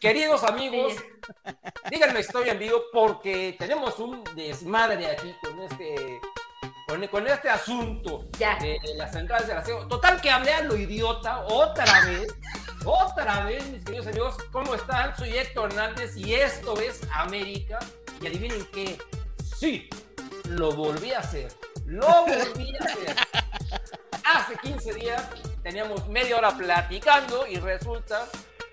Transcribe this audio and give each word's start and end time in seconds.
Queridos 0.00 0.44
amigos, 0.44 0.94
díganme 1.90 2.20
estoy 2.20 2.50
en 2.50 2.58
vivo 2.58 2.82
porque 2.92 3.56
tenemos 3.58 3.98
un 3.98 4.22
desmadre 4.34 5.06
aquí 5.06 5.34
con 5.42 5.60
este 5.60 6.20
con, 7.10 7.26
este 7.26 7.48
asunto 7.48 8.24
de, 8.38 8.78
las 8.94 9.12
centrales 9.12 9.48
de 9.48 9.54
la 9.54 9.64
CEO. 9.64 9.88
Total 9.88 10.20
que 10.20 10.30
hablé 10.30 10.52
a 10.52 10.62
lo 10.62 10.76
idiota 10.76 11.40
otra 11.46 12.04
vez, 12.04 12.28
otra 12.84 13.44
vez, 13.44 13.66
mis 13.70 13.82
queridos 13.82 14.06
amigos. 14.06 14.36
¿Cómo 14.52 14.74
están? 14.74 15.16
Soy 15.16 15.36
Héctor 15.36 15.70
Hernández 15.70 16.16
y 16.16 16.34
esto 16.34 16.78
es 16.80 17.00
América. 17.12 17.80
Y 18.20 18.28
adivinen 18.28 18.64
qué, 18.72 18.98
sí, 19.58 19.88
lo 20.48 20.72
volví 20.72 21.12
a 21.12 21.18
hacer. 21.18 21.52
Lo 21.86 22.06
volví 22.24 22.76
a 22.76 22.84
hacer. 22.84 23.16
Hace 24.24 24.56
15 24.58 24.94
días 24.94 25.22
teníamos 25.62 26.06
media 26.08 26.36
hora 26.36 26.56
platicando 26.56 27.46
y 27.46 27.56
resulta 27.56 28.26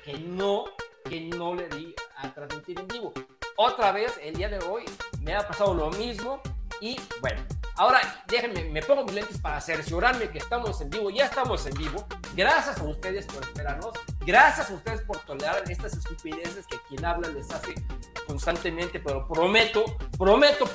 que 0.04 0.14
no, 0.20 0.66
que 1.10 1.22
no 1.22 1.56
le 1.56 1.68
di 1.70 1.96
a 2.18 2.34
transmitir 2.34 2.80
en 2.80 2.88
vivo. 2.88 3.14
Otra 3.56 3.92
vez, 3.92 4.20
el 4.22 4.36
día 4.36 4.50
de 4.50 4.60
hoy, 4.66 4.86
me 5.22 5.36
ha 5.36 5.48
pasado 5.48 5.74
lo 5.74 5.90
mismo 5.92 6.42
y 6.82 7.00
bueno, 7.22 7.42
Ahora, 7.76 8.24
déjenme, 8.28 8.66
me 8.66 8.84
pongo 8.84 9.04
mis 9.04 9.16
lentes 9.16 9.40
para 9.40 9.60
cerciorarme 9.60 10.30
que 10.30 10.38
estamos 10.38 10.80
en 10.82 10.92
vivo. 10.92 11.10
Ya 11.10 11.26
estamos 11.26 11.66
en 11.66 11.74
vivo. 11.74 12.06
Gracias 12.36 12.80
a 12.80 12.84
ustedes 12.84 13.26
por 13.26 13.44
esperarnos. 13.44 13.94
Gracias 14.20 14.70
a 14.70 14.74
ustedes 14.76 15.02
por 15.02 15.18
tolerar 15.20 15.64
estas 15.68 15.94
estupideces 15.94 16.68
que 16.68 16.78
quien 16.88 17.04
habla 17.04 17.30
les 17.30 17.50
hace 17.50 17.74
constantemente. 18.28 19.00
Pero 19.00 19.28
prometo, 19.28 19.86
prometo 20.20 20.68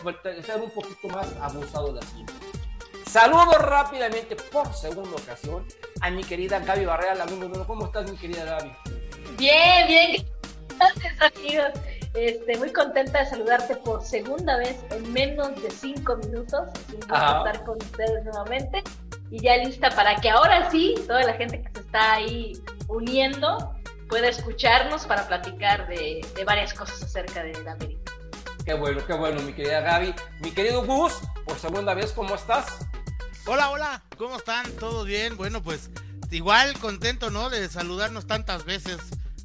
ser 0.43 0.61
un 0.61 0.71
poquito 0.71 1.09
más 1.09 1.33
abusado 1.41 1.93
de 1.93 2.01
así. 2.01 2.27
Saludo 3.09 3.53
rápidamente 3.59 4.37
por 4.37 4.71
segunda 4.75 5.17
ocasión 5.17 5.67
a 6.03 6.11
mi 6.11 6.23
querida 6.23 6.59
Gaby 6.59 6.85
Barrea, 6.85 7.13
alumno. 7.13 7.67
¿Cómo 7.67 7.87
estás, 7.87 8.11
mi 8.11 8.19
querida 8.19 8.45
Gaby? 8.45 8.71
Bien, 9.39 9.89
bien. 9.89 10.27
Gracias, 10.79 11.35
amigos. 11.35 11.71
Este, 12.13 12.59
muy 12.59 12.71
contenta 12.71 13.21
de 13.21 13.27
saludarte 13.27 13.77
por 13.77 14.05
segunda 14.05 14.59
vez 14.59 14.77
en 14.91 15.11
menos 15.11 15.55
de 15.63 15.71
cinco 15.71 16.17
minutos. 16.17 16.69
Un 16.93 17.01
estar 17.01 17.65
con 17.65 17.79
ustedes 17.79 18.25
nuevamente. 18.25 18.83
Y 19.31 19.41
ya 19.41 19.57
lista 19.57 19.89
para 19.89 20.17
que 20.17 20.29
ahora 20.29 20.71
sí, 20.71 20.95
toda 21.07 21.23
la 21.23 21.33
gente 21.33 21.63
que 21.63 21.71
se 21.73 21.81
está 21.81 22.13
ahí 22.13 22.53
uniendo 22.89 23.75
pueda 24.11 24.29
escucharnos 24.29 25.07
para 25.07 25.27
platicar 25.27 25.89
de, 25.89 26.21
varias 26.45 26.75
cosas 26.75 27.03
acerca 27.03 27.43
de 27.43 27.55
la 27.65 27.73
América. 27.73 28.13
Qué 28.67 28.75
bueno, 28.75 29.01
qué 29.07 29.15
bueno, 29.15 29.41
mi 29.41 29.55
querida 29.55 29.81
Gaby. 29.81 30.15
Mi 30.41 30.51
querido 30.51 30.85
Gus, 30.85 31.23
por 31.47 31.59
segunda 31.59 31.95
vez, 31.95 32.13
¿cómo 32.13 32.35
estás? 32.35 32.87
Hola, 33.51 33.71
hola, 33.71 34.05
¿cómo 34.19 34.37
están? 34.37 34.71
¿Todo 34.73 35.05
bien? 35.05 35.37
Bueno, 35.39 35.63
pues 35.63 35.91
igual 36.31 36.79
contento, 36.79 37.31
¿no? 37.31 37.49
De 37.49 37.69
saludarnos 37.69 38.27
tantas 38.27 38.67
veces 38.67 39.01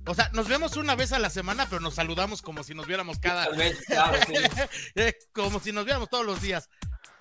o 0.05 0.13
sea, 0.13 0.29
nos 0.33 0.49
vemos 0.49 0.75
una 0.75 0.95
vez 0.95 1.13
a 1.13 1.19
la 1.19 1.29
semana, 1.29 1.65
pero 1.69 1.79
nos 1.79 1.95
saludamos 1.95 2.41
como 2.41 2.63
si 2.63 2.73
nos 2.73 2.87
viéramos 2.87 3.19
cada 3.19 3.47
vez, 3.49 3.79
eh, 4.95 5.13
como 5.31 5.61
si 5.61 5.71
nos 5.71 5.85
viéramos 5.85 6.09
todos 6.09 6.25
los 6.25 6.41
días. 6.41 6.69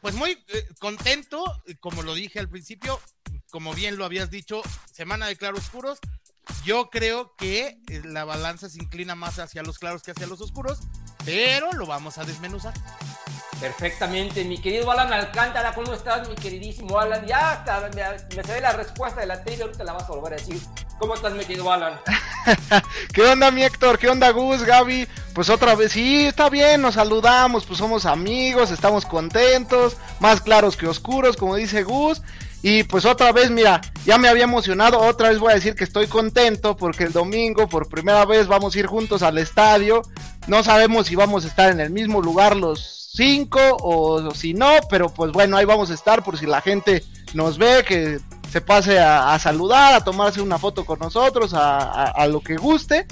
Pues 0.00 0.16
muy 0.16 0.32
eh, 0.48 0.68
contento, 0.80 1.44
como 1.78 2.02
lo 2.02 2.14
dije 2.14 2.40
al 2.40 2.48
principio, 2.48 3.00
como 3.50 3.72
bien 3.72 3.96
lo 3.96 4.04
habías 4.04 4.30
dicho, 4.30 4.62
semana 4.92 5.28
de 5.28 5.36
claroscuros. 5.36 6.00
Yo 6.64 6.90
creo 6.90 7.36
que 7.36 7.78
eh, 7.88 8.02
la 8.04 8.24
balanza 8.24 8.68
se 8.68 8.82
inclina 8.82 9.14
más 9.14 9.38
hacia 9.38 9.62
los 9.62 9.78
claros 9.78 10.02
que 10.02 10.10
hacia 10.10 10.26
los 10.26 10.40
oscuros, 10.40 10.80
pero 11.24 11.72
lo 11.72 11.86
vamos 11.86 12.18
a 12.18 12.24
desmenuzar. 12.24 12.74
Perfectamente, 13.60 14.44
mi 14.44 14.58
querido 14.58 14.90
Alan 14.90 15.12
Alcántara, 15.12 15.72
¿cómo 15.72 15.94
estás, 15.94 16.28
mi 16.28 16.34
queridísimo 16.34 16.98
Alan? 16.98 17.24
Ya 17.26 17.54
está, 17.54 17.88
me, 17.94 18.42
me 18.42 18.60
la 18.60 18.72
respuesta 18.72 19.20
de 19.20 19.26
la 19.28 19.34
anterior, 19.34 19.68
ahorita 19.68 19.84
la 19.84 19.92
vas 19.92 20.02
a 20.02 20.08
volver 20.08 20.32
a 20.32 20.36
decir. 20.36 20.60
¿Cómo 20.98 21.14
estás, 21.14 21.32
mi 21.32 21.44
querido 21.44 21.72
Alan? 21.72 22.00
¿Qué 23.14 23.22
onda, 23.22 23.52
mi 23.52 23.62
Héctor? 23.62 24.00
¿Qué 24.00 24.08
onda, 24.08 24.30
Gus, 24.30 24.64
Gaby? 24.64 25.06
Pues 25.32 25.48
otra 25.48 25.76
vez, 25.76 25.92
sí, 25.92 26.26
está 26.26 26.50
bien, 26.50 26.82
nos 26.82 26.94
saludamos, 26.94 27.64
pues 27.64 27.78
somos 27.78 28.04
amigos, 28.04 28.72
estamos 28.72 29.06
contentos, 29.06 29.96
más 30.18 30.40
claros 30.40 30.76
que 30.76 30.88
oscuros, 30.88 31.36
como 31.36 31.54
dice 31.54 31.84
Gus. 31.84 32.20
Y 32.62 32.84
pues 32.84 33.04
otra 33.04 33.32
vez, 33.32 33.50
mira, 33.50 33.80
ya 34.06 34.18
me 34.18 34.28
había 34.28 34.44
emocionado, 34.44 35.00
otra 35.00 35.30
vez 35.30 35.40
voy 35.40 35.50
a 35.50 35.56
decir 35.56 35.74
que 35.74 35.82
estoy 35.82 36.06
contento 36.06 36.76
porque 36.76 37.02
el 37.04 37.12
domingo 37.12 37.68
por 37.68 37.88
primera 37.88 38.24
vez 38.24 38.46
vamos 38.46 38.74
a 38.74 38.78
ir 38.78 38.86
juntos 38.86 39.22
al 39.22 39.38
estadio. 39.38 40.02
No 40.46 40.62
sabemos 40.62 41.08
si 41.08 41.16
vamos 41.16 41.44
a 41.44 41.48
estar 41.48 41.72
en 41.72 41.80
el 41.80 41.90
mismo 41.90 42.22
lugar 42.22 42.56
los 42.56 43.10
cinco 43.14 43.58
o, 43.80 44.32
si 44.32 44.54
no, 44.54 44.70
pero 44.88 45.12
pues 45.12 45.32
bueno, 45.32 45.56
ahí 45.56 45.64
vamos 45.64 45.90
a 45.90 45.94
estar 45.94 46.22
por 46.22 46.38
si 46.38 46.46
la 46.46 46.60
gente 46.60 47.04
nos 47.34 47.58
ve, 47.58 47.84
que 47.86 48.20
se 48.50 48.60
pase 48.60 49.00
a, 49.00 49.36
saludar, 49.40 49.94
a 49.94 50.04
tomarse 50.04 50.40
una 50.40 50.58
foto 50.58 50.84
con 50.84 51.00
nosotros, 51.00 51.52
a, 51.54 52.26
lo 52.28 52.40
que 52.40 52.56
guste. 52.56 53.06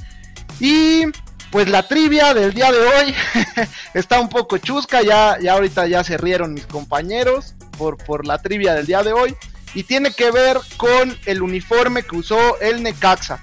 Y 0.61 1.07
pues 1.51 1.69
la 1.69 1.83
trivia 1.83 2.35
del 2.35 2.55
día 2.55 2.71
de 2.71 2.79
hoy 2.79 3.15
está 3.95 4.21
un 4.21 4.29
poco 4.29 4.59
chusca, 4.59 5.03
ya, 5.03 5.39
ya 5.41 5.55
ahorita 5.55 5.89
ya 5.89 6.05
se 6.05 6.17
rieron 6.17 6.55
mis 6.55 6.67
compañeros 6.67 7.55
por, 7.81 7.97
por 7.97 8.27
la 8.27 8.37
trivia 8.37 8.75
del 8.75 8.85
día 8.85 9.03
de 9.03 9.15
hoy. 9.15 9.35
Y 9.73 9.85
tiene 9.85 10.13
que 10.13 10.31
ver 10.31 10.59
con 10.77 11.17
el 11.25 11.41
uniforme 11.41 12.03
que 12.03 12.17
usó 12.17 12.61
el 12.61 12.83
Necaxa. 12.83 13.41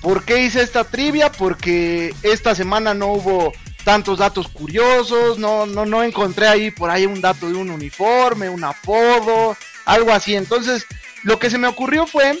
¿Por 0.00 0.24
qué 0.24 0.42
hice 0.42 0.62
esta 0.62 0.84
trivia? 0.84 1.32
Porque 1.32 2.14
esta 2.22 2.54
semana 2.54 2.94
no 2.94 3.08
hubo 3.08 3.52
tantos 3.84 4.18
datos 4.18 4.46
curiosos, 4.46 5.38
no, 5.38 5.66
no, 5.66 5.86
no 5.86 6.04
encontré 6.04 6.46
ahí 6.46 6.70
por 6.70 6.90
ahí 6.90 7.06
un 7.06 7.20
dato 7.20 7.48
de 7.48 7.54
un 7.54 7.70
uniforme, 7.70 8.48
un 8.48 8.62
apodo, 8.62 9.56
algo 9.86 10.12
así. 10.12 10.36
Entonces, 10.36 10.86
lo 11.24 11.40
que 11.40 11.50
se 11.50 11.58
me 11.58 11.66
ocurrió 11.66 12.06
fue, 12.06 12.40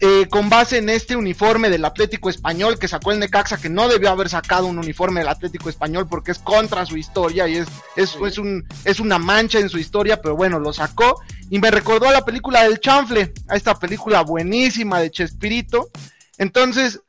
eh, 0.00 0.26
con 0.28 0.50
base 0.50 0.78
en 0.78 0.88
este 0.88 1.16
uniforme 1.16 1.70
del 1.70 1.84
Atlético 1.84 2.28
Español 2.28 2.78
que 2.78 2.88
sacó 2.88 3.12
el 3.12 3.20
Necaxa, 3.20 3.58
que 3.58 3.68
no 3.68 3.88
debió 3.88 4.10
haber 4.10 4.28
sacado 4.28 4.66
un 4.66 4.78
uniforme 4.78 5.20
del 5.20 5.28
Atlético 5.28 5.68
Español 5.68 6.06
porque 6.08 6.32
es 6.32 6.38
contra 6.38 6.84
su 6.84 6.96
historia 6.96 7.46
y 7.46 7.56
es, 7.56 7.68
es, 7.96 8.16
es, 8.26 8.38
un, 8.38 8.66
es 8.84 9.00
una 9.00 9.18
mancha 9.18 9.58
en 9.58 9.68
su 9.68 9.78
historia, 9.78 10.20
pero 10.20 10.36
bueno, 10.36 10.58
lo 10.58 10.72
sacó. 10.72 11.20
Y 11.50 11.58
me 11.58 11.70
recordó 11.70 12.08
a 12.08 12.12
la 12.12 12.24
película 12.24 12.64
del 12.64 12.80
Chanfle, 12.80 13.32
a 13.48 13.56
esta 13.56 13.74
película 13.78 14.22
buenísima 14.22 15.00
de 15.00 15.10
Chespirito. 15.10 15.90
Entonces, 16.38 17.00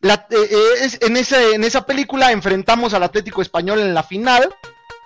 la, 0.00 0.26
eh, 0.30 0.48
eh, 0.50 0.88
en, 1.00 1.16
ese, 1.16 1.54
en 1.54 1.64
esa 1.64 1.86
película 1.86 2.32
enfrentamos 2.32 2.92
al 2.94 3.04
Atlético 3.04 3.42
Español 3.42 3.80
en 3.80 3.94
la 3.94 4.02
final. 4.02 4.54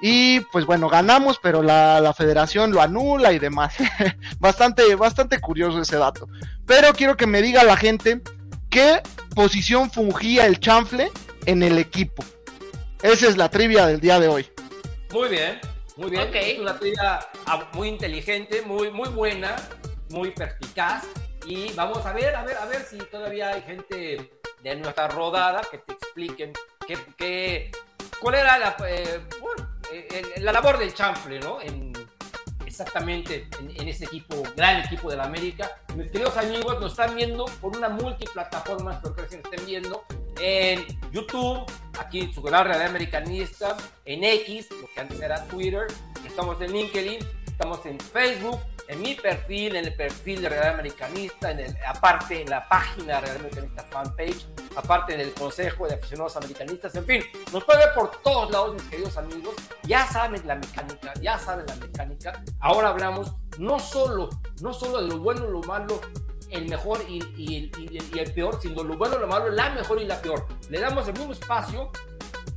Y 0.00 0.41
pues 0.53 0.65
bueno, 0.65 0.89
ganamos, 0.89 1.39
pero 1.43 1.62
la, 1.62 2.12
federación 2.16 2.72
lo 2.72 2.81
anula 2.81 3.33
y 3.33 3.39
demás. 3.39 3.75
bastante, 4.39 4.95
bastante 4.95 5.41
curioso 5.41 5.81
ese 5.81 5.97
dato. 5.97 6.28
Pero 6.68 6.92
quiero 6.92 7.16
que 7.16 7.26
me 7.26 7.40
diga 7.40 7.64
la 7.64 7.78
gente 7.78 8.20
qué 8.68 9.00
posición 9.34 9.90
fungía 9.90 10.44
el 10.44 10.60
chanfle 10.60 11.10
en 11.46 11.62
el 11.62 11.78
equipo. 11.78 12.22
Esa 13.02 13.26
es 13.26 13.38
la 13.38 13.48
trivia 13.48 13.86
del 13.86 14.00
día 14.00 14.20
de 14.20 14.28
hoy. 14.28 14.52
Muy 15.10 15.30
bien, 15.30 15.58
muy 15.96 16.10
bien. 16.10 16.28
Es 16.34 16.58
una 16.58 16.78
trivia 16.78 17.20
ah, 17.46 17.70
muy 17.72 17.88
inteligente, 17.88 18.60
muy, 18.60 18.90
muy 18.90 19.08
buena, 19.08 19.56
muy 20.10 20.30
perspicaz. 20.30 21.04
Y 21.46 21.72
vamos 21.72 22.04
a 22.04 22.12
ver, 22.12 22.36
a 22.36 22.44
ver, 22.44 22.58
a 22.58 22.66
ver 22.66 22.82
si 22.82 22.98
todavía 22.98 23.48
hay 23.48 23.62
gente 23.62 24.30
de 24.62 24.76
nuestra 24.76 25.08
rodada 25.08 25.62
que 25.70 25.78
te 25.78 25.94
expliquen 25.94 26.52
qué, 27.16 27.70
cuál 28.20 28.34
era 28.34 28.58
la, 28.58 28.76
eh, 28.86 29.20
la 30.36 30.52
labor 30.52 30.76
del 30.76 30.92
chanfle, 30.92 31.40
¿no? 31.40 31.62
En, 31.62 31.88
exactamente 32.81 33.49
en, 33.59 33.89
ese 33.89 34.05
equipo, 34.05 34.41
gran 34.56 34.84
equipo 34.84 35.11
de 35.11 35.16
la 35.16 35.25
América. 35.25 35.81
Mis 35.97 36.11
queridos 36.12 36.37
amigos, 36.37 36.81
nos 36.81 36.93
están 36.93 37.16
viendo 37.16 37.47
por 37.61 37.77
una 37.77 37.89
multiplataforma, 37.89 38.94
espero 38.94 39.16
que 39.16 39.28
se 39.28 39.37
estén 39.37 39.66
viendo, 39.66 40.05
en 40.41 40.87
YouTube, 41.11 41.65
aquí 41.99 42.21
en 42.21 42.33
su 42.33 42.41
canal 42.41 42.66
Real 42.66 42.83
Americanista, 42.83 43.77
en 44.05 44.22
X, 44.22 44.69
lo 44.71 44.89
que 44.94 45.00
antes 45.00 45.21
era 45.21 45.44
Twitter, 45.47 45.89
estamos 46.25 46.61
en 46.61 46.72
LinkedIn, 46.72 47.19
estamos 47.47 47.84
en 47.84 47.99
Facebook, 47.99 48.61
en 48.88 49.03
mi 49.03 49.15
perfil, 49.15 49.76
en 49.76 49.84
el 49.84 49.94
perfil 49.94 50.43
de 50.43 50.49
Real 50.49 50.75
Americanista, 50.75 51.50
en 51.50 51.60
el, 51.60 51.76
aparte 51.87 52.41
en 52.41 52.50
la 52.50 52.66
página 52.69 53.16
de 53.16 53.21
Real 53.21 53.37
Americanista 53.37 53.82
fanpage, 53.82 54.47
aparte 54.76 55.15
en 55.15 55.21
el 55.21 55.34
Consejo 55.34 55.87
de 55.87 55.94
Aficionados 55.94 56.36
Americanistas, 56.36 56.95
en 56.95 57.04
fin, 57.04 57.22
nos 57.53 57.65
puede 57.65 57.80
ver 57.80 57.95
por 57.95 58.10
todos 58.22 58.51
lados, 58.51 58.74
mis 58.74 58.83
queridos 58.84 59.16
amigos. 59.18 59.54
Ya 59.83 60.07
saben 60.07 60.47
la 60.47 60.57
mecánica, 60.57 61.12
ya 61.21 61.39
saben 61.39 61.66
la 61.66 61.77
mecánica. 61.77 62.42
Ahora 62.60 62.89
hablamos 62.89 63.34
no 63.59 63.78
solo, 63.78 64.30
no 64.62 64.72
solo 64.72 65.03
de 65.03 65.09
lo 65.09 65.18
bueno, 65.18 65.47
lo 65.47 65.60
malo, 65.62 66.01
el 66.51 66.66
mejor 66.66 67.04
y, 67.07 67.18
y, 67.36 67.71
y, 67.78 68.18
el 68.18 68.33
peor, 68.33 68.59
sino 68.60 68.83
lo 68.83 68.97
bueno, 68.97 69.18
lo 69.18 69.27
malo, 69.27 69.51
la 69.51 69.68
mejor 69.71 70.01
y 70.01 70.07
la 70.07 70.21
peor. 70.22 70.47
Le 70.71 70.80
damos 70.80 71.07
el 71.09 71.12
mismo 71.12 71.33
espacio 71.33 71.91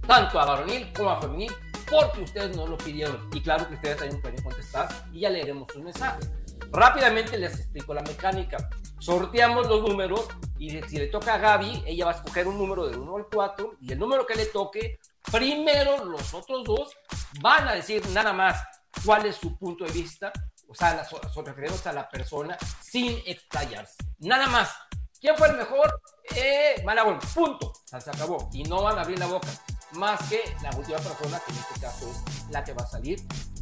tanto 0.07 0.39
a 0.39 0.45
varonil 0.45 0.93
como 0.93 1.09
a 1.09 1.19
femenil 1.19 1.51
porque 1.91 2.21
ustedes 2.21 2.55
no 2.55 2.65
lo 2.65 2.77
pidieron. 2.77 3.29
Y 3.33 3.41
claro 3.41 3.67
que 3.67 3.75
ustedes 3.75 3.97
también 3.97 4.21
pueden 4.21 4.41
contestar 4.41 4.87
y 5.11 5.19
ya 5.21 5.29
leeremos 5.29 5.67
sus 5.71 5.83
mensajes. 5.83 6.29
Rápidamente 6.71 7.37
les 7.37 7.53
explico 7.59 7.93
la 7.93 8.01
mecánica. 8.01 8.57
Sorteamos 8.99 9.67
los 9.67 9.81
números 9.81 10.27
y 10.57 10.81
si 10.83 10.97
le 10.97 11.07
toca 11.07 11.35
a 11.35 11.37
Gaby, 11.37 11.83
ella 11.85 12.05
va 12.05 12.11
a 12.11 12.15
escoger 12.15 12.47
un 12.47 12.57
número 12.57 12.87
del 12.87 12.97
1 12.99 13.15
al 13.15 13.27
4 13.31 13.77
y 13.81 13.91
el 13.91 13.99
número 13.99 14.25
que 14.25 14.35
le 14.35 14.45
toque, 14.45 14.99
primero 15.31 16.05
los 16.05 16.33
otros 16.33 16.63
dos 16.63 16.95
van 17.41 17.67
a 17.67 17.73
decir 17.73 18.07
nada 18.09 18.31
más 18.31 18.63
cuál 19.03 19.25
es 19.25 19.35
su 19.35 19.57
punto 19.57 19.85
de 19.85 19.91
vista, 19.91 20.31
o 20.67 20.73
sea, 20.75 21.03
son 21.03 21.45
referidos 21.45 21.85
a 21.87 21.93
la 21.93 22.07
persona 22.07 22.57
sin 22.81 23.21
explayarse. 23.25 23.95
Nada 24.19 24.47
más. 24.47 24.71
¿Quién 25.19 25.35
fue 25.37 25.49
el 25.49 25.57
mejor? 25.57 26.01
eh, 26.35 26.81
Malagón, 26.83 27.19
punto. 27.35 27.73
se 27.85 28.09
acabó. 28.09 28.49
Y 28.53 28.63
no 28.63 28.81
van 28.81 28.97
a 28.97 29.01
abrir 29.01 29.19
la 29.19 29.27
boca. 29.27 29.47
Más 29.93 30.19
que 30.29 30.41
la 30.61 30.69
última 30.75 30.97
persona, 30.97 31.41
que 31.45 31.51
en 31.51 31.57
este 31.57 31.79
caso 31.79 32.09
es 32.09 32.49
la 32.49 32.63
que 32.63 32.73
va 32.73 32.83
a 32.83 32.87
salir 32.87 33.21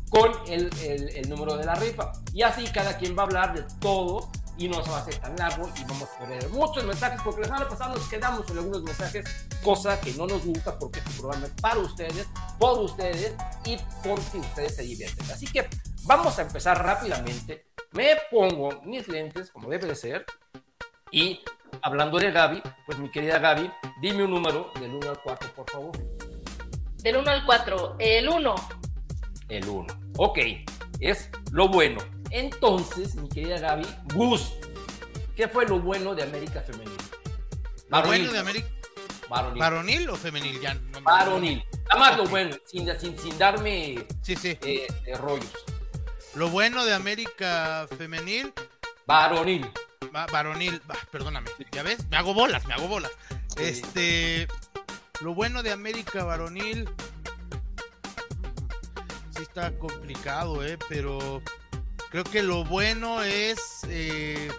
con 0.09 0.31
el, 0.47 0.69
el, 0.81 1.29
número 1.29 1.55
de 1.57 1.65
la 1.65 1.75
rifa. 1.75 2.11
Y 2.33 2.41
así 2.41 2.65
cada 2.67 2.97
quien 2.97 3.17
va 3.17 3.23
a 3.23 3.25
hablar 3.25 3.53
de 3.53 3.63
todo 3.79 4.29
y 4.57 4.67
no 4.67 4.83
se 4.83 4.89
va 4.89 4.97
a 4.97 5.01
hacer 5.01 5.15
tan 5.19 5.35
largo 5.37 5.69
y 5.79 5.83
vamos 5.85 6.09
a 6.09 6.19
tener 6.19 6.49
muchos 6.49 6.83
mensajes 6.83 7.21
porque 7.23 7.41
la 7.41 7.47
semana 7.47 7.69
pasada 7.69 7.95
nos 7.95 8.09
quedamos 8.09 8.49
en 8.49 8.57
algunos 8.57 8.83
mensajes, 8.83 9.25
cosa 9.63 9.99
que 10.01 10.11
no 10.13 10.27
nos 10.27 10.45
gusta 10.45 10.77
porque 10.77 10.99
este 10.99 11.11
programa 11.11 11.45
es 11.45 11.53
para 11.61 11.79
ustedes, 11.79 12.27
por 12.59 12.79
ustedes 12.79 13.33
y 13.65 13.77
porque 14.03 14.37
ustedes 14.37 14.75
se 14.75 14.83
divierten. 14.83 15.31
Así 15.31 15.47
que 15.47 15.69
vamos 16.03 16.37
a 16.37 16.41
empezar 16.41 16.83
rápidamente. 16.83 17.67
Me 17.93 18.17
pongo 18.29 18.81
mis 18.83 19.07
lentes 19.07 19.49
como 19.49 19.69
debe 19.69 19.87
de 19.87 19.95
ser 19.95 20.25
y 21.11 21.39
hablando 21.81 22.17
de 22.17 22.31
Gaby, 22.31 22.61
pues 22.85 22.97
mi 22.97 23.09
querida 23.09 23.39
Gaby, 23.39 23.71
dime 24.01 24.23
un 24.23 24.31
número 24.31 24.71
del 24.79 24.91
1 24.95 25.09
al 25.09 25.21
4, 25.21 25.53
por 25.55 25.69
favor. 25.69 25.91
Del 26.97 27.17
1 27.17 27.29
al 27.29 27.45
4, 27.45 27.95
el 27.99 28.29
1. 28.29 28.55
El 29.49 29.67
1. 29.67 29.87
Ok, 30.17 30.39
es 30.99 31.29
lo 31.51 31.69
bueno. 31.69 31.99
Entonces, 32.31 33.15
mi 33.15 33.29
querida 33.29 33.57
Gaby, 33.59 33.85
Gus, 34.13 34.53
¿qué 35.35 35.47
fue 35.47 35.65
lo 35.65 35.79
bueno 35.79 36.13
de 36.13 36.23
América 36.23 36.61
Femenil? 36.61 36.97
¿Lo 37.89 38.03
bueno 38.03 38.31
de 38.31 38.39
América? 38.39 38.67
Varonil. 39.29 39.59
¿Varonil 39.59 40.09
o 40.09 40.15
femenil? 40.15 40.59
Ya, 40.59 40.77
Varonil. 41.03 41.63
Nada 41.89 41.99
más 41.99 42.17
lo 42.17 42.25
bueno, 42.25 42.55
sin, 42.65 42.87
sin, 42.99 43.37
darme 43.37 44.05
sí, 44.21 44.35
sí. 44.35 44.57
Eh, 44.61 44.87
rollos. 45.17 45.51
Lo 46.35 46.49
bueno 46.49 46.83
de 46.85 46.93
América 46.93 47.87
Femenil. 47.97 48.53
Varonil. 49.05 49.69
Varonil, 50.31 50.81
perdóname. 51.11 51.49
¿Ya 51.71 51.83
ves? 51.83 52.07
Me 52.09 52.17
hago 52.17 52.33
bolas, 52.33 52.65
me 52.65 52.73
hago 52.73 52.87
bolas. 52.87 53.11
Este. 53.57 54.47
Lo 55.21 55.33
bueno 55.33 55.63
de 55.63 55.71
América 55.71 56.23
Varonil. 56.23 56.89
Sí 59.35 59.43
está 59.43 59.77
complicado, 59.77 60.65
¿eh? 60.65 60.77
Pero 60.87 61.41
Creo 62.09 62.23
que 62.23 62.41
lo 62.41 62.63
bueno 62.63 63.21
es. 63.21 63.81
Eh, 63.87 64.49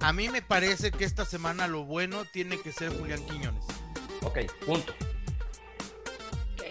a 0.00 0.12
mí 0.12 0.28
me 0.30 0.40
parece 0.40 0.90
que 0.90 1.04
esta 1.04 1.26
semana 1.26 1.68
lo 1.68 1.84
bueno 1.84 2.24
tiene 2.24 2.58
que 2.60 2.72
ser 2.72 2.96
Julián 2.96 3.24
Quiñones. 3.26 3.64
Ok, 4.22 4.38
punto. 4.64 4.94
Ok. 6.54 6.64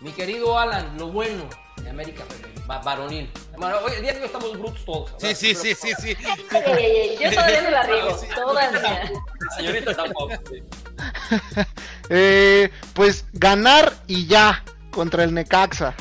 Mi 0.00 0.12
querido 0.12 0.58
Alan, 0.58 0.98
lo 0.98 1.08
bueno 1.08 1.48
de 1.82 1.88
América 1.88 2.24
varonil. 2.66 3.30
Hoy 3.60 3.92
el 3.96 4.02
día 4.02 4.18
que 4.18 4.24
estamos 4.24 4.52
brutos 4.52 4.84
todos. 4.84 5.10
Sí, 5.18 5.34
sí, 5.34 5.54
sí, 5.54 5.74
sí, 5.74 5.92
sí, 6.00 6.16
Yo 6.20 7.30
todavía 7.30 7.62
no 7.62 7.70
la 7.70 7.82
riego. 7.82 8.20
Todavía. 8.34 9.12
Señorita 9.56 9.94
tampoco. 9.94 10.30
eh, 12.10 12.70
pues 12.94 13.26
ganar 13.32 13.92
y 14.06 14.26
ya 14.26 14.64
contra 14.90 15.24
el 15.24 15.34
Necaxa. 15.34 15.94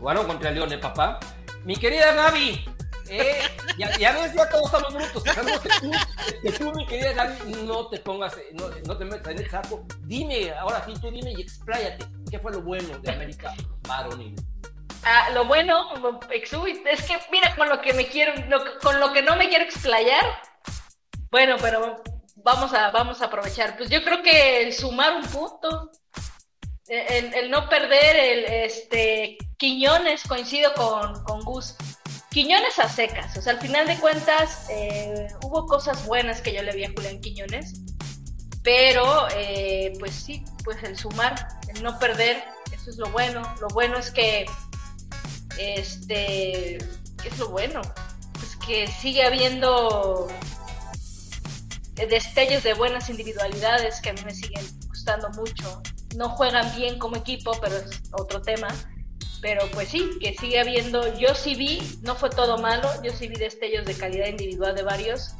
Bueno, 0.00 0.26
contra 0.26 0.50
el 0.50 0.54
León, 0.56 0.70
papá. 0.80 1.18
Mi 1.64 1.76
querida 1.76 2.12
Gaby, 2.12 2.64
eh, 3.08 3.42
ya, 3.78 3.96
ya, 3.98 4.12
ves, 4.12 4.32
ya 4.34 4.48
todos 4.48 4.66
estamos 4.66 4.94
brutos. 4.94 5.22
Que 6.42 6.52
tú, 6.52 6.72
mi 6.72 6.86
querida 6.86 7.12
Gaby, 7.12 7.52
no 7.66 7.88
te 7.88 7.98
pongas, 7.98 8.36
no, 8.52 8.68
no, 8.86 8.96
te 8.96 9.04
metas 9.04 9.28
en 9.28 9.38
el 9.38 9.50
saco. 9.50 9.84
Dime, 10.04 10.52
ahora 10.52 10.84
sí, 10.86 10.94
tú 11.00 11.10
dime 11.10 11.32
y 11.32 11.42
expláyate. 11.42 12.21
¿Qué 12.32 12.38
fue 12.38 12.50
lo 12.50 12.62
bueno 12.62 12.98
de 13.00 13.12
América 13.12 13.52
Varonil? 13.86 14.34
Ah, 15.04 15.28
lo 15.34 15.44
bueno, 15.44 15.90
es 16.30 17.02
que 17.02 17.18
mira, 17.30 17.54
con 17.54 17.68
lo 17.68 17.82
que 17.82 17.92
me 17.92 18.06
quiero, 18.06 18.32
con 18.80 18.98
lo 19.00 19.12
que 19.12 19.20
no 19.20 19.36
me 19.36 19.50
quiero 19.50 19.64
explayar, 19.64 20.24
bueno, 21.30 21.56
pero 21.60 22.02
vamos 22.36 22.72
a, 22.72 22.90
vamos 22.90 23.20
a 23.20 23.26
aprovechar. 23.26 23.76
Pues 23.76 23.90
yo 23.90 24.02
creo 24.02 24.22
que 24.22 24.62
el 24.62 24.72
sumar 24.72 25.14
un 25.14 25.24
punto, 25.24 25.90
el, 26.86 27.50
no 27.50 27.68
perder 27.68 28.16
el 28.16 28.44
este 28.46 29.36
Quiñones, 29.58 30.22
coincido 30.22 30.72
con, 30.72 31.22
con, 31.24 31.42
Gus. 31.42 31.76
Quiñones 32.30 32.78
a 32.78 32.88
secas, 32.88 33.36
o 33.36 33.42
sea, 33.42 33.52
al 33.52 33.60
final 33.60 33.86
de 33.86 33.98
cuentas 33.98 34.70
eh, 34.70 35.26
hubo 35.42 35.66
cosas 35.66 36.06
buenas 36.06 36.40
que 36.40 36.54
yo 36.54 36.62
le 36.62 36.72
vi 36.72 36.84
a 36.84 36.92
Julián 36.96 37.20
Quiñones, 37.20 37.74
pero 38.62 39.28
eh, 39.34 39.92
pues 39.98 40.14
sí, 40.14 40.44
pues 40.64 40.82
el 40.82 40.96
sumar, 40.96 41.48
el 41.74 41.82
no 41.82 41.98
perder, 41.98 42.44
eso 42.72 42.90
es 42.90 42.96
lo 42.96 43.10
bueno. 43.10 43.42
Lo 43.60 43.68
bueno 43.68 43.98
es 43.98 44.10
que, 44.10 44.46
este, 45.58 46.78
¿qué 47.22 47.28
es 47.28 47.38
lo 47.38 47.48
bueno? 47.48 47.80
Pues 48.34 48.56
que 48.66 48.86
sigue 48.86 49.24
habiendo 49.24 50.28
destellos 51.94 52.62
de 52.62 52.74
buenas 52.74 53.10
individualidades 53.10 54.00
que 54.00 54.10
a 54.10 54.12
mí 54.12 54.20
me 54.24 54.34
siguen 54.34 54.66
gustando 54.88 55.28
mucho 55.30 55.82
no 56.16 56.28
juegan 56.30 56.74
bien 56.76 56.98
como 56.98 57.16
equipo, 57.16 57.52
pero 57.60 57.76
es 57.76 58.02
otro 58.12 58.42
tema. 58.42 58.68
Pero 59.40 59.68
pues 59.72 59.88
sí, 59.88 60.08
que 60.20 60.36
sigue 60.36 60.60
habiendo, 60.60 61.18
yo 61.18 61.34
sí 61.34 61.56
vi, 61.56 61.80
no 62.02 62.14
fue 62.14 62.30
todo 62.30 62.58
malo, 62.58 62.88
yo 63.02 63.12
sí 63.12 63.26
vi 63.26 63.34
destellos 63.34 63.84
de 63.86 63.94
calidad 63.94 64.28
individual 64.28 64.74
de 64.76 64.82
varios, 64.82 65.34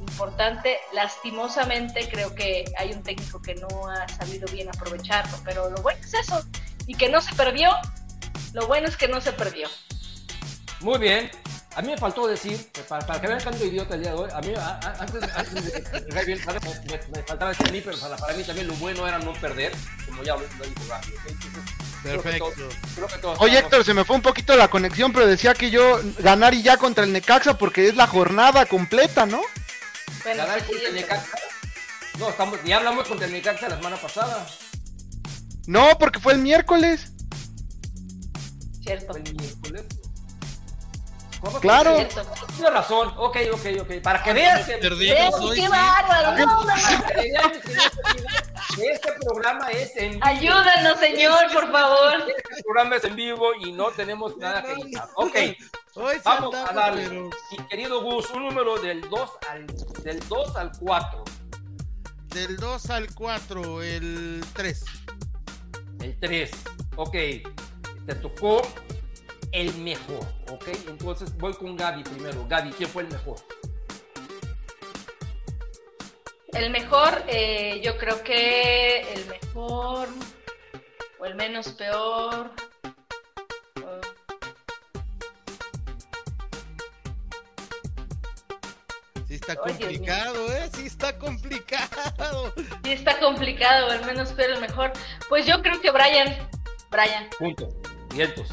importante. 0.00 0.78
Lastimosamente 0.92 2.08
creo 2.08 2.34
que 2.34 2.64
hay 2.78 2.92
un 2.92 3.02
técnico 3.02 3.40
que 3.40 3.54
no 3.54 3.88
ha 3.88 4.08
sabido 4.08 4.46
bien 4.52 4.68
aprovecharlo, 4.68 5.38
pero 5.44 5.70
lo 5.70 5.82
bueno 5.82 6.00
es 6.00 6.14
eso, 6.14 6.44
y 6.86 6.94
que 6.94 7.08
no 7.08 7.20
se 7.20 7.34
perdió, 7.34 7.70
lo 8.52 8.66
bueno 8.66 8.88
es 8.88 8.96
que 8.96 9.08
no 9.08 9.20
se 9.20 9.32
perdió. 9.32 9.68
Muy 10.80 10.98
bien, 10.98 11.30
a 11.76 11.82
mí 11.82 11.88
me 11.88 11.98
faltó 11.98 12.26
decir, 12.26 12.70
para, 12.88 13.06
para 13.06 13.20
que 13.20 13.26
vean 13.26 13.38
tanto 13.38 13.62
idiota 13.64 13.96
el 13.96 14.02
día 14.02 14.12
de 14.12 14.16
hoy, 14.16 14.30
a 14.32 14.40
mí 14.40 14.54
antes, 14.98 15.20
de 15.20 15.28
me, 16.14 17.22
faltaba 17.22 17.50
decir 17.50 17.68
a 17.68 17.70
mí, 17.70 17.82
pero 17.84 17.98
para, 17.98 18.34
mí 18.34 18.44
también 18.44 18.66
lo 18.66 18.74
bueno 18.74 19.06
era 19.06 19.18
no 19.18 19.34
perder, 19.34 19.72
como 20.06 20.22
ya 20.22 20.36
lo, 20.36 20.40
dijo 20.40 20.86
Gaby. 20.88 21.12
Perfecto. 22.02 22.52
Oye 23.38 23.58
Héctor, 23.58 23.84
se 23.84 23.92
me 23.92 24.04
fue 24.04 24.16
un 24.16 24.22
poquito 24.22 24.56
la 24.56 24.68
conexión, 24.68 25.12
pero 25.12 25.26
decía 25.26 25.52
que 25.52 25.70
yo 25.70 26.00
ganar 26.18 26.54
y 26.54 26.62
ya 26.62 26.78
contra 26.78 27.04
el 27.04 27.12
Necaxa 27.12 27.58
porque 27.58 27.88
es 27.88 27.96
la 27.96 28.06
jornada 28.06 28.64
completa, 28.64 29.26
¿no? 29.26 29.42
Ganar 30.34 30.64
contra 30.64 30.88
el 30.88 30.94
Necaxa. 30.94 31.38
No, 32.18 32.30
estamos, 32.30 32.58
ya 32.64 32.78
hablamos 32.78 33.06
contra 33.06 33.26
el 33.26 33.32
Necaxa 33.32 33.68
la 33.68 33.76
semana 33.76 33.96
pasada. 33.96 34.46
No, 35.66 35.98
porque 35.98 36.18
fue 36.20 36.32
el 36.32 36.38
miércoles. 36.40 37.12
Cierto. 38.82 39.12
Fue 39.12 39.22
el 39.22 39.34
miércoles. 39.34 39.84
Claro. 41.60 41.96
Tienes 41.96 42.72
razón. 42.72 43.12
Ok, 43.16 43.36
ok, 43.52 43.66
ok. 43.82 44.02
Para 44.02 44.22
que 44.22 44.32
veas 44.32 44.66
que. 44.66 44.78
¡Qué 44.80 45.68
bárbaro! 45.68 46.66
Este 48.78 49.12
programa 49.20 49.70
es 49.70 49.96
en 49.96 50.12
vivo. 50.12 50.24
Ayúdanos, 50.24 50.98
señor, 50.98 51.52
por 51.52 51.72
favor. 51.72 52.14
Este 52.28 52.62
programa 52.62 52.96
es 52.96 53.04
en 53.04 53.16
vivo 53.16 53.54
y 53.54 53.72
no 53.72 53.90
tenemos 53.90 54.36
nada 54.36 54.62
que 54.62 54.72
editar. 54.72 55.08
Ok. 55.14 55.36
Vamos 56.24 56.54
a 56.54 56.72
darle. 56.72 57.08
Mi 57.08 57.66
querido 57.70 58.02
Gus, 58.02 58.28
un 58.30 58.44
número 58.46 58.76
del 58.78 59.00
2 59.08 59.30
al, 59.50 59.66
del 60.02 60.20
2 60.28 60.56
al 60.56 60.72
4. 60.78 61.24
Del 62.26 62.56
2 62.56 62.90
al 62.90 63.14
4, 63.14 63.82
el 63.82 64.44
3. 64.52 64.84
El 66.00 66.18
3. 66.20 66.50
Ok. 66.96 67.12
Te 68.06 68.14
tocó 68.20 68.62
el 69.52 69.74
mejor, 69.78 70.26
¿ok? 70.50 70.68
Entonces 70.88 71.36
voy 71.36 71.54
con 71.54 71.76
Gaby 71.76 72.02
primero. 72.04 72.46
Gaby, 72.48 72.70
¿quién 72.70 72.88
fue 72.88 73.02
el 73.02 73.08
mejor? 73.08 73.36
El 76.52 76.70
mejor, 76.70 77.22
eh, 77.26 77.80
yo 77.82 77.98
creo 77.98 78.22
que 78.22 79.12
el 79.12 79.26
mejor 79.26 80.08
o 81.18 81.24
el 81.26 81.34
menos 81.34 81.68
peor. 81.72 82.50
Sí 89.28 89.34
está 89.34 89.56
complicado, 89.56 90.52
¿eh? 90.52 90.70
Sí 90.72 90.86
está 90.86 91.18
complicado. 91.18 92.52
Sí 92.84 92.92
está 92.92 93.18
complicado, 93.18 93.92
el 93.92 94.04
menos 94.06 94.32
peor, 94.32 94.52
el 94.52 94.60
mejor. 94.60 94.92
Pues 95.28 95.46
yo 95.46 95.60
creo 95.62 95.80
que 95.80 95.90
Brian. 95.90 96.48
Brian. 96.90 97.28
Punto. 97.38 97.68
Vientos. 98.14 98.48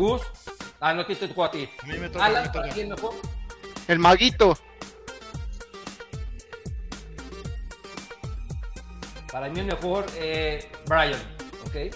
Gus. 0.00 0.22
Ah, 0.80 0.94
no, 0.94 1.04
te 1.04 1.14
tocó 1.14 1.44
a 1.44 1.50
ti. 1.50 1.68
A 1.82 1.86
mí 1.86 1.98
me 1.98 2.08
toca. 2.08 2.24
Alan, 2.24 2.50
¿para 2.50 2.70
quién 2.70 2.88
mejor? 2.88 3.14
El 3.86 3.98
maguito. 3.98 4.56
Para 9.30 9.50
mí 9.50 9.60
el 9.60 9.66
mejor, 9.66 10.06
eh, 10.16 10.72
Brian. 10.86 11.20
¿Ok? 11.66 11.94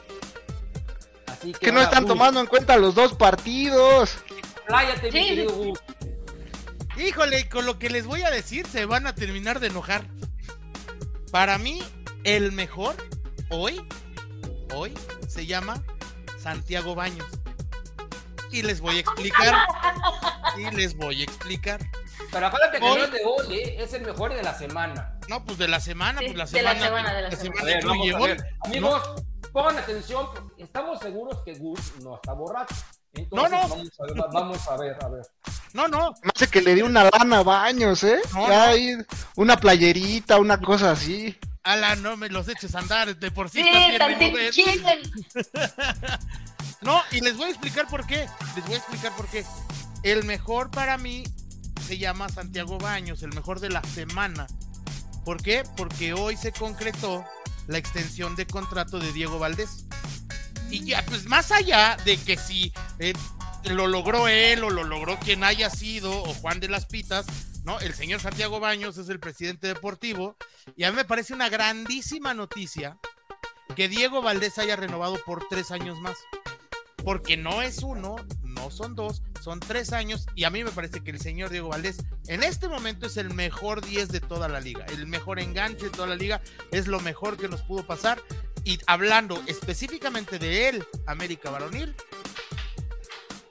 Así 1.28 1.52
que, 1.52 1.58
que 1.58 1.72
no 1.72 1.80
están 1.80 2.06
tomando 2.06 2.40
en 2.40 2.46
cuenta 2.46 2.76
los 2.76 2.94
dos 2.94 3.14
partidos. 3.14 4.18
Pláyate, 4.66 5.10
mi 5.10 5.28
querido 5.28 5.52
Gus. 5.54 5.80
Híjole, 6.98 7.48
con 7.48 7.64
lo 7.64 7.78
que 7.78 7.88
les 7.88 8.06
voy 8.06 8.22
a 8.22 8.30
decir 8.30 8.66
se 8.66 8.84
van 8.84 9.06
a 9.06 9.14
terminar 9.14 9.60
de 9.60 9.68
enojar. 9.68 10.04
Para 11.32 11.56
mí, 11.56 11.82
el 12.22 12.52
mejor 12.52 12.94
hoy, 13.48 13.82
hoy, 14.74 14.92
se 15.26 15.46
llama 15.46 15.82
Santiago 16.38 16.94
Baños 16.94 17.26
y 18.54 18.62
les 18.62 18.80
voy 18.80 18.98
a 18.98 19.00
explicar. 19.00 19.54
y 20.56 20.70
les 20.76 20.96
voy 20.96 21.22
a 21.22 21.24
explicar. 21.24 21.80
Pero 22.30 22.46
acuérdate 22.46 22.78
que 22.78 22.86
no 22.86 22.96
es 22.96 23.12
de 23.12 23.20
hoy, 23.24 23.58
¿eh? 23.58 23.76
es 23.80 23.92
el 23.94 24.02
mejor 24.02 24.32
de 24.32 24.42
la 24.42 24.54
semana. 24.54 25.18
No, 25.28 25.44
pues 25.44 25.58
de 25.58 25.66
la 25.66 25.80
semana, 25.80 26.20
pues 26.20 26.36
la 26.36 26.46
semana. 26.46 26.74
De 26.74 26.80
la 26.80 26.86
semana, 26.86 27.14
de 27.14 27.22
la, 27.22 27.30
semana. 27.32 28.44
Amigos, 28.60 29.02
pongan 29.52 29.78
atención, 29.78 30.28
estamos 30.56 31.00
seguros 31.00 31.42
que 31.44 31.54
Gus 31.54 31.94
no 32.02 32.14
está 32.14 32.32
borracho. 32.32 32.76
Entonces, 33.12 33.50
no, 33.50 33.68
no. 33.68 33.68
Vamos 33.68 33.90
a, 33.98 34.04
ver, 34.04 34.24
vamos 34.32 34.68
a 34.68 34.76
ver, 34.76 34.96
a 35.00 35.08
ver. 35.08 35.26
No, 35.72 35.88
no. 35.88 36.14
Me 36.22 36.30
hace 36.32 36.46
que 36.46 36.62
le 36.62 36.76
di 36.76 36.82
una 36.82 37.10
lana 37.10 37.38
a 37.38 37.42
baños, 37.42 38.04
¿eh? 38.04 38.20
una 39.34 39.56
playerita, 39.56 40.38
una 40.38 40.60
cosa 40.60 40.92
así. 40.92 41.36
Ala, 41.64 41.96
no 41.96 42.16
me 42.16 42.28
los 42.28 42.46
eches 42.48 42.74
a 42.74 42.80
andar, 42.80 43.16
de 43.16 43.30
por 43.30 43.48
sí, 43.48 43.64
sí 44.52 44.64
No, 46.84 47.02
y 47.10 47.20
les 47.20 47.36
voy 47.36 47.46
a 47.46 47.50
explicar 47.50 47.88
por 47.88 48.06
qué. 48.06 48.28
Les 48.54 48.64
voy 48.66 48.74
a 48.74 48.78
explicar 48.78 49.12
por 49.16 49.26
qué. 49.28 49.44
El 50.02 50.24
mejor 50.24 50.70
para 50.70 50.98
mí 50.98 51.24
se 51.86 51.96
llama 51.96 52.28
Santiago 52.28 52.78
Baños, 52.78 53.22
el 53.22 53.32
mejor 53.32 53.58
de 53.60 53.70
la 53.70 53.82
semana. 53.82 54.46
¿Por 55.24 55.42
qué? 55.42 55.64
Porque 55.76 56.12
hoy 56.12 56.36
se 56.36 56.52
concretó 56.52 57.24
la 57.66 57.78
extensión 57.78 58.36
de 58.36 58.46
contrato 58.46 58.98
de 58.98 59.12
Diego 59.12 59.38
Valdés. 59.38 59.86
Y 60.70 60.84
ya, 60.84 61.02
pues 61.06 61.24
más 61.24 61.52
allá 61.52 61.96
de 62.04 62.18
que 62.18 62.36
si 62.36 62.72
eh, 62.98 63.14
lo 63.64 63.86
logró 63.86 64.28
él 64.28 64.62
o 64.62 64.68
lo 64.68 64.84
logró 64.84 65.18
quien 65.18 65.42
haya 65.42 65.70
sido, 65.70 66.22
o 66.22 66.34
Juan 66.34 66.60
de 66.60 66.68
las 66.68 66.84
Pitas, 66.84 67.24
¿no? 67.64 67.80
El 67.80 67.94
señor 67.94 68.20
Santiago 68.20 68.60
Baños 68.60 68.98
es 68.98 69.08
el 69.08 69.20
presidente 69.20 69.68
deportivo. 69.68 70.36
Y 70.76 70.84
a 70.84 70.90
mí 70.90 70.96
me 70.96 71.06
parece 71.06 71.32
una 71.32 71.48
grandísima 71.48 72.34
noticia 72.34 72.98
que 73.74 73.88
Diego 73.88 74.20
Valdés 74.20 74.58
haya 74.58 74.76
renovado 74.76 75.18
por 75.24 75.48
tres 75.48 75.70
años 75.70 75.98
más. 76.00 76.16
Porque 77.02 77.36
no 77.36 77.62
es 77.62 77.82
uno, 77.82 78.16
no 78.42 78.70
son 78.70 78.94
dos, 78.94 79.22
son 79.42 79.60
tres 79.60 79.92
años. 79.92 80.26
Y 80.34 80.44
a 80.44 80.50
mí 80.50 80.64
me 80.64 80.70
parece 80.70 81.02
que 81.02 81.10
el 81.10 81.20
señor 81.20 81.50
Diego 81.50 81.68
Valdés 81.68 82.04
en 82.28 82.42
este 82.42 82.68
momento 82.68 83.06
es 83.06 83.16
el 83.16 83.32
mejor 83.34 83.84
10 83.84 84.08
de 84.08 84.20
toda 84.20 84.48
la 84.48 84.60
liga. 84.60 84.86
El 84.86 85.06
mejor 85.06 85.40
enganche 85.40 85.86
de 85.86 85.90
toda 85.90 86.08
la 86.08 86.16
liga. 86.16 86.40
Es 86.70 86.86
lo 86.86 87.00
mejor 87.00 87.36
que 87.36 87.48
nos 87.48 87.62
pudo 87.62 87.86
pasar. 87.86 88.22
Y 88.64 88.78
hablando 88.86 89.42
específicamente 89.46 90.38
de 90.38 90.68
él, 90.68 90.86
América 91.06 91.50
Varonil, 91.50 91.94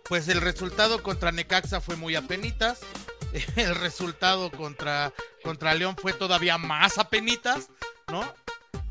pues 0.06 0.28
el 0.28 0.42
resultado 0.42 1.04
contra 1.04 1.32
Necaxa 1.32 1.82
fue 1.82 1.96
muy 1.96 2.16
apenitas. 2.16 2.82
El 3.56 3.76
resultado 3.76 4.52
contra, 4.52 5.12
contra 5.44 5.74
León 5.74 5.96
fue 6.00 6.14
todavía 6.14 6.60
más 6.60 7.00
apenitas, 7.00 7.70
¿no? 8.12 8.32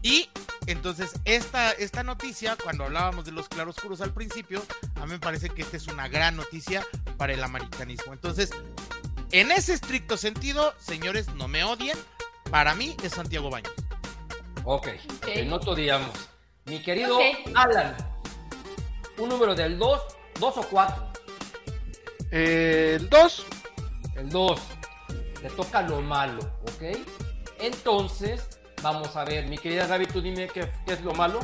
Y 0.03 0.29
entonces 0.67 1.13
esta, 1.25 1.73
esta 1.73 2.03
noticia, 2.03 2.57
cuando 2.63 2.85
hablábamos 2.85 3.25
de 3.25 3.33
los 3.33 3.49
claroscuros 3.49 4.01
al 4.01 4.13
principio, 4.13 4.63
a 4.97 5.07
mí 5.07 5.13
me 5.13 5.19
parece 5.19 5.49
que 5.49 5.63
esta 5.63 5.77
es 5.77 5.89
una 5.89 6.09
gran 6.09 6.37
noticia 6.37 6.87
para 7.17 7.33
el 7.33 7.43
americanismo. 7.43 8.13
Entonces, 8.13 8.51
en 9.33 9.51
ese 9.51 9.75
estricto 9.75 10.17
sentido, 10.17 10.75
señores, 10.79 11.35
no 11.35 11.49
me 11.49 11.65
odien, 11.65 11.99
para 12.51 12.75
mí 12.75 12.97
es 13.03 13.13
Santiago 13.13 13.51
Baños. 13.51 13.73
Ok, 14.65 14.89
okay. 15.17 15.47
no 15.47 15.59
te 15.59 15.71
odiamos. 15.71 16.11
Mi 16.67 16.81
querido 16.81 17.19
Alan, 17.55 17.97
un 19.19 19.29
número 19.29 19.55
del 19.55 19.79
2, 19.79 20.01
2 20.39 20.57
o 20.59 20.63
4. 20.63 21.13
El 22.31 23.09
2. 23.09 23.47
El 24.17 24.29
2. 24.29 24.61
Le 25.43 25.51
toca 25.51 25.83
lo 25.83 26.01
malo, 26.01 26.41
¿ok? 26.63 26.99
Entonces, 27.59 28.61
vamos 28.83 29.17
a 29.17 29.25
ver, 29.25 29.47
mi 29.47 29.57
querida 29.57 29.87
Gaby, 29.87 30.07
tú 30.07 30.21
dime 30.21 30.49
qué, 30.49 30.69
es 30.87 31.01
lo 31.03 31.13
malo. 31.15 31.41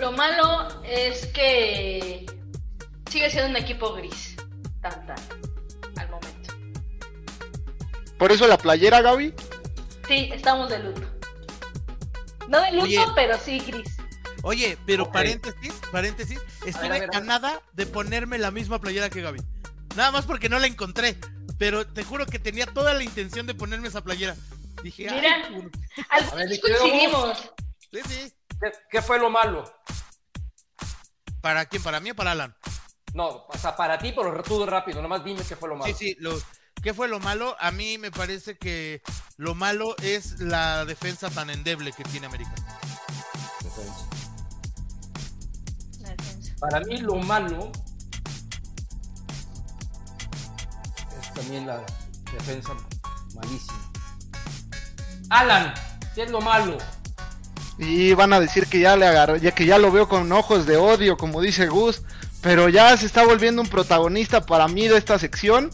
Lo 0.00 0.12
malo 0.12 0.82
es 0.84 1.26
que 1.26 2.26
sigue 3.10 3.30
siendo 3.30 3.50
un 3.50 3.56
equipo 3.56 3.92
gris. 3.94 4.36
Tan, 4.80 5.06
tan. 5.06 5.16
Al 5.96 6.10
momento. 6.10 6.54
¿Por 8.18 8.32
eso 8.32 8.46
la 8.46 8.58
playera, 8.58 9.02
Gaby? 9.02 9.34
Sí, 10.08 10.30
estamos 10.32 10.68
de 10.68 10.78
luto. 10.80 11.02
No 12.48 12.60
de 12.60 12.72
luto, 12.72 13.12
pero 13.14 13.38
sí 13.38 13.58
gris. 13.60 13.96
Oye, 14.42 14.76
pero 14.84 15.10
paréntesis, 15.10 15.72
paréntesis, 15.90 16.38
estuve 16.66 17.08
a, 17.10 17.20
nada 17.20 17.62
de 17.72 17.86
ponerme 17.86 18.36
la 18.36 18.50
misma 18.50 18.78
playera 18.78 19.08
que 19.08 19.22
Gaby. 19.22 19.40
Nada 19.96 20.10
más 20.10 20.26
porque 20.26 20.48
no 20.48 20.58
la 20.58 20.66
encontré. 20.66 21.16
Pero 21.56 21.86
te 21.86 22.02
juro 22.02 22.26
que 22.26 22.38
tenía 22.38 22.66
toda 22.66 22.94
la 22.94 23.04
intención 23.04 23.46
de 23.46 23.54
ponerme 23.54 23.88
esa 23.88 24.02
playera. 24.02 24.36
Dije, 24.84 25.10
Mira, 25.10 25.48
al 26.10 26.60
coincidimos. 26.60 27.50
Sí, 27.90 28.00
sí. 28.06 28.34
¿Qué, 28.90 29.00
fue 29.00 29.18
lo 29.18 29.30
malo? 29.30 29.64
¿Para 31.40 31.64
quién? 31.64 31.82
¿Para 31.82 32.00
mí 32.00 32.10
o 32.10 32.14
para 32.14 32.32
Alan? 32.32 32.54
No, 33.14 33.46
o 33.48 33.58
sea, 33.58 33.74
para 33.74 33.96
ti, 33.96 34.12
pero 34.14 34.42
tú 34.42 34.66
rápido, 34.66 35.00
nomás 35.00 35.24
dime 35.24 35.42
qué 35.48 35.56
fue 35.56 35.70
lo 35.70 35.76
malo. 35.76 35.86
Sí, 35.86 36.08
sí, 36.10 36.16
lo, 36.20 36.38
¿qué 36.82 36.92
fue 36.92 37.08
lo 37.08 37.18
malo? 37.18 37.56
A 37.60 37.70
mí 37.70 37.96
me 37.96 38.10
parece 38.10 38.58
que 38.58 39.00
lo 39.38 39.54
malo 39.54 39.96
es 40.02 40.38
la 40.40 40.84
defensa 40.84 41.30
tan 41.30 41.48
endeble 41.48 41.92
que 41.92 42.04
tiene 42.04 42.26
América. 42.26 42.52
Para 46.60 46.80
mí 46.80 46.98
lo 46.98 47.16
malo 47.16 47.72
es 51.22 51.32
también 51.32 51.66
la 51.66 51.82
defensa 52.34 52.74
malísima. 53.34 53.93
Alan, 55.34 55.74
¿qué 56.14 56.22
es 56.22 56.30
lo 56.30 56.40
malo? 56.40 56.78
Y 57.76 58.14
van 58.14 58.32
a 58.32 58.38
decir 58.38 58.68
que 58.68 58.78
ya 58.78 58.96
le 58.96 59.04
agarró, 59.04 59.36
ya 59.36 59.50
que 59.50 59.66
ya 59.66 59.78
lo 59.78 59.90
veo 59.90 60.08
con 60.08 60.30
ojos 60.30 60.64
de 60.64 60.76
odio, 60.76 61.16
como 61.16 61.40
dice 61.40 61.66
Gus, 61.66 62.02
pero 62.40 62.68
ya 62.68 62.96
se 62.96 63.06
está 63.06 63.24
volviendo 63.24 63.60
un 63.60 63.68
protagonista 63.68 64.46
para 64.46 64.68
mí 64.68 64.86
de 64.86 64.96
esta 64.96 65.18
sección. 65.18 65.70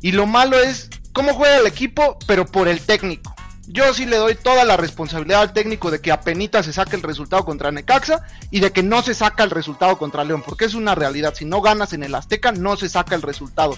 Y 0.00 0.12
lo 0.12 0.26
malo 0.26 0.58
es 0.58 0.88
cómo 1.12 1.34
juega 1.34 1.58
el 1.58 1.66
equipo, 1.66 2.18
pero 2.26 2.46
por 2.46 2.68
el 2.68 2.80
técnico. 2.80 3.34
Yo 3.66 3.92
sí 3.92 4.06
le 4.06 4.16
doy 4.16 4.34
toda 4.34 4.64
la 4.64 4.78
responsabilidad 4.78 5.42
al 5.42 5.52
técnico 5.52 5.90
de 5.90 6.00
que 6.00 6.10
apenas 6.10 6.64
se 6.64 6.72
saque 6.72 6.96
el 6.96 7.02
resultado 7.02 7.44
contra 7.44 7.70
Necaxa 7.70 8.24
y 8.50 8.60
de 8.60 8.72
que 8.72 8.82
no 8.82 9.02
se 9.02 9.12
saca 9.12 9.44
el 9.44 9.50
resultado 9.50 9.98
contra 9.98 10.24
León, 10.24 10.42
porque 10.44 10.64
es 10.64 10.72
una 10.72 10.94
realidad. 10.94 11.34
Si 11.34 11.44
no 11.44 11.60
ganas 11.60 11.92
en 11.92 12.02
el 12.02 12.14
Azteca, 12.14 12.52
no 12.52 12.78
se 12.78 12.88
saca 12.88 13.14
el 13.14 13.20
resultado. 13.20 13.76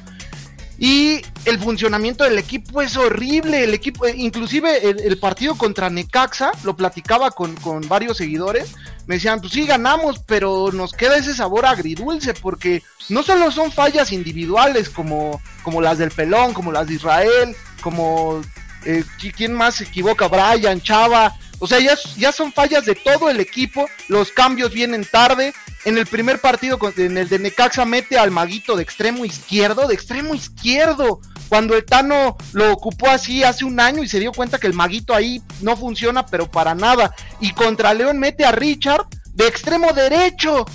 Y 0.79 1.23
el 1.45 1.61
funcionamiento 1.61 2.25
del 2.25 2.39
equipo 2.39 2.83
es 2.83 2.97
horrible. 2.97 3.65
El 3.65 3.75
equipo, 3.75 4.09
inclusive 4.09 4.89
el, 4.89 5.19
partido 5.19 5.57
contra 5.57 5.89
Necaxa, 5.89 6.51
lo 6.65 6.77
platicaba 6.77 7.31
con, 7.31 7.55
con, 7.57 7.87
varios 7.89 8.17
seguidores. 8.17 8.75
Me 9.07 9.17
decían, 9.17 9.41
pues 9.41 9.53
sí, 9.53 9.67
ganamos, 9.67 10.19
pero 10.21 10.73
nos 10.73 10.93
queda 10.93 11.17
ese 11.17 11.35
sabor 11.35 11.67
agridulce, 11.67 12.35
porque 12.35 12.83
no 13.09 13.23
solo 13.23 13.51
son 13.51 13.71
fallas 13.71 14.13
individuales 14.13 14.89
como, 14.89 15.41
como 15.63 15.81
las 15.81 15.99
del 15.99 16.11
Pelón, 16.11 16.55
como 16.55 16.73
las 16.73 16.89
de 16.89 16.95
Israel, 16.95 17.57
como 17.81 18.41
eh, 18.85 19.05
¿quién 19.37 19.55
más 19.55 19.77
se 19.77 19.85
equivoca? 19.85 20.29
Brian, 20.29 20.81
Chava. 20.81 21.35
O 21.65 21.67
sea, 21.67 21.81
ya, 21.81 21.97
ya 22.19 22.31
son 22.31 22.53
fallas 22.53 22.85
de 22.85 22.95
todo 22.95 23.31
el 23.31 23.41
equipo. 23.41 23.89
Los 24.09 24.31
cambios 24.31 24.71
vienen 24.75 25.03
tarde. 25.03 25.55
En 25.87 25.97
el 25.97 26.05
primer 26.05 26.39
partido, 26.39 26.79
en 26.99 27.17
el 27.17 27.27
de 27.31 27.39
Necaxa, 27.39 27.87
mete 27.87 28.19
al 28.19 28.31
maguito 28.31 28.77
de 28.77 28.83
extremo 28.83 29.25
izquierdo, 29.25 29.89
de 29.89 29.95
extremo 29.95 30.35
izquierdo. 30.35 31.23
Cuando 31.49 31.75
el 31.75 31.87
Tano 31.87 32.37
lo 32.53 32.71
ocupó 32.71 33.09
así 33.09 33.45
hace 33.45 33.65
un 33.65 33.81
año 33.81 34.03
y 34.03 34.09
se 34.09 34.21
dio 34.21 34.33
cuenta 34.33 34.59
que 34.59 34.67
el 34.67 34.75
maguito 34.75 35.15
ahí 35.15 35.43
no 35.63 35.75
funciona, 35.75 36.27
pero 36.27 36.51
para 36.51 36.75
nada. 36.75 37.15
Y 37.41 37.53
contra 37.53 37.95
León 37.95 38.19
mete 38.19 38.45
a 38.45 38.53
Richard 38.53 39.07
de 39.33 39.47
extremo 39.47 39.95
derecho. 39.95 40.67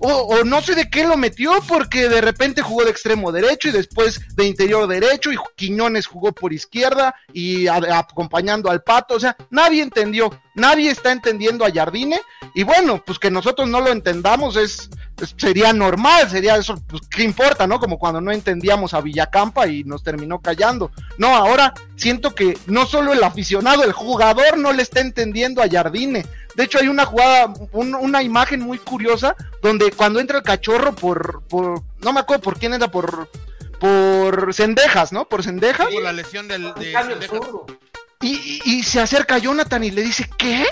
O, 0.00 0.44
no 0.44 0.60
sé 0.60 0.74
de 0.74 0.88
qué 0.88 1.04
lo 1.04 1.16
metió, 1.16 1.52
porque 1.66 2.08
de 2.08 2.20
repente 2.20 2.62
jugó 2.62 2.84
de 2.84 2.90
extremo 2.90 3.32
derecho 3.32 3.68
y 3.68 3.72
después 3.72 4.20
de 4.36 4.44
interior 4.44 4.86
derecho, 4.86 5.32
y 5.32 5.36
Quiñones 5.56 6.06
jugó 6.06 6.32
por 6.32 6.52
izquierda 6.52 7.14
y 7.32 7.66
acompañando 7.66 8.70
al 8.70 8.82
pato. 8.82 9.14
O 9.14 9.20
sea, 9.20 9.36
nadie 9.50 9.82
entendió, 9.82 10.30
nadie 10.58 10.90
está 10.90 11.12
entendiendo 11.12 11.64
a 11.64 11.70
Jardine. 11.72 12.20
Y 12.54 12.64
bueno, 12.64 13.02
pues 13.04 13.18
que 13.18 13.30
nosotros 13.30 13.68
no 13.68 13.80
lo 13.80 13.90
entendamos 13.90 14.56
es, 14.56 14.90
sería 15.36 15.72
normal, 15.72 16.28
sería 16.28 16.56
eso, 16.56 16.76
pues 16.86 17.02
qué 17.08 17.22
importa, 17.22 17.66
¿no? 17.66 17.78
Como 17.78 17.98
cuando 17.98 18.20
no 18.20 18.32
entendíamos 18.32 18.94
a 18.94 19.00
Villacampa 19.00 19.66
y 19.66 19.84
nos 19.84 20.02
terminó 20.02 20.40
callando. 20.40 20.90
No, 21.18 21.34
ahora 21.34 21.74
siento 21.96 22.34
que 22.34 22.58
no 22.66 22.86
solo 22.86 23.12
el 23.12 23.22
aficionado, 23.22 23.84
el 23.84 23.92
jugador 23.92 24.58
no 24.58 24.72
le 24.72 24.82
está 24.82 25.00
entendiendo 25.00 25.62
a 25.62 25.68
Jardine. 25.68 26.26
De 26.54 26.64
hecho, 26.64 26.78
hay 26.78 26.88
una 26.88 27.04
jugada, 27.04 27.52
una 27.72 28.22
imagen 28.22 28.60
muy 28.60 28.78
curiosa 28.78 29.36
donde 29.62 29.92
cuando 29.92 30.18
entra 30.20 30.38
el 30.38 30.44
cachorro 30.44 30.94
por, 30.94 31.42
por 31.44 31.82
no 32.02 32.12
me 32.12 32.20
acuerdo 32.20 32.42
por 32.42 32.58
quién 32.58 32.74
era, 32.74 32.88
por, 32.90 33.30
por 33.78 34.54
Cendejas, 34.54 35.12
¿no? 35.12 35.28
Por 35.28 35.44
Cendejas. 35.44 35.88
Por 35.88 36.02
la 36.02 36.12
lesión 36.12 36.48
del, 36.48 36.74
de 36.74 36.92
y, 38.20 38.60
y, 38.64 38.82
se 38.82 39.00
acerca 39.00 39.36
a 39.36 39.38
Jonathan 39.38 39.84
y 39.84 39.90
le 39.90 40.02
dice, 40.02 40.28
¿qué? 40.36 40.66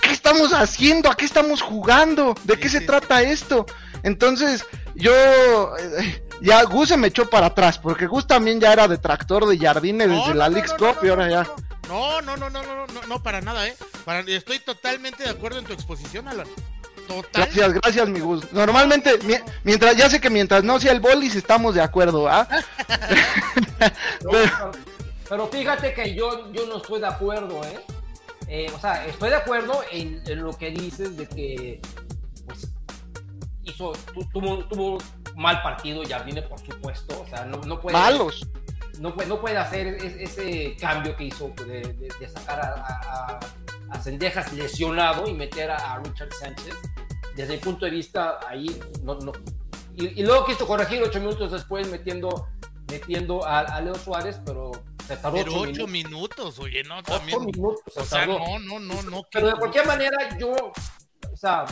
¿Qué 0.00 0.12
estamos 0.12 0.52
haciendo? 0.52 1.10
¿A 1.10 1.16
qué 1.16 1.24
estamos 1.24 1.60
jugando? 1.62 2.34
¿De 2.44 2.58
qué 2.58 2.68
se 2.68 2.80
trata 2.80 3.22
esto? 3.22 3.66
Entonces, 4.02 4.64
yo 4.94 5.12
eh, 5.78 6.22
ya 6.40 6.62
Gus 6.64 6.90
se 6.90 6.96
me 6.96 7.08
echó 7.08 7.28
para 7.28 7.46
atrás, 7.46 7.78
porque 7.78 8.06
Gus 8.06 8.26
también 8.26 8.60
ya 8.60 8.72
era 8.72 8.86
detractor 8.86 9.46
de 9.46 9.58
Jardine 9.58 10.06
desde 10.06 10.34
la 10.34 10.48
League 10.48 10.70
Cup 10.78 10.98
y 11.02 11.08
ahora 11.08 11.28
ya. 11.28 11.46
No, 11.88 12.20
no, 12.22 12.36
no, 12.36 12.50
no, 12.50 12.62
no, 12.62 12.86
no, 12.86 13.02
no, 13.08 13.22
para 13.22 13.40
nada, 13.40 13.66
¿eh? 13.66 13.74
Para, 14.04 14.20
estoy 14.20 14.58
totalmente 14.58 15.24
de 15.24 15.30
acuerdo 15.30 15.58
en 15.58 15.64
tu 15.64 15.72
exposición, 15.72 16.28
Alan. 16.28 16.46
Total. 17.08 17.44
Gracias, 17.44 17.72
gracias, 17.74 18.08
mi 18.08 18.20
Gus. 18.20 18.52
Normalmente, 18.52 19.18
mientras, 19.64 19.96
ya 19.96 20.08
sé 20.08 20.20
que 20.20 20.30
mientras 20.30 20.64
no 20.64 20.78
sea 20.80 20.92
el 20.92 21.00
bolis 21.00 21.34
estamos 21.34 21.74
de 21.74 21.82
acuerdo, 21.82 22.28
¿ah? 22.28 22.46
pero, 24.30 24.72
fíjate 25.50 25.94
que 25.94 26.14
yo, 26.14 26.52
yo 26.52 26.66
no 26.66 26.76
estoy 26.76 27.00
de 27.00 27.06
acuerdo, 27.06 27.62
¿eh? 27.64 27.80
eh 28.48 28.72
o 28.74 28.78
sea, 28.78 29.06
estoy 29.06 29.30
de 29.30 29.36
acuerdo 29.36 29.82
en, 29.90 30.22
lo 30.40 30.52
que 30.52 30.70
dices 30.70 31.16
de 31.16 31.26
que 31.26 31.80
pues, 32.46 32.72
hizo, 33.64 33.92
tuvo, 34.32 34.64
tuvo 34.66 34.98
mal 35.36 35.62
partido, 35.62 36.02
viene 36.24 36.42
por 36.42 36.58
supuesto, 36.58 37.20
o 37.20 37.26
sea, 37.26 37.44
no, 37.44 37.58
no 37.58 37.80
puede... 37.80 37.96
Malos. 37.96 38.46
No 39.00 39.12
puede, 39.12 39.28
no 39.28 39.40
puede 39.40 39.56
hacer 39.56 39.88
ese 39.88 40.76
cambio 40.76 41.16
que 41.16 41.24
hizo 41.24 41.52
de, 41.66 42.08
sacar 42.32 42.60
a, 42.60 43.40
a, 43.90 44.00
Sendejas 44.00 44.52
lesionado 44.52 45.26
y 45.26 45.32
meter 45.32 45.70
a, 45.70 45.98
Richard 46.04 46.32
Sánchez. 46.32 46.74
Desde 47.34 47.54
mi 47.54 47.58
punto 47.58 47.86
de 47.86 47.90
vista, 47.90 48.38
ahí 48.48 48.80
no... 49.02 49.16
no 49.16 49.32
y, 49.96 50.22
luego 50.22 50.44
quiso 50.44 50.66
corregir 50.66 51.02
ocho 51.02 51.20
minutos 51.20 51.52
después 51.52 51.88
metiendo, 51.88 52.48
metiendo 52.90 53.44
a, 53.46 53.80
Leo 53.80 53.94
Suárez, 53.94 54.40
pero 54.44 54.72
se 55.06 55.16
tardó 55.16 55.36
pero 55.36 55.54
ocho, 55.60 55.86
minutos. 55.86 56.58
oye, 56.58 56.82
no, 56.84 57.02
también. 57.02 57.38
Ocho 57.38 57.46
minutos, 57.46 57.96
o 57.96 58.04
sea, 58.04 58.26
no, 58.26 58.58
no, 58.58 58.78
no, 58.78 59.02
no. 59.02 59.22
Pero 59.30 59.48
de 59.48 59.54
cualquier 59.54 59.86
manera, 59.86 60.36
yo, 60.38 60.52
o 60.52 61.36
sea, 61.36 61.64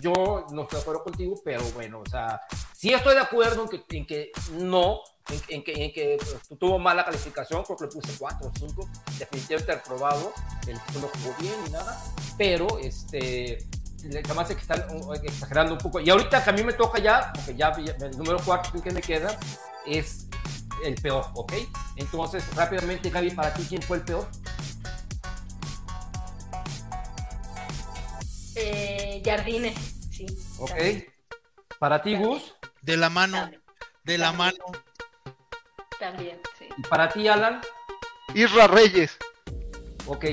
yo 0.00 0.46
no 0.52 0.62
estoy 0.62 0.76
de 0.76 0.82
acuerdo 0.82 1.04
contigo, 1.04 1.40
pero 1.44 1.62
bueno, 1.74 2.00
o 2.00 2.08
sea, 2.08 2.40
sí 2.76 2.92
estoy 2.92 3.14
de 3.14 3.20
acuerdo 3.20 3.62
en 3.62 3.68
que, 3.68 3.96
en 3.96 4.06
que 4.06 4.30
no, 4.52 5.00
en, 5.48 5.62
que, 5.62 5.84
en 5.84 5.92
que 5.92 6.18
pues, 6.18 6.58
tuvo 6.58 6.78
mala 6.78 7.04
calificación, 7.04 7.62
creo 7.64 7.76
que 7.76 7.84
le 7.84 7.90
puse 7.90 8.18
4 8.18 8.46
o 8.46 8.52
5, 8.58 8.88
definitivamente 9.18 9.74
reprobado, 9.74 10.32
el 10.66 10.74
no 10.74 11.08
jugó 11.08 11.34
bien 11.40 11.54
ni 11.64 11.70
nada, 11.70 12.02
pero 12.36 12.78
este, 12.78 13.58
además 14.24 14.50
es 14.50 14.56
que 14.56 14.62
están 14.62 14.84
exagerando 15.22 15.74
un 15.74 15.78
poco. 15.78 16.00
Y 16.00 16.10
ahorita 16.10 16.42
que 16.42 16.50
a 16.50 16.52
mí 16.52 16.62
me 16.62 16.72
toca 16.72 16.98
ya, 16.98 17.32
porque 17.34 17.54
ya, 17.54 17.68
el 17.68 18.18
número 18.18 18.38
4 18.44 18.82
que 18.82 18.90
me 18.90 19.00
queda 19.00 19.38
es 19.86 20.28
el 20.84 20.94
peor, 20.96 21.26
¿ok? 21.34 21.52
Entonces, 21.96 22.44
rápidamente, 22.54 23.10
Gaby, 23.10 23.30
para 23.30 23.52
ti, 23.54 23.64
¿quién 23.68 23.82
fue 23.82 23.98
el 23.98 24.04
peor? 24.04 24.28
Eh, 28.54 29.22
Jardine, 29.24 29.74
sí. 30.10 30.26
Ok. 30.58 30.72
¿Para 31.78 32.02
ti, 32.02 32.16
Gus? 32.16 32.54
De 32.82 32.96
la 32.96 33.10
mano. 33.10 33.50
De 34.04 34.18
la 34.18 34.32
mano. 34.32 34.64
También, 35.98 36.40
sí. 36.58 36.66
¿Y 36.76 36.82
para 36.82 37.08
ti, 37.08 37.28
Alan? 37.28 37.60
Isra 38.34 38.66
Reyes. 38.66 39.16
Ok. 40.06 40.24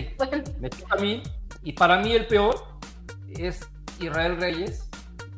Me 0.60 0.70
toca 0.70 0.96
a 0.96 0.98
mí. 0.98 1.24
Y 1.64 1.74
para 1.74 1.98
mí 1.98 2.14
el 2.14 2.28
peor 2.28 2.80
es 3.30 3.62
Israel 4.00 4.38
Reyes. 4.40 4.90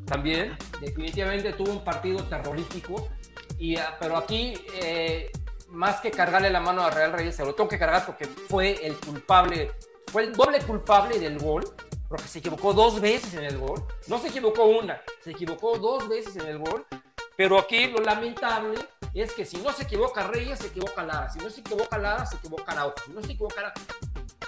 También. 0.05 0.57
Definitivamente 0.79 1.53
tuvo 1.53 1.71
un 1.71 1.83
partido 1.83 2.23
terrorífico. 2.25 3.09
Y, 3.57 3.77
ah, 3.77 3.97
pero 3.99 4.17
aquí, 4.17 4.53
eh, 4.81 5.31
más 5.69 6.01
que 6.01 6.11
cargarle 6.11 6.49
la 6.49 6.59
mano 6.59 6.83
a 6.83 6.89
Israel 6.89 7.13
Reyes, 7.13 7.35
se 7.35 7.45
lo 7.45 7.53
tengo 7.53 7.69
que 7.69 7.79
cargar 7.79 8.05
porque 8.05 8.25
fue 8.25 8.85
el 8.85 8.95
culpable, 8.95 9.71
fue 10.07 10.23
el 10.23 10.33
doble 10.33 10.59
culpable 10.61 11.19
del 11.19 11.39
gol 11.39 11.63
porque 12.11 12.27
se 12.27 12.39
equivocó 12.39 12.73
dos 12.73 12.99
veces 12.99 13.33
en 13.35 13.45
el 13.45 13.57
gol. 13.57 13.81
No 14.07 14.19
se 14.19 14.27
equivocó 14.27 14.65
una, 14.65 15.01
se 15.23 15.31
equivocó 15.31 15.77
dos 15.77 16.09
veces 16.09 16.35
en 16.35 16.47
el 16.47 16.57
gol. 16.57 16.85
Pero 17.37 17.57
aquí 17.57 17.87
lo 17.87 18.03
lamentable 18.03 18.77
es 19.13 19.31
que 19.33 19.45
si 19.45 19.57
no 19.57 19.71
se 19.71 19.83
equivoca 19.83 20.27
Reyes, 20.27 20.59
se 20.59 20.67
equivoca 20.67 21.03
Lara. 21.03 21.29
Si 21.29 21.39
no 21.39 21.49
se 21.49 21.61
equivoca 21.61 21.97
Lara, 21.97 22.25
se 22.25 22.35
equivoca 22.35 22.73
Araujo. 22.73 22.95
Si 23.05 23.11
no 23.11 23.21
se 23.21 23.31
equivoca 23.31 23.61
Lara, 23.61 23.73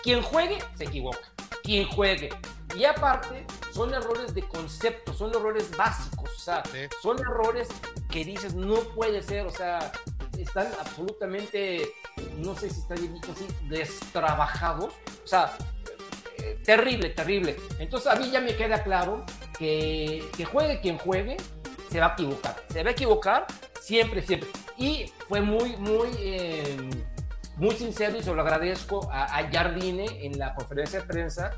quien 0.01 0.21
juegue, 0.21 0.57
se 0.75 0.85
equivoca. 0.85 1.31
Quien 1.63 1.87
juegue. 1.87 2.29
Y 2.77 2.85
aparte, 2.85 3.45
son 3.71 3.93
errores 3.93 4.33
de 4.33 4.41
concepto, 4.43 5.13
son 5.13 5.31
errores 5.31 5.69
básicos. 5.77 6.29
O 6.35 6.39
sea, 6.39 6.63
son 7.01 7.19
errores 7.19 7.67
que 8.09 8.25
dices, 8.25 8.53
no 8.55 8.75
puede 8.95 9.21
ser. 9.21 9.45
O 9.45 9.51
sea, 9.51 9.91
están 10.37 10.67
absolutamente, 10.79 11.93
no 12.37 12.55
sé 12.55 12.69
si 12.69 12.79
está 12.79 12.95
bien 12.95 13.13
dicho 13.13 13.31
así, 13.31 13.47
destrabajados. 13.69 14.93
O 15.23 15.27
sea, 15.27 15.55
terrible, 16.63 17.09
terrible. 17.09 17.55
Entonces 17.79 18.11
a 18.11 18.15
mí 18.15 18.29
ya 18.31 18.41
me 18.41 18.55
queda 18.55 18.83
claro 18.83 19.25
que, 19.57 20.27
que 20.35 20.45
juegue 20.45 20.81
quien 20.81 20.97
juegue, 20.97 21.37
se 21.89 21.99
va 21.99 22.07
a 22.07 22.13
equivocar. 22.13 22.63
Se 22.69 22.83
va 22.83 22.89
a 22.89 22.93
equivocar 22.93 23.47
siempre, 23.79 24.21
siempre. 24.21 24.49
Y 24.77 25.11
fue 25.27 25.41
muy, 25.41 25.77
muy, 25.77 26.09
eh, 26.17 26.89
muy 27.57 27.75
sincero 27.75 28.17
y 28.17 28.23
se 28.23 28.33
lo 28.33 28.41
agradezco 28.41 29.09
a, 29.11 29.27
Jardine 29.51 30.05
en 30.21 30.37
la 30.39 30.55
conferencia 30.55 31.01
de 31.01 31.05
prensa 31.05 31.51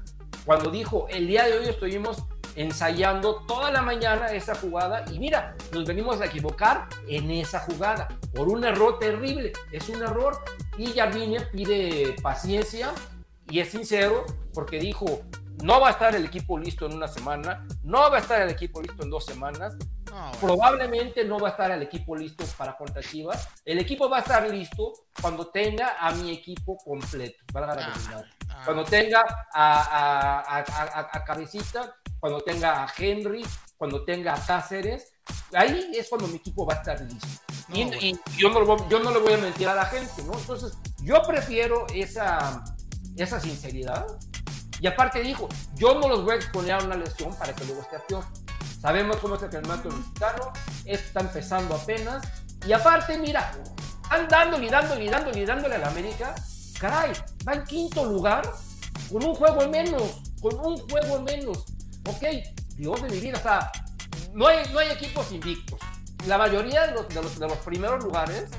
cuando 0.45 0.69
dijo, 0.69 1.07
el 1.09 1.27
día 1.27 1.45
de 1.45 1.57
hoy 1.57 1.65
estuvimos 1.67 2.23
ensayando 2.55 3.43
toda 3.47 3.71
la 3.71 3.81
mañana 3.81 4.27
esa 4.27 4.55
jugada 4.55 5.03
y 5.11 5.19
mira, 5.19 5.55
nos 5.71 5.85
venimos 5.85 6.21
a 6.21 6.25
equivocar 6.25 6.87
en 7.07 7.31
esa 7.31 7.59
jugada 7.59 8.07
por 8.33 8.47
un 8.47 8.63
error 8.63 8.99
terrible. 8.99 9.51
Es 9.71 9.89
un 9.89 10.01
error 10.01 10.37
y 10.77 10.87
Jardine 10.93 11.41
pide 11.51 12.15
paciencia 12.21 12.91
y 13.49 13.59
es 13.59 13.69
sincero 13.69 14.25
porque 14.53 14.79
dijo, 14.79 15.21
no 15.63 15.79
va 15.79 15.89
a 15.89 15.91
estar 15.91 16.15
el 16.15 16.25
equipo 16.25 16.57
listo 16.57 16.85
en 16.85 16.93
una 16.93 17.07
semana, 17.07 17.65
no 17.83 18.09
va 18.09 18.17
a 18.17 18.19
estar 18.19 18.41
el 18.41 18.49
equipo 18.49 18.81
listo 18.81 19.03
en 19.03 19.09
dos 19.09 19.25
semanas, 19.25 19.75
probablemente 20.39 21.23
no 21.23 21.39
va 21.39 21.49
a 21.49 21.51
estar 21.51 21.71
el 21.71 21.81
equipo 21.81 22.15
listo 22.15 22.43
para 22.57 22.77
contra 22.77 23.01
Chivas, 23.01 23.47
el 23.65 23.79
equipo 23.79 24.09
va 24.09 24.17
a 24.17 24.21
estar 24.21 24.49
listo 24.49 24.93
cuando 25.21 25.47
tenga 25.47 25.97
a 25.99 26.11
mi 26.11 26.31
equipo 26.31 26.77
completo, 26.77 27.43
ah, 27.55 28.23
ah. 28.49 28.61
cuando 28.65 28.83
tenga 28.83 29.23
a, 29.53 30.57
a, 30.57 31.23
Cabecita, 31.25 31.95
cuando 32.19 32.41
tenga 32.41 32.83
a 32.83 32.93
Henry, 32.97 33.45
cuando 33.77 34.03
tenga 34.03 34.33
a 34.33 34.45
Cáceres, 34.45 35.13
ahí 35.53 35.91
es 35.95 36.09
cuando 36.09 36.27
mi 36.27 36.37
equipo 36.37 36.65
va 36.65 36.75
a 36.75 36.77
estar 36.77 37.01
listo. 37.01 37.27
y, 37.73 38.17
yo, 38.37 38.49
no, 38.49 38.89
yo 38.89 38.99
no 38.99 39.11
le 39.11 39.19
voy 39.19 39.33
a 39.33 39.37
mentir 39.37 39.67
a 39.67 39.75
la 39.75 39.85
gente, 39.85 40.23
¿no? 40.23 40.33
Entonces, 40.37 40.77
yo 41.01 41.21
prefiero 41.23 41.85
esa 41.93 42.63
esa 43.17 43.39
sinceridad. 43.39 44.05
Y 44.79 44.87
aparte 44.87 45.21
dijo, 45.21 45.47
yo 45.75 45.99
no 45.99 46.07
los 46.07 46.23
voy 46.23 46.33
a 46.33 46.35
exponer 46.35 46.73
a 46.73 46.83
una 46.83 46.95
lesión 46.95 47.35
para 47.35 47.53
que 47.53 47.65
luego 47.65 47.81
esté 47.81 47.99
peor. 48.07 48.25
Sabemos 48.79 49.17
cómo 49.17 49.35
es 49.35 49.43
el 49.43 49.49
campeonato 49.49 49.89
mexicano, 49.89 50.53
está 50.85 51.21
empezando 51.21 51.75
apenas. 51.75 52.27
Y 52.67 52.73
aparte, 52.73 53.17
mira, 53.17 53.51
están 54.03 54.27
dándole 54.27 54.69
dándole 54.69 55.09
dándole 55.09 55.45
dándole 55.45 55.75
a 55.75 55.79
la 55.79 55.87
América. 55.87 56.35
Caray, 56.79 57.13
va 57.47 57.53
en 57.53 57.63
quinto 57.63 58.05
lugar 58.05 58.51
con 59.11 59.23
un 59.23 59.33
juego 59.33 59.63
en 59.63 59.71
menos, 59.71 60.21
con 60.41 60.55
un 60.59 60.77
juego 60.89 61.17
en 61.17 61.23
menos. 61.23 61.65
Ok, 62.07 62.23
Dios 62.75 63.01
de 63.01 63.09
mi 63.09 63.19
vida, 63.19 63.37
o 63.37 63.41
sea, 63.41 63.71
no 64.33 64.47
hay, 64.47 64.67
no 64.71 64.79
hay 64.79 64.91
equipos 64.91 65.31
invictos. 65.31 65.79
La 66.27 66.37
mayoría 66.37 66.87
de 66.87 66.93
los, 66.93 67.07
de 67.07 67.21
los, 67.21 67.39
de 67.39 67.47
los 67.47 67.57
primeros 67.59 68.03
lugares 68.03 68.49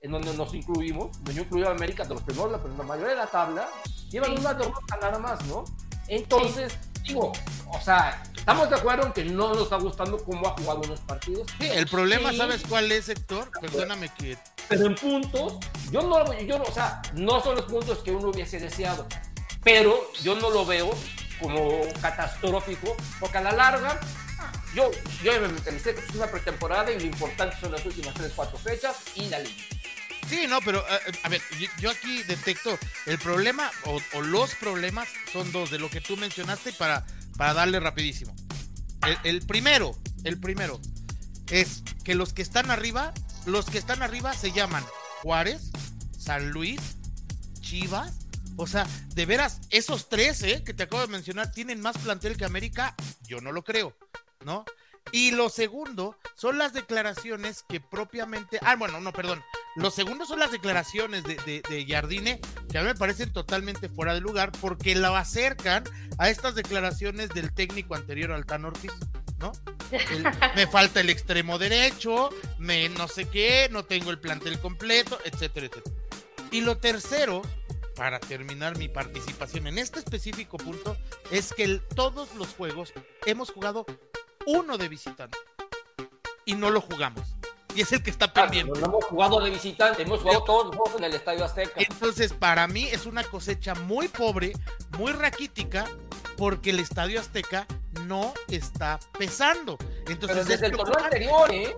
en 0.00 0.12
donde 0.12 0.32
nos 0.34 0.54
incluimos, 0.54 1.16
yo 1.24 1.42
incluyo 1.42 1.68
a 1.68 1.72
América 1.72 2.04
de 2.04 2.14
los 2.14 2.22
primeros, 2.22 2.60
pero 2.62 2.76
la 2.76 2.84
mayoría 2.84 3.10
de 3.10 3.16
la 3.16 3.26
tabla 3.26 3.68
llevan 4.10 4.38
una 4.38 4.54
derrota 4.54 4.96
nada 5.00 5.18
más, 5.18 5.44
¿no? 5.46 5.64
Entonces, 6.08 6.76
digo, 7.04 7.32
o 7.70 7.80
sea, 7.80 8.22
estamos 8.34 8.70
de 8.70 8.76
acuerdo 8.76 9.06
en 9.06 9.12
que 9.12 9.24
no 9.24 9.48
nos 9.54 9.64
está 9.64 9.76
gustando 9.76 10.18
cómo 10.24 10.46
ha 10.48 10.50
jugado 10.52 10.80
unos 10.80 11.00
partidos. 11.00 11.46
Sí, 11.60 11.66
el 11.66 11.86
problema, 11.86 12.32
¿sabes 12.32 12.62
cuál 12.68 12.90
es, 12.90 13.08
Héctor? 13.08 13.50
Perdóname 13.60 14.10
que. 14.18 14.38
Pero 14.68 14.86
en 14.86 14.94
puntos, 14.94 15.58
yo 15.90 16.02
no, 16.02 16.32
yo 16.40 16.58
no, 16.58 16.64
o 16.64 16.72
sea, 16.72 17.02
no 17.14 17.42
son 17.42 17.56
los 17.56 17.64
puntos 17.66 17.98
que 17.98 18.10
uno 18.10 18.28
hubiese 18.28 18.58
deseado, 18.58 19.06
pero 19.62 20.10
yo 20.22 20.34
no 20.34 20.50
lo 20.50 20.64
veo 20.66 20.90
como 21.40 21.80
catastrófico, 22.00 22.96
porque 23.20 23.38
a 23.38 23.42
la 23.42 23.52
larga 23.52 24.00
yo, 24.74 24.90
yo 25.22 25.32
me 25.40 25.48
mentalicé 25.48 25.94
que 25.94 26.00
es 26.00 26.14
una 26.14 26.26
pretemporada 26.26 26.90
y 26.90 26.98
lo 26.98 27.06
importante 27.06 27.56
son 27.60 27.72
las 27.72 27.84
últimas 27.86 28.14
3, 28.14 28.32
4 28.34 28.58
fechas 28.58 28.96
y 29.14 29.28
la 29.28 29.38
liga. 29.38 29.64
Sí, 30.28 30.46
no, 30.46 30.60
pero 30.60 30.80
eh, 30.80 31.12
a 31.22 31.28
ver, 31.28 31.40
yo, 31.80 31.90
aquí 31.90 32.22
detecto 32.24 32.78
el 33.06 33.18
problema 33.18 33.70
o, 33.84 34.20
los 34.20 34.54
problemas 34.56 35.08
son 35.32 35.50
dos 35.52 35.70
de 35.70 35.78
lo 35.78 35.88
que 35.88 36.00
tú 36.00 36.16
mencionaste 36.16 36.72
para, 36.72 37.06
para 37.36 37.54
darle 37.54 37.80
rapidísimo. 37.80 38.34
El, 39.24 39.40
primero, 39.46 39.96
el 40.24 40.38
primero 40.38 40.80
es 41.50 41.82
que 42.04 42.14
los 42.14 42.32
que 42.32 42.42
están 42.42 42.70
arriba, 42.70 43.14
los 43.46 43.66
que 43.66 43.78
están 43.78 44.02
arriba 44.02 44.34
se 44.34 44.52
llaman 44.52 44.84
Juárez, 45.22 45.70
San 46.18 46.50
Luis, 46.50 46.80
Chivas. 47.60 48.14
O 48.56 48.66
sea, 48.66 48.86
de 49.14 49.24
veras, 49.24 49.60
esos 49.70 50.08
tres 50.08 50.42
eh, 50.42 50.64
que 50.64 50.74
te 50.74 50.82
acabo 50.82 51.02
de 51.02 51.08
mencionar 51.08 51.52
tienen 51.52 51.80
más 51.80 51.96
plantel 51.96 52.36
que 52.36 52.44
América. 52.44 52.94
Yo 53.22 53.40
no 53.40 53.52
lo 53.52 53.62
creo, 53.62 53.96
¿no? 54.44 54.64
Y 55.12 55.30
lo 55.30 55.48
segundo 55.48 56.16
son 56.34 56.58
las 56.58 56.72
declaraciones 56.72 57.64
que 57.68 57.80
propiamente. 57.80 58.58
Ah, 58.62 58.76
bueno, 58.76 59.00
no, 59.00 59.12
perdón. 59.12 59.42
Lo 59.78 59.92
segundo 59.92 60.26
son 60.26 60.40
las 60.40 60.50
declaraciones 60.50 61.22
de, 61.22 61.36
de, 61.36 61.86
Jardine 61.88 62.40
que 62.68 62.78
a 62.78 62.82
mí 62.82 62.88
me 62.88 62.96
parecen 62.96 63.32
totalmente 63.32 63.88
fuera 63.88 64.12
de 64.12 64.20
lugar 64.20 64.50
porque 64.60 64.96
lo 64.96 65.14
acercan 65.14 65.84
a 66.18 66.28
estas 66.28 66.56
declaraciones 66.56 67.28
del 67.28 67.54
técnico 67.54 67.94
anterior 67.94 68.32
al 68.32 68.44
Tan 68.44 68.64
Ortiz, 68.64 68.92
¿no? 69.38 69.52
me 70.56 70.66
falta 70.66 71.00
el 71.00 71.10
extremo 71.10 71.58
derecho, 71.58 72.30
me 72.58 72.88
no 72.88 73.06
sé 73.06 73.28
qué, 73.28 73.68
no 73.70 73.84
tengo 73.84 74.10
el 74.10 74.18
plantel 74.18 74.58
completo, 74.58 75.18
etcétera, 75.24 75.66
etcétera. 75.66 75.96
Y 76.50 76.62
lo 76.62 76.78
tercero, 76.78 77.42
para 77.94 78.18
terminar 78.18 78.76
mi 78.76 78.88
participación 78.88 79.68
en 79.68 79.78
este 79.78 80.00
específico 80.00 80.56
punto, 80.56 80.96
es 81.30 81.52
que 81.52 81.80
todos 81.94 82.34
los 82.34 82.48
juegos 82.48 82.92
hemos 83.26 83.52
jugado 83.52 83.86
uno 84.44 84.76
de 84.76 84.88
visitante 84.88 85.38
y 86.44 86.54
no 86.54 86.70
lo 86.70 86.80
jugamos. 86.80 87.37
Y 87.78 87.82
es 87.82 87.92
el 87.92 88.02
que 88.02 88.10
está 88.10 88.32
pendiente. 88.32 88.76
no 88.80 88.86
hemos 88.86 89.04
jugado 89.04 89.40
de 89.40 89.50
visitante, 89.50 90.02
hemos 90.02 90.20
jugado 90.20 90.42
todos 90.42 90.66
los 90.66 90.74
juegos 90.74 90.96
en 90.98 91.04
el 91.04 91.14
Estadio 91.14 91.44
Azteca. 91.44 91.74
Entonces, 91.76 92.32
para 92.32 92.66
mí 92.66 92.88
es 92.90 93.06
una 93.06 93.22
cosecha 93.22 93.76
muy 93.76 94.08
pobre, 94.08 94.52
muy 94.98 95.12
raquítica, 95.12 95.86
porque 96.36 96.70
el 96.70 96.80
Estadio 96.80 97.20
Azteca 97.20 97.68
no 98.04 98.34
está 98.48 98.98
pesando. 99.16 99.78
Entonces, 100.08 100.48
desde 100.48 100.66
el 100.66 100.72
torneo 100.72 100.98
anterior, 100.98 101.54
¿eh? 101.54 101.76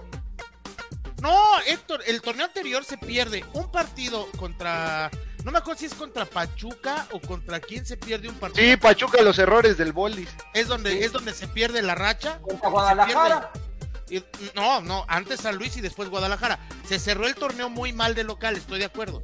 No, 1.20 1.36
Héctor, 1.66 2.00
el 2.06 2.22
torneo 2.22 2.46
anterior 2.46 2.82
se 2.82 2.96
pierde 2.96 3.44
un 3.52 3.70
partido 3.70 4.26
contra. 4.38 5.10
No 5.44 5.52
me 5.52 5.58
acuerdo 5.58 5.80
si 5.80 5.84
es 5.84 5.94
contra 5.94 6.24
Pachuca 6.24 7.08
o 7.12 7.20
contra 7.20 7.60
quién 7.60 7.84
se 7.84 7.98
pierde 7.98 8.26
un 8.26 8.36
partido. 8.36 8.66
Sí, 8.66 8.78
Pachuca, 8.78 9.20
los 9.20 9.38
errores 9.38 9.76
del 9.76 9.92
Bolis. 9.92 10.30
Es 10.54 10.66
donde, 10.66 11.04
es 11.04 11.12
donde 11.12 11.34
se 11.34 11.46
pierde 11.46 11.82
la 11.82 11.94
racha. 11.94 12.38
Contra 12.40 12.70
Guadalajara. 12.70 13.52
No, 14.54 14.80
no, 14.80 15.04
antes 15.08 15.40
San 15.40 15.56
Luis 15.56 15.76
y 15.76 15.80
después 15.80 16.08
Guadalajara. 16.08 16.58
Se 16.86 16.98
cerró 16.98 17.26
el 17.26 17.34
torneo 17.34 17.68
muy 17.70 17.92
mal 17.92 18.14
de 18.14 18.24
local, 18.24 18.56
estoy 18.56 18.78
de 18.78 18.86
acuerdo. 18.86 19.22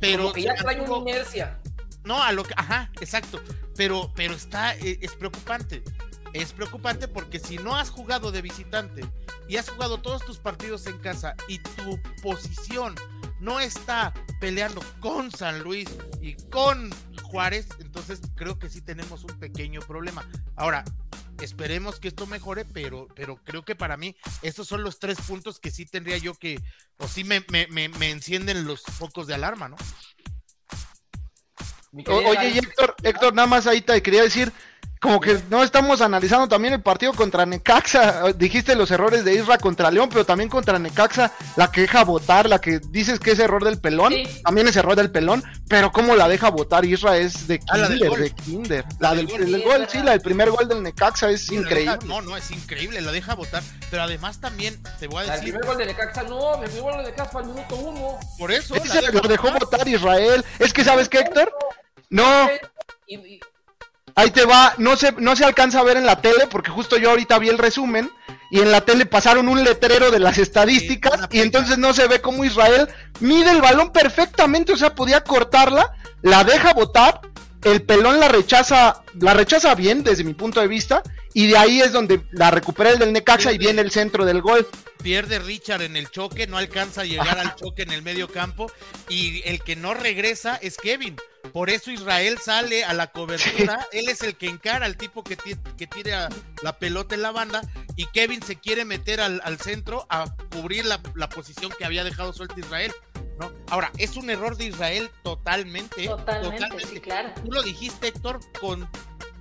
pero 0.00 0.34
ya 0.34 0.54
trae 0.54 0.80
una 0.80 0.96
inercia. 0.98 1.58
No, 2.04 2.22
a 2.22 2.32
lo 2.32 2.44
que, 2.44 2.54
ajá, 2.56 2.90
exacto. 3.00 3.40
Pero, 3.76 4.12
pero 4.14 4.34
está, 4.34 4.74
e, 4.76 4.98
es 5.00 5.14
preocupante 5.14 5.82
es 6.32 6.52
preocupante 6.52 7.08
porque 7.08 7.38
si 7.38 7.58
no 7.58 7.76
has 7.76 7.90
jugado 7.90 8.32
de 8.32 8.42
visitante 8.42 9.04
y 9.48 9.56
has 9.56 9.68
jugado 9.68 10.00
todos 10.00 10.24
tus 10.24 10.38
partidos 10.38 10.86
en 10.86 10.98
casa 10.98 11.34
y 11.48 11.58
tu 11.58 12.00
posición 12.22 12.94
no 13.40 13.60
está 13.60 14.14
peleando 14.40 14.80
con 15.00 15.30
San 15.30 15.62
Luis 15.62 15.88
y 16.20 16.34
con 16.50 16.90
Juárez, 17.24 17.68
entonces 17.80 18.20
creo 18.36 18.58
que 18.58 18.70
sí 18.70 18.82
tenemos 18.82 19.24
un 19.24 19.38
pequeño 19.38 19.80
problema. 19.80 20.28
Ahora, 20.54 20.84
esperemos 21.40 21.98
que 21.98 22.08
esto 22.08 22.26
mejore, 22.26 22.64
pero, 22.64 23.08
pero 23.16 23.36
creo 23.36 23.64
que 23.64 23.74
para 23.74 23.96
mí 23.96 24.16
estos 24.42 24.68
son 24.68 24.84
los 24.84 24.98
tres 24.98 25.18
puntos 25.20 25.58
que 25.58 25.70
sí 25.70 25.86
tendría 25.86 26.18
yo 26.18 26.34
que, 26.34 26.60
o 26.98 27.08
sí 27.08 27.24
me, 27.24 27.44
me, 27.50 28.10
encienden 28.10 28.64
los 28.64 28.82
focos 28.82 29.26
de 29.26 29.34
alarma, 29.34 29.68
¿no? 29.68 29.76
oye, 32.06 32.58
Héctor, 32.58 32.94
Héctor, 33.02 33.34
nada 33.34 33.48
más 33.48 33.66
ahí 33.66 33.80
te 33.82 34.00
quería 34.02 34.22
decir, 34.22 34.52
como 35.02 35.20
que 35.20 35.36
no 35.50 35.64
estamos 35.64 36.00
analizando 36.00 36.46
también 36.46 36.74
el 36.74 36.80
partido 36.80 37.12
contra 37.12 37.44
Necaxa. 37.44 38.32
Dijiste 38.34 38.76
los 38.76 38.88
errores 38.92 39.24
de 39.24 39.34
Isra 39.34 39.58
contra 39.58 39.90
León, 39.90 40.08
pero 40.08 40.24
también 40.24 40.48
contra 40.48 40.78
Necaxa, 40.78 41.32
la 41.56 41.72
que 41.72 41.80
deja 41.80 42.04
votar, 42.04 42.48
la 42.48 42.60
que 42.60 42.78
dices 42.78 43.18
que 43.18 43.32
es 43.32 43.40
error 43.40 43.64
del 43.64 43.80
pelón, 43.80 44.14
también 44.44 44.68
es 44.68 44.76
error 44.76 44.94
del 44.94 45.10
pelón, 45.10 45.42
pero 45.68 45.90
cómo 45.90 46.14
la 46.14 46.28
deja 46.28 46.50
votar 46.50 46.84
Isra 46.84 47.16
es 47.16 47.48
de 47.48 47.58
ah, 47.68 47.88
Kinder, 47.88 48.12
de 48.12 48.30
Kinder. 48.30 48.84
La 49.00 49.12
del, 49.16 49.26
gol, 49.26 49.88
sí, 49.90 49.98
la 50.04 50.12
del 50.12 50.20
primer 50.20 50.52
gol 50.52 50.68
del 50.68 50.84
Necaxa 50.84 51.30
es 51.30 51.50
increíble. 51.50 51.98
no, 52.06 52.22
no, 52.22 52.36
es 52.36 52.52
increíble, 52.52 53.00
la 53.00 53.10
deja 53.10 53.34
votar, 53.34 53.64
pero 53.90 54.04
además 54.04 54.40
también 54.40 54.80
te 55.00 55.08
voy 55.08 55.26
a 55.26 55.32
decir. 55.32 55.48
El 55.48 55.50
primer 55.50 55.66
gol 55.66 55.78
de 55.78 55.86
Necaxa 55.86 56.22
no, 56.22 56.62
el 56.62 56.70
primer 56.70 56.82
gol 56.82 57.04
de 57.04 57.10
Necaxa 57.10 57.38
al 57.40 57.46
minuto 57.46 57.74
uno. 57.74 58.20
Por 58.38 58.52
eso. 58.52 58.76
lo 59.12 59.20
dejó 59.22 59.50
votar 59.50 59.88
Israel. 59.88 60.44
Es 60.60 60.72
que, 60.72 60.84
¿sabes 60.84 61.08
qué, 61.08 61.18
Héctor? 61.18 61.52
No. 62.08 62.48
Ahí 64.14 64.30
te 64.30 64.44
va, 64.44 64.74
no 64.78 64.96
se, 64.96 65.12
no 65.12 65.36
se 65.36 65.44
alcanza 65.44 65.80
a 65.80 65.84
ver 65.84 65.96
en 65.96 66.06
la 66.06 66.20
tele 66.20 66.46
porque 66.50 66.70
justo 66.70 66.98
yo 66.98 67.10
ahorita 67.10 67.38
vi 67.38 67.48
el 67.48 67.58
resumen 67.58 68.10
y 68.50 68.60
en 68.60 68.70
la 68.70 68.82
tele 68.82 69.06
pasaron 69.06 69.48
un 69.48 69.64
letrero 69.64 70.10
de 70.10 70.18
las 70.18 70.36
estadísticas 70.36 71.28
y 71.30 71.40
entonces 71.40 71.78
no 71.78 71.94
se 71.94 72.06
ve 72.06 72.20
cómo 72.20 72.44
Israel 72.44 72.88
mide 73.20 73.50
el 73.50 73.62
balón 73.62 73.92
perfectamente, 73.92 74.72
o 74.72 74.76
sea, 74.76 74.94
podía 74.94 75.24
cortarla, 75.24 75.94
la 76.20 76.44
deja 76.44 76.74
botar, 76.74 77.22
el 77.64 77.82
pelón 77.82 78.20
la 78.20 78.28
rechaza, 78.28 79.02
la 79.18 79.32
rechaza 79.32 79.74
bien 79.74 80.04
desde 80.04 80.24
mi 80.24 80.34
punto 80.34 80.60
de 80.60 80.68
vista 80.68 81.02
y 81.32 81.46
de 81.46 81.56
ahí 81.56 81.80
es 81.80 81.92
donde 81.92 82.20
la 82.32 82.50
recupera 82.50 82.90
el 82.90 82.98
del 82.98 83.14
Necaxa 83.14 83.52
y 83.52 83.58
viene 83.58 83.80
el 83.80 83.90
centro 83.90 84.26
del 84.26 84.42
gol. 84.42 84.68
Pierde 85.02 85.38
Richard 85.38 85.80
en 85.80 85.96
el 85.96 86.10
choque, 86.10 86.46
no 86.46 86.58
alcanza 86.58 87.00
a 87.00 87.04
llegar 87.04 87.38
al 87.38 87.54
choque 87.56 87.82
en 87.82 87.92
el 87.92 88.02
medio 88.02 88.28
campo 88.28 88.70
y 89.08 89.40
el 89.46 89.62
que 89.62 89.76
no 89.76 89.94
regresa 89.94 90.56
es 90.56 90.76
Kevin 90.76 91.16
por 91.52 91.68
eso 91.68 91.90
Israel 91.90 92.38
sale 92.38 92.84
a 92.84 92.94
la 92.94 93.08
cobertura. 93.08 93.86
Él 93.92 94.08
es 94.08 94.22
el 94.22 94.36
que 94.36 94.48
encara 94.48 94.86
al 94.86 94.96
tipo 94.96 95.22
que, 95.22 95.36
que 95.36 95.86
tira 95.86 96.28
la 96.62 96.78
pelota 96.78 97.14
en 97.14 97.22
la 97.22 97.30
banda. 97.30 97.60
Y 97.96 98.06
Kevin 98.06 98.42
se 98.42 98.56
quiere 98.56 98.84
meter 98.84 99.20
al, 99.20 99.58
centro 99.58 100.06
a 100.08 100.34
cubrir 100.50 100.86
la, 100.86 101.28
posición 101.28 101.70
que 101.76 101.84
había 101.84 102.04
dejado 102.04 102.32
suelta 102.32 102.58
Israel. 102.58 102.92
¿no? 103.38 103.52
Ahora, 103.68 103.90
es 103.98 104.16
un 104.16 104.30
error 104.30 104.56
de 104.56 104.66
Israel 104.66 105.10
totalmente. 105.22 106.06
Totalmente, 106.06 107.00
claro. 107.00 107.32
Tú 107.44 107.52
lo 107.52 107.62
dijiste, 107.62 108.08
Héctor, 108.08 108.40
con 108.58 108.88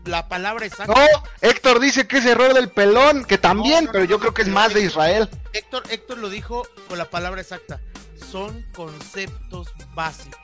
la 0.06 0.28
palabra 0.28 0.66
exacta. 0.66 0.94
No, 0.94 1.24
Héctor 1.42 1.80
dice 1.80 2.08
que 2.08 2.18
es 2.18 2.26
error 2.26 2.54
del 2.54 2.70
pelón, 2.70 3.24
que 3.24 3.38
también, 3.38 3.88
pero 3.92 4.04
yo 4.04 4.20
creo 4.20 4.34
que 4.34 4.42
es 4.42 4.48
más 4.50 4.74
de 4.74 4.82
Israel. 4.82 5.30
Héctor, 5.54 5.84
Héctor 5.90 6.18
lo 6.18 6.30
dijo 6.30 6.68
con 6.90 6.98
la 6.98 7.10
palabra 7.10 7.40
exacta. 7.40 7.80
Son 8.32 8.66
conceptos 8.74 9.74
básicos 9.94 10.42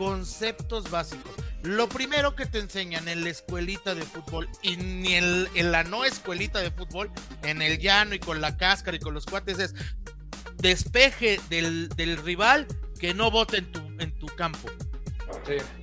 conceptos 0.00 0.90
básicos. 0.90 1.30
Lo 1.62 1.86
primero 1.86 2.34
que 2.34 2.46
te 2.46 2.58
enseñan 2.58 3.06
en 3.06 3.22
la 3.22 3.28
escuelita 3.28 3.94
de 3.94 4.00
fútbol 4.00 4.48
y 4.62 4.78
ni 4.78 5.12
en, 5.14 5.70
la 5.70 5.84
no 5.84 6.06
escuelita 6.06 6.60
de 6.60 6.70
fútbol, 6.70 7.10
en 7.42 7.60
el 7.60 7.78
llano 7.78 8.14
y 8.14 8.18
con 8.18 8.40
la 8.40 8.56
cáscara 8.56 8.96
y 8.96 9.00
con 9.00 9.12
los 9.12 9.26
cuates 9.26 9.58
es 9.58 9.74
despeje 10.56 11.38
del, 11.50 12.16
rival 12.24 12.66
que 12.98 13.12
no 13.12 13.30
vote 13.30 13.58
en 13.58 13.72
tu, 13.72 13.80
en 13.98 14.18
tu 14.18 14.26
campo. 14.28 14.70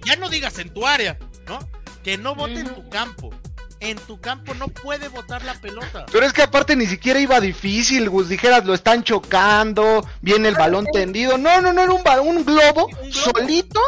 Ya 0.03 0.15
no 0.15 0.29
digas 0.29 0.57
en 0.57 0.73
tu 0.73 0.87
área, 0.87 1.19
¿no? 1.47 1.59
Que 2.03 2.17
no 2.17 2.33
vote 2.33 2.61
en 2.61 2.73
tu 2.73 2.89
campo 2.89 3.29
en 3.79 3.97
tu 3.99 4.19
campo 4.19 4.53
no 4.55 4.67
puede 4.67 5.07
botar 5.09 5.43
la 5.45 5.53
pelota. 5.55 6.05
Pero 6.11 6.25
es 6.25 6.33
que 6.33 6.43
aparte 6.43 6.75
ni 6.75 6.85
siquiera 6.85 7.19
iba 7.19 7.39
difícil, 7.39 8.09
Gus. 8.09 8.29
Dijeras, 8.29 8.65
lo 8.65 8.73
están 8.73 9.03
chocando, 9.03 10.07
viene 10.21 10.49
el 10.49 10.55
balón 10.55 10.85
tendido. 10.91 11.37
No, 11.37 11.61
no, 11.61 11.73
no, 11.73 11.81
era 11.81 12.21
un, 12.21 12.37
un 12.37 12.45
globo 12.45 12.87
solito 13.11 13.81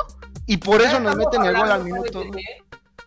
y 0.46 0.58
por 0.58 0.82
eso 0.82 1.00
nos 1.00 1.16
meten 1.16 1.46
el 1.46 1.56
gol 1.56 1.72
al 1.72 1.84
minuto. 1.84 2.24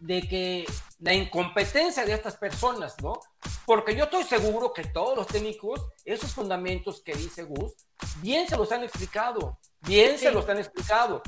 De 0.01 0.23
que, 0.23 0.65
la 1.03 1.13
incompetencia 1.15 2.05
de 2.05 2.13
estas 2.13 2.37
personas, 2.37 2.95
¿no? 3.03 3.19
Porque 3.67 3.97
yo 3.97 4.05
estoy 4.05 4.23
seguro 4.23 4.73
que 4.73 4.85
todos 4.85 5.17
los 5.17 5.27
técnicos, 5.27 5.81
esos 6.05 6.33
fundamentos 6.33 7.03
que 7.05 7.13
dice 7.15 7.43
Gus, 7.43 7.73
bien 8.21 8.49
se 8.49 8.57
los 8.57 8.71
han 8.71 8.85
explicado, 8.85 9.59
bien 9.81 10.17
se 10.17 10.31
los 10.31 10.49
han 10.49 10.59
explicado. 10.59 11.23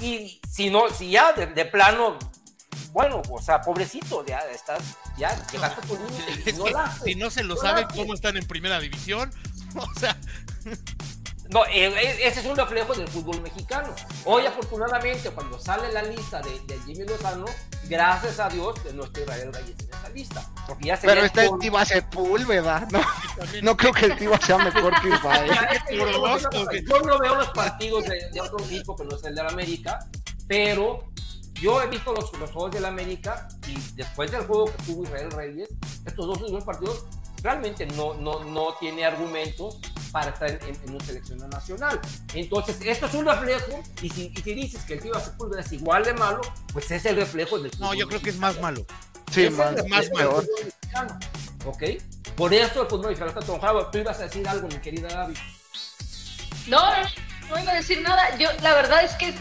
Y 0.00 0.40
si 0.50 0.70
no, 0.70 0.88
si 0.88 1.10
ya 1.10 1.32
de, 1.32 1.64
plano, 1.66 2.18
bueno, 2.92 3.22
o 3.30 3.40
sea, 3.40 3.60
pobrecito, 3.60 4.24
ya 4.24 4.38
estás, 4.52 4.82
ya 5.16 5.30
llegaste 5.50 5.86
por 5.86 5.98
un 6.00 6.08
Si 7.04 7.14
no 7.14 7.30
se 7.30 7.44
lo 7.44 7.56
saben 7.56 7.86
cómo 7.94 8.14
están 8.14 8.36
en 8.36 8.46
primera 8.46 8.80
división, 8.80 9.30
o 9.76 9.98
sea. 9.98 10.16
No, 11.50 11.64
eh, 11.64 11.86
eh, 11.86 12.18
ese 12.24 12.40
es 12.40 12.46
un 12.46 12.56
reflejo 12.56 12.94
del 12.94 13.08
fútbol 13.08 13.40
mexicano. 13.40 13.88
Hoy, 14.26 14.44
afortunadamente, 14.44 15.30
cuando 15.30 15.58
sale 15.58 15.90
la 15.92 16.02
lista 16.02 16.42
de, 16.42 16.78
Jimmy 16.84 17.06
Lozano, 17.06 17.46
gracias 17.88 18.38
a 18.38 18.50
Dios, 18.50 18.76
no 18.94 19.04
estoy 19.04 19.22
Israel 19.22 19.52
Reyes 19.54 19.76
en 19.80 19.88
esa 19.88 20.08
lista. 20.10 20.46
Pero 21.00 21.24
está 21.24 21.44
el 21.44 21.58
Tiva 21.58 21.86
Sepúlveda, 21.86 22.86
¿no? 22.90 23.00
No 23.62 23.76
creo 23.78 23.92
que 23.92 24.06
el 24.06 24.18
Tiva 24.18 24.38
sea 24.38 24.58
mejor 24.58 24.92
que 25.00 25.08
Israel. 25.14 25.50
yo 26.86 27.00
no 27.00 27.18
veo 27.18 27.34
los 27.36 27.48
partidos 27.50 28.04
de, 28.04 28.40
otro 28.42 28.62
equipo 28.66 28.94
que 28.94 29.04
no 29.04 29.16
es 29.16 29.24
el 29.24 29.34
de 29.34 29.42
la 29.42 29.48
América, 29.48 30.00
pero 30.46 31.08
yo 31.60 31.82
he 31.82 31.86
visto 31.88 32.12
los, 32.12 32.32
los 32.38 32.50
juegos 32.50 32.72
del 32.72 32.84
América 32.84 33.48
y 33.66 33.74
después 33.94 34.30
del 34.30 34.42
juego 34.42 34.66
que 34.66 34.82
tuvo 34.84 35.04
Israel 35.04 35.30
Reyes, 35.32 35.68
estos 36.04 36.26
dos 36.26 36.40
últimos 36.40 36.64
partidos 36.64 37.04
realmente 37.42 37.86
no, 37.86 38.14
no, 38.14 38.44
no 38.44 38.74
tiene 38.80 39.04
argumentos 39.04 39.78
para 40.10 40.30
estar 40.30 40.50
en, 40.50 40.94
una 40.94 41.04
selección 41.04 41.38
nacional. 41.50 42.00
Entonces, 42.34 42.78
esto 42.82 43.06
es 43.06 43.14
un 43.14 43.26
reflejo, 43.26 43.82
y 44.02 44.08
si, 44.10 44.32
y 44.34 44.40
si 44.40 44.54
dices 44.54 44.82
que 44.84 44.94
el 44.94 45.00
Tiva 45.00 45.20
Sepúlveda 45.20 45.60
es 45.60 45.72
igual 45.72 46.04
de 46.04 46.14
malo, 46.14 46.40
pues 46.72 46.90
es 46.90 47.04
el 47.04 47.16
reflejo 47.16 47.58
del 47.58 47.70
No, 47.78 47.94
yo 47.94 48.08
creo 48.08 48.20
que 48.20 48.30
es 48.30 48.38
más 48.38 48.60
malo. 48.60 48.84
Sí, 49.30 49.50
más, 49.50 49.86
más 49.88 50.10
malo. 50.12 50.42
¿Ok? 51.66 51.82
Por 52.36 52.54
eso 52.54 52.82
el 52.82 52.88
fútbol 52.88 53.08
mexicano 53.08 53.30
está 53.30 53.40
trabajando. 53.40 53.86
Tú 53.90 53.98
ibas 53.98 54.18
a 54.20 54.22
decir 54.22 54.48
algo, 54.48 54.68
mi 54.68 54.78
querida 54.78 55.08
Gaby. 55.08 55.34
No, 56.68 56.80
no 57.50 57.58
iba 57.60 57.72
a 57.72 57.74
decir 57.74 58.00
nada. 58.00 58.36
Yo, 58.38 58.48
la 58.62 58.74
verdad 58.74 59.04
es 59.04 59.12
que 59.14 59.34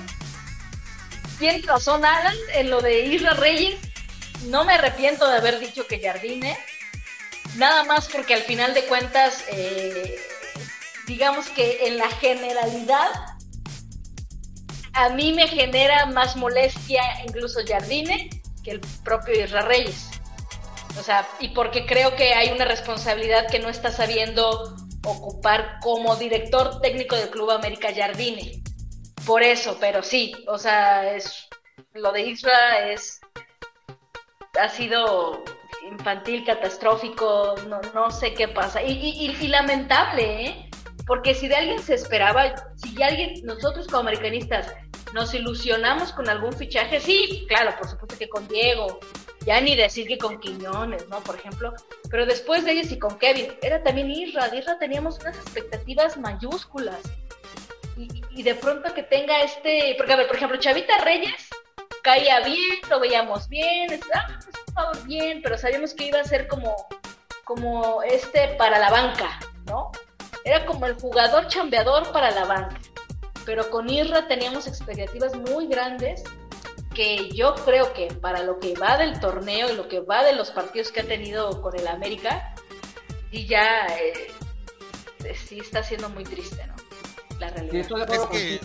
tiene 1.39 1.61
razón 1.65 2.05
Alan 2.05 2.35
en 2.53 2.69
lo 2.69 2.81
de 2.81 3.05
Isla 3.05 3.33
Reyes. 3.33 3.75
No 4.45 4.63
me 4.65 4.73
arrepiento 4.73 5.27
de 5.27 5.37
haber 5.37 5.59
dicho 5.59 5.87
que 5.87 5.99
Jardine 5.99 6.57
nada 7.55 7.83
más 7.83 8.07
porque 8.07 8.33
al 8.33 8.43
final 8.43 8.73
de 8.73 8.85
cuentas, 8.85 9.43
eh, 9.49 10.19
digamos 11.07 11.49
que 11.49 11.87
en 11.87 11.97
la 11.97 12.09
generalidad, 12.09 13.09
a 14.93 15.09
mí 15.09 15.33
me 15.33 15.47
genera 15.47 16.07
más 16.07 16.35
molestia 16.35 17.01
incluso 17.25 17.59
Jardine 17.67 18.29
que 18.63 18.71
el 18.71 18.81
propio 19.03 19.43
Isra 19.43 19.61
Reyes. 19.61 20.09
O 20.99 21.03
sea, 21.03 21.27
y 21.39 21.49
porque 21.49 21.85
creo 21.85 22.15
que 22.15 22.33
hay 22.33 22.49
una 22.49 22.65
responsabilidad 22.65 23.47
que 23.47 23.59
no 23.59 23.69
está 23.69 23.91
sabiendo 23.91 24.75
ocupar 25.03 25.77
como 25.81 26.15
director 26.15 26.81
técnico 26.81 27.15
del 27.15 27.29
Club 27.29 27.51
América 27.51 27.89
Jardine. 27.95 28.63
Por 29.27 29.43
eso, 29.43 29.77
pero 29.79 30.01
sí, 30.01 30.33
o 30.47 30.57
sea, 30.57 31.13
es 31.13 31.47
lo 31.93 32.11
de 32.13 32.21
Isra 32.21 32.89
es 32.89 33.19
ha 34.59 34.69
sido 34.69 35.43
infantil, 35.87 36.43
catastrófico, 36.45 37.55
no, 37.67 37.79
no 37.93 38.09
sé 38.09 38.33
qué 38.33 38.47
pasa. 38.47 38.81
Y, 38.81 38.93
y, 38.93 39.47
lamentable, 39.47 40.45
¿eh? 40.45 40.69
Porque 41.05 41.35
si 41.35 41.47
de 41.47 41.55
alguien 41.55 41.79
se 41.83 41.93
esperaba, 41.93 42.55
si 42.75 43.01
alguien, 43.03 43.45
nosotros 43.45 43.87
como 43.87 43.99
americanistas 43.99 44.73
nos 45.13 45.33
ilusionamos 45.33 46.11
con 46.13 46.27
algún 46.27 46.53
fichaje, 46.53 46.99
sí, 46.99 47.45
claro, 47.47 47.75
por 47.77 47.87
supuesto 47.87 48.17
que 48.17 48.27
con 48.27 48.47
Diego, 48.47 48.99
ya 49.45 49.61
ni 49.61 49.75
decir 49.75 50.07
que 50.07 50.17
con 50.17 50.39
Quiñones, 50.39 51.07
¿no? 51.09 51.19
Por 51.21 51.35
ejemplo, 51.35 51.73
pero 52.09 52.25
después 52.25 52.65
de 52.65 52.71
ellos 52.71 52.91
y 52.91 52.99
con 52.99 53.17
Kevin, 53.19 53.53
era 53.61 53.83
también 53.83 54.09
Isra, 54.09 54.49
de 54.49 54.57
Isra 54.57 54.79
teníamos 54.79 55.19
unas 55.19 55.37
expectativas 55.37 56.17
mayúsculas. 56.17 56.99
Y, 57.97 58.43
de 58.43 58.53
pronto 58.53 58.93
que 58.93 59.03
tenga 59.03 59.41
este, 59.41 59.95
porque 59.97 60.13
a 60.13 60.17
ver, 60.17 60.27
por 60.27 60.35
ejemplo, 60.35 60.57
Chavita 60.57 60.99
Reyes 60.99 61.49
caía 62.03 62.39
bien, 62.41 62.79
lo 62.89 62.99
veíamos 62.99 63.49
bien, 63.49 63.91
estaba 63.91 64.91
bien, 65.05 65.41
pero 65.41 65.57
sabíamos 65.57 65.95
que 65.95 66.05
iba 66.05 66.19
a 66.19 66.23
ser 66.23 66.47
como, 66.47 66.87
como 67.43 68.03
este 68.03 68.49
para 68.49 68.77
la 68.77 68.91
banca, 68.91 69.39
¿no? 69.65 69.91
Era 70.45 70.65
como 70.65 70.85
el 70.85 70.93
jugador 70.93 71.47
chambeador 71.47 72.11
para 72.11 72.31
la 72.31 72.45
banca. 72.45 72.77
Pero 73.45 73.69
con 73.71 73.89
Irra 73.89 74.27
teníamos 74.27 74.67
expectativas 74.67 75.35
muy 75.35 75.67
grandes 75.67 76.23
que 76.93 77.29
yo 77.31 77.55
creo 77.55 77.93
que 77.93 78.07
para 78.07 78.43
lo 78.43 78.59
que 78.59 78.73
va 78.75 78.97
del 78.97 79.19
torneo 79.19 79.71
y 79.71 79.75
lo 79.75 79.87
que 79.87 79.99
va 79.99 80.23
de 80.23 80.33
los 80.33 80.51
partidos 80.51 80.91
que 80.91 81.01
ha 81.01 81.07
tenido 81.07 81.61
con 81.61 81.77
el 81.77 81.87
América, 81.87 82.53
y 83.31 83.45
ya 83.45 83.87
eh, 83.87 84.31
sí 85.35 85.59
está 85.59 85.83
siendo 85.83 86.09
muy 86.09 86.23
triste, 86.23 86.65
¿no? 86.67 86.76
La 87.39 87.49
realidad. 87.49 88.09
es 88.11 88.19
que 88.31 88.59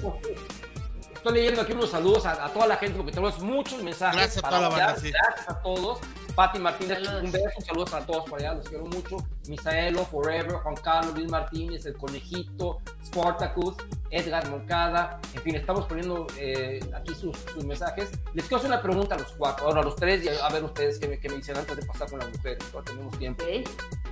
Estoy 1.23 1.35
leyendo 1.35 1.63
aquí 1.63 1.71
unos 1.71 1.89
saludos 1.89 2.27
a, 2.27 2.49
toda 2.49 2.67
la 2.67 2.75
gente 2.75 2.97
porque 2.97 3.13
tenemos 3.13 3.39
muchos 3.39 3.81
mensajes. 3.81 4.17
Gracias 4.17 4.45
a 4.45 4.49
toda 4.49 4.61
la 4.61 4.69
banda, 4.71 4.97
Gracias 5.01 5.49
a 5.49 5.63
todos. 5.63 6.01
Pati 6.35 6.59
Martínez, 6.59 6.99
un 7.23 7.31
beso, 7.31 7.61
saludos 7.65 7.95
a 7.95 8.05
todos 8.05 8.29
por 8.29 8.41
allá, 8.41 8.55
los 8.55 8.69
quiero 8.69 8.87
mucho. 8.87 9.19
Misaelo, 9.47 10.05
Forever, 10.07 10.55
Juan 10.55 10.75
Carlos, 10.75 11.15
Luis 11.15 11.31
Martínez, 11.31 11.87
El 11.87 11.97
Conejito, 11.97 12.81
Spartacus, 13.07 13.77
Edgar 14.11 14.49
Moncada, 14.49 15.21
en 15.33 15.43
fin, 15.43 15.55
estamos 15.55 15.87
poniendo 15.87 16.27
eh, 16.39 16.81
aquí 16.93 17.15
sus, 17.15 17.37
mensajes. 17.65 18.11
Les 18.35 18.47
quiero 18.47 18.57
hacer 18.57 18.71
una 18.73 18.83
pregunta 18.83 19.15
a 19.15 19.19
los 19.19 19.31
cuatro, 19.33 19.67
ahora 19.67 19.83
a 19.83 19.85
los 19.85 19.95
tres, 19.95 20.25
y 20.25 20.29
a, 20.29 20.49
ver 20.49 20.65
ustedes 20.65 20.99
qué 20.99 21.07
me, 21.07 21.21
qué 21.21 21.29
me, 21.29 21.37
dicen 21.37 21.57
antes 21.57 21.77
de 21.77 21.87
pasar 21.87 22.11
con 22.11 22.19
las 22.19 22.33
mujeres, 22.33 22.59
ahora 22.73 22.85
tenemos 22.85 23.17
tiempo. 23.17 23.45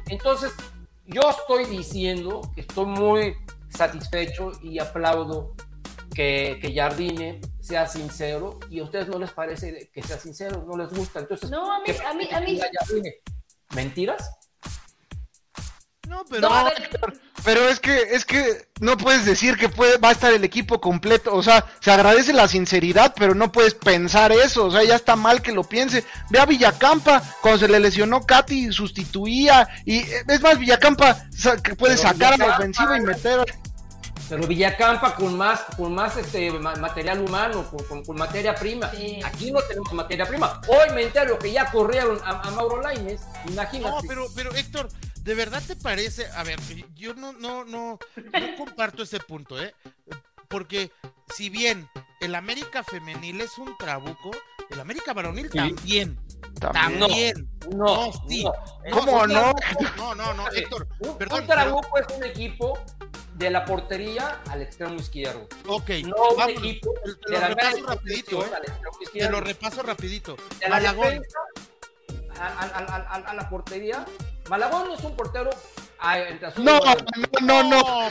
Entonces, 0.06 0.52
yo 1.06 1.22
estoy 1.28 1.64
diciendo 1.64 2.42
que 2.54 2.60
estoy 2.60 2.86
muy 2.86 3.36
satisfecho 3.70 4.52
y 4.62 4.78
aplaudo 4.78 5.54
que, 6.14 6.58
que 6.60 6.74
Jardine 6.74 7.40
sea 7.60 7.86
sincero 7.86 8.58
y 8.68 8.80
a 8.80 8.84
ustedes 8.84 9.08
no 9.08 9.18
les 9.18 9.30
parece 9.30 9.90
que 9.92 10.02
sea 10.02 10.18
sincero, 10.18 10.64
no 10.66 10.76
les 10.76 10.90
gusta. 10.92 11.20
Entonces, 11.20 11.50
no, 11.50 11.72
a 11.72 11.80
mí, 11.80 11.92
a 12.04 12.14
mí, 12.14 12.28
a 12.30 12.40
mí. 12.40 12.60
¿Mentiras? 13.74 14.39
No, 16.10 16.24
pero, 16.28 16.48
pero 17.44 17.68
es 17.68 17.78
que 17.78 17.96
es 18.10 18.24
que 18.24 18.66
no 18.80 18.96
puedes 18.96 19.24
decir 19.24 19.56
que 19.56 19.68
puede, 19.68 19.96
va 19.98 20.08
a 20.08 20.12
estar 20.12 20.32
el 20.32 20.42
equipo 20.42 20.80
completo, 20.80 21.32
o 21.32 21.40
sea, 21.40 21.64
se 21.78 21.92
agradece 21.92 22.32
la 22.32 22.48
sinceridad, 22.48 23.14
pero 23.16 23.32
no 23.36 23.52
puedes 23.52 23.74
pensar 23.74 24.32
eso, 24.32 24.64
o 24.64 24.70
sea, 24.72 24.82
ya 24.82 24.96
está 24.96 25.14
mal 25.14 25.40
que 25.40 25.52
lo 25.52 25.62
piense. 25.62 26.04
Ve 26.30 26.40
a 26.40 26.46
Villacampa, 26.46 27.22
cuando 27.40 27.60
se 27.60 27.68
le 27.68 27.78
lesionó 27.78 28.26
Katy, 28.26 28.72
sustituía, 28.72 29.68
y 29.84 30.00
es 30.00 30.40
más, 30.40 30.58
Villacampa 30.58 31.16
que 31.62 31.76
puede 31.76 31.96
sacar 31.96 32.32
a 32.34 32.36
la 32.38 32.56
ofensiva 32.56 32.98
y 32.98 33.02
meter 33.02 33.44
pero 34.30 34.46
Villacampa 34.46 35.16
con 35.16 35.36
más, 35.36 35.62
con 35.76 35.92
más 35.92 36.16
este, 36.16 36.52
material 36.52 37.20
humano, 37.20 37.68
con, 37.88 38.16
materia 38.16 38.54
prima. 38.54 38.88
Aquí 39.24 39.50
no 39.50 39.60
tenemos 39.62 39.92
materia 39.92 40.24
prima. 40.24 40.60
Hoy 40.68 40.94
me 40.94 41.02
entero 41.02 41.36
que 41.36 41.50
ya 41.50 41.68
corrieron 41.72 42.20
a, 42.24 42.48
Mauro 42.52 42.80
Laines, 42.80 43.22
imagínate. 43.48 43.90
No, 43.90 44.00
pero, 44.06 44.26
pero 44.32 44.54
Héctor, 44.54 44.88
¿de 45.22 45.34
verdad 45.34 45.62
te 45.66 45.76
parece? 45.76 46.26
A 46.34 46.42
ver, 46.42 46.58
yo 46.94 47.14
no, 47.14 47.32
no, 47.32 47.64
no, 47.64 47.98
no 48.16 48.56
comparto 48.56 49.02
ese 49.02 49.20
punto, 49.20 49.60
¿eh? 49.60 49.74
Porque 50.48 50.90
si 51.34 51.48
bien 51.48 51.88
el 52.20 52.34
América 52.34 52.82
femenil 52.82 53.40
es 53.40 53.56
un 53.58 53.76
trabuco, 53.78 54.30
el 54.70 54.80
América 54.80 55.12
varonil 55.12 55.50
también. 55.50 56.18
También. 56.60 57.48
No, 57.74 58.12
sí. 58.28 58.44
¿Cómo 58.92 59.26
no? 59.26 59.54
No, 59.96 60.14
no, 60.14 60.34
no, 60.34 60.50
Héctor. 60.50 60.88
perdón, 61.18 61.42
un 61.42 61.46
trabuco 61.46 61.98
es 61.98 62.16
un 62.16 62.24
equipo 62.24 62.78
de 63.34 63.50
la 63.50 63.64
portería 63.64 64.42
al 64.48 64.62
extremo 64.62 64.96
izquierdo. 64.96 65.48
Ok, 65.66 65.90
no 66.04 66.14
un 66.36 66.50
equipo 66.50 66.92
te, 67.26 67.32
lo 67.32 67.40
repaso 67.40 67.86
rapidito, 67.86 68.44
¿eh? 68.44 68.50
Te 69.12 69.30
lo 69.30 69.40
repaso 69.40 69.82
rapidito. 69.82 70.36
Malagón. 70.68 71.22
a, 72.38 73.34
la 73.34 73.48
portería. 73.48 74.04
Malagón 74.50 74.88
no 74.88 74.94
es 74.94 75.04
un 75.04 75.14
portero 75.14 75.50
no, 76.56 76.80
no, 76.80 76.80
no, 77.40 77.62
no, 77.62 77.62
no, 77.62 78.02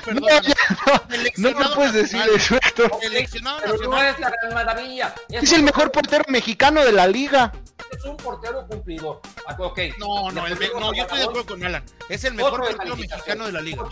no, 1.37 1.59
no, 1.59 1.75
puedes 1.75 1.93
decir 1.93 2.21
eso, 2.35 2.55
Héctor. 2.55 2.91
no 2.91 3.97
es 4.01 4.19
la 4.19 4.29
gran 4.29 4.53
maravilla. 4.53 5.15
Es, 5.27 5.51
el 5.53 5.63
mejor 5.63 5.91
portero 5.91 6.23
mexicano 6.27 6.85
de 6.85 6.91
la 6.91 7.07
liga. 7.07 7.51
Es 7.91 8.05
un 8.05 8.15
portero 8.15 8.67
cumplidor. 8.67 9.21
Ah, 9.47 9.55
okay. 9.57 9.91
No, 9.97 10.31
no, 10.31 10.47
no, 10.47 10.93
yo 10.93 11.01
estoy 11.03 11.17
de 11.17 11.23
acuerdo 11.23 11.45
con 11.47 11.65
Alan. 11.65 11.83
Es 12.07 12.23
el 12.23 12.35
mejor 12.35 12.59
portero 12.59 12.95
mexicano 12.95 13.47
de 13.47 13.51
la 13.51 13.61
liga. 13.61 13.83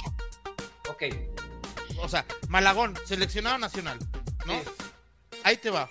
Ok. 0.90 1.04
O 2.00 2.08
sea, 2.08 2.24
Malagón, 2.50 2.94
seleccionado 3.06 3.58
nacional, 3.58 3.98
¿no? 4.46 4.54
Ahí 5.44 5.58
te 5.58 5.72
va. 5.72 5.90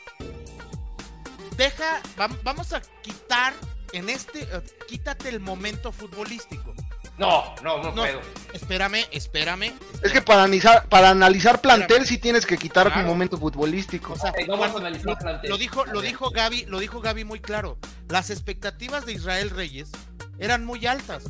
Deja, 1.57 2.01
vamos 2.45 2.73
a 2.73 2.81
quitar 3.03 3.53
en 3.97 4.11
este, 4.11 4.43
eh, 4.43 4.63
quítate 4.87 5.29
el 5.29 5.41
momento 5.41 5.93
futbolístico. 5.93 6.75
No, 7.19 7.55
no, 7.63 7.83
no, 7.83 7.95
puedo. 7.95 8.21
Espérame, 8.53 9.07
espérame, 9.11 9.73
Es 10.03 10.13
que 10.13 10.21
para 10.21 10.43
analizar, 10.43 10.87
para 10.89 11.11
analizar 11.11 11.63
plantel 11.63 12.05
sí 12.05 12.19
tienes 12.19 12.45
que 12.45 12.59
quitar 12.59 12.93
el 12.95 13.07
momento 13.07 13.39
futbolístico. 13.39 14.13
O 14.13 14.19
sea, 14.19 14.35
vamos 14.47 14.75
a 14.75 14.79
analizar 14.79 15.17
plantel. 15.19 15.49
Lo 15.49 15.57
dijo, 15.57 15.87
lo 15.87 16.03
dijo 16.03 16.31
Gaby, 16.31 16.67
lo 16.67 16.79
dijo 16.79 17.01
Gaby 17.01 17.25
muy 17.25 17.41
claro. 17.41 17.79
Las 18.09 18.29
expectativas 18.29 19.07
de 19.07 19.15
Israel 19.15 19.49
Reyes 19.49 19.91
eran 20.39 20.67
muy 20.67 20.87
altas 20.87 21.25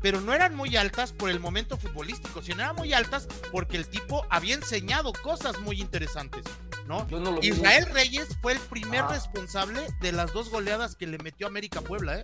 pero 0.00 0.20
no 0.20 0.32
eran 0.34 0.54
muy 0.54 0.76
altas 0.76 1.12
por 1.12 1.30
el 1.30 1.40
momento 1.40 1.76
futbolístico, 1.76 2.42
sino 2.42 2.62
eran 2.62 2.76
muy 2.76 2.92
altas 2.92 3.28
porque 3.50 3.76
el 3.76 3.88
tipo 3.88 4.26
había 4.30 4.54
enseñado 4.54 5.12
cosas 5.22 5.58
muy 5.60 5.80
interesantes, 5.80 6.44
¿no? 6.86 7.06
Israel 7.42 7.86
Reyes 7.92 8.28
fue 8.40 8.52
el 8.52 8.60
primer 8.60 9.00
ah. 9.00 9.08
responsable 9.08 9.86
de 10.00 10.12
las 10.12 10.32
dos 10.32 10.50
goleadas 10.50 10.96
que 10.96 11.06
le 11.06 11.18
metió 11.18 11.46
América 11.46 11.80
Puebla, 11.80 12.18
¿eh? 12.18 12.22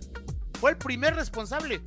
Fue 0.59 0.71
el 0.71 0.77
primer 0.77 1.15
responsable 1.15 1.81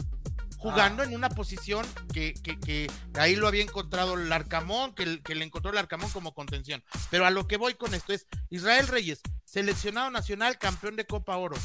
jugando 0.59 1.03
ah. 1.03 1.07
en 1.07 1.15
una 1.15 1.29
posición 1.29 1.87
que, 2.13 2.35
que, 2.35 2.91
ahí 3.15 3.37
lo 3.37 3.47
había 3.47 3.63
encontrado 3.63 4.15
el 4.15 4.33
Arcamón, 4.33 4.95
que, 4.95 5.21
que, 5.23 5.35
le 5.35 5.45
encontró 5.45 5.71
el 5.71 5.79
Arcamón 5.79 6.11
como 6.11 6.35
contención. 6.35 6.83
Pero 7.11 7.27
a 7.27 7.31
lo 7.31 7.47
que 7.47 7.57
voy 7.57 7.75
con 7.75 7.95
esto 7.95 8.13
es 8.13 8.27
Israel 8.51 8.89
Reyes, 8.89 9.21
seleccionado 9.45 10.11
nacional, 10.11 10.59
campeón 10.59 10.97
de 10.97 11.07
Copa 11.07 11.37
Oro. 11.37 11.57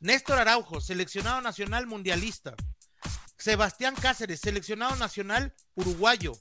Néstor 0.00 0.38
Araujo, 0.38 0.80
seleccionado 0.80 1.40
nacional 1.40 1.86
mundialista. 1.86 2.54
Sebastián 3.36 3.94
Cáceres, 3.94 4.40
seleccionado 4.40 4.96
nacional 4.96 5.54
uruguayo. 5.74 6.32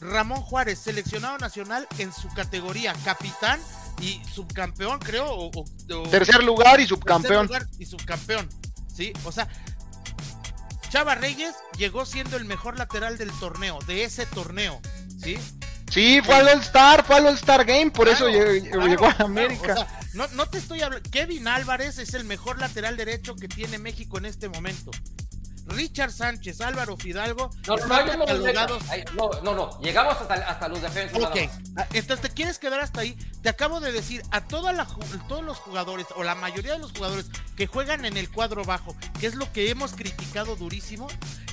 Ramón 0.00 0.40
Juárez, 0.40 0.78
seleccionado 0.78 1.38
nacional 1.38 1.86
en 1.98 2.12
su 2.12 2.28
categoría, 2.28 2.94
capitán 3.04 3.60
y 4.00 4.22
subcampeón, 4.32 4.98
creo. 4.98 5.50
tercer 6.10 6.42
lugar 6.42 6.80
y 6.80 6.86
subcampeón. 6.86 7.48
Tercer 7.48 7.62
lugar 7.62 7.78
y 7.78 7.86
subcampeón, 7.86 8.48
¿sí? 8.94 9.12
O 9.24 9.32
sea, 9.32 9.48
Chava 10.90 11.14
Reyes 11.14 11.54
llegó 11.76 12.04
siendo 12.06 12.36
el 12.36 12.44
mejor 12.44 12.78
lateral 12.78 13.18
del 13.18 13.30
torneo, 13.38 13.78
de 13.86 14.04
ese 14.04 14.26
torneo, 14.26 14.80
¿sí? 15.22 15.38
Sí, 15.90 16.20
fue 16.24 16.36
al 16.36 16.48
All-Star, 16.48 17.04
fue 17.04 17.16
al 17.16 17.26
All-Star 17.26 17.64
Game, 17.64 17.90
por 17.90 18.08
eso 18.08 18.28
llegó, 18.28 19.06
a 19.06 19.16
América. 19.18 19.86
no, 20.14 20.26
no 20.28 20.46
te 20.46 20.58
estoy 20.58 20.82
hablando. 20.82 21.08
Kevin 21.10 21.48
Álvarez 21.48 21.98
es 21.98 22.14
el 22.14 22.24
mejor 22.24 22.60
lateral 22.60 22.96
derecho 22.96 23.34
que 23.34 23.48
tiene 23.48 23.78
México 23.78 24.18
en 24.18 24.26
este 24.26 24.48
momento. 24.48 24.92
Richard 25.70 26.12
Sánchez, 26.12 26.60
Álvaro 26.60 26.96
Fidalgo. 26.96 27.50
No, 27.66 27.76
no, 27.76 29.42
no, 29.42 29.54
no, 29.54 29.80
llegamos 29.80 30.16
hasta, 30.20 30.68
los 30.68 30.82
defensas. 30.82 31.22
Ok, 31.22 31.36
ah, 31.76 31.86
entonces 31.92 32.28
te 32.28 32.34
quieres 32.34 32.58
quedar 32.58 32.80
hasta 32.80 33.00
ahí. 33.00 33.16
Te 33.42 33.48
acabo 33.48 33.80
de 33.80 33.92
decir 33.92 34.22
a 34.30 34.42
toda 34.42 34.72
la, 34.72 34.86
todos 35.28 35.44
los 35.44 35.58
jugadores, 35.58 36.06
o 36.16 36.24
la 36.24 36.34
mayoría 36.34 36.72
de 36.72 36.78
los 36.78 36.92
jugadores 36.92 37.26
que 37.56 37.66
juegan 37.66 38.04
en 38.04 38.16
el 38.16 38.30
cuadro 38.30 38.64
bajo, 38.64 38.96
que 39.18 39.26
es 39.26 39.34
lo 39.34 39.50
que 39.52 39.70
hemos 39.70 39.92
criticado 39.92 40.56
durísimo, 40.56 41.08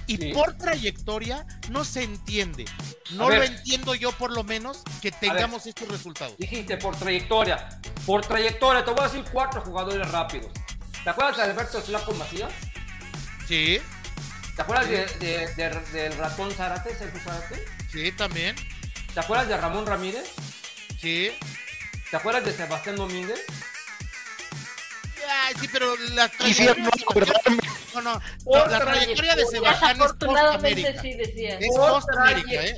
y 0.08 0.34
por 0.34 0.58
trayectoria 0.58 1.46
no 1.70 1.84
se 1.84 2.04
entiende. 2.04 2.66
No 3.12 3.30
lo 3.30 3.44
entiendo 3.44 3.94
yo 3.94 4.12
por 4.14 4.32
lo 4.32 4.44
menos 4.44 4.84
que 5.02 5.12
tengamos 5.12 5.68
estos 5.68 5.88
resultados. 5.90 6.38
Dijiste 6.38 6.78
por 6.78 6.96
trayectoria. 6.96 7.70
Por 8.06 8.26
trayectoria, 8.26 8.84
te 8.84 8.92
voy 8.92 9.02
a 9.02 9.04
decir 9.04 9.26
cuatro 9.32 9.62
jugadores 9.62 10.10
rápidos. 10.10 10.52
¿Te 11.04 11.10
acuerdas 11.10 11.38
de 11.38 11.44
Alberto 11.44 11.82
Slapo 11.82 12.14
Macías? 12.14 12.52
Sí. 13.48 13.80
¿Te 14.56 14.62
acuerdas 14.62 14.90
de, 14.90 15.82
del 15.94 16.18
ratón 16.18 16.52
Zárate, 16.52 16.96
Sergio 16.96 17.20
Zárate? 17.22 17.64
Sí, 17.92 18.12
también. 18.12 18.56
¿Te 19.14 19.20
acuerdas 19.20 19.48
de 19.48 19.58
Ramón 19.58 19.86
Ramírez? 19.86 20.32
Sí. 21.00 21.32
¿Te 22.10 22.18
acuerdas 22.18 22.46
de 22.46 22.54
Sebastián 22.54 22.96
Domínguez? 22.96 23.44
Ay, 25.30 25.56
sí, 25.60 25.68
pero 25.72 25.96
la 26.14 26.30
trayectoria, 26.30 26.84
no, 26.84 26.90
no, 28.02 28.22
la 28.46 28.80
trayectoria 28.80 29.36
de 29.36 29.46
Sebastián 29.46 30.02
es 30.02 30.14
post 30.14 30.38
América. 30.38 31.02
Sí 31.02 31.14
decía. 31.14 31.60
Es 31.60 31.76
post 31.76 32.10
América, 32.18 32.66
¿eh? 32.66 32.78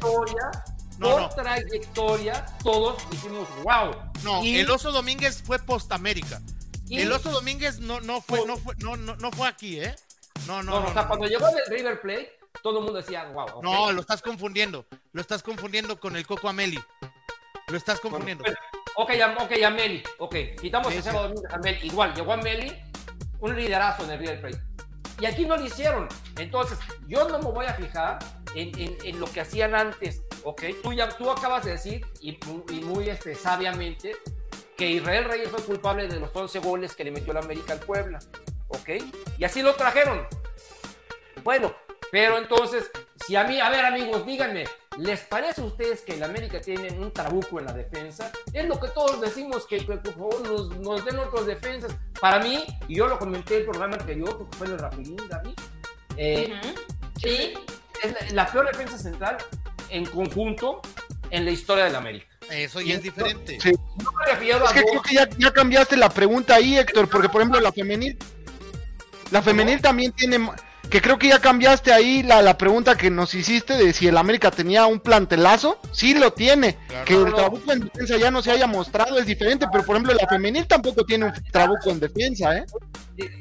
No, 1.00 1.12
por 1.12 1.22
no. 1.22 1.30
trayectoria, 1.30 2.46
todos 2.62 3.10
dijimos, 3.10 3.48
wow. 3.64 3.96
No, 4.24 4.44
el 4.44 4.70
Oso 4.70 4.92
Domínguez 4.92 5.42
fue 5.42 5.58
post 5.58 5.92
América. 5.94 6.42
El 6.90 7.12
Oso 7.12 7.32
Domínguez 7.32 7.80
no, 7.80 8.02
no 8.02 8.22
fue, 8.22 8.46
no 8.46 8.58
fue, 8.58 8.76
no, 8.80 8.98
no, 8.98 9.16
no 9.16 9.32
fue 9.32 9.48
aquí, 9.48 9.80
¿eh? 9.80 9.96
No, 10.46 10.62
no, 10.62 10.80
no. 10.80 10.88
o 10.88 10.94
sea, 10.94 11.08
cuando 11.08 11.28
llegó 11.28 11.48
del 11.48 11.66
River 11.70 12.02
Plate, 12.02 12.40
todo 12.62 12.80
el 12.80 12.86
mundo 12.86 13.00
decía, 13.00 13.26
wow. 13.30 13.62
No, 13.62 13.92
lo 13.92 14.02
estás 14.02 14.22
confundiendo. 14.22 14.86
Lo 15.14 15.22
estás 15.22 15.42
confundiendo 15.42 16.00
con 16.00 16.16
el 16.16 16.26
Coco 16.26 16.50
Ameli. 16.50 16.80
Lo 17.68 17.78
estás 17.78 18.00
confundiendo. 18.00 18.44
ok, 18.96 19.12
ok, 19.40 19.52
Ameli. 19.66 20.04
Ok, 20.18 20.36
quitamos 20.60 20.94
el 20.94 21.04
sábado 21.04 21.30
domingo 21.30 21.48
Ameli. 21.52 21.88
Igual, 21.88 22.14
llegó 22.14 22.34
Ameli, 22.34 22.76
un 23.40 23.56
liderazo 23.56 24.04
en 24.04 24.12
el 24.12 24.20
River 24.20 24.42
Plate. 24.42 24.69
Y 25.20 25.26
aquí 25.26 25.46
no 25.46 25.58
lo 25.58 25.66
hicieron. 25.66 26.08
Entonces, 26.38 26.78
yo 27.08 27.28
no 27.28 27.40
me 27.40 27.52
voy 27.52 27.66
a 27.66 27.74
fijar 27.74 28.20
en, 28.56 28.98
en, 29.04 29.20
lo 29.20 29.26
que 29.28 29.42
hacían 29.42 29.76
antes. 29.76 30.24
Ok, 30.44 30.64
tú, 30.82 30.94
ya, 30.94 31.10
tú 31.10 31.30
acabas 31.30 31.66
de 31.66 31.72
decir, 31.72 32.06
y, 32.22 32.40
y 32.72 32.82
muy 32.82 33.10
este, 33.10 33.36
sabiamente, 33.36 34.16
que 34.78 34.90
Israel 34.90 35.26
Reyes 35.26 35.50
fue 35.50 35.62
culpable 35.62 36.08
de 36.08 36.20
los 36.20 36.34
11 36.34 36.60
goles 36.60 36.96
que 36.96 37.04
le 37.04 37.12
metió 37.12 37.34
la 37.34 37.42
América 37.42 37.74
al 37.74 37.80
Puebla. 37.80 38.20
¿Ok? 38.70 38.90
Y 39.38 39.44
así 39.44 39.62
lo 39.62 39.76
trajeron. 39.76 40.26
Bueno, 41.44 41.74
pero 42.12 42.38
entonces, 42.38 42.90
si 43.26 43.36
a 43.36 43.44
mí, 43.44 43.60
a 43.60 43.70
ver 43.70 43.86
amigos, 43.86 44.26
díganme, 44.26 44.66
¿les 44.98 45.22
parece 45.22 45.62
a 45.62 45.66
ustedes 45.66 46.02
que 46.02 46.14
el 46.14 46.24
América 46.24 46.60
tiene 46.62 46.92
un 46.92 47.12
trabuco 47.12 47.60
en 47.60 47.66
la 47.66 47.74
defensa? 47.74 48.32
Es 48.54 48.68
lo 48.68 48.80
que 48.80 48.90
todos 48.90 49.22
decimos, 49.22 49.66
que, 49.66 49.82
por 49.82 50.02
favor 50.02 50.48
nos, 50.48 50.78
nos, 50.78 51.06
den 51.06 51.20
otros 51.20 51.46
defensas. 51.46 51.96
Para 52.20 52.40
mí, 52.40 52.64
y 52.88 52.96
yo 52.96 53.08
lo 53.08 53.20
comenté 53.20 53.56
en 53.56 53.60
el 53.62 53.66
programa 53.68 53.96
anterior, 53.96 54.38
porque 54.38 54.58
fue 54.58 54.68
el 54.68 54.80
Rapidín, 54.80 55.18
David, 55.30 55.54
eh, 56.18 56.60
¿Sí? 57.22 57.54
es 58.04 58.34
la, 58.34 58.52
peor 58.52 58.68
defensa 58.68 58.98
central 58.98 59.38
en 59.90 60.06
conjunto 60.06 60.82
en 61.32 61.46
la 61.46 61.52
historia 61.52 61.86
del 61.86 61.96
América. 61.96 62.28
Eso 62.50 62.82
ya 62.82 62.96
es 62.96 63.04
diferente. 63.04 63.60
Sí. 63.62 63.70
es 63.70 64.74
que 64.74 64.84
creo 64.84 65.02
que 65.02 65.14
ya, 65.14 65.30
ya, 65.38 65.52
cambiaste 65.52 65.96
la 65.96 66.10
pregunta 66.10 66.56
ahí, 66.56 66.78
Héctor, 66.78 67.08
porque 67.10 67.30
por 67.30 67.42
ejemplo 67.42 67.60
la 67.62 67.72
femenil, 67.72 68.18
la 69.32 69.42
femenil 69.42 69.80
también 69.82 70.12
tiene 70.14 70.40
que 70.90 71.02
creo 71.02 71.20
que 71.20 71.30
ya 71.30 71.40
cambiaste 71.40 71.94
ahí 71.94 72.24
la, 72.24 72.42
la, 72.42 72.58
pregunta 72.58 72.96
que 72.96 73.10
nos 73.10 73.34
hiciste 73.34 73.76
de 73.76 73.94
si 73.94 74.08
el 74.08 74.18
América 74.18 74.50
tenía 74.52 74.86
un 74.88 75.00
plantelazo. 75.00 75.80
Sí 75.92 76.16
lo 76.16 76.34
tiene. 76.34 76.78
que 77.06 77.14
el 77.14 77.34
trabuco 77.34 77.72
en 77.72 77.82
defensa 77.82 78.18
ya 78.18 78.32
no 78.32 78.42
se 78.42 78.52
haya 78.52 78.68
mostrado 78.68 79.20
es 79.20 79.26
diferente, 79.26 79.68
pero 79.72 79.86
por 79.86 79.96
ejemplo 79.96 80.14
la 80.14 80.28
femenil 80.28 80.68
tampoco 80.68 81.06
tiene 81.06 81.26
un 81.26 81.34
trabuco 81.52 81.90
en 81.90 82.00
defensa, 82.00 82.58
¿eh? 82.58 82.66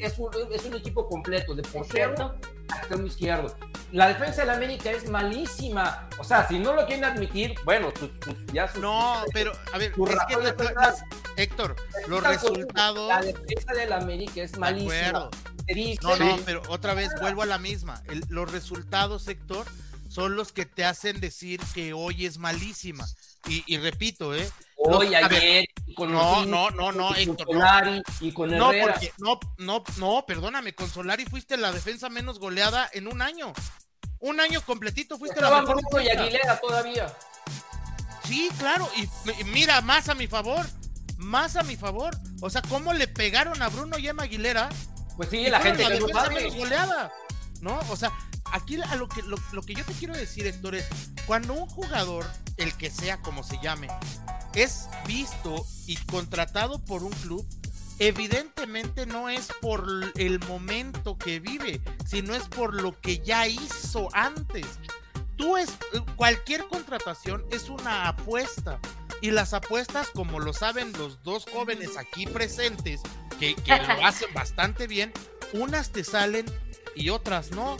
Es 0.00 0.18
un, 0.18 0.30
es 0.52 0.64
un 0.64 0.74
equipo 0.74 1.08
completo, 1.08 1.54
de 1.54 1.62
portero 1.62 2.34
a 2.68 2.78
extremo 2.78 3.06
izquierdo. 3.06 3.56
La 3.92 4.08
defensa 4.08 4.42
del 4.42 4.50
América 4.50 4.90
es 4.90 5.08
malísima. 5.08 6.08
O 6.18 6.24
sea, 6.24 6.46
si 6.46 6.58
no 6.58 6.74
lo 6.74 6.84
quieren 6.84 7.04
admitir, 7.04 7.54
bueno, 7.64 7.92
ya... 8.52 8.70
no, 8.80 9.22
pero, 9.32 9.52
a 9.72 9.78
ver, 9.78 9.92
es 9.92 10.18
que, 10.28 11.42
Héctor, 11.42 11.76
los 12.08 12.22
resultados... 12.22 13.08
La 13.08 13.22
defensa 13.22 13.72
del 13.72 13.92
América 13.92 14.42
es 14.42 14.58
malísima. 14.58 15.30
No, 16.02 16.16
no, 16.16 16.38
pero 16.44 16.62
otra 16.68 16.94
vez 16.94 17.10
vuelvo 17.20 17.42
a 17.42 17.46
la 17.46 17.58
misma. 17.58 18.02
los 18.28 18.50
resultados, 18.50 19.22
sector, 19.22 19.66
son 20.08 20.36
los 20.36 20.52
que 20.52 20.66
te 20.66 20.84
hacen 20.84 21.20
decir 21.20 21.60
que 21.74 21.92
hoy 21.92 22.26
es 22.26 22.38
malísima. 22.38 23.06
Y, 23.46 23.78
repito, 23.78 24.34
¿eh? 24.34 24.50
Hoy, 24.76 25.14
ayer, 25.14 25.64
con 25.96 26.12
no, 26.12 26.44
no, 26.44 26.70
no, 26.70 26.92
no, 26.92 27.14
Héctor, 27.14 27.46
Solari 27.50 28.02
y 28.20 28.32
con 28.32 28.50
No, 28.50 28.70
porque, 28.80 29.12
no, 29.18 29.40
no, 29.56 29.82
no, 29.96 30.24
perdóname, 30.26 30.74
con 30.74 30.88
Solari 30.88 31.24
fuiste 31.24 31.56
la 31.56 31.72
defensa 31.72 32.08
menos 32.10 32.38
goleada 32.38 32.88
en 32.92 33.08
un 33.08 33.22
año. 33.22 33.52
Un 34.20 34.40
año 34.40 34.60
completito 34.62 35.18
fuiste 35.18 35.40
la 35.40 35.62
mejor. 35.62 35.80
y 36.02 36.08
Aguilera 36.08 36.60
todavía. 36.60 37.14
Sí, 38.24 38.50
claro, 38.58 38.88
y, 38.96 39.44
mira, 39.44 39.80
más 39.80 40.08
a 40.08 40.14
mi 40.14 40.26
favor, 40.26 40.66
más 41.16 41.56
a 41.56 41.62
mi 41.62 41.76
favor. 41.76 42.14
O 42.42 42.50
sea, 42.50 42.60
¿cómo 42.62 42.92
le 42.92 43.08
pegaron 43.08 43.62
a 43.62 43.68
Bruno 43.68 43.98
y 43.98 44.08
a 44.08 44.14
Aguilera? 44.18 44.68
Pues 45.18 45.30
sí, 45.30 45.50
la 45.50 45.60
gente 45.60 45.84
que 45.84 45.98
no 45.98 46.06
goleada, 46.56 47.12
¿no? 47.60 47.76
O 47.90 47.96
sea, 47.96 48.12
aquí 48.52 48.80
a 48.80 48.94
lo 48.94 49.08
que, 49.08 49.20
lo, 49.24 49.62
que 49.62 49.74
yo 49.74 49.84
te 49.84 49.92
quiero 49.94 50.14
decir, 50.14 50.46
Héctor, 50.46 50.76
es 50.76 50.88
cuando 51.26 51.54
un 51.54 51.66
jugador, 51.66 52.24
el 52.56 52.72
que 52.74 52.88
sea 52.88 53.20
como 53.20 53.42
se 53.42 53.58
llame, 53.60 53.88
es 54.54 54.88
visto 55.08 55.66
y 55.88 55.96
contratado 55.96 56.78
por 56.84 57.02
un 57.02 57.10
club, 57.10 57.44
evidentemente 57.98 59.06
no 59.06 59.28
es 59.28 59.48
por 59.60 59.84
el 60.14 60.38
momento 60.46 61.18
que 61.18 61.40
vive, 61.40 61.80
sino 62.06 62.36
es 62.36 62.44
por 62.44 62.80
lo 62.80 62.96
que 63.00 63.18
ya 63.18 63.48
hizo 63.48 64.10
antes. 64.12 64.66
Tú 65.34 65.56
es 65.56 65.70
cualquier 66.14 66.68
contratación 66.68 67.44
es 67.50 67.68
una 67.68 68.06
apuesta 68.06 68.78
y 69.20 69.32
las 69.32 69.52
apuestas, 69.52 70.10
como 70.14 70.38
lo 70.38 70.52
saben 70.52 70.92
los 70.92 71.24
dos 71.24 71.44
jóvenes 71.52 71.96
aquí 71.96 72.24
presentes, 72.28 73.00
que, 73.38 73.54
lo 73.66 73.74
hacen 74.06 74.32
bastante 74.34 74.86
bien, 74.86 75.12
unas 75.52 75.90
te 75.90 76.04
salen 76.04 76.46
y 76.94 77.10
otras 77.10 77.50
no. 77.50 77.76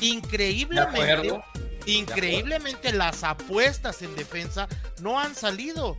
Increíblemente, 0.00 1.40
increíblemente 1.86 2.92
las 2.92 3.22
apuestas 3.22 4.02
en 4.02 4.14
defensa 4.16 4.68
no 5.00 5.18
han 5.18 5.34
salido. 5.34 5.96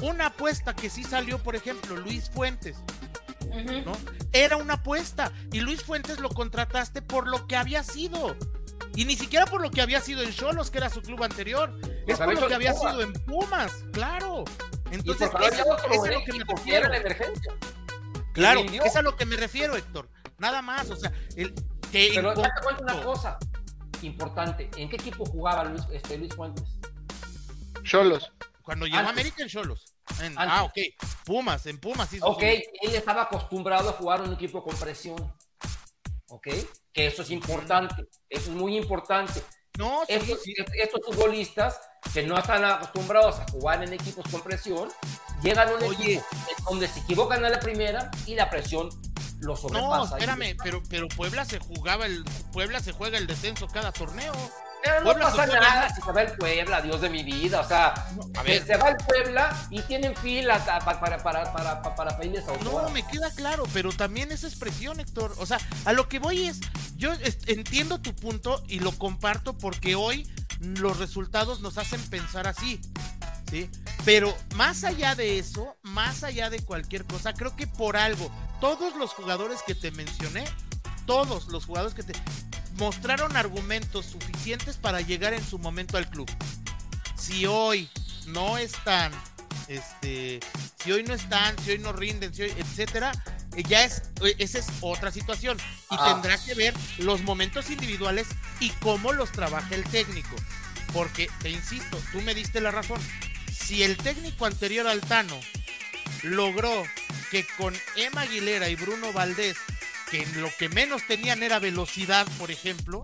Una 0.00 0.26
apuesta 0.26 0.74
que 0.74 0.90
sí 0.90 1.04
salió, 1.04 1.38
por 1.38 1.56
ejemplo, 1.56 1.96
Luis 1.96 2.30
Fuentes. 2.30 2.76
¿no? 3.84 3.92
Era 4.32 4.56
una 4.56 4.74
apuesta 4.74 5.32
y 5.52 5.60
Luis 5.60 5.82
Fuentes 5.82 6.20
lo 6.20 6.28
contrataste 6.28 7.02
por 7.02 7.26
lo 7.26 7.46
que 7.46 7.56
había 7.56 7.82
sido. 7.82 8.36
Y 8.94 9.04
ni 9.04 9.16
siquiera 9.16 9.46
por 9.46 9.60
lo 9.60 9.70
que 9.70 9.80
había 9.80 10.00
sido 10.00 10.22
en 10.22 10.32
Cholos, 10.32 10.70
que 10.70 10.78
era 10.78 10.90
su 10.90 11.02
club 11.02 11.22
anterior. 11.22 11.72
Es 12.06 12.18
por 12.18 12.34
lo 12.34 12.48
que 12.48 12.54
había 12.54 12.74
sido 12.74 13.00
en 13.00 13.12
Pumas, 13.12 13.84
claro. 13.92 14.44
Entonces, 14.90 15.30
eso, 15.40 15.46
es 15.46 15.66
lo 15.66 16.24
que 16.24 16.32
me 16.32 16.44
refiero. 16.44 16.90
Claro, 18.38 18.60
es 18.84 18.96
a 18.96 19.02
lo 19.02 19.16
que 19.16 19.26
me 19.26 19.36
refiero, 19.36 19.76
Héctor. 19.76 20.08
Nada 20.38 20.62
más, 20.62 20.88
o 20.90 20.96
sea, 20.96 21.12
el, 21.36 21.52
Pero 21.90 22.34
te 22.34 22.48
cuento 22.62 22.82
una 22.84 23.02
cosa 23.02 23.38
importante. 24.02 24.70
¿En 24.76 24.88
qué 24.88 24.96
equipo 24.96 25.24
jugaba 25.26 25.64
Luis, 25.64 25.82
este, 25.92 26.16
Luis 26.18 26.34
Fuentes? 26.34 26.64
Cholos. 27.82 28.32
Cuando 28.62 28.86
llegó 28.86 28.98
a 28.98 29.08
América 29.08 29.42
en 29.42 29.48
Cholos. 29.48 29.94
ah, 30.36 30.64
ok. 30.64 30.78
Pumas, 31.24 31.66
en 31.66 31.78
Pumas. 31.78 32.12
Hizo 32.12 32.26
ok, 32.26 32.42
él 32.42 32.94
estaba 32.94 33.22
acostumbrado 33.22 33.90
a 33.90 33.92
jugar 33.94 34.22
un 34.22 34.32
equipo 34.32 34.62
con 34.62 34.76
presión. 34.76 35.34
¿Ok? 36.28 36.48
Que 36.92 37.06
eso 37.06 37.22
es 37.22 37.30
importante. 37.30 38.08
Eso 38.28 38.50
es 38.50 38.56
muy 38.56 38.76
importante. 38.76 39.42
No, 39.78 40.02
estos, 40.08 40.40
estos, 40.74 41.00
futbolistas 41.06 41.80
que 42.12 42.24
no 42.24 42.36
están 42.36 42.64
acostumbrados 42.64 43.38
a 43.38 43.48
jugar 43.50 43.82
en 43.82 43.92
equipos 43.92 44.28
con 44.28 44.42
presión, 44.42 44.88
llegan 45.42 45.68
a 45.68 45.72
un 45.72 45.84
equipo 45.92 46.24
donde 46.68 46.88
se 46.88 47.00
equivocan 47.00 47.44
a 47.44 47.48
la 47.48 47.60
primera 47.60 48.10
y 48.26 48.34
la 48.34 48.50
presión 48.50 48.90
los 49.40 49.60
sobrepasa. 49.60 49.96
No, 49.96 50.04
espérame, 50.04 50.56
pero, 50.62 50.82
pero 50.88 51.08
Puebla 51.08 51.44
se 51.44 51.58
jugaba 51.58 52.06
el 52.06 52.24
Puebla 52.52 52.80
se 52.80 52.92
juega 52.92 53.18
el 53.18 53.26
descenso 53.26 53.68
cada 53.68 53.92
torneo. 53.92 54.32
Pero 54.82 55.02
no 55.02 55.12
pasa 55.14 55.46
nada 55.46 55.92
si 55.92 56.00
se 56.00 56.12
va 56.12 56.22
el 56.22 56.32
Puebla, 56.36 56.80
Dios 56.80 57.00
de 57.00 57.10
mi 57.10 57.22
vida. 57.22 57.60
O 57.60 57.66
sea, 57.66 57.94
se 58.44 58.76
va 58.76 58.90
el 58.90 58.96
Puebla 58.96 59.66
y 59.70 59.80
tienen 59.82 60.16
fila 60.16 60.64
para, 60.64 61.00
para, 61.00 61.18
para, 61.18 61.52
para, 61.52 61.94
para 61.94 62.16
pedirles 62.16 62.44
No, 62.62 62.88
me 62.90 63.04
queda 63.04 63.30
claro, 63.32 63.64
pero 63.72 63.92
también 63.92 64.30
esa 64.30 64.46
expresión, 64.46 65.00
Héctor. 65.00 65.34
O 65.38 65.46
sea, 65.46 65.58
a 65.84 65.92
lo 65.92 66.08
que 66.08 66.20
voy 66.20 66.46
es, 66.46 66.60
yo 66.96 67.12
entiendo 67.46 68.00
tu 68.00 68.14
punto 68.14 68.62
y 68.68 68.80
lo 68.80 68.92
comparto 68.92 69.56
porque 69.56 69.94
hoy 69.94 70.30
los 70.60 70.98
resultados 70.98 71.60
nos 71.60 71.78
hacen 71.78 72.00
pensar 72.08 72.46
así. 72.46 72.80
¿Sí? 73.50 73.70
Pero 74.04 74.36
más 74.56 74.84
allá 74.84 75.14
de 75.14 75.38
eso, 75.38 75.76
más 75.82 76.22
allá 76.22 76.50
de 76.50 76.60
cualquier 76.60 77.04
cosa, 77.04 77.32
creo 77.32 77.56
que 77.56 77.66
por 77.66 77.96
algo, 77.96 78.30
todos 78.60 78.94
los 78.96 79.12
jugadores 79.12 79.62
que 79.66 79.74
te 79.74 79.90
mencioné, 79.90 80.44
todos 81.06 81.48
los 81.48 81.64
jugadores 81.64 81.94
que 81.94 82.02
te 82.02 82.12
mostraron 82.78 83.36
argumentos 83.36 84.06
suficientes 84.06 84.76
para 84.76 85.00
llegar 85.00 85.32
en 85.34 85.44
su 85.44 85.58
momento 85.58 85.96
al 85.96 86.08
club. 86.08 86.30
Si 87.16 87.46
hoy 87.46 87.88
no 88.26 88.58
están, 88.58 89.12
este, 89.68 90.40
si 90.82 90.92
hoy 90.92 91.02
no 91.02 91.14
están, 91.14 91.58
si 91.64 91.72
hoy 91.72 91.78
no 91.78 91.92
rinden, 91.92 92.32
si 92.32 92.42
hoy, 92.42 92.54
etcétera, 92.56 93.12
eh, 93.56 93.62
ya 93.68 93.84
es, 93.84 94.02
eh, 94.22 94.34
esa 94.38 94.58
es 94.58 94.68
otra 94.80 95.10
situación. 95.10 95.58
Y 95.90 95.96
ah. 95.98 96.12
tendrá 96.12 96.38
que 96.38 96.54
ver 96.54 96.74
los 96.98 97.22
momentos 97.22 97.70
individuales 97.70 98.28
y 98.60 98.70
cómo 98.70 99.12
los 99.12 99.32
trabaja 99.32 99.74
el 99.74 99.84
técnico. 99.84 100.36
Porque, 100.92 101.28
te 101.42 101.50
insisto, 101.50 102.00
tú 102.12 102.22
me 102.22 102.34
diste 102.34 102.60
la 102.60 102.70
razón. 102.70 103.00
Si 103.68 103.82
el 103.82 103.98
técnico 103.98 104.46
anterior 104.46 104.86
al 104.86 105.02
Tano 105.02 105.38
logró 106.22 106.84
que 107.30 107.46
con 107.58 107.74
Emma 107.96 108.22
Aguilera 108.22 108.70
y 108.70 108.76
Bruno 108.76 109.12
Valdés 109.12 109.58
que 110.10 110.24
lo 110.36 110.48
que 110.58 110.70
menos 110.70 111.06
tenían 111.06 111.42
era 111.42 111.58
velocidad, 111.58 112.26
por 112.38 112.50
ejemplo, 112.50 113.02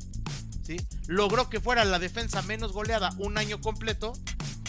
¿sí? 0.62 0.78
logró 1.06 1.50
que 1.50 1.60
fuera 1.60 1.84
la 1.84 1.98
defensa 1.98 2.40
menos 2.40 2.72
goleada 2.72 3.10
un 3.18 3.36
año 3.36 3.60
completo. 3.60 4.14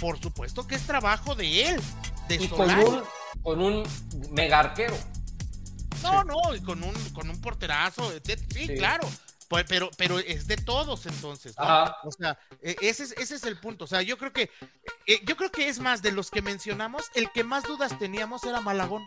por 0.01 0.19
supuesto 0.19 0.67
que 0.67 0.75
es 0.75 0.81
trabajo 0.85 1.33
de 1.33 1.69
él, 1.69 1.81
de 2.27 2.43
y 2.43 2.47
con 2.49 2.69
un, 2.69 3.03
con 3.41 3.61
un 3.61 3.83
mega 4.31 4.59
arquero. 4.59 4.97
No, 6.03 6.25
no, 6.25 6.53
y 6.53 6.59
con 6.59 6.83
un, 6.83 6.93
con 7.13 7.29
un 7.29 7.39
porterazo, 7.39 8.11
sí, 8.53 8.67
claro. 8.75 9.09
Pues, 9.47 9.65
pero, 9.67 9.91
pero 9.97 10.19
es 10.19 10.47
de 10.47 10.57
todos 10.57 11.05
entonces. 11.05 11.55
O 11.57 12.11
sea, 12.11 12.37
e, 12.61 12.75
ese 12.81 13.03
es, 13.03 13.11
ese 13.13 13.35
es 13.35 13.43
el 13.43 13.59
punto. 13.59 13.85
O 13.85 13.87
sea, 13.87 14.01
yo 14.01 14.17
creo 14.17 14.33
que, 14.33 14.49
e, 15.05 15.23
yo 15.25 15.35
creo 15.37 15.51
que 15.51 15.67
es 15.67 15.79
más 15.79 16.01
de 16.01 16.11
los 16.11 16.31
que 16.31 16.41
mencionamos, 16.41 17.11
el 17.13 17.31
que 17.31 17.43
más 17.43 17.63
dudas 17.63 17.97
teníamos 17.99 18.43
era 18.43 18.61
Malagón. 18.61 19.05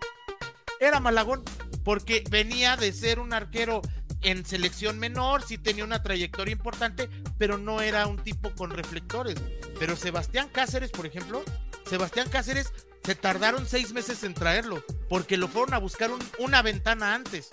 Era 0.80 1.00
Malagón, 1.00 1.42
porque 1.84 2.22
venía 2.30 2.76
de 2.76 2.92
ser 2.92 3.18
un 3.18 3.32
arquero 3.32 3.82
en 4.22 4.44
selección 4.44 4.98
menor, 4.98 5.42
sí 5.42 5.58
tenía 5.58 5.84
una 5.84 6.02
trayectoria 6.02 6.52
importante, 6.52 7.08
pero 7.36 7.58
no 7.58 7.80
era 7.80 8.06
un 8.06 8.18
tipo 8.18 8.50
con 8.54 8.70
reflectores. 8.70 9.36
Pero 9.78 9.96
Sebastián 9.96 10.48
Cáceres, 10.52 10.90
por 10.90 11.06
ejemplo, 11.06 11.42
Sebastián 11.86 12.28
Cáceres 12.28 12.72
se 13.04 13.14
tardaron 13.14 13.66
seis 13.66 13.92
meses 13.92 14.22
en 14.24 14.34
traerlo, 14.34 14.84
porque 15.08 15.36
lo 15.36 15.48
fueron 15.48 15.74
a 15.74 15.78
buscar 15.78 16.10
una 16.38 16.62
ventana 16.62 17.14
antes. 17.14 17.48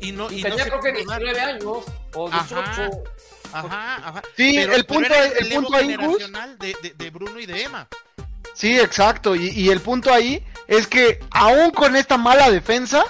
Y 0.00 0.12
no, 0.12 0.30
y, 0.30 0.42
tenía 0.42 0.64
creo 0.64 0.80
que 0.80 0.92
19 0.92 1.40
años 1.40 1.84
o 2.14 2.30
18. 2.30 2.90
Ajá, 3.52 4.08
ajá. 4.08 4.22
Sí, 4.36 4.58
el 4.58 4.84
punto, 4.84 5.14
el, 5.14 5.48
punto 5.48 5.76
ahí, 5.76 5.96
de, 6.58 6.92
de, 6.94 7.10
Bruno 7.10 7.38
y 7.38 7.46
de 7.46 7.62
Emma. 7.62 7.88
Sí, 8.54 8.78
exacto. 8.78 9.34
Y, 9.34 9.48
y, 9.48 9.70
el 9.70 9.80
punto 9.80 10.12
ahí 10.12 10.44
es 10.66 10.86
que 10.86 11.20
aún 11.30 11.70
con 11.70 11.96
esta 11.96 12.16
mala 12.16 12.50
defensa, 12.50 13.04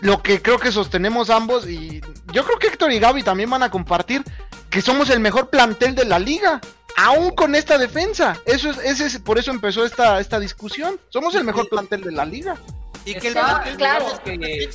lo 0.00 0.22
que 0.22 0.42
creo 0.42 0.58
que 0.58 0.72
sostenemos 0.72 1.30
ambos, 1.30 1.68
y 1.68 2.00
yo 2.32 2.44
creo 2.44 2.58
que 2.58 2.68
Héctor 2.68 2.92
y 2.92 2.98
Gaby 2.98 3.22
también 3.22 3.50
van 3.50 3.62
a 3.62 3.70
compartir, 3.70 4.22
que 4.70 4.80
somos 4.80 5.10
el 5.10 5.20
mejor 5.20 5.50
plantel 5.50 5.94
de 5.94 6.04
la 6.04 6.18
liga. 6.18 6.60
Aún 6.96 7.30
con 7.30 7.54
esta 7.54 7.78
defensa. 7.78 8.36
Eso 8.44 8.70
es, 8.70 8.78
ese 8.78 9.06
es, 9.06 9.18
por 9.18 9.38
eso 9.38 9.50
empezó 9.50 9.84
esta, 9.84 10.20
esta 10.20 10.38
discusión. 10.38 11.00
Somos 11.08 11.34
el 11.34 11.44
mejor 11.44 11.68
plantel 11.68 12.02
de 12.02 12.12
la 12.12 12.24
liga. 12.24 12.56
Y 13.04 13.14
que 13.14 13.28
el 13.28 13.34
plantel 13.34 13.76
claro. 13.76 14.06
Que, 14.24 14.70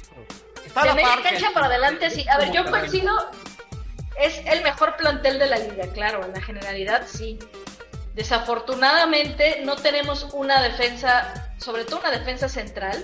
de 0.84 0.93
media 0.93 1.17
cancha 1.23 1.51
para 1.53 1.67
adelante, 1.67 2.09
sí. 2.09 2.26
A 2.30 2.38
ver, 2.38 2.51
yo 2.51 2.65
coincido, 2.65 3.13
es 4.19 4.41
el 4.45 4.63
mejor 4.63 4.95
plantel 4.97 5.39
de 5.39 5.47
la 5.47 5.57
liga, 5.57 5.88
claro, 5.93 6.23
en 6.26 6.34
la 6.34 6.41
generalidad 6.41 7.03
sí. 7.07 7.39
Desafortunadamente 8.13 9.61
no 9.65 9.76
tenemos 9.76 10.28
una 10.34 10.61
defensa, 10.61 11.51
sobre 11.57 11.84
todo 11.84 11.99
una 11.99 12.11
defensa 12.11 12.47
central 12.47 13.03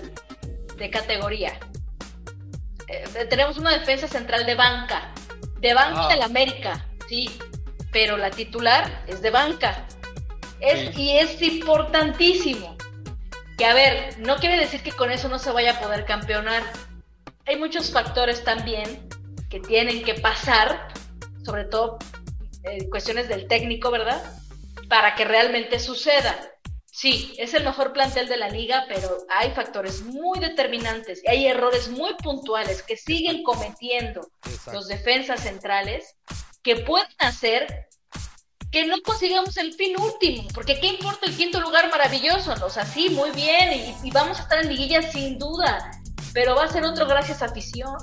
de 0.76 0.90
categoría. 0.90 1.58
Eh, 2.88 3.26
tenemos 3.28 3.58
una 3.58 3.72
defensa 3.72 4.08
central 4.08 4.46
de 4.46 4.54
banca, 4.54 5.12
de 5.60 5.74
banca 5.74 6.06
ah. 6.06 6.08
del 6.08 6.22
América, 6.22 6.86
sí, 7.08 7.28
pero 7.92 8.16
la 8.16 8.30
titular 8.30 9.04
es 9.06 9.20
de 9.20 9.30
banca. 9.30 9.86
Es, 10.60 10.96
Y 10.96 11.18
es 11.18 11.42
importantísimo. 11.42 12.76
Que 13.58 13.66
a 13.66 13.74
ver, 13.74 14.18
no 14.18 14.36
quiere 14.36 14.56
decir 14.56 14.82
que 14.82 14.92
con 14.92 15.10
eso 15.10 15.28
no 15.28 15.38
se 15.38 15.50
vaya 15.50 15.72
a 15.72 15.80
poder 15.80 16.04
campeonar 16.04 16.62
hay 17.46 17.56
muchos 17.56 17.90
factores 17.90 18.44
también 18.44 19.08
que 19.50 19.60
tienen 19.60 20.02
que 20.02 20.14
pasar, 20.14 20.92
sobre 21.44 21.64
todo 21.64 21.98
en 22.64 22.88
cuestiones 22.88 23.28
del 23.28 23.48
técnico, 23.48 23.90
¿verdad? 23.90 24.22
Para 24.88 25.14
que 25.14 25.24
realmente 25.24 25.78
suceda. 25.78 26.48
Sí, 26.86 27.34
es 27.38 27.54
el 27.54 27.64
mejor 27.64 27.92
plantel 27.92 28.28
de 28.28 28.36
la 28.36 28.48
liga, 28.48 28.84
pero 28.86 29.18
hay 29.30 29.50
factores 29.52 30.02
muy 30.02 30.38
determinantes 30.38 31.22
y 31.24 31.28
hay 31.28 31.46
errores 31.46 31.88
muy 31.88 32.14
puntuales 32.14 32.82
que 32.82 32.96
siguen 32.96 33.42
cometiendo 33.42 34.30
los 34.72 34.88
defensas 34.88 35.40
centrales 35.40 36.16
que 36.62 36.76
pueden 36.76 37.08
hacer 37.18 37.88
que 38.70 38.86
no 38.86 38.96
consigamos 39.02 39.56
el 39.58 39.74
fin 39.74 40.00
último, 40.00 40.48
porque 40.54 40.80
¿qué 40.80 40.86
importa 40.86 41.26
el 41.26 41.36
quinto 41.36 41.60
lugar 41.60 41.90
maravilloso? 41.90 42.54
O 42.64 42.70
sea, 42.70 42.86
sí, 42.86 43.10
muy 43.10 43.30
bien, 43.32 43.72
y, 43.72 44.08
y 44.08 44.10
vamos 44.10 44.38
a 44.38 44.42
estar 44.44 44.62
en 44.62 44.70
liguilla 44.70 45.02
sin 45.02 45.38
duda, 45.38 46.01
pero 46.32 46.54
va 46.54 46.64
a 46.64 46.68
ser 46.68 46.84
otro 46.84 47.06
gracias 47.06 47.42
a 47.42 47.46
afición. 47.46 47.96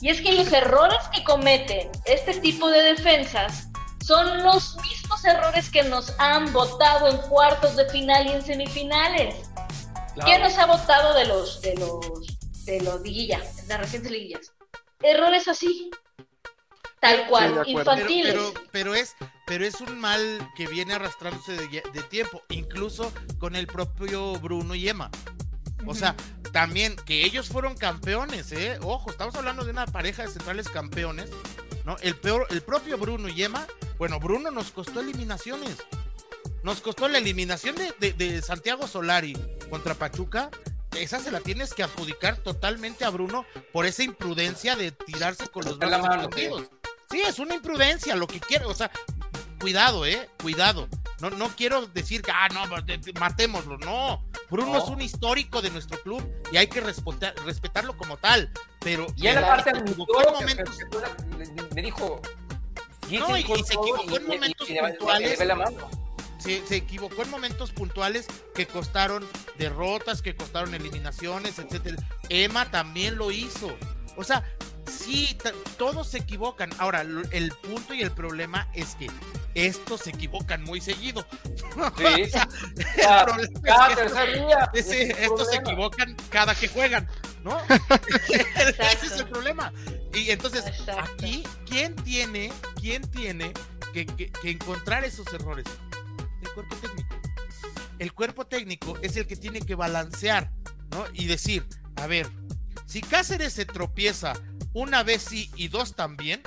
Y 0.00 0.08
es 0.08 0.20
que 0.20 0.32
los 0.32 0.52
errores 0.52 0.98
que 1.14 1.22
cometen 1.22 1.90
este 2.06 2.34
tipo 2.40 2.68
de 2.68 2.82
defensas 2.82 3.68
son 4.04 4.42
los 4.42 4.76
mismos 4.82 5.24
errores 5.24 5.70
que 5.70 5.84
nos 5.84 6.12
han 6.18 6.52
votado 6.52 7.08
en 7.08 7.18
cuartos 7.28 7.76
de 7.76 7.88
final 7.88 8.26
y 8.26 8.32
en 8.32 8.42
semifinales. 8.42 9.36
¿Quién 10.24 10.42
nos 10.42 10.58
ha 10.58 10.66
votado 10.66 11.14
de 11.14 11.26
los 11.26 11.60
de 11.62 11.76
los 11.76 12.64
de 12.64 12.80
los 12.80 13.00
liguillas, 13.00 13.62
de 13.62 13.68
las 13.68 13.80
recientes 13.80 14.10
liguillas? 14.10 14.52
Errores 15.00 15.48
así, 15.48 15.90
tal 17.00 17.26
cual, 17.28 17.62
infantiles. 17.66 18.36
Pero, 18.70 18.94
es 18.94 19.16
pero 19.46 19.64
es 19.64 19.80
un 19.80 20.00
mal 20.00 20.20
que 20.56 20.66
viene 20.66 20.94
arrastrándose 20.94 21.52
de, 21.56 21.82
de 21.92 22.02
tiempo, 22.02 22.42
incluso 22.50 23.12
con 23.38 23.56
el 23.56 23.66
propio 23.66 24.32
Bruno 24.34 24.74
y 24.74 24.88
Emma. 24.88 25.10
O 25.86 25.94
sea, 25.94 26.14
también 26.52 26.96
que 26.96 27.24
ellos 27.24 27.48
fueron 27.48 27.76
campeones, 27.76 28.52
¿eh? 28.52 28.78
Ojo, 28.82 29.10
estamos 29.10 29.34
hablando 29.34 29.64
de 29.64 29.70
una 29.70 29.86
pareja 29.86 30.22
de 30.22 30.28
centrales 30.28 30.68
campeones, 30.68 31.30
¿no? 31.84 31.96
El, 32.02 32.16
peor, 32.16 32.46
el 32.50 32.62
propio 32.62 32.98
Bruno 32.98 33.28
y 33.28 33.42
Emma, 33.42 33.66
bueno, 33.98 34.20
Bruno 34.20 34.50
nos 34.50 34.70
costó 34.70 35.00
eliminaciones. 35.00 35.76
Nos 36.62 36.80
costó 36.80 37.08
la 37.08 37.18
eliminación 37.18 37.74
de, 37.76 38.42
Santiago 38.42 38.86
Solari 38.86 39.36
contra 39.68 39.94
Pachuca. 39.94 40.50
Esa 40.96 41.18
se 41.18 41.30
la 41.30 41.40
tienes 41.40 41.74
que 41.74 41.82
adjudicar 41.82 42.36
totalmente 42.36 43.04
a 43.04 43.10
Bruno 43.10 43.44
por 43.72 43.86
esa 43.86 44.02
imprudencia 44.02 44.76
de 44.76 44.92
tirarse 44.92 45.48
con 45.48 45.64
los 45.64 45.78
brazos 45.78 46.68
Sí, 47.10 47.20
es 47.20 47.38
una 47.38 47.54
imprudencia, 47.54 48.16
lo 48.16 48.26
que 48.26 48.40
quiere, 48.40 48.64
o 48.64 48.74
sea, 48.74 48.90
cuidado, 49.62 50.04
eh, 50.04 50.28
cuidado. 50.42 50.88
No, 51.20 51.30
no 51.30 51.54
quiero 51.54 51.86
decir 51.86 52.20
que, 52.20 52.32
ah, 52.32 52.48
no, 52.52 52.64
matémoslo, 53.18 53.78
no. 53.78 54.24
Bruno 54.50 54.76
es 54.76 54.88
un 54.88 55.00
histórico 55.00 55.62
de 55.62 55.70
nuestro 55.70 56.02
club 56.02 56.22
y 56.50 56.56
hay 56.56 56.66
que 56.66 56.80
respetarlo 56.80 57.96
como 57.96 58.16
tal. 58.16 58.50
Pero 58.80 59.06
y 59.16 59.28
en 59.28 59.36
la 59.36 59.46
parte 59.46 59.72
me 61.74 61.82
dijo. 61.82 62.20
No, 63.10 63.36
y, 63.36 63.42
se 63.42 63.74
equivocó 63.74 64.16
en 64.16 64.26
momentos 64.26 64.68
puntuales. 64.68 65.38
Se, 66.38 66.66
se, 66.66 66.76
equivocó 66.76 67.22
en 67.22 67.30
momentos 67.30 67.70
puntuales 67.70 68.26
que 68.54 68.66
costaron 68.66 69.24
derrotas, 69.58 70.22
que 70.22 70.34
costaron 70.34 70.74
eliminaciones, 70.74 71.60
etcétera. 71.60 71.98
Emma 72.28 72.68
también 72.70 73.16
lo 73.16 73.30
hizo. 73.30 73.76
O 74.16 74.24
sea, 74.24 74.44
sí, 74.90 75.38
todos 75.78 76.08
se 76.08 76.18
equivocan. 76.18 76.70
Ahora, 76.78 77.02
el 77.02 77.52
punto 77.62 77.94
y 77.94 78.02
el 78.02 78.10
problema 78.10 78.68
es 78.74 78.96
que 78.96 79.08
estos 79.54 80.02
se 80.02 80.10
equivocan 80.10 80.62
muy 80.62 80.80
seguido. 80.80 81.26
Sí, 84.74 85.12
estos 85.18 85.50
se 85.50 85.56
equivocan 85.56 86.16
cada 86.30 86.54
que 86.54 86.68
juegan, 86.68 87.08
¿no? 87.42 87.58
Ese 88.28 89.06
es 89.06 89.12
el 89.12 89.28
problema. 89.28 89.72
Y 90.14 90.30
entonces, 90.30 90.64
aquí, 90.98 91.42
¿quién 91.66 91.96
tiene, 91.96 92.52
quién 92.80 93.02
tiene 93.10 93.52
que, 93.92 94.06
que 94.06 94.50
encontrar 94.50 95.04
esos 95.04 95.26
errores? 95.32 95.66
El 96.42 96.50
cuerpo 96.50 96.76
técnico. 96.76 97.16
El 97.98 98.12
cuerpo 98.12 98.46
técnico 98.46 98.98
es 99.02 99.16
el 99.16 99.26
que 99.26 99.36
tiene 99.36 99.60
que 99.60 99.74
balancear, 99.74 100.50
¿no? 100.90 101.04
Y 101.12 101.26
decir, 101.26 101.66
a 101.96 102.06
ver, 102.06 102.28
si 102.86 103.00
Cáceres 103.00 103.52
se 103.52 103.64
tropieza 103.64 104.34
una 104.72 105.02
vez 105.02 105.22
sí 105.22 105.50
y 105.56 105.68
dos 105.68 105.94
también, 105.94 106.42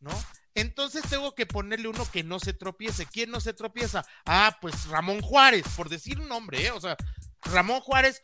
¿no? 0.00 0.12
Entonces 0.54 1.02
tengo 1.08 1.34
que 1.34 1.46
ponerle 1.46 1.88
uno 1.88 2.08
que 2.10 2.22
no 2.22 2.38
se 2.38 2.52
tropiece. 2.52 3.06
¿Quién 3.06 3.30
no 3.30 3.40
se 3.40 3.54
tropieza? 3.54 4.04
Ah, 4.26 4.58
pues 4.60 4.86
Ramón 4.86 5.20
Juárez, 5.22 5.64
por 5.76 5.88
decir 5.88 6.20
un 6.20 6.28
nombre, 6.28 6.66
¿eh? 6.66 6.70
O 6.70 6.80
sea, 6.80 6.96
Ramón 7.42 7.80
Juárez 7.80 8.22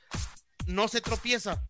no 0.66 0.88
se 0.88 1.00
tropieza. 1.00 1.66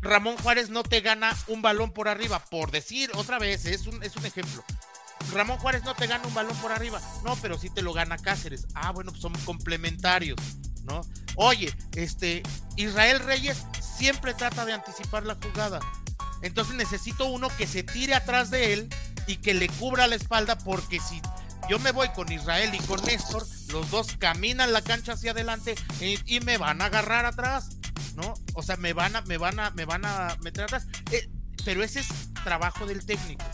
Ramón 0.00 0.36
Juárez 0.38 0.70
no 0.70 0.82
te 0.82 1.00
gana 1.00 1.36
un 1.48 1.62
balón 1.62 1.92
por 1.92 2.08
arriba, 2.08 2.38
por 2.38 2.70
decir 2.70 3.10
otra 3.14 3.38
vez, 3.38 3.66
es 3.66 3.86
un, 3.86 4.02
es 4.02 4.16
un 4.16 4.24
ejemplo. 4.24 4.64
Ramón 5.32 5.58
Juárez 5.58 5.82
no 5.84 5.94
te 5.94 6.06
gana 6.06 6.26
un 6.26 6.34
balón 6.34 6.56
por 6.58 6.72
arriba. 6.72 7.00
No, 7.24 7.36
pero 7.36 7.58
sí 7.58 7.70
te 7.70 7.82
lo 7.82 7.92
gana 7.92 8.18
Cáceres. 8.18 8.66
Ah, 8.74 8.92
bueno, 8.92 9.10
pues 9.10 9.22
son 9.22 9.32
complementarios, 9.44 10.38
¿no? 10.84 11.00
Oye, 11.36 11.74
este, 11.96 12.42
Israel 12.76 13.20
Reyes 13.20 13.64
siempre 13.80 14.34
trata 14.34 14.64
de 14.64 14.72
anticipar 14.72 15.24
la 15.24 15.36
jugada. 15.36 15.80
Entonces 16.42 16.74
necesito 16.74 17.26
uno 17.26 17.48
que 17.56 17.66
se 17.66 17.82
tire 17.82 18.14
atrás 18.14 18.50
de 18.50 18.72
él 18.72 18.88
y 19.26 19.36
que 19.36 19.54
le 19.54 19.68
cubra 19.68 20.06
la 20.06 20.16
espalda 20.16 20.56
porque 20.58 21.00
si 21.00 21.20
yo 21.68 21.78
me 21.80 21.90
voy 21.90 22.08
con 22.10 22.30
Israel 22.30 22.74
y 22.74 22.78
con 22.78 23.02
Néstor, 23.04 23.44
los 23.68 23.90
dos 23.90 24.16
caminan 24.18 24.72
la 24.72 24.82
cancha 24.82 25.12
hacia 25.12 25.32
adelante 25.32 25.74
y, 26.00 26.40
me 26.40 26.58
van 26.58 26.80
a 26.80 26.86
agarrar 26.86 27.26
atrás, 27.26 27.76
¿no? 28.14 28.34
O 28.54 28.62
sea, 28.62 28.76
me 28.76 28.92
van 28.92 29.16
a, 29.16 29.22
me 29.22 29.36
van 29.36 29.58
a, 29.58 29.70
me 29.70 29.84
van 29.84 30.04
a 30.04 30.36
meter 30.42 30.64
atrás. 30.64 30.86
Eh, 31.10 31.28
pero 31.64 31.82
ese 31.82 32.00
es 32.00 32.08
trabajo 32.44 32.86
del 32.86 33.04
técnico. 33.04 33.44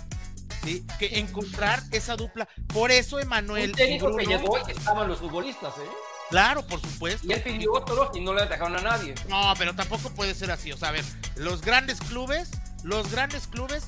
¿Sí? 0.62 0.86
Que 0.98 1.18
encontrar 1.18 1.82
esa 1.90 2.14
dupla. 2.14 2.46
Por 2.68 2.92
eso 2.92 3.18
Emanuel. 3.18 3.70
Un 3.70 3.76
técnico 3.76 4.14
que 4.16 4.26
llegó 4.26 4.58
y 4.68 4.70
estaban 4.70 5.08
los 5.08 5.18
futbolistas, 5.18 5.76
¿eh? 5.78 5.90
Claro, 6.30 6.66
por 6.66 6.80
supuesto. 6.80 7.26
Y 7.26 7.32
él 7.32 7.42
pidió 7.42 7.72
otros 7.72 8.10
y 8.14 8.20
no 8.20 8.32
le 8.32 8.46
dejaron 8.46 8.76
a 8.76 8.80
nadie. 8.80 9.14
No, 9.28 9.52
pero 9.58 9.74
tampoco 9.74 10.10
puede 10.10 10.34
ser 10.34 10.50
así. 10.50 10.72
O 10.72 10.76
sea, 10.76 10.88
a 10.88 10.92
ver, 10.92 11.04
los 11.36 11.62
grandes 11.62 11.98
clubes, 12.00 12.50
los 12.84 13.10
grandes 13.10 13.46
clubes 13.46 13.84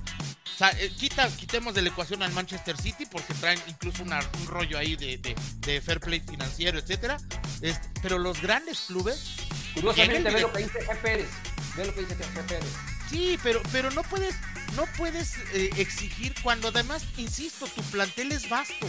eh, 0.78 0.92
quita, 0.97 1.28
quitemos 1.36 1.74
de 1.74 1.82
la 1.82 1.88
ecuación 1.88 2.22
al 2.22 2.32
Manchester 2.32 2.76
City 2.80 3.07
porque 3.07 3.34
traen 3.34 3.61
incluso 3.66 4.05
un 4.05 4.47
rollo 4.47 4.78
ahí 4.78 4.95
de, 4.95 5.18
de, 5.59 5.80
fair 5.80 5.99
play 6.01 6.20
financiero, 6.20 6.78
etcétera. 6.78 7.18
pero 8.03 8.18
los 8.18 8.40
grandes 8.40 8.82
clubes. 8.82 9.36
Curiosamente, 9.74 10.30
ve 10.30 10.40
lo 10.40 10.53
que 10.53 10.62
dice 10.62 10.78
G. 10.86 10.97
Pérez. 11.01 11.28
Ve 11.76 11.86
lo 11.86 11.95
que 11.95 12.01
dice 12.03 12.16
G. 12.16 12.47
Pérez. 12.47 12.70
Sí, 13.11 13.38
pero, 13.42 13.61
pero 13.72 13.90
no 13.90 14.03
puedes, 14.05 14.36
no 14.76 14.86
puedes 14.97 15.36
eh, 15.55 15.70
exigir 15.76 16.34
cuando 16.42 16.68
además, 16.68 17.05
insisto, 17.16 17.66
tu 17.66 17.82
plantel 17.82 18.30
es 18.30 18.49
vasto. 18.49 18.86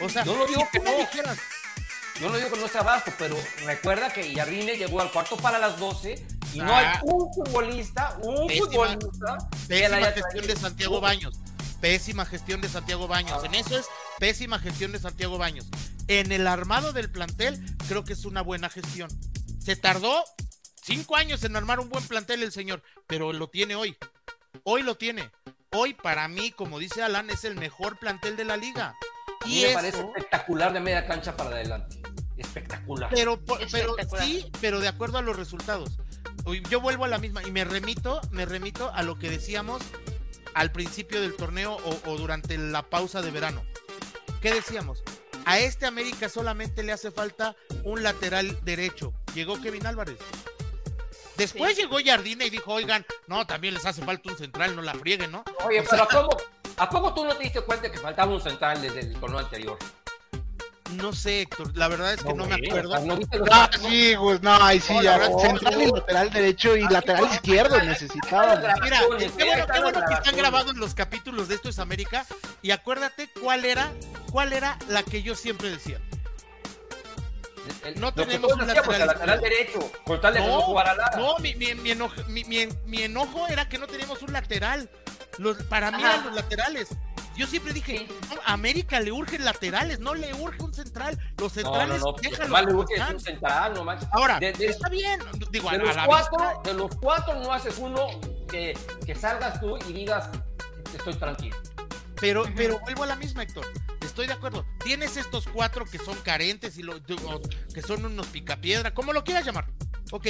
O 0.00 0.08
sea, 0.08 0.24
no 0.24 0.34
lo 0.34 0.46
digo 0.46 0.68
que 0.72 0.80
no. 0.80 0.90
Dijeras, 0.98 1.38
yo 2.20 2.28
no 2.28 2.36
digo 2.36 2.50
que 2.50 2.60
no 2.60 2.68
sea 2.68 2.82
vasto, 2.82 3.12
pero 3.18 3.36
recuerda 3.64 4.12
que 4.12 4.34
Jardine 4.34 4.76
llegó 4.76 5.00
al 5.00 5.10
cuarto 5.10 5.36
para 5.36 5.58
las 5.58 5.78
12 5.78 6.26
y 6.52 6.58
no 6.58 6.76
hay 6.76 6.86
ah. 6.86 7.00
un 7.04 7.32
futbolista, 7.32 8.18
un 8.22 8.48
futbolista. 8.48 9.38
Pésima 9.66 10.12
gestión 10.12 10.46
de 10.46 10.56
Santiago 10.56 11.00
Baños. 11.00 11.38
Pésima 11.80 12.26
gestión 12.26 12.60
de 12.60 12.68
Santiago 12.68 13.08
Baños. 13.08 13.42
En 13.42 13.54
eso 13.54 13.78
es 13.78 13.86
pésima 14.18 14.58
gestión 14.58 14.92
de 14.92 14.98
Santiago 14.98 15.38
Baños. 15.38 15.66
En 16.08 16.30
el 16.30 16.46
armado 16.46 16.92
del 16.92 17.10
plantel, 17.10 17.58
creo 17.88 18.04
que 18.04 18.12
es 18.12 18.26
una 18.26 18.42
buena 18.42 18.68
gestión. 18.68 19.08
Se 19.58 19.76
tardó 19.76 20.22
cinco 20.82 21.16
años 21.16 21.42
en 21.44 21.56
armar 21.56 21.80
un 21.80 21.88
buen 21.88 22.06
plantel 22.06 22.42
el 22.42 22.52
señor, 22.52 22.82
pero 23.06 23.32
lo 23.32 23.48
tiene 23.48 23.76
hoy. 23.76 23.96
Hoy 24.64 24.82
lo 24.82 24.96
tiene. 24.96 25.30
Hoy, 25.70 25.94
para 25.94 26.28
mí, 26.28 26.50
como 26.50 26.78
dice 26.78 27.02
Alan, 27.02 27.30
es 27.30 27.44
el 27.44 27.54
mejor 27.54 27.98
plantel 27.98 28.36
de 28.36 28.44
la 28.44 28.58
liga. 28.58 28.94
Y 29.46 29.62
me 29.62 29.72
parece 29.72 30.00
espectacular 30.00 30.72
de 30.72 30.80
media 30.80 31.06
cancha 31.06 31.34
para 31.36 31.50
adelante. 31.50 31.99
Espectacular. 32.40 33.10
Pero, 33.12 33.38
pero 33.70 33.94
sí, 34.18 34.50
pero 34.60 34.80
de 34.80 34.88
acuerdo 34.88 35.18
a 35.18 35.22
los 35.22 35.36
resultados. 35.36 35.98
Yo 36.70 36.80
vuelvo 36.80 37.04
a 37.04 37.08
la 37.08 37.18
misma 37.18 37.42
y 37.42 37.50
me 37.50 37.64
remito, 37.64 38.20
me 38.30 38.46
remito 38.46 38.90
a 38.94 39.02
lo 39.02 39.18
que 39.18 39.28
decíamos 39.28 39.82
al 40.54 40.72
principio 40.72 41.20
del 41.20 41.36
torneo 41.36 41.76
o, 42.06 42.16
durante 42.16 42.56
la 42.56 42.82
pausa 42.82 43.20
de 43.20 43.30
verano. 43.30 43.62
¿Qué 44.40 44.52
decíamos? 44.52 45.02
A 45.44 45.58
este 45.58 45.86
América 45.86 46.28
solamente 46.28 46.82
le 46.82 46.92
hace 46.92 47.10
falta 47.10 47.56
un 47.84 48.02
lateral 48.02 48.58
derecho. 48.64 49.12
Llegó 49.34 49.60
Kevin 49.60 49.86
Álvarez. 49.86 50.18
Después 51.36 51.76
llegó 51.76 51.98
Jardine 52.04 52.46
y 52.46 52.50
dijo, 52.50 52.72
oigan, 52.72 53.04
no, 53.26 53.46
también 53.46 53.74
les 53.74 53.84
hace 53.86 54.02
falta 54.02 54.30
un 54.30 54.38
central, 54.38 54.76
no 54.76 54.82
la 54.82 54.94
frieguen, 54.94 55.32
¿no? 55.32 55.44
Oye, 55.64 55.82
pero 55.88 56.06
¿cómo, 56.10 56.36
¿A 56.76 56.88
poco 56.88 57.12
tú 57.12 57.24
no 57.24 57.36
te 57.36 57.44
diste 57.44 57.60
cuenta 57.60 57.92
que 57.92 57.98
faltaba 57.98 58.32
un 58.32 58.40
central 58.40 58.80
desde 58.80 59.00
el 59.00 59.20
torneo 59.20 59.38
anterior? 59.38 59.78
No 60.92 61.12
sé, 61.12 61.42
Héctor, 61.42 61.76
la 61.76 61.88
verdad 61.88 62.14
es 62.14 62.22
que 62.22 62.34
no, 62.34 62.46
me 62.46 62.54
acuerdo. 62.54 62.98
No, 63.00 63.18
ah, 63.50 63.70
sí, 63.80 64.14
pues 64.18 64.42
no, 64.42 64.52
ahí 64.62 64.80
sí, 64.80 64.94
ya, 65.02 65.18
central 65.38 65.82
y 65.82 65.86
lateral 65.86 66.30
derecho 66.30 66.76
y 66.76 66.82
lateral 66.88 67.24
izquierdo 67.26 67.80
necesitaba. 67.82 68.56
Mira, 68.82 69.00
qué 69.18 69.44
bueno, 69.44 69.66
qué 69.72 69.80
bueno 69.80 70.02
que 70.06 70.14
están 70.14 70.36
grabados 70.36 70.76
los 70.76 70.94
capítulos 70.94 71.48
de 71.48 71.54
Esto 71.56 71.68
es 71.68 71.78
América 71.78 72.26
y 72.62 72.70
acuérdate 72.70 73.28
cuál 73.40 73.64
era, 73.64 73.92
cuál 74.30 74.52
era 74.52 74.78
la 74.88 75.02
que 75.02 75.22
yo 75.22 75.34
siempre 75.34 75.70
decía. 75.70 76.00
no 77.96 78.12
tenemos 78.12 78.52
un 78.52 78.66
lateral, 78.66 79.06
lateral 79.06 79.40
derecho, 79.40 79.92
con 80.04 80.20
tal 80.20 80.34
de 80.34 80.40
no, 80.40 80.46
no 80.46 80.60
jugar 80.62 80.88
a 80.88 80.94
nada. 80.94 81.16
No, 81.16 81.38
mi, 81.38 81.54
mi, 81.54 81.74
mi, 81.74 81.92
enojo, 81.92 82.14
mi, 82.28 82.44
mi, 82.44 83.02
enojo 83.02 83.46
era 83.48 83.68
que 83.68 83.78
no 83.78 83.86
teníamos 83.86 84.22
un 84.22 84.32
lateral. 84.32 84.90
Los, 85.38 85.62
para 85.64 85.90
mí 85.90 86.02
eran 86.02 86.24
los 86.24 86.34
laterales. 86.34 86.88
Yo 87.40 87.46
siempre 87.46 87.72
dije, 87.72 88.06
a 88.44 88.52
América 88.52 89.00
le 89.00 89.12
urgen 89.12 89.46
laterales, 89.46 89.98
no 89.98 90.14
le 90.14 90.34
urge 90.34 90.62
un 90.62 90.74
central. 90.74 91.18
Los 91.38 91.54
centrales 91.54 91.98
no, 91.98 92.12
no, 92.12 92.48
no. 92.48 92.66
le 92.66 92.74
urge 92.74 93.00
un 93.14 93.18
central, 93.18 93.72
no 93.72 93.90
Ahora, 94.12 94.36
está 94.36 94.90
bien. 94.90 95.18
Digo, 95.50 95.70
de, 95.70 95.78
los 95.78 95.96
cuatro, 96.04 96.60
de 96.62 96.74
los 96.74 96.94
cuatro 96.96 97.40
no 97.40 97.50
haces 97.50 97.78
uno 97.78 98.08
que, 98.46 98.78
que 99.06 99.14
salgas 99.14 99.58
tú 99.58 99.78
y 99.88 99.92
digas, 99.94 100.28
estoy 100.94 101.14
tranquilo. 101.14 101.56
Pero, 102.20 102.44
pero 102.54 102.78
vuelvo 102.80 103.04
a 103.04 103.06
la 103.06 103.16
misma, 103.16 103.44
Héctor. 103.44 103.64
Estoy 104.02 104.26
de 104.26 104.34
acuerdo. 104.34 104.66
Tienes 104.84 105.16
estos 105.16 105.46
cuatro 105.48 105.86
que 105.86 105.96
son 105.96 106.18
carentes 106.18 106.76
y 106.76 106.82
lo, 106.82 107.02
que 107.02 107.80
son 107.80 108.04
unos 108.04 108.26
picapiedra, 108.26 108.92
como 108.92 109.14
lo 109.14 109.24
quieras 109.24 109.46
llamar. 109.46 109.66
Ok, 110.10 110.26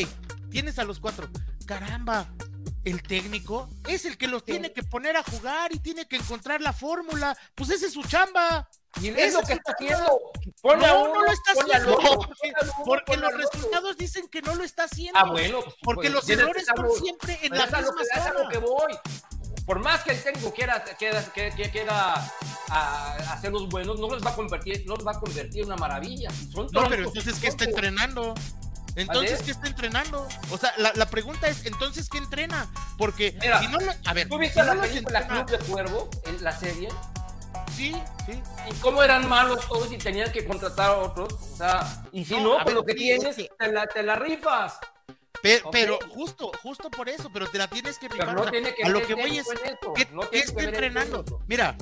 tienes 0.49 0.79
a 0.79 0.85
los 0.85 1.01
cuatro. 1.01 1.29
Caramba, 1.67 2.29
el 2.85 3.03
técnico 3.03 3.69
es 3.89 4.05
el 4.05 4.17
que 4.17 4.27
los 4.27 4.45
tiene 4.45 4.73
que 4.73 4.83
poner 4.83 5.17
a 5.17 5.23
jugar 5.23 5.73
y 5.75 5.79
tiene 5.79 6.07
que 6.07 6.17
encontrar 6.17 6.61
la 6.61 6.73
fórmula. 6.73 7.37
Pues 7.55 7.71
ese 7.71 7.87
es 7.87 7.93
su 7.93 8.03
chamba. 8.03 8.69
Y 9.01 9.09
es 9.09 9.35
lo 9.35 9.43
que 9.43 9.53
está 9.53 9.73
haciendo. 9.73 10.21
no, 10.65 10.77
no 10.77 11.23
lo 11.23 11.31
está 11.31 11.53
haciendo. 11.53 11.99
porque, 12.85 13.17
los 13.17 13.33
resultados 13.35 13.97
dicen 13.97 14.29
que 14.29 14.43
no 14.43 14.55
lo 14.55 14.65
está 14.65 14.85
haciendo. 14.85 15.19
Ah, 15.19 15.31
bueno. 15.31 15.61
Pues, 15.63 15.75
porque 15.83 16.11
los 16.11 16.29
errores 16.29 16.67
son 16.67 16.91
siempre 16.97 17.39
en 17.43 17.57
la 17.57 17.67
misma 17.67 17.83
zona. 18.15 18.49
que 18.51 18.59
voy. 18.59 18.99
Por 19.67 19.81
más 19.81 20.03
que 20.03 20.13
el 20.13 20.23
técnico 20.23 20.53
quiera, 20.53 20.83
quiera, 20.99 21.23
quiera, 21.33 22.15
hacer 23.31 23.53
los 23.53 23.69
buenos, 23.69 23.99
no 24.01 24.09
los 24.09 24.25
va 24.25 24.31
a 24.31 24.35
convertir, 24.35 24.85
no 24.87 24.97
los 24.97 25.07
va 25.07 25.13
a 25.13 25.21
convertir 25.21 25.63
en 25.63 25.67
una 25.67 25.77
maravilla. 25.77 26.31
no, 26.73 26.89
pero 26.89 27.05
entonces 27.05 27.39
que 27.39 27.49
está 27.49 27.65
entrenando. 27.65 28.35
Entonces, 28.97 29.43
¿qué 29.43 29.53
está 29.53 29.69
entrenando? 29.69 30.27
O 30.51 30.59
sea, 30.59 30.73
la, 30.77 31.07
pregunta 31.07 31.49
es, 31.49 31.65
¿entonces 31.67 32.09
qué 32.09 32.19
entrena? 32.19 32.69
Porque 32.99 33.39
si 33.61 33.69
no 33.69 33.79
lo, 33.79 33.93
A 34.05 34.15
ver, 34.15 34.29
¿tú 34.29 34.39
viste 34.39 34.63
la 34.63 34.81
película 34.81 35.27
Club 35.27 35.51
de 35.51 35.59
Cuervo, 35.59 36.11
en 36.27 36.43
la 36.43 36.53
serie? 36.53 36.89
Sí, 37.75 37.95
sí. 38.27 38.43
¿Y 38.71 38.75
cómo 38.75 39.03
eran 39.03 39.29
malos 39.29 39.67
todos 39.69 39.91
y 39.93 39.99
tenían 39.99 40.31
que 40.33 40.45
contratar 40.45 40.91
a 40.91 40.97
otros? 40.99 41.33
O 41.33 41.57
sea, 41.57 42.05
y 42.13 42.25
si 42.25 42.39
no, 42.41 42.59
pues 42.63 42.75
lo 42.75 42.85
que 42.85 42.95
tienes, 42.95 43.37
te, 43.37 43.73
la, 43.73 43.87
te 43.87 44.03
la 44.03 44.17
rifas. 44.17 44.79
Pero, 45.43 45.99
justo, 46.09 46.53
justo 46.63 46.91
por 46.91 47.09
eso, 47.09 47.31
pero 47.33 47.47
te 47.47 47.59
la 47.59 47.69
tienes 47.69 47.99
que 47.99 48.09
rifar. 48.09 48.35
No 48.35 48.51
tiene 48.51 48.75
que 48.75 48.83
a 48.83 48.89
lo 48.89 49.07
que 49.07 49.15
voy 49.15 49.39
es, 49.39 49.47
¿qué, 49.95 50.09
está 50.39 50.63
entrenando? 50.63 51.25
Mira, 51.47 51.77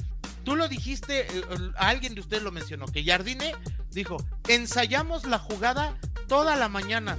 tú 0.44 0.56
lo 0.56 0.68
dijiste, 0.68 1.26
eh, 1.26 1.44
alguien 1.76 2.14
de 2.14 2.20
ustedes 2.20 2.42
lo 2.42 2.52
mencionó, 2.52 2.86
que 2.86 3.04
Jardine 3.04 3.54
dijo, 3.90 4.16
ensayamos 4.48 5.24
la 5.24 5.38
jugada 5.38 5.98
toda 6.28 6.56
la 6.56 6.68
mañana. 6.68 7.18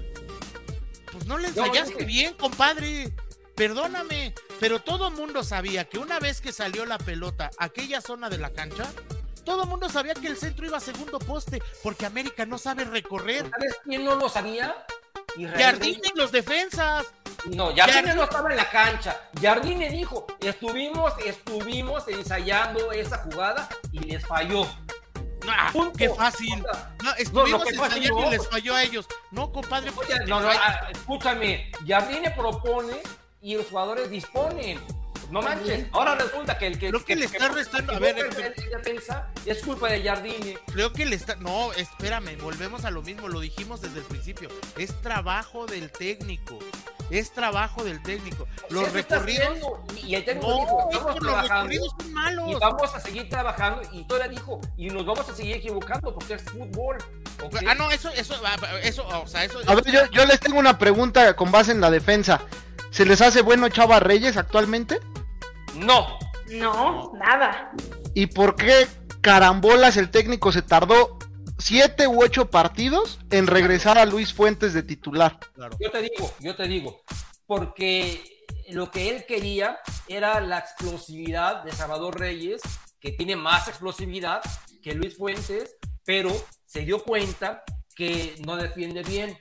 Pues 1.11 1.25
no 1.25 1.37
le 1.37 1.47
ensayaste 1.49 2.05
bien, 2.05 2.33
compadre. 2.35 3.13
Perdóname, 3.55 4.33
pero 4.61 4.79
todo 4.79 5.11
mundo 5.11 5.43
sabía 5.43 5.83
que 5.83 5.97
una 5.97 6.17
vez 6.19 6.39
que 6.39 6.53
salió 6.53 6.85
la 6.85 6.97
pelota 6.97 7.49
aquella 7.57 7.99
zona 7.99 8.29
de 8.29 8.37
la 8.37 8.51
cancha, 8.51 8.89
todo 9.43 9.63
el 9.63 9.69
mundo 9.69 9.89
sabía 9.89 10.13
que 10.13 10.27
el 10.27 10.37
centro 10.37 10.65
iba 10.65 10.77
a 10.77 10.79
segundo 10.79 11.19
poste, 11.19 11.61
porque 11.83 12.05
América 12.05 12.45
no 12.45 12.57
sabe 12.57 12.85
recorrer. 12.85 13.49
¿Sabes 13.49 13.75
quién 13.83 14.05
no 14.05 14.15
lo 14.15 14.29
sabía? 14.29 14.85
Jardine 15.47 16.01
y 16.13 16.17
los 16.17 16.31
defensas. 16.31 17.05
No, 17.45 17.73
Jardine 17.75 18.13
no 18.15 18.23
estaba 18.23 18.49
en 18.49 18.57
la 18.57 18.69
cancha. 18.69 19.19
Jardine 19.41 19.89
dijo, 19.89 20.27
estuvimos, 20.41 21.13
estuvimos 21.25 22.07
ensayando 22.07 22.91
esa 22.91 23.19
jugada 23.19 23.69
y 23.91 23.99
les 23.99 24.25
falló. 24.25 24.67
Ah, 25.47 25.71
qué 25.97 26.09
fácil. 26.09 26.63
No, 27.03 27.13
estuvimos 27.15 27.69
ensayando 27.71 28.27
y 28.27 28.29
les 28.31 28.47
falló 28.47 28.75
a 28.75 28.83
ellos. 28.83 29.07
No, 29.31 29.51
compadre. 29.51 29.91
Pues, 29.91 30.09
no, 30.27 30.41
no, 30.41 30.49
ah, 30.49 30.89
escúchame. 30.91 31.71
Jardine 31.87 32.31
propone 32.31 32.97
y 33.41 33.55
los 33.55 33.67
jugadores 33.67 34.09
disponen. 34.09 34.79
No 35.31 35.41
manches. 35.41 35.85
Ahora 35.91 36.15
resulta 36.15 36.57
que 36.57 36.67
el 36.67 36.79
que. 36.79 36.89
Creo 36.89 37.05
que, 37.05 37.15
le 37.15 37.25
está 37.25 37.49
restando. 37.49 37.93
A 37.93 37.99
ver, 37.99 38.15
es 39.45 39.63
culpa 39.63 39.89
de 39.89 40.01
Jardine. 40.01 40.57
Creo 40.73 40.91
que 40.91 41.05
le 41.05 41.15
está. 41.15 41.35
No, 41.35 41.71
espérame, 41.73 42.37
volvemos 42.41 42.85
a 42.85 42.91
lo 42.91 43.01
mismo. 43.01 43.27
Lo 43.27 43.39
dijimos 43.39 43.81
desde 43.81 43.99
el 43.99 44.05
principio. 44.05 44.49
Es 44.77 44.99
trabajo 45.01 45.65
del 45.65 45.91
técnico. 45.91 46.57
Es 47.11 47.31
trabajo 47.31 47.83
del 47.83 48.01
técnico. 48.01 48.47
Los 48.69 48.91
recorridos. 48.91 49.57
Y 50.03 50.15
el 50.15 50.25
técnico 50.25 50.87
dijo: 50.91 51.19
los 51.19 51.41
recorridos 51.41 51.93
son 51.99 52.13
malos. 52.13 52.49
Y 52.49 52.55
vamos 52.55 52.95
a 52.95 52.99
seguir 52.99 53.29
trabajando. 53.29 53.81
Y 53.91 54.05
todavía 54.05 54.29
dijo: 54.29 54.59
y 54.77 54.87
nos 54.89 55.05
vamos 55.05 55.29
a 55.29 55.35
seguir 55.35 55.57
equivocando 55.57 56.13
porque 56.13 56.35
es 56.35 56.43
fútbol. 56.43 56.97
Ah, 57.67 57.75
no, 57.75 57.89
eso, 57.91 58.09
eso, 58.09 58.35
ah, 58.45 58.57
eso, 58.83 59.07
o 59.07 59.27
sea, 59.27 59.43
eso. 59.45 59.59
A 59.65 59.75
ver, 59.75 59.85
yo, 59.85 60.05
yo 60.11 60.25
les 60.25 60.39
tengo 60.39 60.59
una 60.59 60.77
pregunta 60.77 61.35
con 61.35 61.51
base 61.51 61.71
en 61.71 61.81
la 61.81 61.89
defensa. 61.89 62.41
¿Se 62.91 63.05
les 63.05 63.21
hace 63.21 63.41
bueno 63.41 63.69
Chava 63.69 63.99
Reyes 63.99 64.37
actualmente? 64.37 64.99
No. 65.75 66.17
No, 66.49 67.13
nada. 67.13 67.71
¿Y 68.15 68.27
por 68.27 68.55
qué 68.55 68.87
carambolas 69.21 69.97
el 69.97 70.09
técnico 70.09 70.51
se 70.51 70.61
tardó 70.61 71.19
siete 71.59 72.07
u 72.07 72.23
ocho 72.23 72.49
partidos 72.49 73.19
en 73.29 73.45
regresar 73.47 73.97
a 73.97 74.05
Luis 74.05 74.33
Fuentes 74.33 74.73
de 74.73 74.81
titular? 74.81 75.39
Yo 75.79 75.91
te 75.91 76.01
digo, 76.01 76.33
yo 76.39 76.55
te 76.55 76.67
digo, 76.67 77.03
porque 77.45 78.45
lo 78.69 78.89
que 78.89 79.09
él 79.09 79.25
quería 79.27 79.77
era 80.07 80.39
la 80.41 80.57
explosividad 80.57 81.63
de 81.63 81.71
Salvador 81.71 82.19
Reyes, 82.19 82.61
que 82.99 83.11
tiene 83.11 83.35
más 83.35 83.67
explosividad 83.67 84.41
que 84.81 84.93
Luis 84.93 85.17
Fuentes, 85.17 85.77
pero 86.03 86.31
se 86.65 86.81
dio 86.81 87.03
cuenta 87.03 87.63
que 87.95 88.35
no 88.45 88.55
defiende 88.55 89.03
bien. 89.03 89.37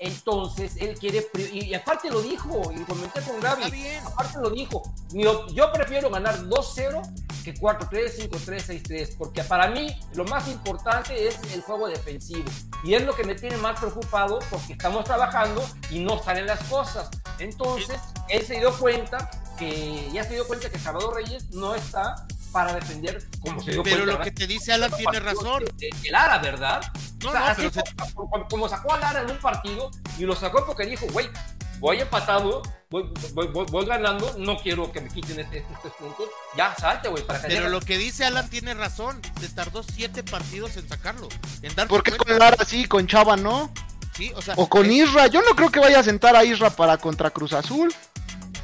Entonces, 0.00 0.76
él 0.76 0.96
quiere, 0.96 1.26
y, 1.52 1.74
aparte 1.74 2.08
lo 2.08 2.22
dijo, 2.22 2.70
y 2.72 2.84
comenté 2.84 3.20
con 3.22 3.40
Gaby, 3.40 3.64
aparte 4.06 4.38
lo 4.38 4.50
dijo, 4.50 4.82
yo 5.12 5.72
prefiero 5.72 6.08
ganar 6.08 6.38
2-0 6.44 7.02
que 7.42 7.54
4-3, 7.54 8.30
5-3, 8.30 8.82
6-3, 8.84 9.16
porque 9.18 9.42
para 9.42 9.68
mí 9.70 9.88
lo 10.14 10.24
más 10.24 10.46
importante 10.46 11.26
es 11.26 11.40
el 11.52 11.62
juego 11.62 11.88
defensivo, 11.88 12.48
y 12.84 12.94
es 12.94 13.04
lo 13.04 13.12
que 13.16 13.24
me 13.24 13.34
tiene 13.34 13.56
más 13.56 13.80
preocupado, 13.80 14.38
porque 14.50 14.74
estamos 14.74 15.04
trabajando 15.04 15.66
y 15.90 15.98
no 15.98 16.22
salen 16.22 16.46
las 16.46 16.62
cosas. 16.64 17.10
Entonces, 17.40 17.98
él 18.28 18.46
se 18.46 18.60
dio 18.60 18.72
cuenta 18.78 19.28
que 19.58 20.08
ya 20.12 20.22
se 20.22 20.34
dio 20.34 20.46
cuenta 20.46 20.70
que 20.70 20.78
Salvador 20.78 21.16
Reyes 21.16 21.50
no 21.50 21.74
está 21.74 22.24
para 22.58 22.74
defender 22.74 23.22
como 23.38 23.62
se 23.62 23.70
dio 23.70 23.84
Pero 23.84 23.98
cuenta, 23.98 24.18
lo 24.18 24.20
que 24.24 24.32
te 24.32 24.48
dice 24.48 24.72
Alan 24.72 24.90
tiene 24.90 25.20
razón. 25.20 25.62
El 25.80 25.92
Lara, 26.10 26.38
¿verdad? 26.38 26.80
No, 27.22 27.28
o 27.28 27.32
sea, 27.32 27.40
no, 27.40 27.46
así 27.46 27.70
pero 27.72 28.14
como, 28.14 28.48
como 28.48 28.68
sacó 28.68 28.94
a 28.94 28.98
Lara 28.98 29.22
en 29.22 29.30
un 29.30 29.38
partido 29.38 29.92
y 30.18 30.24
lo 30.24 30.34
sacó 30.34 30.66
porque 30.66 30.84
dijo, 30.84 31.06
güey, 31.12 31.30
voy 31.78 32.00
empatado, 32.00 32.62
voy, 32.90 33.12
voy, 33.32 33.46
voy, 33.46 33.66
voy, 33.70 33.86
ganando, 33.86 34.34
no 34.38 34.56
quiero 34.56 34.90
que 34.90 35.00
me 35.00 35.08
quiten 35.08 35.38
estos 35.38 35.54
este, 35.54 35.72
este 35.72 35.88
puntos, 36.00 36.26
ya 36.56 36.74
salte, 36.74 37.08
güey, 37.08 37.24
para 37.24 37.40
que 37.40 37.46
Pero 37.46 37.68
lo 37.68 37.78
que 37.78 37.96
dice 37.96 38.24
Alan 38.24 38.50
tiene 38.50 38.74
razón, 38.74 39.20
se 39.40 39.48
tardó 39.50 39.84
siete 39.84 40.24
partidos 40.24 40.76
en 40.78 40.88
sacarlo. 40.88 41.28
En 41.62 41.72
Porque 41.86 42.10
con 42.10 42.36
Lara 42.36 42.64
sí, 42.66 42.86
con 42.86 43.06
Chava 43.06 43.36
no. 43.36 43.72
Sí, 44.16 44.32
o, 44.34 44.42
sea, 44.42 44.54
o 44.56 44.68
con 44.68 44.86
es... 44.86 45.08
Isra, 45.08 45.28
yo 45.28 45.42
no 45.42 45.54
creo 45.54 45.70
que 45.70 45.78
vaya 45.78 46.00
a 46.00 46.02
sentar 46.02 46.34
a 46.34 46.42
Isra 46.42 46.70
para 46.70 46.96
contra 46.96 47.30
Cruz 47.30 47.52
Azul. 47.52 47.94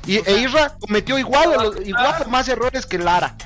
Y 0.05 0.19
o 0.19 0.25
sea, 0.25 0.35
e 0.35 0.39
Isra 0.41 0.77
cometió 0.81 1.17
igual, 1.17 1.51
o 1.57 1.81
igual 1.81 2.25
o 2.27 2.29
más 2.29 2.49
errores 2.49 2.87
que 2.87 2.99
Lara. 2.99 3.37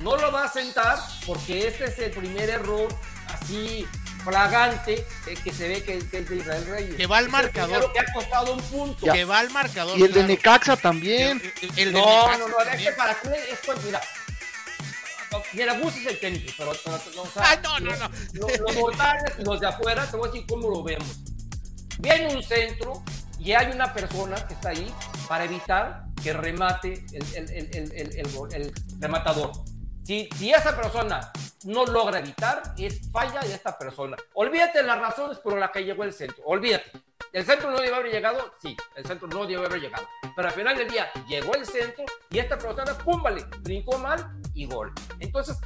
No 0.00 0.16
lo 0.16 0.30
va 0.30 0.44
a 0.44 0.52
sentar 0.52 0.98
porque 1.26 1.66
este 1.66 1.86
es 1.86 1.98
el 1.98 2.10
primer 2.12 2.48
error 2.48 2.88
así 3.28 3.86
flagante 4.24 5.06
eh, 5.26 5.34
que 5.42 5.52
se 5.52 5.68
ve 5.68 5.82
que, 5.82 5.98
que, 6.08 6.18
es 6.18 6.28
de 6.28 6.36
Israel 6.36 6.66
Reyes. 6.66 6.96
Que 6.96 7.06
va 7.06 7.18
al 7.18 7.28
marcador. 7.28 7.92
que 7.92 8.00
ha 8.00 8.12
costado 8.12 8.54
un 8.54 8.60
punto. 8.62 9.06
Ya. 9.06 9.12
Que 9.12 9.24
va 9.24 9.38
al 9.38 9.50
marcador. 9.50 9.98
Y 9.98 10.02
el 10.02 10.10
claro. 10.10 10.26
de 10.26 10.34
Necaxa 10.34 10.76
también. 10.76 11.42
El, 11.62 11.70
el, 11.70 11.78
el 11.78 11.92
no, 11.92 12.00
de 12.00 12.06
Necaxa 12.06 12.38
no, 12.38 12.48
no, 12.48 12.60
es 12.60 12.82
que 12.82 12.92
para 12.92 13.20
qué 13.20 13.28
es 13.52 13.58
pues, 13.64 13.84
mira. 13.84 14.00
Mira, 15.52 15.78
Gus 15.78 15.94
es 15.96 16.06
el 16.06 16.20
técnico, 16.20 16.52
pero, 16.56 16.72
pero 16.82 16.98
no, 17.14 17.22
o 17.22 17.26
sea, 17.26 17.42
ah, 17.44 17.60
no, 17.62 17.80
no, 17.80 17.96
no. 17.96 18.10
Los, 18.32 18.58
los 18.60 18.76
mortales 18.76 19.34
y 19.38 19.44
los 19.44 19.60
de 19.60 19.66
afuera, 19.66 20.10
te 20.10 20.16
voy 20.16 20.28
a 20.28 20.32
decir 20.32 20.46
cómo 20.48 20.70
lo 20.70 20.82
vemos. 20.82 21.06
Viene 21.98 22.34
un 22.34 22.42
centro 22.42 23.02
y 23.38 23.52
hay 23.52 23.70
una 23.70 23.92
persona 23.92 24.36
que 24.46 24.54
está 24.54 24.70
ahí 24.70 24.92
para 25.28 25.44
evitar 25.44 26.04
que 26.22 26.32
remate 26.32 27.04
el, 27.12 27.34
el, 27.34 27.50
el, 27.74 27.92
el, 28.14 28.52
el 28.52 28.72
rematador. 28.98 29.52
Si, 30.08 30.26
esa 30.40 30.74
persona 30.74 31.30
no 31.64 31.84
logra 31.84 32.20
evitar, 32.20 32.62
es 32.78 33.10
falla 33.12 33.40
de 33.40 33.52
esta 33.52 33.76
persona. 33.76 34.16
Olvídate 34.32 34.82
las 34.82 34.98
razones 34.98 35.38
por 35.38 35.58
las 35.58 35.70
que 35.70 35.84
llegó 35.84 36.02
el 36.02 36.14
centro. 36.14 36.42
Olvídate. 36.46 36.90
¿El 37.30 37.44
centro 37.44 37.70
no 37.70 37.78
debe 37.78 37.94
haber 37.94 38.10
llegado? 38.10 38.54
Sí, 38.58 38.74
el 38.96 39.04
centro 39.04 39.28
no 39.28 39.44
debe 39.44 39.66
haber 39.66 39.78
llegado. 39.78 40.08
Pero 40.34 40.48
al 40.48 40.54
final 40.54 40.78
del 40.78 40.88
día 40.88 41.10
llegó 41.28 41.54
el 41.54 41.66
centro 41.66 42.06
y 42.30 42.38
esta 42.38 42.56
persona, 42.56 42.96
pum, 43.04 43.22
vale, 43.22 43.44
brincó 43.60 43.98
mal 43.98 44.40
y 44.54 44.64
gol. 44.64 44.94
Entonces, 45.20 45.58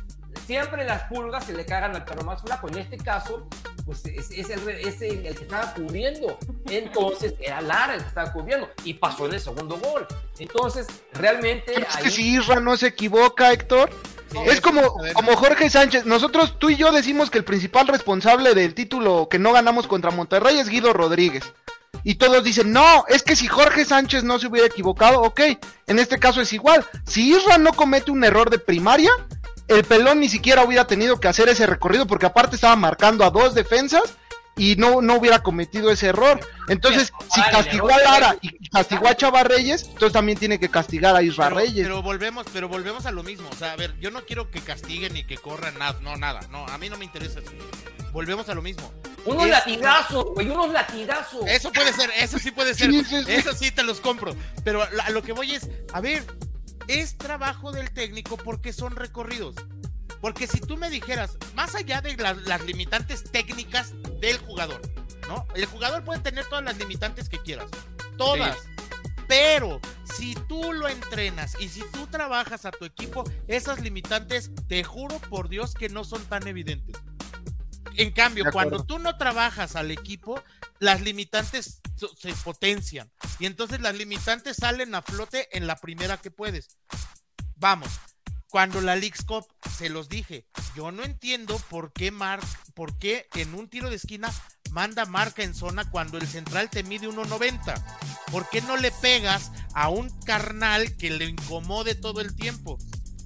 siempre 0.46 0.84
las 0.84 1.04
pulgas 1.04 1.44
se 1.44 1.52
le 1.52 1.64
cagan 1.64 1.94
al 1.94 2.04
perro 2.04 2.24
más 2.24 2.42
flaco. 2.42 2.68
En 2.68 2.78
este 2.78 2.96
caso, 2.98 3.46
pues 3.84 4.04
es, 4.06 4.30
es, 4.30 4.50
el, 4.50 4.68
es 4.68 5.00
el, 5.02 5.26
el, 5.26 5.36
que 5.36 5.44
estaba 5.44 5.72
cubriendo. 5.74 6.38
Entonces, 6.68 7.34
era 7.40 7.60
Lara 7.60 7.94
el 7.94 8.02
que 8.02 8.08
estaba 8.08 8.32
cubriendo 8.32 8.68
y 8.84 8.94
pasó 8.94 9.26
en 9.26 9.34
el 9.34 9.40
segundo 9.40 9.76
gol. 9.78 10.06
Entonces, 10.38 10.86
realmente. 11.12 11.72
Pero 11.74 11.86
es 11.86 11.96
ahí... 11.96 12.04
que 12.04 12.10
si 12.10 12.36
Isra 12.36 12.60
no 12.60 12.76
se 12.76 12.88
equivoca, 12.88 13.52
Héctor. 13.52 13.90
Sí, 14.30 14.38
es 14.46 14.60
como, 14.60 14.80
como 15.14 15.36
Jorge 15.36 15.68
Sánchez. 15.68 16.06
Nosotros, 16.06 16.58
tú 16.58 16.70
y 16.70 16.76
yo 16.76 16.90
decimos 16.90 17.30
que 17.30 17.38
el 17.38 17.44
principal 17.44 17.86
responsable 17.86 18.54
del 18.54 18.74
título 18.74 19.28
que 19.28 19.38
no 19.38 19.52
ganamos 19.52 19.86
contra 19.86 20.10
Monterrey 20.10 20.58
es 20.58 20.68
Guido 20.68 20.92
Rodríguez. 20.92 21.52
Y 22.04 22.16
todos 22.16 22.42
dicen, 22.42 22.72
no, 22.72 23.04
es 23.08 23.22
que 23.22 23.36
si 23.36 23.46
Jorge 23.46 23.84
Sánchez 23.84 24.24
no 24.24 24.38
se 24.38 24.48
hubiera 24.48 24.66
equivocado, 24.66 25.20
ok, 25.20 25.40
en 25.86 25.98
este 25.98 26.18
caso 26.18 26.40
es 26.40 26.52
igual. 26.52 26.84
Si 27.06 27.34
Isra 27.34 27.58
no 27.58 27.72
comete 27.74 28.10
un 28.10 28.24
error 28.24 28.50
de 28.50 28.58
primaria, 28.58 29.10
el 29.76 29.84
pelón 29.84 30.20
ni 30.20 30.28
siquiera 30.28 30.64
hubiera 30.64 30.86
tenido 30.86 31.20
que 31.20 31.28
hacer 31.28 31.48
ese 31.48 31.66
recorrido 31.66 32.06
porque 32.06 32.26
aparte 32.26 32.56
estaba 32.56 32.76
marcando 32.76 33.24
a 33.24 33.30
dos 33.30 33.54
defensas 33.54 34.16
y 34.56 34.76
no, 34.76 35.00
no 35.00 35.16
hubiera 35.16 35.42
cometido 35.42 35.90
ese 35.90 36.08
error. 36.08 36.38
Entonces, 36.68 37.12
si 37.32 37.40
castigó 37.42 37.90
a 37.92 37.98
Lara 37.98 38.36
y 38.40 38.68
castigó 38.68 39.08
a 39.08 39.16
Chava 39.16 39.44
Reyes, 39.44 39.84
entonces 39.84 40.12
también 40.12 40.38
tiene 40.38 40.58
que 40.58 40.68
castigar 40.68 41.16
a 41.16 41.22
Isra 41.22 41.46
pero, 41.46 41.56
Reyes. 41.56 41.86
Pero 41.86 42.02
volvemos, 42.02 42.46
pero 42.52 42.68
volvemos 42.68 43.06
a 43.06 43.12
lo 43.12 43.22
mismo. 43.22 43.48
O 43.50 43.56
sea, 43.56 43.72
a 43.72 43.76
ver, 43.76 43.98
yo 43.98 44.10
no 44.10 44.24
quiero 44.24 44.50
que 44.50 44.60
castiguen 44.60 45.14
ni 45.14 45.24
que 45.24 45.38
corran 45.38 45.78
nada, 45.78 45.98
no, 46.02 46.16
nada, 46.16 46.40
no, 46.50 46.66
a 46.66 46.78
mí 46.78 46.88
no 46.88 46.98
me 46.98 47.04
interesa 47.04 47.40
eso. 47.40 47.52
Volvemos 48.12 48.48
a 48.50 48.54
lo 48.54 48.60
mismo. 48.60 48.92
Unos 49.24 49.44
es, 49.44 49.50
latigazos, 49.50 50.26
güey, 50.34 50.50
unos 50.50 50.70
latigazos. 50.70 51.46
Eso 51.46 51.72
puede 51.72 51.92
ser, 51.92 52.10
eso 52.18 52.38
sí 52.38 52.50
puede 52.50 52.74
ser. 52.74 52.90
Sí, 52.90 53.04
sí, 53.04 53.24
sí. 53.24 53.32
Eso 53.32 53.54
sí 53.54 53.70
te 53.70 53.82
los 53.82 54.00
compro. 54.00 54.36
Pero 54.64 54.82
a 54.82 55.10
lo 55.10 55.22
que 55.22 55.32
voy 55.32 55.52
es, 55.52 55.68
a 55.94 56.00
ver, 56.00 56.24
es 56.88 57.16
trabajo 57.16 57.72
del 57.72 57.90
técnico 57.92 58.36
porque 58.36 58.72
son 58.72 58.96
recorridos. 58.96 59.56
Porque 60.20 60.46
si 60.46 60.60
tú 60.60 60.76
me 60.76 60.88
dijeras, 60.90 61.36
más 61.54 61.74
allá 61.74 62.00
de 62.00 62.16
la, 62.16 62.34
las 62.34 62.64
limitantes 62.64 63.24
técnicas 63.24 63.92
del 64.20 64.38
jugador, 64.38 64.80
¿no? 65.28 65.46
El 65.54 65.66
jugador 65.66 66.04
puede 66.04 66.20
tener 66.20 66.44
todas 66.46 66.64
las 66.64 66.78
limitantes 66.78 67.28
que 67.28 67.38
quieras. 67.38 67.68
Todas. 68.16 68.56
Sí. 68.56 68.68
Pero 69.26 69.80
si 70.04 70.34
tú 70.34 70.72
lo 70.72 70.88
entrenas 70.88 71.56
y 71.58 71.68
si 71.68 71.82
tú 71.92 72.06
trabajas 72.06 72.66
a 72.66 72.70
tu 72.70 72.84
equipo, 72.84 73.24
esas 73.48 73.80
limitantes, 73.80 74.50
te 74.68 74.84
juro 74.84 75.18
por 75.30 75.48
Dios 75.48 75.74
que 75.74 75.88
no 75.88 76.04
son 76.04 76.24
tan 76.26 76.46
evidentes. 76.46 76.96
En 77.96 78.12
cambio, 78.12 78.46
cuando 78.52 78.84
tú 78.84 78.98
no 78.98 79.16
trabajas 79.16 79.76
al 79.76 79.90
equipo, 79.90 80.42
las 80.78 81.00
limitantes 81.00 81.80
se 82.18 82.32
potencian. 82.44 83.10
Y 83.38 83.46
entonces 83.46 83.80
las 83.80 83.94
limitantes 83.94 84.56
salen 84.56 84.94
a 84.94 85.02
flote 85.02 85.48
en 85.56 85.66
la 85.66 85.76
primera 85.76 86.16
que 86.16 86.30
puedes. 86.30 86.76
Vamos, 87.56 87.88
cuando 88.48 88.80
la 88.80 88.96
Leagues 88.96 89.24
Cup, 89.24 89.46
se 89.78 89.88
los 89.88 90.08
dije, 90.08 90.46
yo 90.76 90.92
no 90.92 91.04
entiendo 91.04 91.58
por 91.70 91.92
qué, 91.92 92.10
Mar 92.10 92.40
por 92.74 92.98
qué 92.98 93.28
en 93.34 93.54
un 93.54 93.68
tiro 93.68 93.88
de 93.88 93.96
esquina 93.96 94.30
manda 94.70 95.04
marca 95.06 95.42
en 95.42 95.54
zona 95.54 95.88
cuando 95.90 96.18
el 96.18 96.26
central 96.26 96.70
te 96.70 96.82
mide 96.82 97.08
1.90. 97.08 97.82
¿Por 98.30 98.48
qué 98.48 98.62
no 98.62 98.76
le 98.76 98.90
pegas 98.90 99.52
a 99.74 99.88
un 99.88 100.10
carnal 100.20 100.96
que 100.96 101.10
le 101.10 101.26
incomode 101.26 101.94
todo 101.94 102.20
el 102.20 102.34
tiempo? 102.34 102.78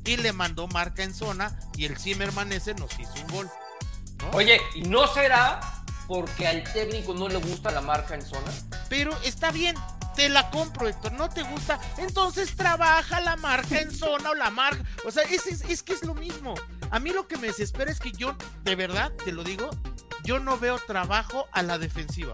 Y 0.04 0.16
le 0.16 0.32
mandó 0.32 0.68
marca 0.68 1.02
en 1.02 1.14
zona 1.14 1.58
y 1.76 1.86
el 1.86 1.98
Zimmerman 1.98 2.52
ese 2.52 2.74
nos 2.74 2.96
hizo 2.98 3.14
un 3.14 3.26
gol. 3.28 3.50
Oye, 4.32 4.60
¿y 4.74 4.82
no 4.82 5.06
será 5.06 5.60
porque 6.06 6.46
al 6.46 6.62
técnico 6.72 7.14
no 7.14 7.28
le 7.28 7.36
gusta 7.36 7.70
la 7.70 7.80
marca 7.80 8.14
en 8.14 8.22
zona? 8.22 8.50
Pero 8.88 9.16
está 9.22 9.50
bien, 9.50 9.74
te 10.14 10.28
la 10.28 10.50
compro, 10.50 10.88
Héctor, 10.88 11.12
no 11.12 11.28
te 11.28 11.42
gusta, 11.42 11.80
entonces 11.98 12.56
trabaja 12.56 13.20
la 13.20 13.36
marca 13.36 13.80
en 13.80 13.90
zona 13.90 14.30
o 14.30 14.34
la 14.34 14.50
marca, 14.50 14.82
o 15.04 15.10
sea, 15.10 15.24
es, 15.24 15.46
es, 15.46 15.62
es, 15.62 15.82
que 15.82 15.92
es 15.92 16.04
lo 16.04 16.14
mismo. 16.14 16.54
A 16.90 16.98
mí 16.98 17.10
lo 17.10 17.26
que 17.26 17.36
me 17.36 17.48
desespera 17.48 17.90
es 17.90 18.00
que 18.00 18.12
yo, 18.12 18.36
de 18.62 18.76
verdad, 18.76 19.12
te 19.24 19.32
lo 19.32 19.44
digo, 19.44 19.70
yo 20.24 20.38
no 20.38 20.58
veo 20.58 20.78
trabajo 20.78 21.46
a 21.52 21.62
la 21.62 21.78
defensiva. 21.78 22.32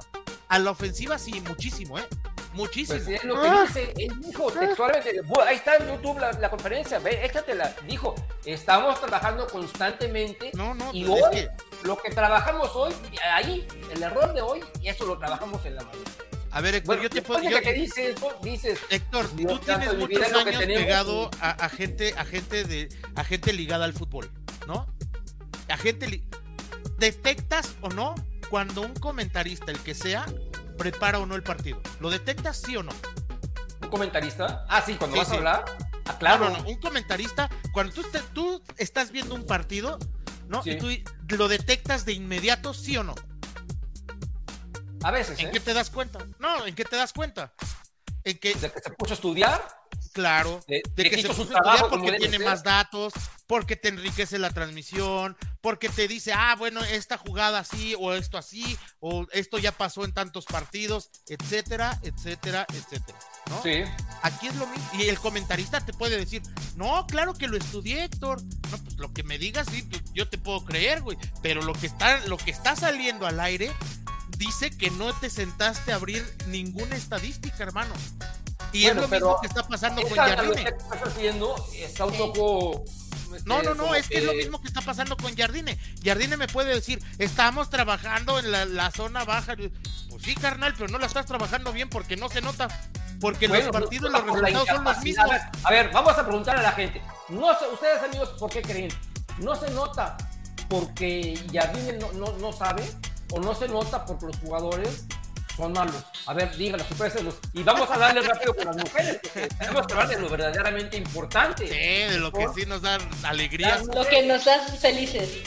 A 0.48 0.58
la 0.58 0.70
ofensiva 0.70 1.18
sí, 1.18 1.40
muchísimo, 1.40 1.98
¿eh? 1.98 2.06
Muchísimo. 2.52 2.98
Pues 2.98 3.08
es 3.08 3.24
lo 3.24 3.40
que 3.40 3.48
ah. 3.48 3.64
dice, 3.66 3.94
él 3.96 4.20
dijo 4.20 4.52
textualmente, 4.52 5.20
ahí 5.46 5.56
está 5.56 5.76
en 5.76 5.88
YouTube 5.88 6.18
la, 6.18 6.32
la, 6.32 6.50
conferencia, 6.50 6.98
ve, 6.98 7.24
échatela, 7.24 7.74
dijo, 7.86 8.14
estamos 8.44 9.00
trabajando 9.00 9.46
constantemente 9.46 10.50
no, 10.54 10.74
no, 10.74 10.92
y 10.92 11.06
hoy, 11.06 11.22
que... 11.32 11.48
lo 11.84 11.96
que 11.96 12.10
trabajamos 12.10 12.70
hoy, 12.74 12.92
ahí, 13.32 13.66
el 13.90 14.02
error 14.02 14.34
de 14.34 14.42
hoy, 14.42 14.60
y 14.82 14.88
eso 14.88 15.06
lo 15.06 15.18
trabajamos 15.18 15.64
en 15.64 15.76
la 15.76 15.82
mañana. 15.82 16.10
A 16.50 16.60
ver, 16.60 16.74
Héctor, 16.74 16.96
bueno, 16.96 17.02
yo 17.04 17.10
te 17.10 17.22
puedo. 17.22 17.42
Yo, 17.48 17.60
que 17.62 17.72
dices, 17.72 18.14
dices, 18.42 18.78
Héctor, 18.90 19.34
Dios 19.34 19.52
tú 19.52 19.58
tienes 19.60 19.94
muchos 19.96 20.32
años 20.32 20.56
pegado 20.66 21.30
a, 21.40 21.50
a, 21.50 21.68
gente, 21.70 22.14
a 22.18 22.26
gente 22.26 22.64
de, 22.64 22.90
a 23.14 23.24
gente 23.24 23.54
ligada 23.54 23.86
al 23.86 23.94
fútbol, 23.94 24.30
¿no? 24.66 24.86
A 25.68 25.78
gente 25.78 26.06
li... 26.08 26.22
detectas 26.98 27.74
o 27.80 27.88
no 27.88 28.14
cuando 28.50 28.82
un 28.82 28.92
comentarista, 28.92 29.72
el 29.72 29.78
que 29.78 29.94
sea, 29.94 30.26
prepara 30.82 31.20
o 31.20 31.26
no 31.26 31.36
el 31.36 31.44
partido. 31.44 31.80
¿Lo 32.00 32.10
detectas 32.10 32.56
sí 32.60 32.76
o 32.76 32.82
no? 32.82 32.92
¿Un 33.82 33.88
comentarista? 33.88 34.66
Ah, 34.68 34.82
sí, 34.84 34.94
cuando 34.96 35.14
Sí, 35.14 35.20
vas 35.20 35.28
sí. 35.28 35.34
a 35.34 35.38
hablar. 35.38 35.64
Ah, 36.06 36.18
claro. 36.18 36.46
No, 36.46 36.56
no, 36.58 36.62
no, 36.64 36.68
un 36.68 36.80
comentarista, 36.80 37.48
cuando 37.72 37.92
tú, 37.94 38.02
te- 38.10 38.18
tú 38.34 38.60
estás 38.78 39.12
viendo 39.12 39.36
un 39.36 39.46
partido, 39.46 39.98
¿no? 40.48 40.60
Sí. 40.64 40.70
Y 40.72 40.78
tú 40.78 41.36
lo 41.36 41.46
detectas 41.46 42.04
de 42.04 42.14
inmediato, 42.14 42.74
sí 42.74 42.96
o 42.96 43.04
no. 43.04 43.14
A 45.04 45.10
veces, 45.12 45.38
¿En 45.38 45.48
¿eh? 45.48 45.50
qué 45.52 45.60
te 45.60 45.72
das 45.74 45.90
cuenta? 45.90 46.18
No, 46.40 46.66
¿en 46.66 46.74
qué 46.74 46.84
te 46.84 46.96
das 46.96 47.12
cuenta? 47.12 47.52
En 48.24 48.38
que, 48.38 48.54
De 48.54 48.70
que 48.72 48.80
se 48.80 48.90
puso 48.90 49.12
a 49.12 49.14
estudiar. 49.14 49.81
Claro, 50.12 50.60
De, 50.68 50.82
de 50.94 51.10
que 51.10 51.22
se 51.22 51.34
su 51.34 51.46
trabajo 51.46 51.88
porque 51.90 52.12
tiene 52.12 52.36
ser. 52.36 52.46
más 52.46 52.62
datos, 52.62 53.12
porque 53.46 53.76
te 53.76 53.88
enriquece 53.88 54.38
la 54.38 54.50
transmisión, 54.50 55.36
porque 55.60 55.88
te 55.88 56.08
dice, 56.08 56.32
ah, 56.32 56.54
bueno, 56.56 56.82
esta 56.84 57.18
jugada 57.18 57.60
así, 57.60 57.94
o 57.98 58.12
esto 58.12 58.38
así, 58.38 58.78
o 59.00 59.26
esto 59.32 59.58
ya 59.58 59.72
pasó 59.72 60.04
en 60.04 60.12
tantos 60.12 60.44
partidos, 60.44 61.10
etcétera, 61.26 61.98
etcétera, 62.02 62.66
etcétera. 62.72 63.18
¿no? 63.50 63.62
Sí. 63.62 63.82
Aquí 64.22 64.46
es 64.46 64.56
lo 64.56 64.66
mismo. 64.66 64.88
Y 64.94 65.08
el 65.08 65.18
comentarista 65.18 65.84
te 65.84 65.92
puede 65.92 66.16
decir, 66.16 66.42
no, 66.76 67.06
claro 67.06 67.34
que 67.34 67.48
lo 67.48 67.56
estudié, 67.56 68.04
Héctor. 68.04 68.42
No, 68.70 68.78
pues 68.78 68.96
lo 68.98 69.12
que 69.12 69.22
me 69.22 69.38
digas, 69.38 69.66
sí, 69.70 69.86
yo 70.14 70.28
te 70.28 70.38
puedo 70.38 70.64
creer, 70.64 71.02
güey. 71.02 71.18
Pero 71.42 71.62
lo 71.62 71.72
que 71.72 71.86
está, 71.86 72.24
lo 72.26 72.36
que 72.36 72.50
está 72.50 72.76
saliendo 72.76 73.26
al 73.26 73.40
aire 73.40 73.72
dice 74.38 74.70
que 74.70 74.90
no 74.90 75.12
te 75.14 75.30
sentaste 75.30 75.92
a 75.92 75.96
abrir 75.96 76.24
ninguna 76.48 76.96
estadística, 76.96 77.62
hermano. 77.62 77.94
Y 78.72 78.84
Bueno, 78.84 79.02
es 79.02 79.10
lo 79.10 79.16
mismo 79.18 79.40
que 79.40 79.46
está 79.46 79.62
pasando 79.68 80.02
con 80.02 80.16
Jardine. 80.16 80.64
que 80.64 80.68
estás 80.70 81.02
haciendo 81.04 81.66
está 81.74 82.06
un 82.06 82.16
poco. 82.16 82.84
este, 83.34 83.48
No, 83.48 83.62
no, 83.62 83.74
no, 83.74 83.94
es 83.94 84.08
que 84.08 84.18
es 84.18 84.24
lo 84.24 84.32
mismo 84.34 84.60
que 84.60 84.68
está 84.68 84.80
pasando 84.80 85.16
con 85.16 85.36
Jardine. 85.36 85.78
Jardine 86.02 86.36
me 86.36 86.48
puede 86.48 86.74
decir, 86.74 87.02
estamos 87.18 87.70
trabajando 87.70 88.38
en 88.38 88.50
la, 88.50 88.64
la 88.64 88.90
zona 88.90 89.24
baja. 89.24 89.56
Pues 89.56 90.22
sí, 90.22 90.34
carnal, 90.34 90.74
pero 90.76 90.88
no 90.88 90.98
la 90.98 91.06
estás 91.06 91.26
trabajando 91.26 91.72
bien 91.72 91.88
porque 91.88 92.16
no 92.16 92.28
se 92.28 92.40
nota. 92.40 92.68
porque 93.20 93.46
los 93.48 93.68
partidos 93.68 94.10
los 94.10 94.22
resultados 94.24 94.68
son 94.68 94.84
los 94.84 94.98
mismos. 95.02 95.30
A 95.64 95.70
ver, 95.70 95.90
vamos 95.92 96.16
a 96.18 96.24
preguntar 96.24 96.56
a 96.58 96.62
la 96.62 96.72
gente. 96.72 97.02
No 97.28 97.56
sé, 97.58 97.66
ustedes 97.72 98.02
amigos, 98.02 98.30
¿por 98.38 98.50
qué 98.50 98.62
creen? 98.62 98.90
¿No 99.38 99.54
se 99.54 99.70
nota 99.70 100.16
porque 100.68 101.38
Jardine 101.52 101.94
no, 101.94 102.12
no, 102.12 102.36
no 102.38 102.52
sabe? 102.52 102.82
¿O 103.30 103.40
no 103.40 103.54
se 103.54 103.68
nota 103.68 104.04
porque 104.04 104.26
los 104.26 104.36
jugadores 104.38 105.04
son 105.56 105.72
malos. 105.72 106.02
A 106.26 106.34
ver, 106.34 106.56
díganlo, 106.56 106.84
supésenlos. 106.84 107.34
Y 107.52 107.62
vamos 107.62 107.90
a 107.90 107.98
darle 107.98 108.22
rápido 108.22 108.54
con 108.54 108.64
las 108.66 108.76
mujeres, 108.76 109.20
porque 109.22 109.48
tenemos 109.48 109.86
que 109.86 109.92
hablar 109.92 110.08
de 110.08 110.20
lo 110.20 110.28
verdaderamente 110.28 110.96
importante. 110.96 111.66
Sí, 111.68 112.12
de 112.12 112.18
lo 112.18 112.32
que 112.32 112.46
sí 112.54 112.66
nos 112.66 112.82
da 112.82 112.98
alegría. 113.24 113.80
Lo 113.94 114.06
que 114.06 114.22
nos 114.26 114.46
hace 114.46 114.76
felices. 114.76 115.42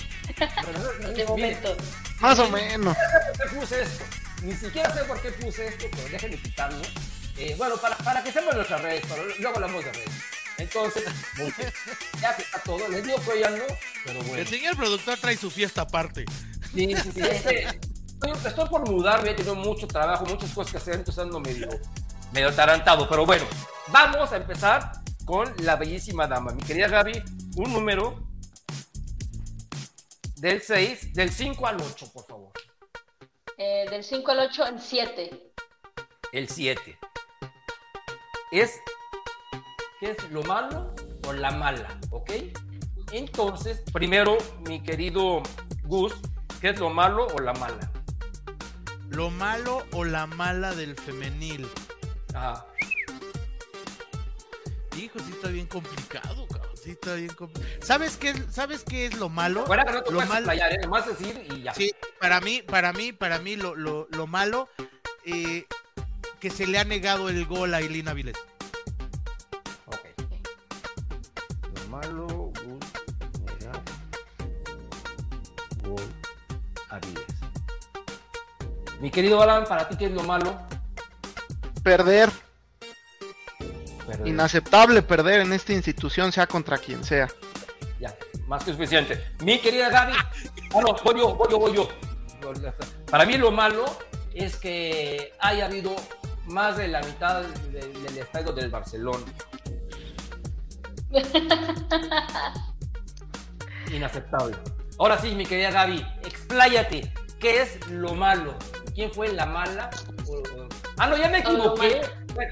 de 1.15 1.25
momento. 1.25 1.75
Más 2.19 2.39
o 2.39 2.49
menos. 2.49 2.95
¿Por 2.95 3.49
qué 3.49 3.55
puse 3.55 3.81
esto? 3.81 4.03
Ni 4.43 4.53
siquiera 4.53 4.93
sé 4.93 5.03
por 5.05 5.21
qué 5.21 5.31
puse 5.31 5.67
esto, 5.67 5.85
pero 5.91 6.09
déjenme 6.09 6.37
quitarlo. 6.37 6.81
Eh, 7.37 7.55
bueno, 7.57 7.75
para, 7.77 7.97
para 7.97 8.23
que 8.23 8.31
sepan 8.31 8.55
nuestras 8.55 8.81
redes, 8.81 9.03
pero 9.09 9.25
luego 9.25 9.55
hablamos 9.55 9.83
de 9.83 9.91
redes. 9.91 10.11
Entonces, 10.57 11.03
ya 12.21 12.35
que 12.35 12.43
está 12.43 12.59
todo, 12.59 12.87
les 12.87 13.03
digo 13.03 13.17
que 13.25 13.39
ya 13.39 13.49
no, 13.49 13.63
pero 14.05 14.19
bueno. 14.23 14.37
El 14.37 14.47
señor 14.47 14.77
productor 14.77 15.17
trae 15.17 15.35
su 15.35 15.51
fiesta 15.51 15.81
aparte. 15.81 16.25
Sí, 16.73 16.95
sí, 16.95 17.11
sí. 17.13 17.94
Estoy, 18.31 18.67
por 18.69 18.89
mudarme, 18.89 19.31
he 19.31 19.33
tenido 19.33 19.55
mucho 19.55 19.87
trabajo, 19.87 20.25
muchas 20.25 20.51
cosas 20.53 20.71
que 20.71 20.77
hacer, 20.77 20.95
entonces 20.95 21.23
ando 21.23 21.39
medio, 21.39 21.67
medio 22.31 22.49
atarantado. 22.49 23.07
Pero 23.07 23.25
bueno, 23.25 23.45
vamos 23.87 24.31
a 24.31 24.37
empezar 24.37 24.91
con 25.25 25.53
la 25.59 25.75
bellísima 25.75 26.27
dama. 26.27 26.51
Mi 26.51 26.63
querida 26.63 26.87
Gaby, 26.87 27.23
un 27.57 27.73
número 27.73 28.27
del 30.37 30.61
6, 30.61 31.13
del 31.13 31.31
5 31.31 31.67
al 31.67 31.81
8, 31.81 32.11
por 32.13 32.25
favor. 32.25 32.51
Eh, 33.57 33.85
del 33.89 34.03
5 34.03 34.31
al 34.31 34.39
8, 34.39 34.65
el 34.67 34.81
7. 34.81 35.51
El 36.31 36.49
7. 36.49 36.99
Es, 38.51 38.79
¿qué 39.99 40.11
es 40.11 40.31
lo 40.31 40.43
malo 40.43 40.93
o 41.27 41.33
la 41.33 41.51
mala? 41.51 41.99
¿Ok? 42.11 42.31
Entonces, 43.11 43.81
primero, 43.93 44.37
mi 44.67 44.81
querido 44.83 45.41
Gus, 45.83 46.13
¿qué 46.59 46.69
es 46.69 46.79
lo 46.79 46.89
malo 46.89 47.27
o 47.27 47.39
la 47.39 47.53
mala? 47.53 47.91
Lo 49.09 49.29
malo 49.29 49.85
o 49.91 50.03
la 50.03 50.27
mala 50.27 50.73
del 50.73 50.95
femenil. 50.95 51.67
Ajá. 52.33 52.65
Hijo, 54.97 55.19
sí 55.19 55.31
está 55.31 55.49
bien 55.49 55.67
complicado, 55.67 56.47
cabrón. 56.47 56.71
Sí 56.81 56.91
está 56.91 57.15
bien 57.15 57.33
complicado. 57.33 57.75
¿Sabes 57.81 58.17
qué, 58.17 58.33
¿Sabes 58.49 58.83
qué 58.83 59.07
es 59.07 59.17
lo 59.17 59.29
malo? 59.29 59.65
Bueno, 59.65 59.83
no 59.85 60.01
lo 60.11 60.25
malo. 60.25 60.51
¿eh? 60.51 60.77
Nomás 60.83 61.05
decir 61.07 61.45
y 61.51 61.63
ya. 61.63 61.73
Sí, 61.73 61.93
para 62.19 62.39
mí, 62.39 62.61
para 62.61 62.93
mí, 62.93 63.11
para 63.11 63.39
mí, 63.39 63.55
lo, 63.55 63.75
lo, 63.75 64.07
lo 64.11 64.27
malo, 64.27 64.69
eh, 65.25 65.65
que 66.39 66.49
se 66.49 66.65
le 66.65 66.79
ha 66.79 66.85
negado 66.85 67.27
el 67.29 67.45
gol 67.45 67.73
a 67.73 67.81
Ilina 67.81 68.13
Viles. 68.13 68.37
Ok. 69.85 70.05
Lo 71.75 71.89
malo, 71.89 72.27
Mi 79.05 79.11
querido 79.11 79.39
Alan, 79.39 79.65
¿para 79.65 79.87
ti 79.87 79.97
qué 79.97 80.05
es 80.05 80.11
lo 80.11 80.23
malo? 80.23 80.57
Perder. 81.83 82.31
Inaceptable 84.25 85.03
perder 85.03 85.41
en 85.41 85.53
esta 85.53 85.73
institución, 85.73 86.31
sea 86.31 86.47
contra 86.47 86.79
quien 86.79 87.03
sea. 87.03 87.27
Ya, 87.99 88.15
más 88.47 88.63
que 88.63 88.71
suficiente. 88.71 89.23
Mi 89.43 89.59
querida 89.59 89.89
Gaby, 89.89 90.13
bueno, 90.71 90.95
ah, 90.97 91.01
voy 91.03 91.19
yo, 91.19 91.35
voy 91.35 91.47
yo, 91.51 91.59
voy 91.59 91.75
yo. 91.75 91.87
Para 93.11 93.27
mí 93.27 93.37
lo 93.37 93.51
malo 93.51 93.85
es 94.33 94.55
que 94.55 95.33
haya 95.39 95.65
habido 95.65 95.95
más 96.47 96.77
de 96.77 96.87
la 96.87 97.01
mitad 97.01 97.43
del, 97.43 98.17
estadio 98.17 98.53
del 98.53 98.71
Barcelona. 98.71 99.23
Inaceptable. 103.93 104.57
Ahora 104.97 105.19
sí, 105.19 105.35
mi 105.35 105.45
querida 105.45 105.69
Gaby, 105.69 106.03
expláyate. 106.23 107.13
¿Qué 107.39 107.61
es 107.61 107.87
lo 107.91 108.15
malo? 108.15 108.57
Quién 108.95 109.11
fue 109.11 109.27
la 109.27 109.45
mala. 109.45 109.89
Ah, 110.97 111.07
no, 111.07 111.17
ya 111.17 111.29
me 111.29 111.39
equivoqué. 111.39 112.01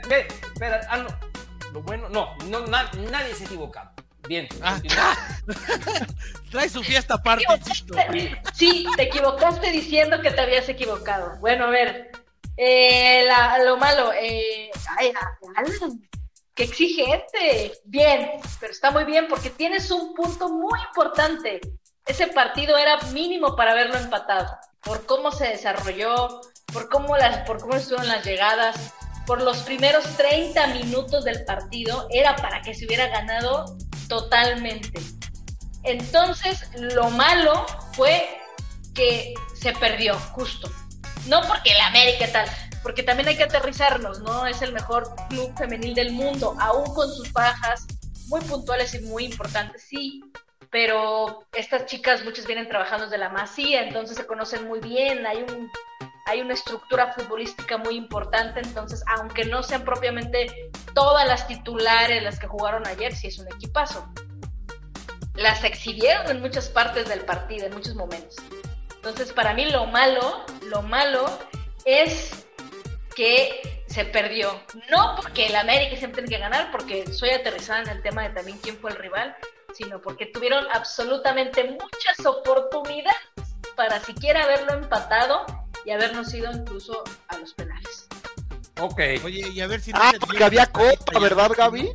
Ve, 0.09 0.27
espera, 0.27 0.81
ah, 0.89 0.97
no. 0.97 1.07
Lo 1.71 1.81
bueno, 1.81 2.07
no, 2.09 2.35
no 2.49 2.59
nadie 2.67 3.33
se 3.33 3.43
ha 3.43 3.47
equivocado. 3.47 3.91
Bien. 4.27 4.47
Ah. 4.61 4.79
Trae 6.51 6.69
su 6.69 6.83
fiesta 6.83 7.15
aparte. 7.15 7.45
Sí, 8.53 8.85
te 8.95 9.03
equivocaste 9.03 9.71
diciendo 9.71 10.21
que 10.21 10.31
te 10.31 10.41
habías 10.41 10.69
equivocado. 10.69 11.39
Bueno, 11.39 11.65
a 11.65 11.69
ver. 11.69 12.11
Eh, 12.55 13.25
lo 13.65 13.77
malo. 13.77 14.13
Eh, 14.13 14.69
ay, 14.97 15.13
qué 16.53 16.63
exigente. 16.63 17.73
Bien, 17.85 18.31
pero 18.59 18.71
está 18.71 18.91
muy 18.91 19.03
bien 19.05 19.25
porque 19.27 19.49
tienes 19.49 19.89
un 19.91 20.13
punto 20.13 20.49
muy 20.49 20.79
importante. 20.87 21.59
Ese 22.05 22.27
partido 22.27 22.77
era 22.77 22.97
mínimo 23.11 23.55
para 23.55 23.71
haberlo 23.71 23.97
empatado 23.97 24.57
por 24.83 25.05
cómo 25.05 25.31
se 25.31 25.47
desarrolló, 25.47 26.41
por 26.71 26.89
cómo, 26.89 27.17
las, 27.17 27.45
por 27.47 27.59
cómo 27.59 27.75
estuvieron 27.75 28.07
las 28.07 28.25
llegadas, 28.25 28.75
por 29.25 29.41
los 29.41 29.59
primeros 29.59 30.03
30 30.17 30.67
minutos 30.67 31.23
del 31.23 31.45
partido, 31.45 32.07
era 32.11 32.35
para 32.35 32.61
que 32.61 32.73
se 32.73 32.85
hubiera 32.85 33.07
ganado 33.07 33.77
totalmente. 34.09 34.99
Entonces, 35.83 36.69
lo 36.75 37.09
malo 37.09 37.65
fue 37.93 38.37
que 38.93 39.33
se 39.55 39.71
perdió, 39.73 40.19
justo. 40.33 40.69
No 41.27 41.41
porque 41.47 41.71
el 41.71 41.79
América 41.81 42.27
tal, 42.31 42.49
porque 42.81 43.03
también 43.03 43.29
hay 43.29 43.37
que 43.37 43.43
aterrizarnos, 43.43 44.19
¿no? 44.19 44.45
Es 44.45 44.61
el 44.61 44.73
mejor 44.73 45.15
club 45.29 45.57
femenil 45.57 45.95
del 45.95 46.11
mundo, 46.11 46.55
aún 46.59 46.93
con 46.93 47.09
sus 47.09 47.31
bajas 47.31 47.87
muy 48.27 48.41
puntuales 48.41 48.93
y 48.93 48.99
muy 48.99 49.25
importantes, 49.25 49.85
sí, 49.89 50.21
pero 50.73 51.45
estas 51.53 51.85
chicas 51.85 52.25
muchas 52.25 52.47
vienen 52.47 52.67
trabajando 52.67 53.05
desde 53.05 53.19
la 53.19 53.29
masía, 53.29 53.83
entonces 53.83 54.17
se 54.17 54.25
conocen 54.25 54.67
muy 54.67 54.79
bien, 54.79 55.25
hay 55.25 55.43
un 55.43 55.71
hay 56.25 56.41
una 56.41 56.53
estructura 56.53 57.13
futbolística 57.13 57.77
muy 57.77 57.95
importante, 57.95 58.59
entonces 58.61 59.03
aunque 59.07 59.45
no 59.45 59.61
sean 59.61 59.85
propiamente 59.85 60.71
todas 60.95 61.27
las 61.27 61.47
titulares 61.47 62.23
las 62.23 62.39
que 62.39 62.47
jugaron 62.47 62.87
ayer, 62.87 63.13
sí 63.13 63.27
es 63.27 63.37
un 63.37 63.47
equipazo. 63.53 64.11
Las 65.35 65.63
exhibieron 65.63 66.31
en 66.31 66.41
muchas 66.41 66.69
partes 66.69 67.07
del 67.07 67.19
partido, 67.19 67.67
en 67.67 67.73
muchos 67.73 67.93
momentos. 67.93 68.37
Entonces, 68.95 69.33
para 69.33 69.53
mí 69.53 69.65
lo 69.65 69.85
malo, 69.87 70.45
lo 70.69 70.81
malo 70.81 71.25
es 71.85 72.47
que 73.15 73.83
se 73.87 74.05
perdió. 74.05 74.59
No 74.89 75.15
porque 75.21 75.47
el 75.47 75.55
América 75.55 75.97
siempre 75.97 76.23
tiene 76.23 76.37
que 76.37 76.41
ganar, 76.41 76.71
porque 76.71 77.11
soy 77.11 77.31
aterrizada 77.31 77.81
en 77.81 77.89
el 77.89 78.01
tema 78.01 78.23
de 78.23 78.29
también 78.29 78.57
quién 78.59 78.77
fue 78.77 78.91
el 78.91 78.97
rival, 78.97 79.35
sino 79.73 80.01
porque 80.01 80.27
tuvieron 80.27 80.65
absolutamente 80.71 81.63
muchas 81.63 82.25
oportunidades 82.25 83.17
para 83.75 83.99
siquiera 84.01 84.43
haberlo 84.43 84.73
empatado 84.73 85.45
y 85.85 85.91
habernos 85.91 86.33
ido 86.33 86.51
incluso 86.51 87.03
a 87.27 87.37
los 87.37 87.53
penales. 87.53 88.07
Ok. 88.79 88.99
Oye, 89.23 89.49
y 89.49 89.61
a 89.61 89.67
ver 89.67 89.81
si... 89.81 89.91
No 89.91 89.99
ah, 90.01 90.11
porque 90.19 90.43
había 90.43 90.65
copa, 90.65 91.19
¿verdad, 91.19 91.51
Gaby? 91.55 91.91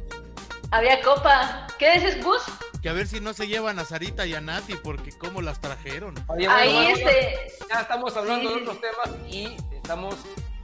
Había 0.71 1.01
copa. 1.03 1.67
¿Qué 1.79 1.93
dices, 1.95 2.23
Gus? 2.23 2.43
Que 2.83 2.89
a 2.89 2.93
ver 2.93 3.07
si 3.07 3.21
no 3.21 3.33
se 3.33 3.49
llevan 3.49 3.79
a 3.79 3.85
Sarita 3.85 4.27
y 4.27 4.35
a 4.35 4.41
Nati, 4.41 4.75
porque 4.77 5.11
cómo 5.17 5.43
las 5.43 5.61
trajeron. 5.61 6.15
Ahí 6.49 6.93
este... 6.93 7.53
Ya 7.69 7.81
estamos 7.81 8.17
hablando 8.17 8.51
de 8.51 8.63
otros 8.63 8.81
temas 8.81 9.21
y 9.29 9.57
estamos 9.73 10.15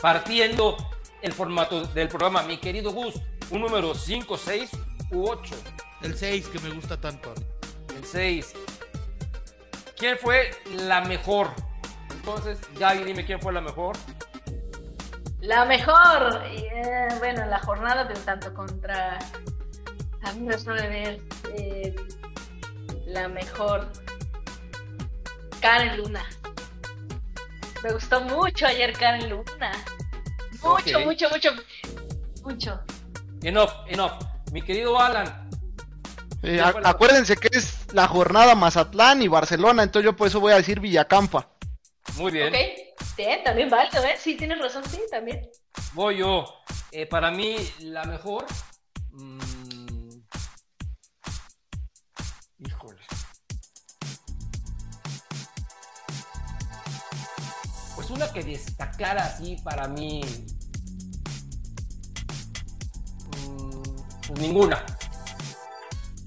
partiendo 0.00 0.76
el 1.22 1.32
formato 1.32 1.84
del 1.86 2.08
programa. 2.08 2.42
Mi 2.42 2.58
querido 2.58 2.92
Gus, 2.92 3.14
un 3.50 3.62
número 3.62 3.94
5, 3.94 4.38
6 4.38 4.70
u 5.10 5.28
8. 5.28 5.54
El 6.04 6.14
6 6.14 6.48
que 6.48 6.58
me 6.60 6.68
gusta 6.68 7.00
tanto. 7.00 7.32
El 7.96 8.04
6. 8.04 8.52
¿Quién 9.96 10.18
fue 10.18 10.50
la 10.74 11.00
mejor? 11.00 11.48
Entonces, 12.10 12.58
Gaby, 12.78 13.04
dime 13.04 13.24
quién 13.24 13.40
fue 13.40 13.54
la 13.54 13.62
mejor. 13.62 13.96
La 15.40 15.64
mejor. 15.64 16.42
Eh, 16.44 17.08
bueno, 17.18 17.46
la 17.46 17.58
jornada, 17.58 18.06
pero 18.06 18.20
tanto 18.20 18.52
contra. 18.52 19.18
A 20.22 20.32
mí 20.34 20.40
me 20.42 20.58
suele 20.58 20.88
ver. 20.88 21.22
Eh, 21.56 21.96
la 23.06 23.28
mejor. 23.28 23.90
Karen 25.62 25.96
Luna. 25.96 26.24
Me 27.82 27.92
gustó 27.92 28.20
mucho 28.20 28.66
ayer 28.66 28.92
Karen 28.92 29.30
Luna. 29.30 29.72
Mucho, 30.62 31.00
mucho, 31.00 31.30
mucho. 31.30 31.50
Mucho. 32.42 32.80
Enough, 33.42 33.70
enough. 33.86 34.22
Mi 34.52 34.60
querido 34.60 35.00
Alan, 35.00 35.48
eh, 36.44 36.60
acuérdense 36.60 37.36
que 37.36 37.48
es 37.52 37.92
la 37.92 38.06
jornada 38.06 38.54
Mazatlán 38.54 39.22
y 39.22 39.28
Barcelona, 39.28 39.82
entonces 39.82 40.04
yo 40.04 40.16
por 40.16 40.28
eso 40.28 40.40
voy 40.40 40.52
a 40.52 40.56
decir 40.56 40.80
Villacampa. 40.80 41.48
Muy 42.16 42.30
bien. 42.30 42.48
Ok, 42.48 42.60
sí, 43.16 43.24
también 43.44 43.70
vale, 43.70 43.88
¿eh? 43.92 44.16
Sí, 44.18 44.36
tienes 44.36 44.58
razón, 44.60 44.84
sí, 44.88 45.00
también. 45.10 45.50
Voy 45.92 46.18
yo. 46.18 46.44
Eh, 46.92 47.06
para 47.06 47.30
mí, 47.30 47.56
la 47.80 48.04
mejor. 48.04 48.44
Mmm... 49.10 49.40
Híjole. 52.58 53.00
Pues 57.94 58.10
una 58.10 58.32
que 58.32 58.42
destacara 58.42 59.24
así 59.24 59.56
para 59.64 59.88
mí. 59.88 60.20
Pues 64.26 64.40
ninguna. 64.40 64.84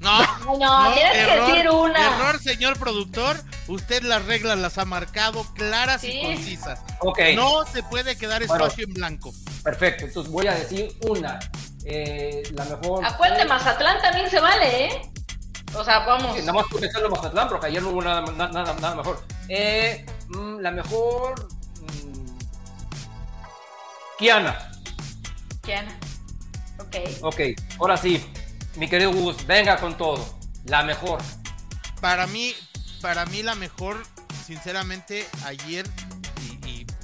No, 0.08 0.58
no, 0.58 0.94
tienes 0.94 1.14
que 1.14 1.40
decir 1.40 1.70
una. 1.70 2.16
Error, 2.16 2.40
señor 2.40 2.80
productor. 2.80 3.38
Usted 3.68 4.04
las 4.04 4.26
reglas 4.26 4.58
las 4.58 4.78
ha 4.78 4.86
marcado 4.86 5.46
claras 5.54 6.04
y 6.04 6.22
concisas. 6.22 6.80
Okay. 7.00 7.36
No 7.36 7.66
se 7.66 7.84
puede 7.84 8.18
quedar 8.18 8.42
espacio 8.42 8.86
en 8.86 8.94
blanco. 8.94 9.34
Perfecto, 9.64 10.06
entonces 10.06 10.32
voy 10.32 10.48
a 10.48 10.54
decir 10.54 10.96
una. 11.02 11.40
Eh, 11.86 12.44
la 12.54 12.66
mejor. 12.66 13.06
Acuérdate, 13.06 13.46
Mazatlán 13.46 14.02
también 14.02 14.30
se 14.30 14.40
vale, 14.40 14.86
¿eh? 14.86 15.12
O 15.74 15.84
sea, 15.84 16.00
vamos. 16.00 16.38
nada 16.38 16.54
más 16.54 16.66
por 16.68 16.80
pensarlo 16.80 17.10
Mazatlán, 17.10 17.50
porque 17.50 17.68
ayer 17.68 17.82
no 17.82 17.90
hubo 17.90 18.02
nada, 18.02 18.22
nada, 18.22 18.74
nada 18.74 18.96
mejor. 18.96 19.24
Eh, 19.50 20.06
mm, 20.30 20.60
la 20.60 20.72
mejor. 20.72 21.48
Mm, 21.82 22.38
Kiana. 24.18 24.72
Kiana. 25.62 25.98
Ok. 26.80 26.96
Ok, 27.22 27.40
ahora 27.80 27.98
sí. 27.98 28.26
Mi 28.78 28.88
querido 28.88 29.12
Gus, 29.12 29.46
venga 29.48 29.78
con 29.78 29.98
todo. 29.98 30.38
La 30.66 30.84
mejor. 30.84 31.20
Para 32.00 32.28
mí, 32.28 32.54
para 33.02 33.26
mí 33.26 33.42
la 33.42 33.56
mejor, 33.56 33.98
sinceramente, 34.46 35.28
ayer 35.46 35.88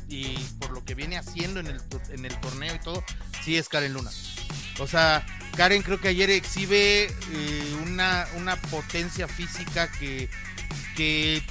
y, 0.07 0.37
por 0.59 0.69
lo 0.69 0.85
que 0.85 0.93
viene 0.93 1.17
haciendo 1.17 1.59
en 1.59 1.65
el, 1.65 2.39
torneo 2.39 2.75
y 2.75 2.79
todo, 2.79 3.03
sí 3.43 3.57
es 3.57 3.67
Karen 3.67 3.93
Luna. 3.93 4.11
O 4.77 4.85
sea, 4.85 5.25
Karen 5.57 5.81
creo 5.81 5.99
que 5.99 6.09
ayer 6.09 6.29
exhibe 6.29 7.05
eh, 7.05 7.77
una, 7.81 8.27
potencia 8.69 9.27
física 9.27 9.91
que, 9.91 10.29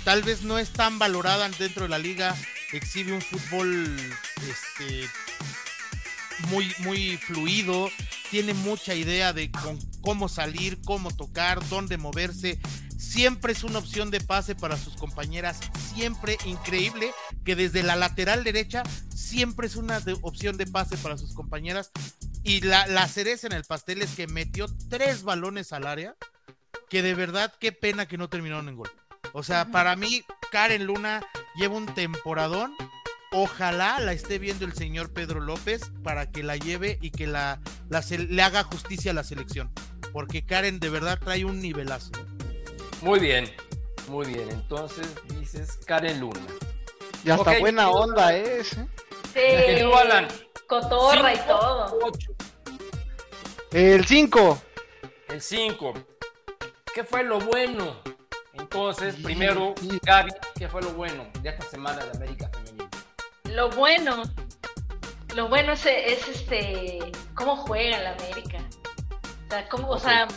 tal 0.04 0.22
vez 0.22 0.42
no 0.42 0.60
es 0.60 0.72
tan 0.72 1.00
valorada 1.00 1.48
dentro 1.48 1.82
de 1.82 1.88
la 1.88 1.98
liga. 1.98 2.36
Exhibe 2.72 3.12
un 3.12 3.20
fútbol 3.20 3.96
este, 4.48 5.08
muy, 6.48 6.72
muy 6.78 7.16
fluido, 7.16 7.90
tiene 8.30 8.54
mucha 8.54 8.94
idea 8.94 9.32
de 9.32 9.50
cómo 10.02 10.28
salir, 10.28 10.80
cómo 10.84 11.10
tocar, 11.10 11.66
dónde 11.68 11.96
moverse. 11.96 12.60
Siempre 12.98 13.52
es 13.52 13.64
una 13.64 13.78
opción 13.78 14.10
de 14.10 14.20
pase 14.20 14.54
para 14.54 14.76
sus 14.76 14.96
compañeras, 14.96 15.58
siempre 15.94 16.36
increíble 16.44 17.12
que 17.44 17.56
desde 17.56 17.82
la 17.82 17.96
lateral 17.96 18.44
derecha 18.44 18.82
siempre 19.14 19.66
es 19.66 19.76
una 19.76 20.00
opción 20.20 20.56
de 20.56 20.66
pase 20.66 20.96
para 20.98 21.18
sus 21.18 21.32
compañeras. 21.32 21.90
Y 22.44 22.60
la, 22.60 22.86
la 22.86 23.08
cereza 23.08 23.46
en 23.46 23.54
el 23.54 23.64
pastel 23.64 24.02
es 24.02 24.14
que 24.14 24.26
metió 24.26 24.66
tres 24.88 25.22
balones 25.22 25.72
al 25.72 25.86
área, 25.86 26.16
que 26.90 27.02
de 27.02 27.14
verdad 27.14 27.52
qué 27.58 27.72
pena 27.72 28.06
que 28.06 28.18
no 28.18 28.28
terminaron 28.28 28.68
en 28.68 28.76
gol. 28.76 28.90
O 29.32 29.42
sea, 29.42 29.70
para 29.70 29.96
mí, 29.96 30.24
Karen 30.50 30.84
Luna 30.84 31.22
lleva 31.56 31.76
un 31.76 31.86
temporadón 31.86 32.74
Ojalá 33.34 33.98
la 33.98 34.12
esté 34.12 34.38
viendo 34.38 34.66
el 34.66 34.74
señor 34.74 35.10
Pedro 35.14 35.40
López 35.40 35.90
para 36.04 36.30
que 36.30 36.42
la 36.42 36.58
lleve 36.58 36.98
y 37.00 37.10
que 37.10 37.26
la, 37.26 37.60
le 37.88 38.42
haga 38.42 38.62
justicia 38.62 39.10
a 39.10 39.14
la 39.14 39.24
selección. 39.24 39.72
Porque 40.12 40.44
Karen 40.44 40.78
de 40.80 40.88
verdad 40.88 41.18
trae 41.18 41.44
un 41.44 41.60
nivelazo. 41.60 42.12
Muy 43.00 43.18
bien, 43.18 43.50
muy 44.08 44.26
bien. 44.26 44.50
Entonces 44.50 45.08
dices 45.38 45.78
Karen 45.86 46.20
Luna. 46.20 46.40
Y 47.24 47.30
hasta 47.30 47.58
buena 47.58 47.90
onda 47.90 48.34
es. 48.34 48.76
¿eh? 48.76 48.88
Sí. 49.32 49.82
Alan. 49.82 50.28
Cotorra 50.66 51.34
y 51.34 51.38
todo. 51.46 51.98
El 53.72 54.04
5. 54.04 54.62
El 55.28 55.40
5. 55.40 55.94
¿Qué 56.94 57.04
fue 57.04 57.24
lo 57.24 57.40
bueno? 57.40 57.96
Entonces, 58.54 59.16
primero, 59.16 59.74
Gaby, 60.02 60.32
¿qué 60.58 60.68
fue 60.68 60.82
lo 60.82 60.90
bueno 60.90 61.26
de 61.40 61.48
esta 61.48 61.64
semana 61.66 62.04
de 62.04 62.10
América 62.10 62.50
Femenina? 62.52 62.90
Lo 63.44 63.70
bueno, 63.70 64.22
lo 65.34 65.48
bueno 65.48 65.72
es, 65.72 65.86
este, 65.86 66.98
cómo 67.34 67.56
juega 67.56 67.98
la 67.98 68.12
América. 68.12 68.58
O 69.52 69.54
sea, 69.54 69.68
cómo, 69.68 69.88
o 69.90 69.98
sea, 69.98 70.28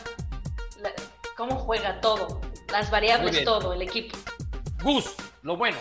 cómo 1.37 1.55
juega 1.55 2.01
todo, 2.01 2.41
las 2.69 2.91
variables, 2.91 3.45
todo, 3.45 3.71
el 3.71 3.81
equipo. 3.81 4.17
Gus, 4.83 5.15
lo 5.41 5.55
bueno. 5.55 5.77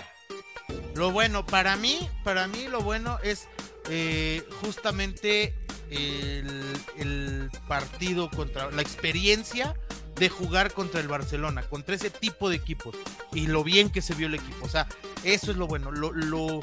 Lo 0.94 1.10
bueno, 1.10 1.44
para 1.44 1.74
mí, 1.74 2.08
para 2.22 2.46
mí 2.46 2.68
lo 2.68 2.80
bueno 2.82 3.18
es 3.24 3.48
eh, 3.90 4.46
justamente 4.60 5.52
el, 5.90 6.62
el, 6.96 7.50
partido 7.66 8.30
contra 8.30 8.70
la 8.70 8.82
experiencia 8.82 9.74
de 10.14 10.28
jugar 10.28 10.72
contra 10.72 11.00
el 11.00 11.08
Barcelona, 11.08 11.64
contra 11.64 11.96
ese 11.96 12.10
tipo 12.10 12.48
de 12.48 12.54
equipos 12.54 12.94
y 13.32 13.48
lo 13.48 13.64
bien 13.64 13.90
que 13.90 14.00
se 14.00 14.14
vio 14.14 14.28
el 14.28 14.36
equipo. 14.36 14.64
O 14.64 14.68
sea, 14.68 14.86
eso 15.24 15.50
es 15.50 15.56
lo 15.56 15.66
bueno. 15.66 15.90
Lo, 15.90 16.12
lo, 16.12 16.60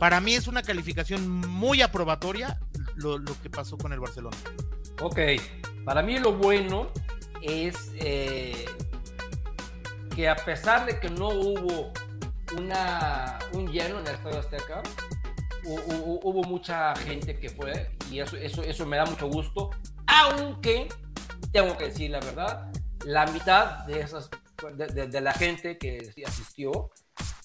para 0.00 0.20
mí 0.20 0.34
es 0.34 0.48
una 0.48 0.62
calificación 0.64 1.28
muy 1.46 1.80
aprobatoria 1.80 2.58
lo, 2.96 3.22
que 3.40 3.50
pasó 3.50 3.78
con 3.78 3.92
el 3.92 4.00
Barcelona. 4.00 4.36
Ok, 5.00 5.18
para 5.88 6.02
mí 6.02 6.18
lo 6.18 6.34
bueno 6.34 6.92
es 7.40 7.92
eh, 7.94 8.66
que 10.14 10.28
a 10.28 10.36
pesar 10.36 10.84
de 10.84 11.00
que 11.00 11.08
no 11.08 11.28
hubo 11.28 11.94
una, 12.58 13.38
un 13.52 13.72
lleno 13.72 13.98
en 13.98 14.06
el 14.06 14.14
Estadio 14.16 14.38
Azteca, 14.38 14.82
hubo, 15.64 16.42
mucha 16.42 16.94
gente 16.94 17.38
que 17.38 17.48
fue 17.48 17.90
y 18.10 18.20
eso, 18.20 18.36
eso, 18.36 18.62
eso 18.62 18.84
me 18.84 18.98
da 18.98 19.06
mucho 19.06 19.28
gusto, 19.28 19.70
aunque 20.06 20.88
tengo 21.52 21.74
que 21.78 21.84
decir 21.84 22.10
la 22.10 22.20
verdad, 22.20 22.70
la 23.06 23.24
mitad 23.24 23.86
de, 23.86 24.00
esas, 24.00 24.28
de 24.76 25.20
la 25.22 25.32
gente 25.32 25.78
que 25.78 26.12
asistió 26.26 26.90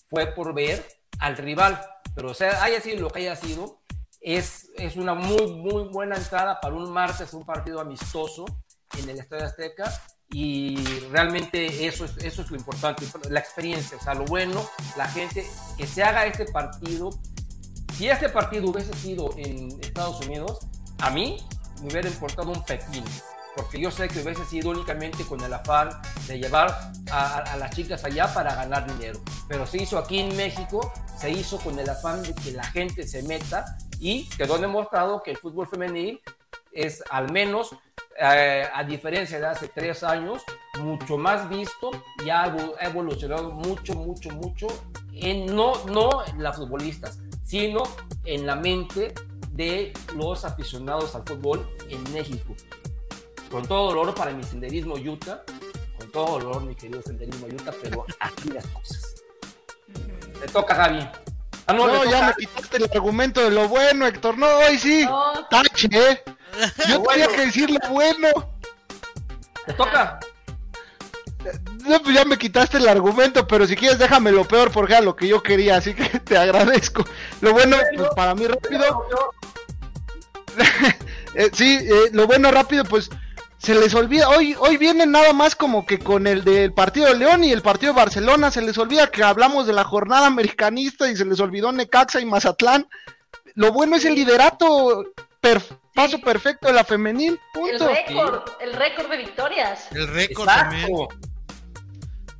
fue 0.10 0.28
por 0.28 0.54
ver 0.54 0.86
al 1.20 1.38
rival. 1.38 1.80
Pero 2.14 2.34
sea, 2.34 2.62
haya 2.62 2.82
sido 2.82 3.00
lo 3.00 3.10
que 3.10 3.20
haya 3.20 3.38
sido, 3.38 3.83
es, 4.24 4.72
es 4.78 4.96
una 4.96 5.14
muy, 5.14 5.54
muy 5.54 5.90
buena 5.90 6.16
entrada 6.16 6.60
para 6.62 6.74
un 6.74 6.92
martes, 6.92 7.34
un 7.34 7.46
partido 7.46 7.82
amistoso 7.82 8.46
en 8.98 9.10
el 9.10 9.20
Estadio 9.20 9.46
Azteca 9.46 10.02
y 10.30 10.78
realmente 11.12 11.86
eso 11.86 12.06
es, 12.06 12.18
eso 12.18 12.42
es 12.42 12.50
lo 12.50 12.58
importante, 12.58 13.06
la 13.30 13.40
experiencia, 13.40 13.98
o 13.98 14.02
sea, 14.02 14.14
lo 14.14 14.26
bueno, 14.26 14.68
la 14.98 15.08
gente, 15.08 15.46
que 15.78 15.86
se 15.86 16.02
haga 16.04 16.26
este 16.26 16.46
partido. 16.46 17.12
Si 17.96 18.10
este 18.10 18.30
partido 18.30 18.70
hubiese 18.72 18.94
sido 18.94 19.30
en 19.38 19.80
Estados 19.82 20.26
Unidos, 20.26 20.60
a 21.00 21.12
mí 21.12 21.38
me 21.82 21.90
hubiera 21.90 22.08
importado 22.08 22.52
un 22.52 22.64
pepino 22.64 23.06
porque 23.56 23.80
yo 23.80 23.92
sé 23.92 24.08
que 24.08 24.20
hubiese 24.20 24.46
sido 24.46 24.72
únicamente 24.72 25.24
con 25.26 25.42
el 25.42 25.54
afán 25.54 25.90
de 26.28 26.40
llevar 26.40 26.92
a, 27.12 27.56
las 27.58 27.76
chicas 27.76 28.04
allá 28.04 28.34
para 28.34 28.56
ganar 28.56 28.92
dinero. 28.92 29.20
Pero 29.48 29.66
se 29.66 29.82
hizo 29.82 29.98
aquí 29.98 30.20
en 30.20 30.36
México, 30.36 30.92
se 31.18 31.30
hizo 31.30 31.58
con 31.60 31.78
el 31.78 31.90
afán 31.90 32.24
de 32.24 32.34
que 32.34 32.52
la 32.52 32.64
gente 32.64 33.08
se 33.08 33.24
meta 33.24 33.78
y 34.00 34.28
quedó 34.30 34.58
demostrado 34.58 35.22
que 35.22 35.32
el 35.32 35.38
fútbol 35.38 35.68
femenil 35.68 36.20
es 36.72 37.04
al 37.10 37.32
menos, 37.32 37.76
eh, 38.20 38.68
a 38.74 38.84
diferencia 38.84 39.40
de 39.40 39.46
hace 39.46 39.68
tres 39.68 40.04
años, 40.04 40.42
mucho 40.80 41.18
más 41.18 41.48
visto 41.50 41.92
y 42.26 42.30
ha 42.30 42.56
evolucionado 42.82 43.52
mucho, 43.52 43.94
mucho, 43.94 44.30
mucho 44.32 44.68
en 45.14 45.46
no, 45.56 45.74
no 45.86 46.26
en 46.26 46.42
las 46.42 46.58
futbolistas, 46.58 47.20
sino 47.44 47.84
en 48.26 48.48
la 48.48 48.56
mente 48.56 49.14
de 49.52 49.94
los 50.16 50.46
aficionados 50.46 51.14
al 51.16 51.24
fútbol 51.24 51.70
en 51.90 52.12
México 52.12 52.56
con 53.54 53.68
todo 53.68 53.90
dolor 53.90 54.16
para 54.16 54.32
mi 54.32 54.44
senderismo 54.44 54.96
Utah, 54.96 55.44
con 56.00 56.12
todo 56.12 56.40
dolor 56.40 56.64
mi 56.64 56.74
querido 56.74 57.04
senderismo 57.04 57.46
Utah, 57.46 57.72
pero 57.84 58.04
aquí 58.20 58.50
las 58.50 58.66
cosas. 58.66 59.24
Te 60.42 60.48
toca, 60.48 60.74
Javi. 60.74 61.08
Ah, 61.68 61.74
no, 61.74 62.04
ya 62.04 62.30
me 62.30 62.34
quitaste 62.34 62.78
el 62.78 62.90
argumento 62.92 63.42
de 63.42 63.52
lo 63.52 63.68
bueno, 63.70 64.08
Héctor. 64.08 64.40
No, 64.40 64.48
hoy 64.48 64.80
sí. 64.80 65.08
Tache, 65.52 65.88
¿eh? 65.92 66.24
Yo 66.90 67.04
tenía 67.04 67.28
que 67.28 67.46
decir 67.46 67.70
lo 67.70 67.90
bueno. 67.92 68.28
¿Te 69.68 69.74
toca? 69.74 70.20
No, 71.86 72.02
pues 72.02 72.16
ya 72.16 72.26
me 72.26 72.40
quitaste 72.40 72.78
el 72.80 72.88
argumento, 72.88 73.46
pero 73.46 73.68
si 73.68 73.76
quieres 73.76 74.00
déjame 74.00 74.32
lo 74.32 74.48
peor 74.48 74.72
porque 74.72 74.94
era 74.94 75.02
lo 75.04 75.16
que 75.16 75.28
yo 75.28 75.44
quería, 75.44 75.78
así 75.78 75.94
que 75.94 76.20
te 76.22 76.38
agradezco. 76.38 77.06
Lo 77.42 77.54
bueno, 77.54 77.78
pues 77.96 78.10
para 78.16 78.34
mí 78.34 78.48
rápido. 78.48 79.06
Eh, 81.36 81.50
sí, 81.52 81.80
eh, 81.82 82.12
lo 82.12 82.28
bueno 82.28 82.52
rápido, 82.52 82.84
pues 82.84 83.10
se 83.64 83.74
les 83.76 83.96
olvida, 83.96 84.28
hoy, 84.28 84.58
hoy 84.60 84.76
vienen 84.76 85.12
nada 85.12 85.32
más 85.32 85.56
como 85.56 85.86
que 85.86 85.98
con 85.98 86.28
el 86.28 86.44
del 86.44 86.74
partido 86.74 87.08
de 87.08 87.16
León 87.16 87.46
y 87.46 87.52
el 87.54 87.62
partido 87.62 87.94
de 87.94 88.00
Barcelona, 88.00 88.52
se 88.52 88.62
les 88.62 88.78
olvida 88.78 89.08
que 89.08 89.24
hablamos 89.24 89.66
de 89.66 89.72
la 89.72 89.86
jornada 89.86 90.28
americanista 90.28 91.10
y 91.10 91.16
se 91.16 91.24
les 91.24 91.40
olvidó 91.40 91.72
Necaxa 91.72 92.20
y 92.20 92.26
Mazatlán. 92.26 92.90
Lo 93.56 93.72
bueno 93.72 93.96
es 93.96 94.04
el 94.04 94.16
liderato, 94.16 95.06
paso 95.96 96.20
perfecto 96.20 96.68
de 96.68 96.74
la 96.74 96.84
femenil, 96.84 97.40
punto. 97.54 97.90
El 97.90 97.96
récord, 97.96 98.42
el 98.60 98.74
récord 98.74 99.10
de 99.10 99.18
victorias. 99.18 99.88
El 99.92 100.08
récord 100.10 100.46
también. 100.46 100.90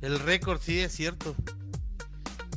El 0.02 0.18
récord, 0.20 0.60
sí, 0.60 0.80
es 0.80 0.92
cierto. 0.92 1.34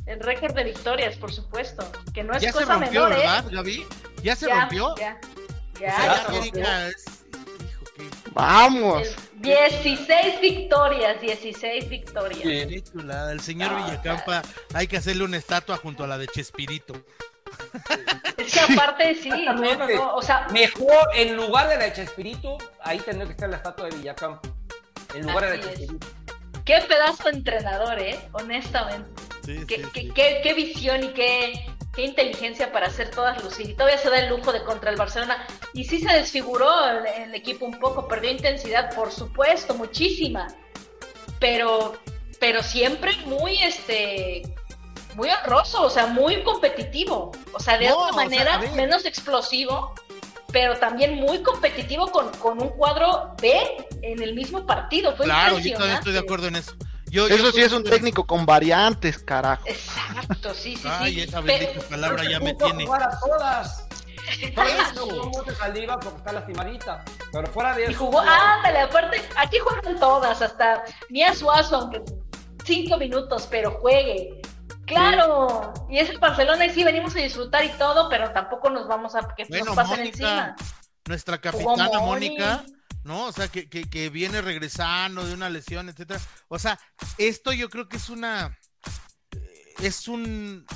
El 0.04 0.20
récord 0.20 0.54
de 0.54 0.64
victorias, 0.64 1.16
por 1.16 1.32
supuesto. 1.32 1.90
Que 2.12 2.22
no 2.22 2.34
es 2.34 2.42
ya 2.42 2.52
cosa 2.52 2.66
se 2.66 2.72
rompió, 2.72 3.04
menor, 3.04 3.18
¿verdad, 3.18 3.44
¿eh? 3.46 3.54
Gaby? 3.54 3.86
¿Ya 4.22 4.36
se 4.36 4.46
rompió? 4.46 4.94
Ya, 4.98 5.18
ya. 5.80 6.50
ya, 6.52 6.90
Vamos. 8.38 9.16
16 9.34 10.40
victorias, 10.40 11.20
16 11.20 11.88
victorias. 11.88 12.44
el 12.44 13.40
señor 13.40 13.74
Villacampa, 13.74 14.42
hay 14.74 14.86
que 14.86 14.96
hacerle 14.96 15.24
una 15.24 15.36
estatua 15.36 15.76
junto 15.76 16.04
a 16.04 16.06
la 16.06 16.18
de 16.18 16.28
Chespirito. 16.28 16.94
Es 18.36 18.52
que 18.52 18.60
aparte 18.60 19.16
sí, 19.16 19.30
o 20.12 20.22
sea, 20.22 20.46
mejor 20.52 21.08
en 21.16 21.36
lugar 21.36 21.68
de 21.68 21.78
la 21.78 21.92
Chespirito, 21.92 22.58
ahí 22.80 23.00
tendría 23.00 23.26
que 23.26 23.32
estar 23.32 23.48
la 23.48 23.56
estatua 23.56 23.88
de 23.88 23.96
Villacampo. 23.96 24.48
En 25.14 25.26
lugar 25.26 25.50
de 25.50 25.56
la 25.56 25.64
Chespirito. 25.64 26.06
Qué 26.64 26.80
pedazo 26.86 27.24
de 27.24 27.30
entrenador, 27.38 27.98
¿eh? 27.98 28.20
Honestamente. 28.32 29.10
qué, 29.66 30.54
visión 30.54 31.02
y 31.02 31.08
qué, 31.08 31.66
qué 31.98 32.04
inteligencia 32.04 32.70
para 32.70 32.86
hacer 32.86 33.10
todas 33.10 33.42
lucir. 33.42 33.70
Y 33.70 33.74
todavía 33.74 33.98
se 33.98 34.08
da 34.08 34.20
el 34.20 34.28
lujo 34.28 34.52
de 34.52 34.62
contra 34.62 34.88
el 34.88 34.96
Barcelona. 34.96 35.44
Y 35.74 35.82
sí 35.82 36.00
se 36.00 36.12
desfiguró 36.12 36.70
el, 36.88 37.34
equipo 37.34 37.66
un 37.66 37.76
poco, 37.80 38.06
perdió 38.06 38.30
intensidad, 38.30 38.94
por 38.94 39.10
supuesto, 39.10 39.74
muchísima. 39.74 40.46
Pero, 41.40 41.98
pero 42.38 42.62
siempre 42.62 43.16
muy 43.26 43.58
este 43.58 44.42
muy 45.16 45.28
honroso, 45.28 45.82
o 45.82 45.90
sea, 45.90 46.06
muy 46.06 46.44
competitivo. 46.44 47.32
O 47.52 47.58
sea, 47.58 47.76
de 47.76 47.90
otra 47.90 48.12
manera, 48.12 48.60
menos 48.76 49.04
explosivo, 49.04 49.92
pero 50.52 50.78
también 50.78 51.16
muy 51.16 51.42
competitivo 51.42 52.12
con, 52.12 52.30
con, 52.34 52.62
un 52.62 52.68
cuadro 52.68 53.34
B 53.42 53.60
en 54.02 54.22
el 54.22 54.36
mismo 54.36 54.64
partido. 54.64 55.16
Fue 55.16 55.26
claro, 55.26 55.58
yo 55.58 55.74
estoy 55.84 56.12
de 56.12 56.20
acuerdo 56.20 56.46
en 56.46 56.54
eso. 56.54 56.76
Eso 57.10 57.52
sí 57.52 57.62
es 57.62 57.72
un 57.72 57.84
técnico 57.84 58.26
con 58.26 58.44
variantes, 58.44 59.18
carajo. 59.18 59.64
Exacto, 59.66 60.54
sí, 60.54 60.76
sí. 60.76 60.88
Ay, 60.88 61.20
esa 61.20 61.40
bendita 61.40 61.80
palabra 61.88 62.24
ya 62.28 62.40
me 62.40 62.54
tiene. 62.54 62.86
Para 62.86 63.18
todas. 63.18 63.86
Jugó 64.94 65.44
saliva 65.58 65.98
porque 65.98 66.18
está 66.18 66.32
lastimadita. 66.32 67.04
Pero 67.32 67.46
fuera 67.48 67.74
de 67.74 67.84
eso. 67.84 67.92
Y 67.92 67.94
jugó, 67.94 68.20
ándale, 68.20 68.80
aparte, 68.80 69.22
aquí 69.36 69.58
juegan 69.58 69.98
todas, 69.98 70.42
hasta 70.42 70.84
Mía 71.08 71.34
Suazo, 71.34 71.76
aunque 71.76 72.02
cinco 72.64 72.98
minutos, 72.98 73.48
pero 73.50 73.72
juegue. 73.80 74.40
Claro, 74.86 75.72
y 75.90 75.98
es 75.98 76.08
el 76.08 76.18
Barcelona 76.18 76.64
y 76.64 76.70
sí 76.70 76.82
venimos 76.82 77.14
a 77.14 77.18
disfrutar 77.18 77.64
y 77.64 77.68
todo, 77.70 78.08
pero 78.08 78.30
tampoco 78.32 78.70
nos 78.70 78.88
vamos 78.88 79.14
a 79.14 79.34
que 79.36 79.44
nos 79.44 79.74
pasen 79.74 80.00
encima. 80.00 80.56
Nuestra 81.06 81.38
capitana 81.38 82.00
Mónica 82.00 82.64
¿no? 83.08 83.24
O 83.24 83.32
sea, 83.32 83.48
que, 83.48 83.68
que, 83.68 84.10
viene 84.10 84.42
regresando 84.42 85.26
de 85.26 85.32
una 85.32 85.48
lesión, 85.48 85.88
etcétera. 85.88 86.20
O 86.48 86.58
sea, 86.58 86.78
esto 87.16 87.52
yo 87.52 87.70
creo 87.70 87.88
que 87.88 87.96
es 87.96 88.10
una. 88.10 88.56
Es 89.80 90.06
un. 90.06 90.66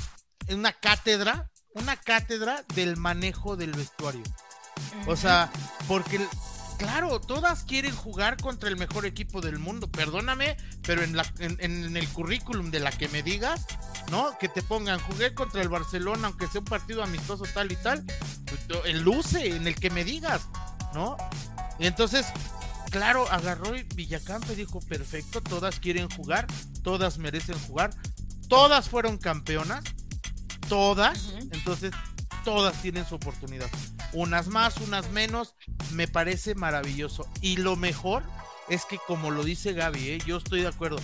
Una 0.49 0.73
cátedra. 0.73 1.51
Una 1.75 1.97
cátedra 1.97 2.65
del 2.75 2.97
manejo 2.97 3.57
del 3.57 3.73
vestuario. 3.73 4.23
O 5.07 5.15
sea, 5.15 5.51
porque 5.87 6.27
claro, 6.79 7.21
todas 7.21 7.65
quieren 7.65 7.95
jugar 7.95 8.37
contra 8.39 8.69
el 8.69 8.77
mejor 8.77 9.07
equipo 9.07 9.41
del 9.41 9.59
mundo. 9.59 9.89
Perdóname, 9.89 10.57
pero 10.83 11.03
en, 11.03 11.17
la, 11.17 11.25
en, 11.39 11.97
el 11.97 12.09
currículum 12.09 12.71
de 12.71 12.81
la 12.81 12.91
que 12.93 13.09
me 13.09 13.23
digas, 13.23 13.67
¿no? 14.11 14.37
Que 14.39 14.49
te 14.49 14.63
pongan, 14.63 15.01
jugué 15.01 15.35
contra 15.35 15.63
el 15.63 15.69
Barcelona, 15.69 16.29
aunque 16.29 16.47
sea 16.49 16.61
un 16.61 16.67
partido 16.67 17.03
amistoso 17.03 17.45
tal 17.55 17.73
y 17.73 17.77
tal. 17.77 18.05
El 18.85 19.03
luce 19.03 19.55
en 19.55 19.67
el 19.67 19.75
que 19.75 19.91
me 19.91 20.05
digas, 20.05 20.43
¿no? 20.93 21.17
Y 21.79 21.87
entonces, 21.87 22.27
claro, 22.91 23.31
agarró 23.31 23.73
Villacampa 23.95 24.53
y 24.53 24.57
dijo, 24.57 24.81
perfecto, 24.81 25.41
todas 25.41 25.81
quieren 25.81 26.09
jugar, 26.11 26.47
todas 26.83 27.19
merecen 27.19 27.59
jugar, 27.61 27.91
todas 28.49 28.89
fueron 28.89 29.19
campeonas, 29.19 29.83
todas, 30.69 31.33
entonces 31.53 31.93
todas 32.45 32.81
tienen 32.83 33.07
su 33.07 33.15
oportunidad. 33.15 33.69
Unas 34.13 34.49
más, 34.49 34.77
unas 34.79 35.11
menos, 35.11 35.55
me 35.93 36.09
parece 36.09 36.55
maravilloso. 36.55 37.27
Y 37.41 37.57
lo 37.57 37.77
mejor 37.77 38.23
es 38.69 38.85
que 38.85 38.99
como 39.07 39.31
lo 39.31 39.45
dice 39.45 39.73
Gaby, 39.73 40.11
¿eh? 40.11 40.19
yo 40.27 40.37
estoy 40.37 40.63
de 40.63 40.69
acuerdo. 40.69 40.99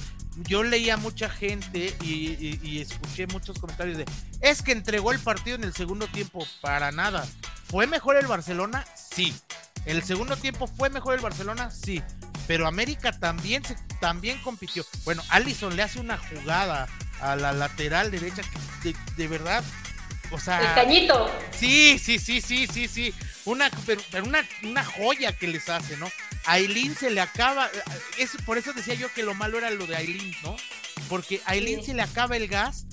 Yo 0.44 0.62
leía 0.62 0.96
mucha 0.96 1.28
gente 1.28 1.96
y, 2.00 2.58
y, 2.62 2.80
escuché 2.80 3.26
muchos 3.26 3.58
comentarios 3.58 3.98
de, 3.98 4.04
es 4.40 4.62
que 4.62 4.70
entregó 4.70 5.10
el 5.10 5.18
partido 5.18 5.56
en 5.56 5.64
el 5.64 5.74
segundo 5.74 6.06
tiempo, 6.06 6.46
para 6.60 6.92
nada. 6.92 7.26
¿Fue 7.64 7.88
mejor 7.88 8.16
el 8.16 8.26
Barcelona? 8.28 8.84
Sí. 8.94 9.34
¿El 9.88 10.04
segundo 10.04 10.36
tiempo 10.36 10.66
fue 10.66 10.90
mejor 10.90 11.14
el 11.14 11.20
Barcelona? 11.20 11.70
Sí. 11.70 12.02
Pero 12.46 12.66
América 12.66 13.10
también, 13.10 13.64
se, 13.64 13.74
también 14.00 14.38
compitió. 14.42 14.84
Bueno, 15.04 15.22
Allison 15.30 15.74
le 15.74 15.82
hace 15.82 15.98
una 15.98 16.18
jugada 16.18 16.86
a 17.20 17.36
la 17.36 17.52
lateral 17.52 18.10
derecha 18.10 18.42
que 18.82 18.94
de, 19.16 19.28
verdad 19.28 19.64
o 20.30 20.38
sea, 20.38 20.60
el 20.60 20.74
cañito. 20.74 21.30
Sí, 21.52 21.98
sí, 21.98 22.18
sí, 22.18 22.42
sí, 22.42 22.66
sí, 22.66 22.86
sí. 22.86 23.14
Una, 23.46 23.70
pero, 23.86 24.02
una, 24.24 24.46
una, 24.62 24.84
joya 24.84 25.32
que 25.32 25.48
les 25.48 25.70
hace, 25.70 25.96
¿no? 25.96 26.06
A 26.44 26.52
Aileen 26.52 26.94
se 26.94 27.08
le 27.08 27.22
acaba. 27.22 27.70
Es, 28.18 28.36
por 28.44 28.58
eso 28.58 28.74
decía 28.74 28.92
yo 28.92 29.10
que 29.14 29.22
lo 29.22 29.32
malo 29.32 29.56
era 29.56 29.70
lo 29.70 29.86
de 29.86 29.96
Aileen, 29.96 30.36
¿no? 30.42 30.54
Porque 31.08 31.40
a 31.46 31.52
Aileen 31.52 31.82
se 31.82 31.94
le 31.94 32.02
acaba 32.02 32.36
el 32.36 32.46
gas 32.46 32.84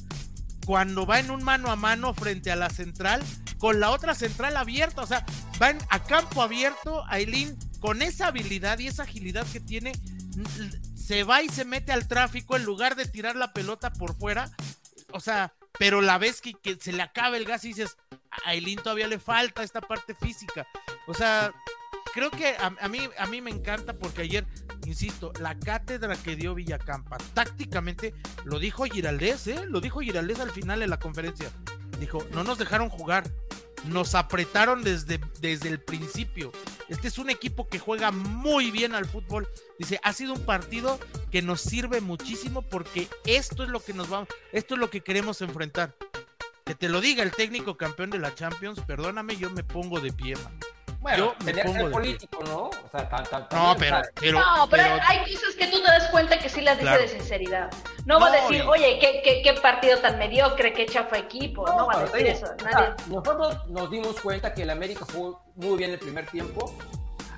cuando 0.66 1.06
va 1.06 1.20
en 1.20 1.32
un 1.32 1.44
mano 1.44 1.72
a 1.72 1.76
mano 1.76 2.14
frente 2.14 2.52
a 2.52 2.56
la 2.56 2.70
central 2.70 3.22
con 3.58 3.80
la 3.80 3.92
otra 3.92 4.16
central 4.16 4.58
abierta. 4.58 5.02
O 5.02 5.08
sea, 5.08 5.26
van 5.60 5.78
a 5.90 6.04
campo 6.04 6.42
abierto, 6.42 7.04
Aileen, 7.08 7.58
con 7.80 8.02
esa 8.02 8.28
habilidad 8.28 8.80
y 8.80 8.88
esa 8.88 9.04
agilidad 9.04 9.46
que 9.52 9.60
tiene, 9.60 9.94
se 10.96 11.24
va 11.24 11.42
y 11.42 11.50
se 11.50 11.66
mete 11.66 11.92
al 11.92 12.08
tráfico 12.08 12.56
en 12.56 12.64
lugar 12.64 12.96
de 12.96 13.06
tirar 13.06 13.36
la 13.36 13.54
pelota 13.54 13.94
por 13.94 14.16
fuera. 14.16 14.50
O 15.12 15.20
sea, 15.20 15.54
pero 15.78 16.02
la 16.02 16.18
vez 16.18 16.42
que, 16.42 16.56
se 16.80 16.94
le 16.94 17.02
acaba 17.02 17.38
el 17.38 17.46
gas 17.46 17.64
y 17.64 17.70
dices, 17.70 17.98
a 18.32 18.50
Aileen 18.50 18.80
todavía 18.80 19.08
le 19.08 19.20
falta 19.20 19.64
esta 19.64 19.82
parte 19.82 20.16
física. 20.16 20.68
O 21.08 21.14
sea, 21.14 21.54
creo 22.16 22.32
que 22.32 22.56
a, 22.58 22.88
mí, 22.88 23.10
a 23.20 23.28
mí 23.28 23.42
me 23.42 23.52
encanta 23.52 23.92
porque 23.92 24.22
ayer, 24.22 24.48
insisto, 24.86 25.34
la 25.42 25.60
cátedra 25.60 26.16
que 26.16 26.38
dio 26.38 26.56
Villacampa, 26.56 27.18
tácticamente, 27.34 28.14
lo 28.46 28.58
dijo 28.58 28.86
Giraldés, 28.86 29.48
¿eh? 29.48 29.66
Lo 29.68 29.82
dijo 29.82 30.00
Giraldés 30.00 30.40
al 30.40 30.52
final 30.52 30.80
de 30.80 30.88
la 30.88 30.98
conferencia. 30.98 31.52
Dijo, 32.00 32.26
no 32.32 32.46
nos 32.46 32.58
dejaron 32.58 32.88
jugar, 32.88 33.30
nos 33.84 34.16
apretaron 34.16 34.82
desde, 34.82 35.20
desde 35.42 35.68
el 35.68 35.82
principio. 35.82 36.54
Este 36.88 37.10
es 37.10 37.18
un 37.18 37.30
equipo 37.30 37.68
que 37.68 37.80
juega 37.80 38.12
muy 38.12 38.72
bien 38.72 38.96
al 38.96 39.06
fútbol. 39.06 39.50
Dice, 39.78 40.00
ha 40.02 40.14
sido 40.14 40.36
un 40.36 40.46
partido 40.46 40.98
que 41.32 41.42
nos 41.42 41.60
sirve 41.60 42.00
muchísimo 42.00 42.62
porque 42.62 43.10
esto 43.26 43.64
es 43.64 43.70
lo 43.70 43.84
que 43.84 43.94
nos 43.94 44.08
vamos, 44.08 44.30
esto 44.54 44.76
es 44.76 44.80
lo 44.80 44.90
que 44.90 45.02
queremos 45.02 45.42
enfrentar. 45.42 45.94
Que 46.64 46.76
te 46.76 46.88
lo 46.88 47.02
diga 47.02 47.24
el 47.24 47.32
técnico 47.32 47.76
campeón 47.76 48.10
de 48.10 48.20
la 48.20 48.34
Champions, 48.34 48.80
perdóname, 48.88 49.36
yo 49.36 49.50
me 49.52 49.66
pongo 49.66 50.00
de 50.00 50.14
pie. 50.14 50.36
Bueno, 51.06 51.36
yo 51.38 51.46
tenía 51.46 51.64
que 51.66 51.72
ser 51.72 51.92
político, 51.92 52.44
¿no? 52.46 52.62
O 52.64 52.90
sea, 52.90 53.08
no, 53.52 53.76
pero, 53.78 54.02
pero, 54.20 54.40
no, 54.40 54.68
pero, 54.68 54.84
hay 55.08 55.20
cosas 55.36 55.54
que 55.56 55.68
tú 55.68 55.80
te 55.80 55.84
das 55.84 56.10
cuenta 56.10 56.40
que 56.40 56.50
sí 56.50 56.62
las 56.62 56.80
dice 56.80 56.98
de 56.98 57.08
sinceridad. 57.08 57.70
No, 58.08 58.20
va 58.20 58.30
a 58.30 58.32
decir, 58.32 58.64
oye, 58.64 58.98
¿qué, 59.00 59.22
qué, 59.24 59.44
qué, 59.44 59.54
partido 59.54 60.00
tan 60.00 60.18
mediocre, 60.18 60.74
qué 60.74 60.88
chafa 60.88 61.20
equipo. 61.20 61.64
No, 61.68 61.86
va 61.86 62.00
a 62.00 62.06
decir 62.06 62.26
eso. 62.26 62.48
Nadie... 62.64 62.96
nosotros 63.08 63.70
nos 63.70 63.92
dimos 63.92 64.20
cuenta 64.20 64.52
que 64.52 64.64
el 64.64 64.72
América 64.72 65.06
jugó 65.14 65.44
muy 65.54 65.78
bien 65.78 65.92
el 65.92 66.00
primer 66.00 66.26
tiempo 66.26 66.76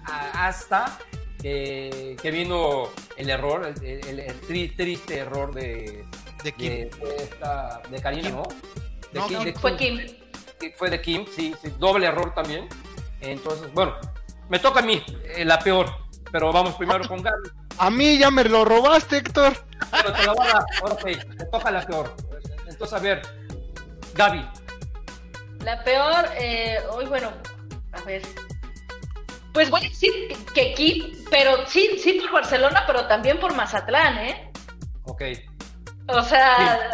hasta 0.05 0.97
que, 1.41 2.15
que 2.21 2.31
vino 2.31 2.87
el 3.17 3.29
error, 3.29 3.73
el, 3.83 4.19
el, 4.21 4.39
triste 4.47 5.17
error 5.17 5.53
de, 5.53 6.05
de 6.41 6.51
Kim. 6.53 6.69
De, 6.69 6.89
esta, 7.17 7.81
de 7.89 8.01
Karina, 8.01 8.29
¿no? 8.29 8.43
De 9.11 9.19
no, 9.19 9.27
Kim, 9.27 9.43
de 9.43 9.51
fue 9.51 9.75
Kim. 9.75 9.99
Fue 10.77 10.89
de 10.89 11.01
Kim, 11.01 11.25
sí, 11.35 11.53
sí, 11.61 11.73
doble 11.77 12.07
error 12.07 12.33
también. 12.33 12.69
Entonces, 13.21 13.73
bueno, 13.73 13.95
me 14.49 14.59
toca 14.59 14.79
a 14.79 14.83
mí, 14.83 15.03
eh, 15.35 15.45
la 15.45 15.59
peor. 15.59 15.87
Pero 16.31 16.51
vamos 16.51 16.75
primero 16.75 17.07
con 17.07 17.21
Gaby. 17.21 17.49
A 17.79 17.91
mí 17.91 18.17
ya 18.17 18.31
me 18.31 18.43
lo 18.43 18.65
robaste, 18.65 19.17
Héctor. 19.17 19.53
Pero 19.91 20.11
te 20.11 20.25
la 20.25 20.33
voy 20.33 20.47
a 20.47 20.53
dar. 20.53 20.65
Ok, 20.91 21.05
me 21.27 21.45
toca 21.45 21.69
la 21.69 21.85
peor. 21.85 22.15
Entonces, 22.67 22.93
a 22.93 22.99
ver, 22.99 23.21
Gaby. 24.15 24.49
La 25.63 25.83
peor, 25.83 26.25
eh, 26.37 26.79
hoy, 26.91 27.05
bueno, 27.05 27.31
a 27.93 28.01
ver. 28.01 28.23
Pues 29.53 29.69
voy 29.69 29.85
a 29.85 29.89
decir 29.89 30.11
que 30.55 30.71
aquí, 30.71 31.23
pero 31.29 31.67
sí, 31.67 31.99
sí 32.01 32.13
por 32.13 32.31
Barcelona, 32.31 32.83
pero 32.87 33.05
también 33.07 33.39
por 33.39 33.55
Mazatlán, 33.55 34.17
¿eh? 34.17 34.51
Ok. 35.03 35.21
O 36.09 36.23
sea, 36.23 36.89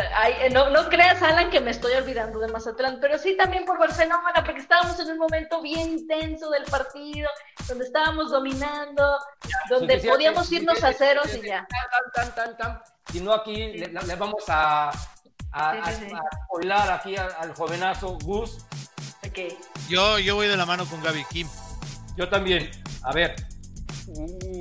no, 0.52 0.72
no, 0.72 0.90
creas, 0.90 1.22
Alan, 1.22 1.52
que 1.52 1.62
me 1.62 1.70
estoy 1.70 1.94
olvidando 1.94 2.40
de 2.40 2.48
Mazatlán, 2.48 2.98
pero 3.00 3.20
sí 3.20 3.38
también 3.38 3.64
por 3.64 3.78
Barcelona, 3.78 4.34
porque 4.44 4.62
estábamos 4.62 5.00
en 5.00 5.12
un 5.12 5.20
momento 5.20 5.62
bien 5.62 5.92
intenso 5.92 6.50
del 6.50 6.64
partido, 6.64 7.30
donde 7.68 7.86
estábamos 7.86 8.32
dominando, 8.32 9.20
donde 9.70 10.00
podíamos 10.00 10.52
irnos 10.52 10.84
a 10.84 10.94
ceros 10.94 11.36
y 11.36 11.48
ya. 11.48 11.68
Tan, 12.16 12.34
tan, 12.34 12.58
tan, 12.58 12.82
Si 13.12 13.22
no, 13.22 13.34
aquí 13.34 13.74
le, 13.74 14.16
vamos 14.16 14.46
a, 14.48 14.92
a, 15.52 15.82
hablar 16.56 16.92
aquí 16.92 17.16
al, 17.16 17.54
jovenazo 17.54 18.18
Gus. 18.24 18.66
Okay. 19.28 19.56
Yo, 19.88 20.18
yo 20.18 20.36
voy 20.36 20.48
de 20.48 20.58
la 20.58 20.66
mano 20.66 20.86
con 20.88 21.04
Gaby 21.04 21.24
Kim. 21.26 21.48
Yo 22.18 22.30
también. 22.30 22.72
A 23.04 23.14
ver. 23.14 23.36
Uh. 24.08 24.53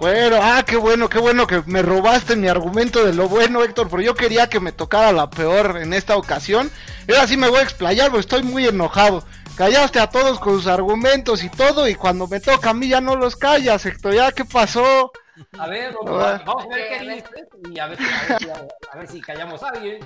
Bueno, 0.00 0.38
ah, 0.40 0.64
qué 0.66 0.76
bueno, 0.76 1.08
qué 1.08 1.18
bueno 1.18 1.46
que 1.46 1.62
me 1.66 1.82
robaste 1.82 2.36
mi 2.36 2.48
argumento 2.48 3.04
de 3.04 3.12
lo 3.12 3.28
bueno, 3.28 3.64
Héctor, 3.64 3.88
pero 3.90 4.02
yo 4.02 4.14
quería 4.14 4.48
que 4.48 4.60
me 4.60 4.72
tocara 4.72 5.12
la 5.12 5.28
peor 5.28 5.78
en 5.78 5.92
esta 5.92 6.16
ocasión. 6.16 6.70
Y 7.08 7.12
ahora 7.12 7.26
sí 7.26 7.36
me 7.36 7.48
voy 7.48 7.58
a 7.58 7.62
explayar, 7.62 8.10
porque 8.10 8.20
estoy 8.20 8.42
muy 8.42 8.66
enojado. 8.66 9.24
Callaste 9.56 9.98
a 9.98 10.08
todos 10.08 10.38
con 10.38 10.54
sus 10.54 10.66
argumentos 10.66 11.42
y 11.42 11.48
todo, 11.48 11.88
y 11.88 11.94
cuando 11.94 12.26
me 12.28 12.40
toca 12.40 12.70
a 12.70 12.74
mí 12.74 12.88
ya 12.88 13.00
no 13.00 13.16
los 13.16 13.36
callas, 13.36 13.84
Héctor, 13.84 14.14
¿ya 14.14 14.32
qué 14.32 14.44
pasó? 14.44 15.12
A 15.58 15.66
ver, 15.66 15.94
vamos, 15.94 16.64
a 16.64 16.68
ver 16.68 16.88
qué 16.88 17.08
dices 17.08 17.48
y 17.70 17.78
a 17.78 17.86
ver, 17.88 17.98
si, 17.98 18.48
a 18.48 18.96
ver 18.96 19.08
si 19.08 19.20
callamos 19.20 19.62
a 19.62 19.68
alguien. 19.68 19.98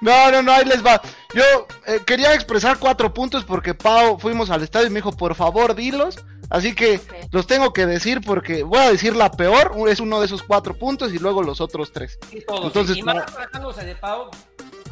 No, 0.00 0.30
no, 0.30 0.42
no, 0.42 0.52
ahí 0.52 0.64
les 0.64 0.84
va. 0.84 1.00
Yo 1.34 1.42
eh, 1.86 2.00
quería 2.04 2.34
expresar 2.34 2.78
cuatro 2.78 3.14
puntos 3.14 3.44
porque 3.44 3.74
Pau 3.74 4.18
fuimos 4.18 4.50
al 4.50 4.62
estadio 4.62 4.88
y 4.88 4.90
me 4.90 4.96
dijo, 4.96 5.12
por 5.12 5.34
favor, 5.34 5.74
dilos. 5.74 6.16
Así 6.50 6.74
que 6.74 7.00
los 7.32 7.46
tengo 7.46 7.72
que 7.72 7.86
decir 7.86 8.20
porque 8.20 8.62
voy 8.62 8.78
a 8.78 8.90
decir 8.90 9.16
la 9.16 9.30
peor, 9.30 9.72
es 9.88 10.00
uno 10.00 10.20
de 10.20 10.26
esos 10.26 10.42
cuatro 10.42 10.74
puntos 10.74 11.12
y 11.12 11.18
luego 11.18 11.42
los 11.42 11.60
otros 11.60 11.92
tres. 11.92 12.18
Entonces, 12.30 12.96
y 12.96 13.02
más 13.02 13.24
de 13.76 13.94
Pau, 13.96 14.30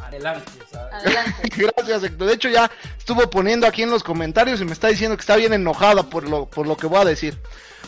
adelante. 0.01 0.51
adelante. 0.91 1.49
Gracias, 1.55 2.03
Héctor. 2.03 2.27
De 2.27 2.33
hecho, 2.33 2.49
ya 2.49 2.69
estuvo 2.97 3.29
poniendo 3.29 3.67
aquí 3.67 3.83
en 3.83 3.89
los 3.89 4.03
comentarios 4.03 4.61
y 4.61 4.65
me 4.65 4.73
está 4.73 4.87
diciendo 4.87 5.15
que 5.15 5.21
está 5.21 5.35
bien 5.35 5.53
enojada 5.53 6.03
por 6.03 6.27
lo, 6.27 6.47
por 6.47 6.67
lo 6.67 6.75
que 6.77 6.87
voy 6.87 6.99
a 6.99 7.05
decir. 7.05 7.39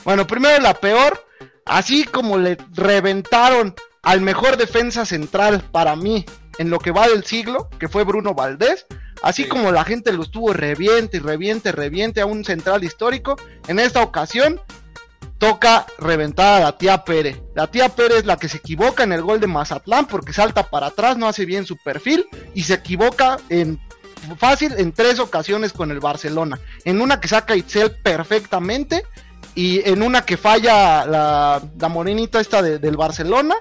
Bueno, 0.03 0.28
primero 0.28 0.61
la 0.61 0.74
peor, 0.76 1.26
así 1.66 2.03
como 2.05 2.38
le 2.38 2.57
reventaron 2.74 3.76
al 4.03 4.22
mejor 4.22 4.57
defensa 4.57 5.05
central 5.05 5.63
para 5.72 5.95
mí 5.95 6.26
en 6.57 6.70
lo 6.70 6.80
que 6.80 6.91
va 6.91 7.07
del 7.07 7.26
siglo, 7.26 7.70
que 7.80 7.88
fue 7.88 8.03
Bruno 8.03 8.34
Valdés, 8.34 8.86
así 9.22 9.47
como 9.47 9.72
la 9.72 9.84
gente 9.84 10.13
lo 10.13 10.24
estuvo 10.24 10.53
reviente 10.53 11.18
y 11.18 11.20
reviente, 11.20 11.72
reviente 11.72 12.22
a 12.22 12.26
un 12.26 12.43
central 12.43 12.84
histórico, 12.84 13.38
en 13.68 13.80
esta 13.80 14.01
ocasión 14.01 14.61
toca 15.38 15.86
reventar 15.99 16.61
a 16.61 16.66
la 16.66 16.78
tía 16.78 17.03
Pérez. 17.03 17.41
La 17.55 17.68
tía 17.68 17.89
Pérez 17.89 18.20
es 18.20 18.26
la 18.26 18.38
que 18.38 18.49
se 18.49 18.57
equivoca 18.57 19.03
en 19.03 19.11
el 19.11 19.22
gol 19.22 19.39
de 19.39 19.47
Mazatlán 19.47 20.07
porque 20.07 20.34
salta 20.34 20.70
para 20.70 20.88
atrás, 20.88 21.18
no 21.18 21.28
hace 21.28 21.45
bien 21.45 21.66
su 21.66 21.78
perfil 21.78 22.28
y 22.53 22.63
se 22.63 22.76
equivoca 22.76 23.38
en 23.49 23.80
fácil 24.38 24.74
en 24.78 24.91
tres 24.91 25.20
ocasiones 25.20 25.74
con 25.74 25.91
el 25.91 25.99
Barcelona. 25.99 26.59
En 26.84 27.01
una 27.01 27.20
que 27.20 27.28
saca 27.28 27.55
Itzel 27.55 27.91
perfectamente 27.91 29.05
y 29.53 29.88
en 29.88 30.01
una 30.01 30.26
que 30.26 30.38
falla 30.38 31.05
la, 31.05 31.61
la 31.80 31.89
morenita 31.89 32.39
esta 32.39 32.61
del 32.61 32.97
Barcelona 32.97 33.55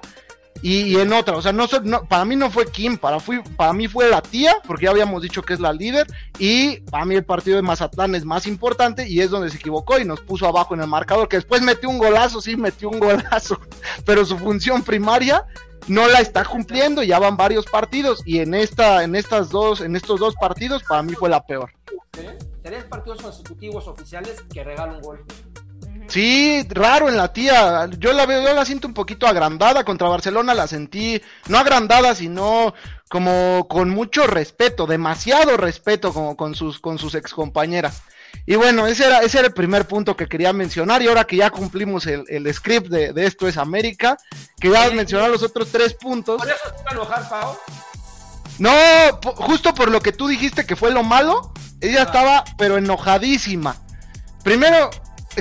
y, 0.62 0.96
en 0.96 1.12
otra, 1.12 1.36
o 1.36 1.42
sea, 1.42 1.52
no, 1.52 1.66
para 2.08 2.24
mí 2.24 2.36
no 2.36 2.50
fue 2.50 2.70
Kim, 2.70 2.96
para, 2.96 3.20
fui, 3.20 3.42
para 3.56 3.72
mí 3.72 3.86
fue 3.86 4.08
la 4.08 4.22
tía, 4.22 4.56
porque 4.66 4.84
ya 4.84 4.90
habíamos 4.90 5.20
dicho 5.20 5.42
que 5.42 5.52
es 5.52 5.60
la 5.60 5.72
líder, 5.72 6.06
y 6.38 6.80
para 6.80 7.04
mí 7.04 7.14
el 7.14 7.24
partido 7.24 7.56
de 7.56 7.62
Mazatlán 7.62 8.14
es 8.14 8.24
más 8.24 8.46
importante 8.46 9.06
y 9.06 9.20
es 9.20 9.30
donde 9.30 9.50
se 9.50 9.58
equivocó 9.58 9.98
y 9.98 10.04
nos 10.04 10.20
puso 10.20 10.46
abajo 10.46 10.74
en 10.74 10.80
el 10.80 10.86
marcador, 10.86 11.28
que 11.28 11.36
después 11.36 11.60
metió 11.60 11.90
un 11.90 11.98
golazo, 11.98 12.40
sí, 12.40 12.56
metió 12.56 12.88
un 12.88 12.98
golazo, 12.98 13.60
pero 14.06 14.24
su 14.24 14.38
función 14.38 14.82
primaria 14.82 15.44
no 15.86 16.08
la 16.08 16.20
está 16.20 16.44
cumpliendo, 16.44 17.02
ya 17.02 17.18
van 17.18 17.36
varios 17.36 17.66
partidos 17.66 18.22
y 18.24 18.38
en 18.38 18.54
esta, 18.54 19.04
en 19.04 19.16
estas 19.16 19.50
dos, 19.50 19.80
en 19.80 19.96
estos 19.96 20.20
dos 20.20 20.34
partidos 20.34 20.82
para 20.84 21.02
mí 21.02 21.12
fue 21.14 21.28
la 21.28 21.44
peor. 21.44 21.70
Tres 22.62 22.84
partidos 22.84 23.20
consecutivos 23.20 23.86
oficiales 23.86 24.42
que 24.50 24.64
regalan 24.64 24.96
un 24.96 25.02
gol. 25.02 25.24
Sí, 26.08 26.66
raro 26.68 27.08
en 27.08 27.16
la 27.16 27.32
tía. 27.32 27.88
Yo 27.98 28.12
la 28.12 28.26
veo, 28.26 28.42
yo 28.42 28.52
la 28.52 28.64
siento 28.64 28.86
un 28.86 28.94
poquito 28.94 29.26
agrandada. 29.26 29.84
Contra 29.84 30.08
Barcelona 30.08 30.54
la 30.54 30.66
sentí, 30.66 31.20
no 31.48 31.58
agrandada, 31.58 32.14
sino 32.14 32.74
como 33.08 33.66
con 33.68 33.90
mucho 33.90 34.26
respeto, 34.26 34.86
demasiado 34.86 35.56
respeto 35.56 36.12
como 36.12 36.36
con 36.36 36.54
sus, 36.54 36.78
con 36.78 36.98
sus 36.98 37.14
ex 37.14 37.32
compañeras. 37.32 38.02
Y 38.46 38.56
bueno, 38.56 38.86
ese 38.86 39.06
era, 39.06 39.20
ese 39.20 39.38
era 39.38 39.48
el 39.48 39.54
primer 39.54 39.86
punto 39.86 40.16
que 40.16 40.26
quería 40.26 40.52
mencionar. 40.52 41.00
Y 41.02 41.08
ahora 41.08 41.24
que 41.24 41.36
ya 41.36 41.50
cumplimos 41.50 42.06
el, 42.06 42.24
el 42.28 42.52
script 42.52 42.88
de, 42.88 43.12
de, 43.12 43.26
Esto 43.26 43.48
es 43.48 43.56
América, 43.56 44.18
quería 44.60 44.90
mencionar 44.90 45.30
los 45.30 45.42
otros 45.42 45.70
tres 45.70 45.94
puntos. 45.94 46.38
¿Por 46.38 46.48
eso 46.48 46.58
se 46.76 46.88
a 46.88 46.92
enojar, 46.92 47.28
Pau? 47.28 47.56
No, 48.58 48.70
justo 49.36 49.74
por 49.74 49.90
lo 49.90 50.00
que 50.00 50.12
tú 50.12 50.28
dijiste 50.28 50.66
que 50.66 50.76
fue 50.76 50.92
lo 50.92 51.02
malo, 51.02 51.52
ella 51.80 52.00
ah. 52.00 52.04
estaba 52.04 52.44
pero 52.56 52.76
enojadísima. 52.76 53.76
Primero, 54.42 54.90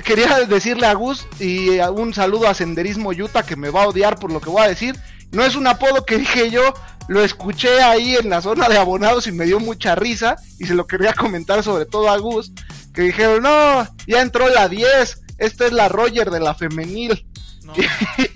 quería 0.02 0.40
decirle 0.46 0.88
a 0.88 0.94
Gus 0.94 1.28
y 1.40 1.80
un 1.80 2.14
saludo 2.14 2.48
a 2.48 2.54
Senderismo 2.54 3.12
Utah 3.12 3.44
que 3.44 3.56
me 3.56 3.70
va 3.70 3.84
a 3.84 3.88
odiar 3.88 4.18
por 4.18 4.32
lo 4.32 4.42
que 4.42 4.50
voy 4.50 4.64
a 4.64 4.68
decir. 4.68 4.96
No 5.32 5.44
es 5.44 5.56
un 5.56 5.68
apodo 5.68 6.06
que 6.06 6.18
dije 6.18 6.52
yo, 6.52 6.74
lo 7.08 7.24
escuché 7.24 7.82
ahí 7.82 8.16
en 8.16 8.30
la 8.30 8.42
zona 8.42 8.70
de 8.70 8.78
abonados 8.78 9.28
y 9.28 9.32
me 9.32 9.46
dio 9.46 9.60
mucha 9.60 9.96
risa 9.96 10.36
y 10.60 10.66
se 10.66 10.76
lo 10.76 10.88
quería 10.88 11.14
comentar 11.14 11.64
sobre 11.64 11.86
todo 11.86 12.10
a 12.10 12.18
Gus, 12.18 12.52
que 12.94 13.02
dijeron, 13.02 13.44
no, 13.44 13.88
ya 14.08 14.22
entró 14.22 14.48
la 14.50 14.70
10, 14.70 15.22
esta 15.40 15.66
es 15.66 15.74
la 15.74 15.90
Roger 15.90 16.30
de 16.32 16.40
la 16.40 16.54
femenil. 16.54 17.26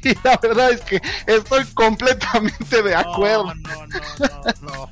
Y, 0.03 0.15
la 0.23 0.39
verdad 0.41 0.71
es 0.71 0.81
que 0.81 1.01
estoy 1.25 1.65
completamente 1.73 2.81
de 2.81 2.95
acuerdo. 2.95 3.53
No, 3.55 3.85
no, 3.85 3.97
no, 4.61 4.61
no, 4.61 4.89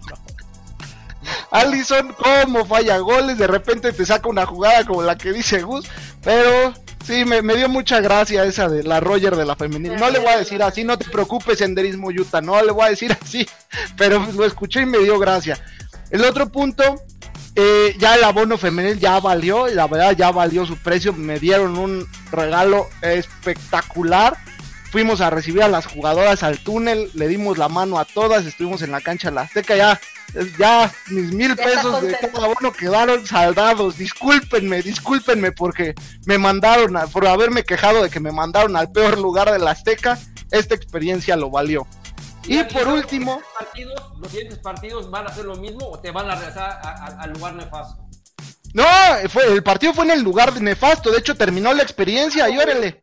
Allison, 1.51 2.13
¿cómo 2.13 2.65
falla 2.65 2.97
goles? 2.97 3.37
De 3.37 3.47
repente 3.47 3.91
te 3.93 4.05
saca 4.05 4.27
una 4.29 4.45
jugada 4.45 4.85
como 4.85 5.03
la 5.03 5.17
que 5.17 5.31
dice 5.31 5.61
Gus, 5.61 5.87
pero 6.25 6.73
sí, 7.05 7.23
me, 7.23 7.41
dio 7.55 7.69
mucha 7.69 8.01
gracia 8.01 8.43
esa 8.45 8.67
de 8.67 8.83
la 8.83 8.99
Roger 8.99 9.35
de 9.35 9.45
la 9.45 9.55
femenil. 9.55 9.95
No 9.95 10.09
le 10.09 10.17
voy 10.17 10.29
a 10.29 10.39
decir 10.39 10.61
así, 10.63 10.83
no 10.83 10.97
te 10.97 11.05
preocupes, 11.05 11.59
senderismo 11.59 12.09
Utah, 12.09 12.41
no 12.41 12.61
le 12.61 12.71
voy 12.71 12.87
a 12.87 12.89
decir 12.89 13.15
así, 13.21 13.47
pero 13.95 14.25
lo 14.33 14.43
escuché 14.43 14.81
y 14.81 14.85
me 14.87 14.97
dio 14.97 15.19
gracia. 15.19 15.57
El 16.09 16.25
otro 16.25 16.51
punto, 16.51 17.01
eh, 17.55 17.95
ya 17.99 18.15
el 18.15 18.23
abono 18.23 18.57
femenil 18.57 18.99
ya 18.99 19.19
valió, 19.19 19.67
la 19.67 19.87
verdad 19.87 20.15
ya 20.17 20.31
valió 20.31 20.65
su 20.65 20.77
precio, 20.77 21.13
me 21.13 21.39
dieron 21.39 21.77
un 21.77 22.07
regalo 22.31 22.87
espectacular. 23.01 24.35
Fuimos 24.95 25.19
a 25.19 25.29
recibir 25.29 25.61
a 25.61 25.67
las 25.67 25.87
jugadoras 25.87 26.41
al 26.41 26.57
túnel, 26.59 27.11
le 27.15 27.27
dimos 27.27 27.57
la 27.57 27.67
mano 27.67 27.99
a 27.99 28.05
todas, 28.05 28.45
estuvimos 28.45 28.81
en 28.81 28.91
la 28.91 29.01
cancha 29.01 29.27
de 29.27 29.35
la 29.35 29.41
Azteca, 29.41 29.75
ya 29.75 29.99
ya 30.57 30.89
mis 31.09 31.33
mil 31.33 31.53
pesos 31.53 32.01
de 32.01 32.17
cada 32.17 32.47
uno 32.47 32.71
quedaron 32.71 33.27
saldados. 33.27 33.97
Discúlpenme, 33.97 34.81
discúlpenme 34.81 35.51
porque 35.51 35.95
me 36.25 36.37
mandaron, 36.37 36.95
por 37.11 37.27
haberme 37.27 37.63
quejado 37.63 38.03
de 38.03 38.09
que 38.09 38.21
me 38.21 38.31
mandaron 38.31 38.77
al 38.77 38.89
peor 38.89 39.17
lugar 39.17 39.51
de 39.51 39.59
la 39.59 39.71
Azteca. 39.71 40.17
Esta 40.49 40.75
experiencia 40.75 41.35
lo 41.35 41.49
valió. 41.49 41.85
Y, 42.45 42.63
por 42.63 42.87
último. 42.87 43.41
¿Los 44.17 44.31
siguientes 44.31 44.59
partidos 44.59 45.11
van 45.11 45.27
a 45.27 45.29
hacer 45.29 45.43
lo 45.43 45.57
mismo 45.57 45.89
o 45.89 45.99
te 45.99 46.11
van 46.11 46.31
a 46.31 46.35
regresar 46.35 46.79
al 47.19 47.33
lugar 47.33 47.55
nefasto? 47.55 48.01
No, 48.73 48.85
fue, 49.27 49.45
el 49.51 49.61
partido 49.61 49.93
fue 49.93 50.05
en 50.05 50.11
el 50.11 50.21
lugar 50.21 50.61
nefasto. 50.61 51.11
De 51.11 51.19
hecho, 51.19 51.35
terminó 51.35 51.73
la 51.73 51.83
experiencia. 51.83 52.49
Y 52.49 52.57
órale, 52.57 53.01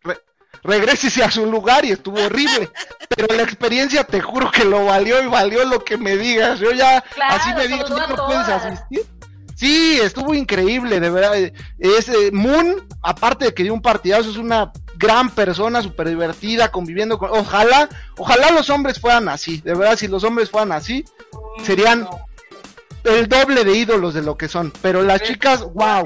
regrésese 0.63 1.23
a 1.23 1.31
su 1.31 1.47
lugar 1.47 1.85
y 1.85 1.91
estuvo 1.93 2.23
horrible. 2.23 2.71
Pero 3.09 3.35
la 3.35 3.43
experiencia 3.43 4.05
te 4.05 4.21
juro 4.21 4.51
que 4.51 4.65
lo 4.65 4.87
valió 4.87 5.23
y 5.23 5.27
valió 5.27 5.65
lo 5.65 5.85
que 5.85 5.97
me 5.97 6.17
digas. 6.17 6.61
Yo 6.61 6.73
ya 6.73 7.03
así 7.29 7.51
me 7.55 7.69
digas, 7.69 7.91
¿no 7.91 8.27
puedes 8.27 8.49
asistir? 8.49 9.07
Sí, 9.55 10.01
estuvo 10.03 10.35
increíble, 10.35 10.99
de 10.99 11.11
verdad. 11.11 11.37
Es, 11.79 12.09
eh, 12.09 12.31
Moon, 12.33 12.85
aparte 13.01 13.45
de 13.45 13.55
que 13.55 13.63
dio 13.63 13.75
un 13.75 13.83
partidazo, 13.83 14.31
es 14.31 14.37
una 14.37 14.73
gran 14.97 15.31
persona, 15.31 15.83
súper 15.83 16.09
divertida, 16.09 16.71
conviviendo 16.71 17.19
con... 17.19 17.31
Ojalá, 17.31 17.89
ojalá 18.17 18.51
los 18.51 18.71
hombres 18.71 19.01
fueran 19.01 19.29
así, 19.29 19.61
de 19.61 19.75
verdad, 19.75 19.97
si 19.97 20.09
los 20.09 20.25
hombres 20.25 20.51
fueran 20.51 20.73
así, 20.73 21.05
serían 21.65 22.09
el 23.05 23.29
doble 23.29 23.65
de 23.65 23.77
ídolos 23.77 24.15
de 24.15 24.23
lo 24.23 24.37
que 24.37 24.49
son. 24.49 24.73
Pero 24.83 25.03
las 25.03 25.23
chicas, 25.23 25.63
wow. 25.75 26.05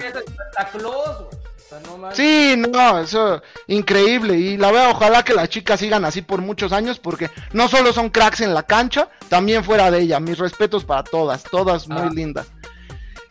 Sí, 2.13 2.55
no, 2.57 3.01
eso 3.01 3.43
increíble. 3.67 4.37
Y 4.37 4.57
la 4.57 4.71
verdad, 4.71 4.91
ojalá 4.91 5.25
que 5.25 5.35
las 5.35 5.49
chicas 5.49 5.81
sigan 5.81 6.05
así 6.05 6.23
por 6.23 6.41
muchos 6.41 6.73
años, 6.73 6.99
porque 6.99 7.31
no 7.53 7.69
solo 7.69 7.93
son 7.93 8.11
cracks 8.11 8.41
en 8.41 8.55
la 8.55 8.63
cancha, 8.63 9.09
también 9.29 9.65
fuera 9.65 9.91
de 9.91 10.01
ella. 10.01 10.21
Mis 10.21 10.39
respetos 10.39 10.85
para 10.85 11.03
todas, 11.03 11.43
todas 11.45 11.89
muy 11.89 12.03
ah. 12.03 12.11
lindas. 12.13 12.47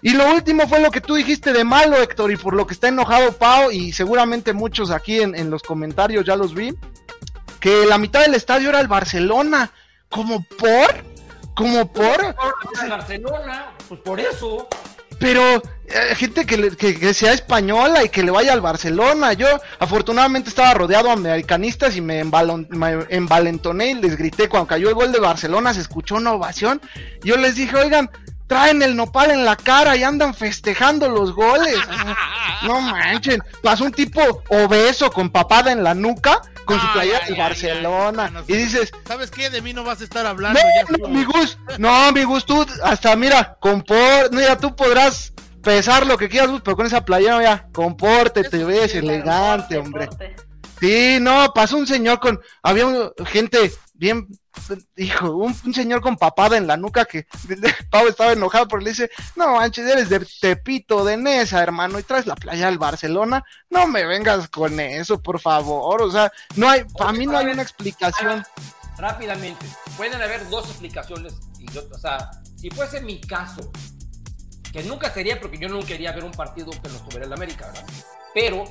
Y 0.02 0.14
lo 0.14 0.30
último 0.32 0.68
fue 0.68 0.82
lo 0.82 0.92
que 0.92 1.02
tú 1.02 1.16
dijiste 1.16 1.52
de 1.52 1.64
malo, 1.64 1.98
Héctor, 1.98 2.32
y 2.32 2.38
por 2.38 2.54
lo 2.54 2.68
que 2.68 2.74
está 2.76 2.90
enojado 2.90 3.32
Pau, 3.34 3.72
y 3.72 3.92
seguramente 3.92 4.54
muchos 4.54 4.92
aquí 4.92 5.22
en, 5.22 5.34
en 5.34 5.50
los 5.50 5.64
comentarios 5.64 6.26
ya 6.26 6.36
los 6.36 6.54
vi, 6.54 6.76
que 7.60 7.86
la 7.88 7.98
mitad 7.98 8.22
del 8.22 8.36
estadio 8.36 8.70
era 8.70 8.82
el 8.82 8.88
Barcelona. 8.88 9.72
¿Como 10.10 10.44
por? 10.44 11.04
¿Como 11.56 11.92
por? 11.92 12.36
Por 12.36 12.90
Barcelona, 12.90 13.72
pues 13.88 14.00
por 14.02 14.20
eso 14.20 14.68
pero 15.20 15.62
eh, 15.88 16.16
gente 16.16 16.46
que, 16.46 17.14
sea 17.14 17.34
española 17.34 18.04
y 18.04 18.10
que 18.10 18.24
le 18.24 18.32
vaya 18.32 18.54
al 18.54 18.62
Barcelona. 18.62 19.34
Yo 19.34 19.48
afortunadamente 19.80 20.50
estaba 20.50 20.74
rodeado 20.74 21.06
de 21.06 21.14
americanistas 21.14 21.96
y 21.96 22.02
me, 22.02 22.20
envalentoné 22.20 23.92
y 23.92 23.94
les 23.96 24.18
grité 24.18 24.50
cuando 24.50 24.68
cayó 24.68 24.90
el 24.90 24.96
gol 24.96 25.12
de 25.12 25.20
Barcelona, 25.20 25.74
se 25.74 25.82
escuchó 25.82 26.16
una 26.16 26.34
ovación. 26.34 26.82
Yo 27.24 27.38
les 27.38 27.56
dije, 27.56 27.76
oigan, 27.76 28.10
traen 28.48 28.82
el 28.82 28.96
nopal 28.96 29.32
en 29.32 29.46
la 29.46 29.56
cara 29.56 29.96
y 29.96 30.04
andan 30.04 30.34
festejando 30.34 31.08
los 31.08 31.34
goles. 31.34 31.78
no 32.64 32.82
manchen, 32.82 33.44
pasó 33.62 33.86
un 33.86 33.92
tipo 33.92 34.22
obeso 34.50 35.12
con 35.12 35.30
papada 35.30 35.72
en 35.72 35.84
la 35.84 35.94
nuca 35.94 36.42
con 36.66 36.80
su 36.80 36.94
playera 36.94 37.26
de 37.28 37.36
Barcelona. 37.36 38.32
y 38.48 38.54
dices, 38.56 38.92
¿sabes 39.08 39.32
qué? 39.32 39.50
De 39.50 39.62
mí 39.62 39.74
no 39.74 39.84
vas 39.84 40.02
a 40.02 40.04
estar 40.04 40.26
hablando. 40.26 40.60
No, 41.00 41.08
mi 41.08 41.24
Gus, 41.24 41.58
no, 41.78 42.12
mi 42.12 42.24
Gus, 42.24 42.46
tú 42.46 42.66
hasta 42.84 43.16
mira, 43.16 43.58
compor, 43.60 44.30
mira, 44.32 44.58
tú 44.58 44.76
podrás 44.76 45.34
pesar 45.62 46.06
lo 46.06 46.18
que 46.18 46.30
quieras, 46.30 46.50
pero 46.64 46.76
con 46.76 46.86
esa 46.86 47.04
playera, 47.04 47.42
ya, 47.42 47.68
comporte, 47.72 48.44
te 48.44 48.64
ves 48.64 48.96
elegante, 48.96 49.78
hombre. 49.78 50.10
Sí, 50.80 51.18
no, 51.22 51.52
pasó 51.54 51.78
un 51.78 51.88
señor 51.88 52.20
con, 52.20 52.40
había 52.62 52.86
gente 53.26 53.72
bien, 53.94 54.28
hijo, 54.96 55.32
un, 55.36 55.74
señor 55.74 56.02
con 56.02 56.18
papada 56.18 56.58
en 56.58 56.68
la 56.68 56.78
nuca 56.78 57.06
que 57.06 57.28
Pau 57.90 58.08
estaba 58.08 58.34
enojado 58.34 58.68
porque 58.68 58.86
le 58.86 58.92
dice, 58.92 59.12
no 59.36 59.56
manches, 59.56 59.88
eres 59.88 60.10
de 60.10 60.26
Tepito, 60.42 61.04
de 61.04 61.18
Nesa, 61.18 61.62
hermano, 61.62 62.00
y 62.00 62.04
traes 62.04 62.26
la 62.26 62.36
playa 62.36 62.68
al 62.68 62.78
Barcelona, 62.78 63.44
no 63.70 63.88
me 63.88 64.06
vengas 64.06 64.48
con 64.50 64.80
eso, 64.80 65.22
por 65.22 65.40
favor, 65.40 66.02
o 66.02 66.12
sea, 66.12 66.32
no 66.56 66.70
hay, 66.70 66.84
para 66.98 67.14
mí 67.14 67.26
no 67.26 67.38
hay 67.38 67.48
una 67.48 67.62
explicación. 67.62 68.44
Rápidamente, 68.98 69.66
pueden 69.98 70.22
haber 70.22 70.48
dos 70.50 70.70
explicaciones 70.70 71.34
yo, 71.74 71.82
o 71.92 71.98
sea, 71.98 72.32
si 72.56 72.70
fuese 72.70 73.02
mi 73.02 73.20
caso, 73.20 73.72
que 74.72 74.84
nunca 74.84 75.10
sería 75.12 75.40
porque 75.40 75.58
yo 75.58 75.70
no 75.70 75.80
quería 75.80 76.12
ver 76.12 76.24
un 76.24 76.32
partido 76.32 76.72
que 76.72 76.90
no 76.90 76.96
estuviera 76.96 77.24
en 77.24 77.30
la 77.30 77.36
América, 77.36 77.68
¿verdad? 77.68 77.86
Pero 78.34 78.66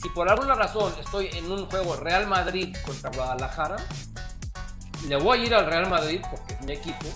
si 0.00 0.08
por 0.08 0.30
alguna 0.30 0.54
razón 0.54 0.94
estoy 0.98 1.28
en 1.32 1.50
un 1.50 1.66
juego 1.66 1.96
Real 1.96 2.26
Madrid 2.26 2.74
contra 2.86 3.10
Guadalajara, 3.10 3.76
le 5.06 5.16
voy 5.16 5.40
a 5.40 5.44
ir 5.44 5.54
al 5.54 5.66
Real 5.66 5.88
Madrid 5.88 6.20
porque 6.30 6.54
es 6.54 6.60
mi 6.62 6.72
equipo 6.72 7.06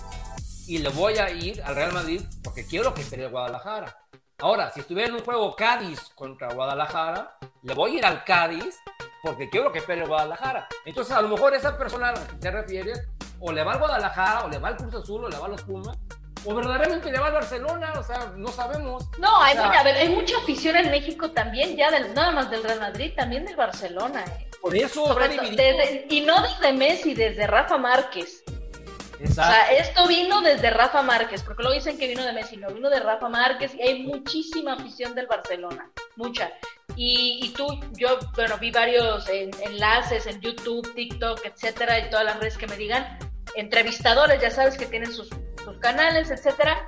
y 0.67 0.79
le 0.79 0.89
voy 0.89 1.17
a 1.17 1.29
ir 1.29 1.61
al 1.63 1.75
Real 1.75 1.93
Madrid 1.93 2.21
porque 2.43 2.65
quiero 2.65 2.93
que 2.93 3.03
pelee 3.03 3.27
Guadalajara. 3.27 3.97
Ahora, 4.39 4.71
si 4.71 4.81
estuviera 4.81 5.09
en 5.09 5.15
un 5.15 5.23
juego 5.23 5.55
Cádiz 5.55 6.09
contra 6.15 6.53
Guadalajara, 6.53 7.37
le 7.63 7.73
voy 7.73 7.91
a 7.91 7.97
ir 7.99 8.05
al 8.05 8.23
Cádiz 8.23 8.79
porque 9.21 9.49
quiero 9.49 9.71
que 9.71 9.81
pelee 9.81 10.05
Guadalajara. 10.05 10.67
Entonces, 10.85 11.15
a 11.15 11.21
lo 11.21 11.29
mejor 11.29 11.53
esa 11.53 11.77
persona 11.77 12.09
a 12.09 12.11
la 12.13 12.27
que 12.27 12.35
te 12.35 12.51
refieres, 12.51 13.07
o 13.39 13.51
le 13.51 13.63
va 13.63 13.73
al 13.73 13.79
Guadalajara, 13.79 14.45
o 14.45 14.49
le 14.49 14.57
va 14.57 14.69
al 14.69 14.77
Cruz 14.77 14.93
Azul, 14.93 15.25
o 15.25 15.29
le 15.29 15.37
va 15.37 15.45
a 15.45 15.49
los 15.49 15.61
Pumas, 15.63 15.97
o 16.45 16.53
verdaderamente 16.53 17.11
le 17.11 17.19
va 17.19 17.27
al 17.27 17.33
Barcelona, 17.33 17.93
o 17.97 18.03
sea, 18.03 18.31
no 18.35 18.49
sabemos. 18.49 19.09
No, 19.17 19.41
hay, 19.41 19.57
hay 19.57 20.09
mucha 20.09 20.37
afición 20.37 20.75
en 20.75 20.91
México 20.91 21.31
también, 21.31 21.75
ya 21.75 21.89
del, 21.89 22.13
nada 22.13 22.31
más 22.31 22.51
del 22.51 22.63
Real 22.63 22.79
Madrid, 22.79 23.13
también 23.15 23.45
del 23.45 23.55
Barcelona. 23.55 24.23
Por 24.65 24.75
eso, 24.75 25.15
y 26.09 26.21
no 26.21 26.41
desde 26.41 26.73
Messi, 26.73 27.13
desde 27.13 27.45
Rafa 27.45 27.77
Márquez. 27.77 28.43
O 29.23 29.31
sea, 29.31 29.71
esto 29.71 30.07
vino 30.07 30.41
desde 30.41 30.71
Rafa 30.71 31.03
Márquez, 31.03 31.43
porque 31.43 31.61
lo 31.61 31.71
dicen 31.71 31.99
que 31.99 32.07
vino 32.07 32.23
de 32.23 32.33
Messi, 32.33 32.57
no, 32.57 32.69
vino 32.69 32.89
de 32.89 32.99
Rafa 32.99 33.29
Márquez 33.29 33.75
y 33.75 33.83
hay 33.83 34.01
muchísima 34.01 34.73
afición 34.73 35.13
del 35.13 35.27
Barcelona, 35.27 35.91
mucha. 36.15 36.51
Y, 36.95 37.41
y 37.43 37.49
tú, 37.49 37.79
yo, 37.91 38.17
bueno, 38.35 38.57
vi 38.57 38.71
varios 38.71 39.29
enlaces 39.29 40.25
en 40.25 40.41
YouTube, 40.41 40.95
TikTok, 40.95 41.45
etcétera, 41.45 41.99
y 41.99 42.09
todas 42.09 42.25
las 42.25 42.39
redes 42.39 42.57
que 42.57 42.65
me 42.65 42.75
digan, 42.75 43.19
entrevistadores, 43.55 44.41
ya 44.41 44.49
sabes 44.49 44.79
que 44.79 44.87
tienen 44.87 45.13
sus, 45.13 45.29
sus 45.63 45.77
canales, 45.77 46.31
etcétera, 46.31 46.87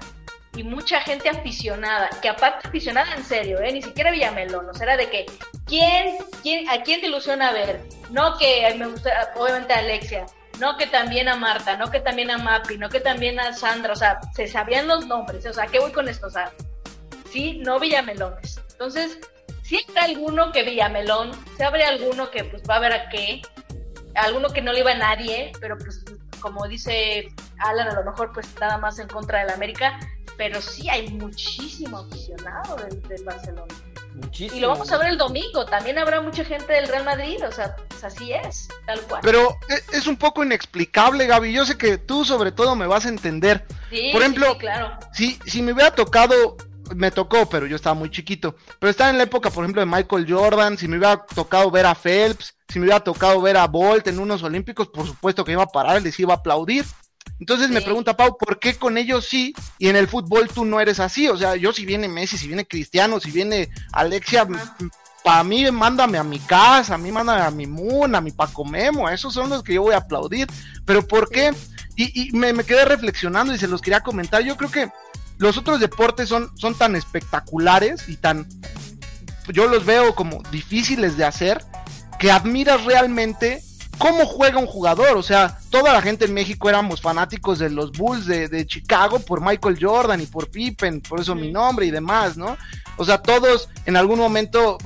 y 0.58 0.64
mucha 0.64 1.00
gente 1.02 1.30
aficionada, 1.30 2.10
que 2.22 2.30
aparte 2.30 2.68
aficionada 2.68 3.14
en 3.16 3.24
serio, 3.24 3.62
¿eh? 3.62 3.72
ni 3.72 3.82
siquiera 3.82 4.12
Villamelón, 4.12 4.68
o 4.68 4.74
sea, 4.74 4.98
de 4.98 5.10
que, 5.10 5.26
¿quién, 5.66 6.18
quién, 6.42 6.68
¿a 6.70 6.82
quién 6.82 7.00
te 7.00 7.08
ilusiona 7.08 7.52
ver? 7.52 7.82
No 8.10 8.38
que 8.38 8.74
me 8.78 8.88
gusta, 8.88 9.34
obviamente 9.36 9.74
Alexia, 9.74 10.26
no 10.60 10.76
que 10.76 10.88
también 10.88 11.28
a 11.28 11.36
Marta, 11.36 11.78
no 11.78 11.92
que 11.92 12.00
también 12.00 12.32
a 12.32 12.40
Mapi, 12.40 12.78
no 12.78 12.90
que 12.90 13.00
también 13.00 13.40
a 13.40 13.54
Sandra, 13.54 13.94
o 13.94 13.96
sea, 13.96 14.20
se 14.36 14.48
sabían 14.48 14.88
los 14.88 15.06
nombres, 15.06 15.46
o 15.46 15.54
sea, 15.54 15.68
¿qué 15.68 15.80
voy 15.80 15.92
con 15.92 16.10
esto? 16.10 16.28
O 16.28 16.32
sea, 16.32 16.52
sí, 17.32 17.60
no 17.64 17.80
Villamelones. 17.80 18.60
Entonces, 18.72 19.20
si 19.62 19.76
hay 19.96 20.16
alguno 20.16 20.52
que 20.52 20.64
Villamelón, 20.64 21.32
se 21.56 21.64
abre 21.64 21.84
alguno 21.84 22.32
que 22.32 22.44
pues 22.46 22.64
va 22.68 22.78
a 22.78 22.80
ver 22.80 22.94
a 22.94 23.10
qué, 23.10 23.42
alguno 24.16 24.50
que 24.50 24.62
no 24.62 24.74
le 24.74 24.80
iba 24.80 24.92
a 24.92 24.98
nadie, 24.98 25.52
pero 25.60 25.78
pues 25.78 26.04
como 26.40 26.68
dice 26.68 27.32
Alan, 27.60 27.90
a 27.90 27.94
lo 27.94 28.04
mejor 28.04 28.32
pues 28.34 28.48
nada 28.60 28.78
más 28.78 29.00
en 29.00 29.08
contra 29.08 29.40
del 29.40 29.50
América, 29.50 30.00
pero 30.38 30.62
sí 30.62 30.90
hay 30.90 31.10
muchísimo 31.12 32.00
aficionado 32.00 32.76
del 32.76 33.24
Barcelona. 33.24 33.74
Y 34.38 34.60
lo 34.60 34.70
vamos 34.70 34.92
a 34.92 34.98
ver 34.98 35.10
el 35.10 35.18
domingo. 35.18 35.66
También 35.66 35.98
habrá 35.98 36.22
mucha 36.22 36.44
gente 36.44 36.74
del 36.74 36.88
Real 36.88 37.06
Madrid. 37.06 37.38
O 37.48 37.52
sea, 37.52 37.76
pues 37.88 38.04
así 38.04 38.34
es, 38.34 38.68
tal 38.86 39.00
cual. 39.02 39.22
Pero 39.24 39.58
e, 39.70 39.96
es 39.96 40.08
un 40.08 40.18
poco 40.18 40.44
inexplicable, 40.44 41.28
Gaby. 41.28 41.54
Yo 41.54 41.66
sé 41.66 41.78
que 41.78 41.98
tú, 41.98 42.26
sobre 42.26 42.52
todo, 42.52 42.76
me 42.76 42.88
vas 42.88 43.06
a 43.06 43.10
entender. 43.10 43.66
Por 44.12 44.22
ejemplo, 44.22 44.58
claro. 44.58 44.98
si, 45.14 45.40
si 45.46 45.62
me 45.62 45.74
hubiera 45.74 45.92
tocado 45.92 46.58
me 46.96 47.12
tocó, 47.12 47.50
pero 47.50 47.66
yo 47.66 47.76
estaba 47.76 47.96
muy 47.96 48.10
chiquito. 48.10 48.56
Pero 48.80 48.90
estaba 48.90 49.10
en 49.10 49.18
la 49.18 49.24
época, 49.24 49.50
por 49.50 49.64
ejemplo, 49.64 49.82
de 49.82 49.86
Michael 49.86 50.26
Jordan. 50.28 50.78
Si 50.78 50.88
me 50.88 50.98
hubiera 50.98 51.18
tocado 51.26 51.70
ver 51.70 51.86
a 51.86 51.96
Phelps, 51.96 52.56
si 52.68 52.80
me 52.80 52.86
hubiera 52.86 53.00
tocado 53.00 53.42
ver 53.42 53.58
a 53.58 53.68
Bolt 53.68 54.08
en 54.08 54.20
unos 54.20 54.44
Olímpicos, 54.44 54.90
por 54.90 55.08
supuesto 55.08 55.46
que 55.46 55.54
iba 55.54 55.64
a 55.64 55.68
parar, 55.68 56.02
les 56.02 56.20
iba 56.20 56.34
a 56.34 56.38
aplaudir. 56.38 56.86
Entonces 57.40 57.70
me 57.70 57.82
pregunta 57.82 58.18
Pau, 58.18 58.38
¿por 58.38 58.60
qué 58.60 58.76
con 58.76 58.98
ellos 58.98 59.28
sí 59.30 59.54
y 59.78 59.90
en 59.90 59.96
el 59.96 60.08
fútbol 60.08 60.48
tú 60.48 60.66
no 60.66 60.80
eres 60.80 61.00
así? 61.00 61.28
O 61.28 61.38
sea, 61.38 61.56
yo 61.56 61.72
si 61.72 61.86
viene 61.86 62.08
Messi, 62.08 62.38
si 62.38 62.48
viene 62.48 62.68
Cristiano, 62.68 63.20
si 63.20 63.32
viene 63.32 63.70
Alexia, 63.92 64.48
para 65.24 65.44
mí 65.44 65.70
mándame 65.72 66.18
a 66.18 66.24
mi 66.24 66.40
casa, 66.40 66.96
a 66.96 66.98
mí 66.98 67.12
mándame 67.12 67.42
a 67.42 67.52
mi 67.52 67.68
Moon, 67.68 68.16
a 68.16 68.22
mi 68.22 68.32
Paco 68.32 68.66
Memo, 68.66 69.10
esos 69.10 69.34
son 69.34 69.50
los 69.50 69.62
que 69.62 69.76
yo 69.76 69.84
voy 69.84 69.94
a 69.94 69.98
aplaudir. 69.98 70.48
Pero 70.86 71.06
¿por 71.06 71.30
qué? 71.30 71.54
Y, 71.96 72.32
me, 72.32 72.54
quedé 72.64 72.86
reflexionando 72.86 73.54
y 73.54 73.58
se 73.58 73.68
los 73.68 73.82
quería 73.82 74.02
comentar. 74.02 74.44
Yo 74.44 74.56
creo 74.56 74.72
que 74.72 74.90
los 75.38 75.58
otros 75.58 75.80
deportes 75.80 76.30
son, 76.30 76.52
son 76.58 76.76
tan 76.76 76.96
espectaculares 76.96 78.08
y 78.08 78.18
tan, 78.18 78.48
yo 79.52 79.68
los 79.68 79.86
veo 79.86 80.16
como 80.16 80.42
difíciles 80.52 81.18
de 81.18 81.26
hacer, 81.26 81.64
que 82.20 82.32
admiras 82.32 82.84
realmente 82.86 83.62
cómo 83.98 84.26
juega 84.26 84.60
un 84.60 84.68
jugador. 84.68 85.18
O 85.18 85.24
sea, 85.24 85.58
toda 85.70 85.94
la 85.94 86.02
gente 86.02 86.26
en 86.26 86.34
México 86.34 86.70
éramos 86.70 87.02
fanáticos 87.02 87.60
de 87.60 87.70
los 87.70 87.92
Bulls 87.92 88.26
de, 88.26 88.66
Chicago 88.66 89.20
por 89.20 89.42
Michael 89.42 89.78
Jordan 89.80 90.22
y 90.22 90.26
por 90.26 90.50
Pippen, 90.50 91.02
por 91.02 91.20
eso 91.20 91.36
mi 91.36 91.52
nombre 91.52 91.86
y 91.86 91.92
demás, 91.92 92.38
¿no? 92.38 92.58
O 92.98 93.06
sea, 93.06 93.22
todos 93.22 93.70
en 93.86 93.96
algún 93.96 94.20
momento, 94.20 94.78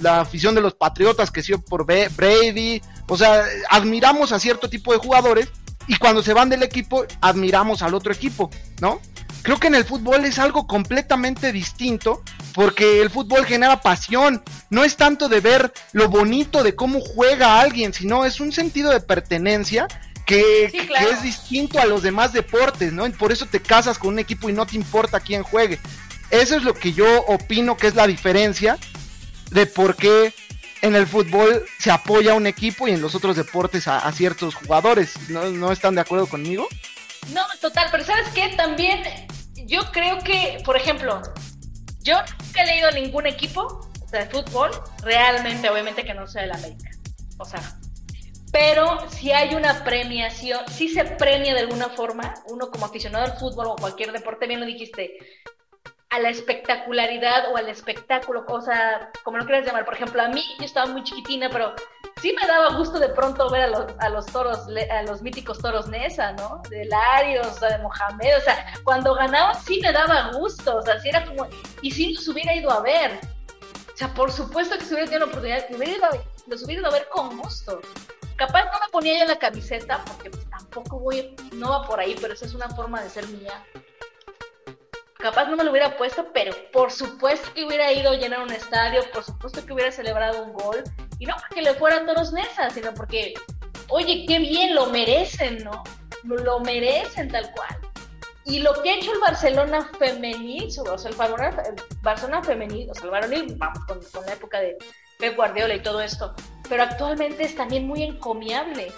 la 0.00 0.20
afición 0.20 0.54
de 0.54 0.60
los 0.60 0.74
Patriotas 0.74 1.30
que 1.30 1.42
sí 1.42 1.54
por 1.56 1.86
Brady, 1.86 2.82
o 3.08 3.16
sea, 3.16 3.42
admiramos 3.70 4.32
a 4.32 4.38
cierto 4.38 4.68
tipo 4.68 4.92
de 4.92 4.98
jugadores 4.98 5.48
y 5.86 5.96
cuando 5.96 6.22
se 6.22 6.32
van 6.32 6.48
del 6.48 6.62
equipo, 6.62 7.04
admiramos 7.20 7.82
al 7.82 7.94
otro 7.94 8.12
equipo, 8.12 8.50
¿no? 8.80 9.00
Creo 9.42 9.60
que 9.60 9.66
en 9.66 9.74
el 9.74 9.84
fútbol 9.84 10.24
es 10.24 10.38
algo 10.38 10.66
completamente 10.66 11.52
distinto 11.52 12.22
porque 12.54 13.02
el 13.02 13.10
fútbol 13.10 13.44
genera 13.44 13.82
pasión. 13.82 14.42
No 14.70 14.84
es 14.84 14.96
tanto 14.96 15.28
de 15.28 15.40
ver 15.40 15.70
lo 15.92 16.08
bonito 16.08 16.62
de 16.62 16.74
cómo 16.74 17.00
juega 17.00 17.60
alguien, 17.60 17.92
sino 17.92 18.24
es 18.24 18.40
un 18.40 18.52
sentido 18.52 18.90
de 18.90 19.00
pertenencia 19.00 19.86
que, 20.24 20.64
es 20.64 21.22
distinto 21.22 21.78
a 21.78 21.84
los 21.84 22.02
demás 22.02 22.32
deportes, 22.32 22.92
¿no? 22.92 23.06
Y 23.06 23.10
por 23.10 23.32
eso 23.32 23.44
te 23.44 23.60
casas 23.60 23.98
con 23.98 24.14
un 24.14 24.18
equipo 24.18 24.48
y 24.48 24.54
no 24.54 24.64
te 24.64 24.76
importa 24.76 25.20
quién 25.20 25.42
juegue. 25.42 25.78
Eso 26.30 26.56
es 26.56 26.62
lo 26.62 26.72
que 26.72 26.94
yo 26.94 27.22
opino 27.26 27.76
que 27.76 27.88
es 27.88 27.94
la 27.94 28.06
diferencia 28.06 28.78
de 29.50 29.66
por 29.66 29.94
qué 29.94 30.32
en 30.84 30.94
el 30.94 31.06
fútbol 31.06 31.64
se 31.78 31.90
apoya 31.90 32.32
a 32.32 32.34
un 32.34 32.46
equipo 32.46 32.86
y 32.86 32.90
en 32.90 33.00
los 33.00 33.14
otros 33.14 33.36
deportes 33.36 33.88
a, 33.88 34.12
ciertos 34.12 34.54
jugadores. 34.54 35.14
¿No, 35.30 35.46
¿No 35.46 35.72
están 35.72 35.94
de 35.94 36.02
acuerdo 36.02 36.26
conmigo? 36.26 36.68
No, 37.32 37.40
total, 37.62 37.88
pero 37.90 38.04
¿sabes 38.04 38.28
qué? 38.34 38.50
También 38.54 39.02
yo 39.66 39.90
creo 39.92 40.18
que, 40.18 40.58
por 40.62 40.76
ejemplo, 40.76 41.22
yo 42.02 42.18
nunca 42.44 42.62
he 42.62 42.66
leído 42.66 42.90
ningún 42.90 43.26
equipo 43.26 43.90
de 44.12 44.26
fútbol, 44.26 44.70
realmente, 45.02 45.70
obviamente 45.70 46.04
que 46.04 46.12
no 46.12 46.26
sea 46.26 46.44
el 46.44 46.52
América. 46.52 46.90
O 47.38 47.46
sea, 47.46 47.62
pero 48.52 49.10
si 49.10 49.32
hay 49.32 49.54
una 49.54 49.84
premiación, 49.84 50.60
si 50.70 50.90
se 50.90 51.06
premia 51.06 51.54
de 51.54 51.60
alguna 51.60 51.88
forma, 51.88 52.34
uno 52.48 52.70
como 52.70 52.84
aficionado 52.84 53.24
al 53.24 53.38
fútbol 53.38 53.68
o 53.68 53.76
cualquier 53.76 54.12
deporte, 54.12 54.46
bien 54.46 54.60
lo 54.60 54.66
dijiste, 54.66 55.16
a 56.14 56.20
la 56.20 56.28
espectacularidad 56.28 57.50
o 57.50 57.56
al 57.56 57.68
espectáculo, 57.68 58.44
o 58.46 58.60
sea, 58.60 59.10
como 59.24 59.38
lo 59.38 59.46
quieras 59.46 59.66
llamar. 59.66 59.84
Por 59.84 59.94
ejemplo, 59.94 60.22
a 60.22 60.28
mí, 60.28 60.44
yo 60.60 60.64
estaba 60.64 60.86
muy 60.86 61.02
chiquitina, 61.02 61.50
pero 61.50 61.74
sí 62.22 62.32
me 62.40 62.46
daba 62.46 62.76
gusto 62.76 63.00
de 63.00 63.08
pronto 63.08 63.50
ver 63.50 63.62
a 63.62 63.66
los, 63.66 63.86
a 63.98 64.08
los 64.10 64.26
toros, 64.26 64.60
a 64.90 65.02
los 65.02 65.22
míticos 65.22 65.58
toros 65.58 65.88
Nesa, 65.88 66.32
¿no? 66.34 66.62
De 66.70 66.84
Larios, 66.84 67.60
de 67.60 67.78
Mohamed, 67.78 68.36
o 68.36 68.40
sea, 68.42 68.74
cuando 68.84 69.14
ganaban 69.14 69.60
sí 69.64 69.80
me 69.80 69.92
daba 69.92 70.30
gusto, 70.34 70.76
o 70.76 70.82
sea, 70.82 71.00
sí 71.00 71.08
era 71.08 71.24
como, 71.24 71.48
y 71.82 71.90
si 71.90 72.14
los 72.14 72.28
hubiera 72.28 72.54
ido 72.54 72.70
a 72.70 72.80
ver. 72.80 73.18
O 73.92 73.96
sea, 73.96 74.14
por 74.14 74.30
supuesto 74.30 74.78
que 74.78 74.84
si 74.84 74.94
hubiera 74.94 75.10
tenido 75.10 75.26
la 75.26 75.32
oportunidad, 75.32 75.66
hubiera 75.70 75.92
ido 75.96 76.24
los 76.46 76.62
hubiera 76.62 76.80
ido 76.80 76.90
a 76.90 76.92
ver 76.92 77.08
con 77.08 77.36
gusto. 77.38 77.80
Capaz 78.36 78.64
no 78.66 78.72
me 78.72 78.90
ponía 78.92 79.18
yo 79.18 79.26
la 79.26 79.38
camiseta, 79.38 80.04
porque 80.04 80.30
pues, 80.30 80.48
tampoco 80.48 81.00
voy, 81.00 81.34
no 81.54 81.70
va 81.70 81.86
por 81.86 81.98
ahí, 81.98 82.16
pero 82.20 82.34
esa 82.34 82.46
es 82.46 82.54
una 82.54 82.68
forma 82.68 83.02
de 83.02 83.10
ser 83.10 83.26
mía 83.28 83.64
capaz 85.24 85.48
no 85.48 85.56
me 85.56 85.64
lo 85.64 85.70
hubiera 85.70 85.96
puesto, 85.96 86.26
pero 86.34 86.52
por 86.70 86.92
supuesto 86.92 87.50
que 87.54 87.64
hubiera 87.64 87.90
ido 87.90 88.10
a 88.10 88.14
llenar 88.14 88.42
un 88.42 88.52
estadio, 88.52 89.00
por 89.10 89.24
supuesto 89.24 89.64
que 89.64 89.72
hubiera 89.72 89.90
celebrado 89.90 90.44
un 90.44 90.52
gol, 90.52 90.84
y 91.18 91.24
no 91.24 91.34
porque 91.40 91.62
le 91.62 91.72
fueran 91.72 92.04
todos 92.04 92.34
Nesa, 92.34 92.68
sino 92.68 92.92
porque, 92.92 93.32
oye, 93.88 94.26
qué 94.28 94.38
bien, 94.38 94.74
lo 94.74 94.84
merecen, 94.88 95.64
¿no? 95.64 95.82
Lo 96.24 96.60
merecen 96.60 97.30
tal 97.30 97.50
cual. 97.52 97.74
Y 98.44 98.58
lo 98.58 98.74
que 98.82 98.90
ha 98.90 98.96
hecho 98.96 99.12
el 99.14 99.18
Barcelona 99.18 99.88
femenil, 99.98 100.68
o 100.78 100.98
sea, 100.98 101.10
el, 101.10 101.16
Barcelona 102.02 102.42
femenil, 102.42 102.90
o 102.90 102.94
sea, 102.94 103.04
el 103.04 103.10
varonil, 103.10 103.54
vamos, 103.56 103.82
con, 103.86 104.00
con 104.12 104.26
la 104.26 104.34
época 104.34 104.60
de 104.60 104.76
Pep 105.18 105.36
Guardiola 105.36 105.74
y 105.74 105.80
todo 105.80 106.02
esto, 106.02 106.34
pero 106.68 106.82
actualmente 106.82 107.44
es 107.44 107.56
también 107.56 107.86
muy 107.86 108.02
encomiable. 108.02 108.92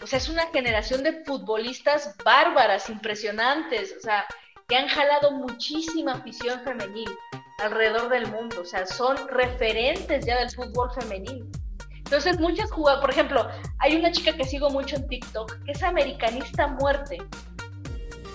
O 0.00 0.06
sea, 0.06 0.18
es 0.20 0.28
una 0.28 0.46
generación 0.52 1.02
de 1.02 1.24
futbolistas 1.24 2.14
bárbaras, 2.24 2.88
impresionantes, 2.88 3.96
o 3.98 4.00
sea, 4.00 4.24
que 4.68 4.76
han 4.76 4.86
jalado 4.88 5.30
muchísima 5.30 6.12
afición 6.12 6.60
femenil 6.60 7.10
alrededor 7.58 8.10
del 8.10 8.30
mundo, 8.30 8.60
o 8.60 8.64
sea, 8.64 8.86
son 8.86 9.16
referentes 9.28 10.26
ya 10.26 10.38
del 10.38 10.50
fútbol 10.50 10.90
femenil. 10.92 11.50
Entonces, 11.96 12.38
muchas 12.38 12.70
jugadoras, 12.70 13.00
por 13.00 13.10
ejemplo, 13.10 13.48
hay 13.78 13.96
una 13.96 14.12
chica 14.12 14.34
que 14.34 14.44
sigo 14.44 14.68
mucho 14.68 14.96
en 14.96 15.08
TikTok, 15.08 15.64
que 15.64 15.72
es 15.72 15.82
americanista 15.82 16.66
muerte. 16.66 17.18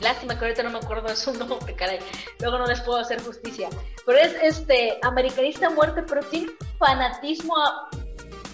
Lástima 0.02 0.38
que 0.38 0.46
ahorita 0.46 0.64
no 0.64 0.72
me 0.72 0.80
acuerdo 0.80 1.08
de 1.08 1.16
su 1.16 1.34
nombre, 1.38 1.76
caray. 1.76 2.00
Luego 2.40 2.58
no 2.58 2.66
les 2.66 2.82
puedo 2.82 3.00
hacer 3.00 3.22
justicia. 3.22 3.70
Pero 4.06 4.18
es 4.18 4.36
este 4.42 4.98
americanista 5.04 5.70
muerte, 5.70 6.02
pero 6.02 6.22
tiene 6.24 6.52
fanatismo, 6.80 7.56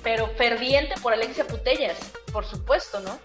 pero 0.03 0.27
ferviente 0.35 0.95
por 1.01 1.14
Alexia 1.14 1.47
Putellas, 1.47 1.97
por 2.31 2.45
supuesto, 2.45 2.99
¿no? 2.99 3.18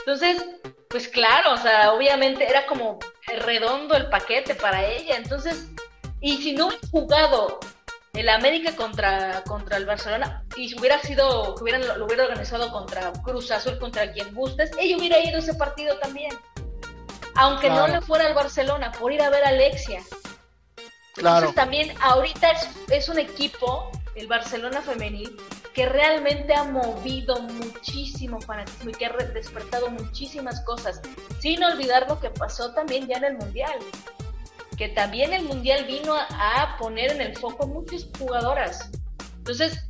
Entonces, 0.00 0.44
pues 0.92 1.08
claro, 1.08 1.54
o 1.54 1.56
sea, 1.56 1.94
obviamente 1.94 2.48
era 2.48 2.66
como 2.66 2.98
redondo 3.46 3.96
el 3.96 4.10
paquete 4.10 4.54
para 4.54 4.84
ella. 4.86 5.16
Entonces, 5.16 5.68
y 6.20 6.36
si 6.36 6.52
no 6.52 6.66
hubiera 6.66 6.86
jugado 6.90 7.58
el 8.12 8.28
América 8.28 8.76
contra, 8.76 9.42
contra 9.44 9.78
el 9.78 9.86
Barcelona 9.86 10.44
y 10.54 10.68
si 10.68 10.78
hubiera 10.78 11.00
sido, 11.00 11.54
que 11.54 11.62
hubieran, 11.62 11.98
lo 11.98 12.04
hubiera 12.04 12.24
organizado 12.24 12.70
contra 12.70 13.10
Cruz 13.24 13.50
Azul, 13.50 13.78
contra 13.78 14.12
quien 14.12 14.34
gustes, 14.34 14.70
ella 14.78 14.98
hubiera 14.98 15.18
ido 15.18 15.36
a 15.36 15.38
ese 15.38 15.54
partido 15.54 15.96
también. 15.98 16.32
Aunque 17.36 17.70
no 17.70 17.88
le 17.88 18.02
fuera 18.02 18.26
al 18.26 18.34
Barcelona, 18.34 18.92
por 18.92 19.10
ir 19.12 19.22
a 19.22 19.30
ver 19.30 19.42
a 19.44 19.48
Alexia. 19.48 20.02
Claro. 21.14 21.36
Entonces 21.38 21.54
también 21.54 21.94
ahorita 22.02 22.50
es, 22.50 22.68
es 22.90 23.08
un 23.08 23.18
equipo, 23.18 23.90
el 24.14 24.26
Barcelona 24.26 24.82
femenil, 24.82 25.34
que 25.74 25.86
realmente 25.86 26.54
ha 26.54 26.64
movido 26.64 27.40
muchísimo 27.42 28.40
fanatismo 28.40 28.90
y 28.90 28.92
que 28.92 29.06
ha 29.06 29.12
despertado 29.12 29.90
muchísimas 29.90 30.60
cosas, 30.62 31.00
sin 31.40 31.62
olvidar 31.64 32.06
lo 32.08 32.20
que 32.20 32.30
pasó 32.30 32.72
también 32.74 33.06
ya 33.06 33.16
en 33.16 33.24
el 33.24 33.38
Mundial, 33.38 33.78
que 34.76 34.88
también 34.88 35.32
el 35.32 35.44
Mundial 35.44 35.84
vino 35.86 36.14
a, 36.14 36.76
poner 36.78 37.12
en 37.12 37.20
el 37.22 37.36
foco 37.36 37.66
muchas 37.66 38.06
jugadoras. 38.18 38.90
Entonces, 39.38 39.88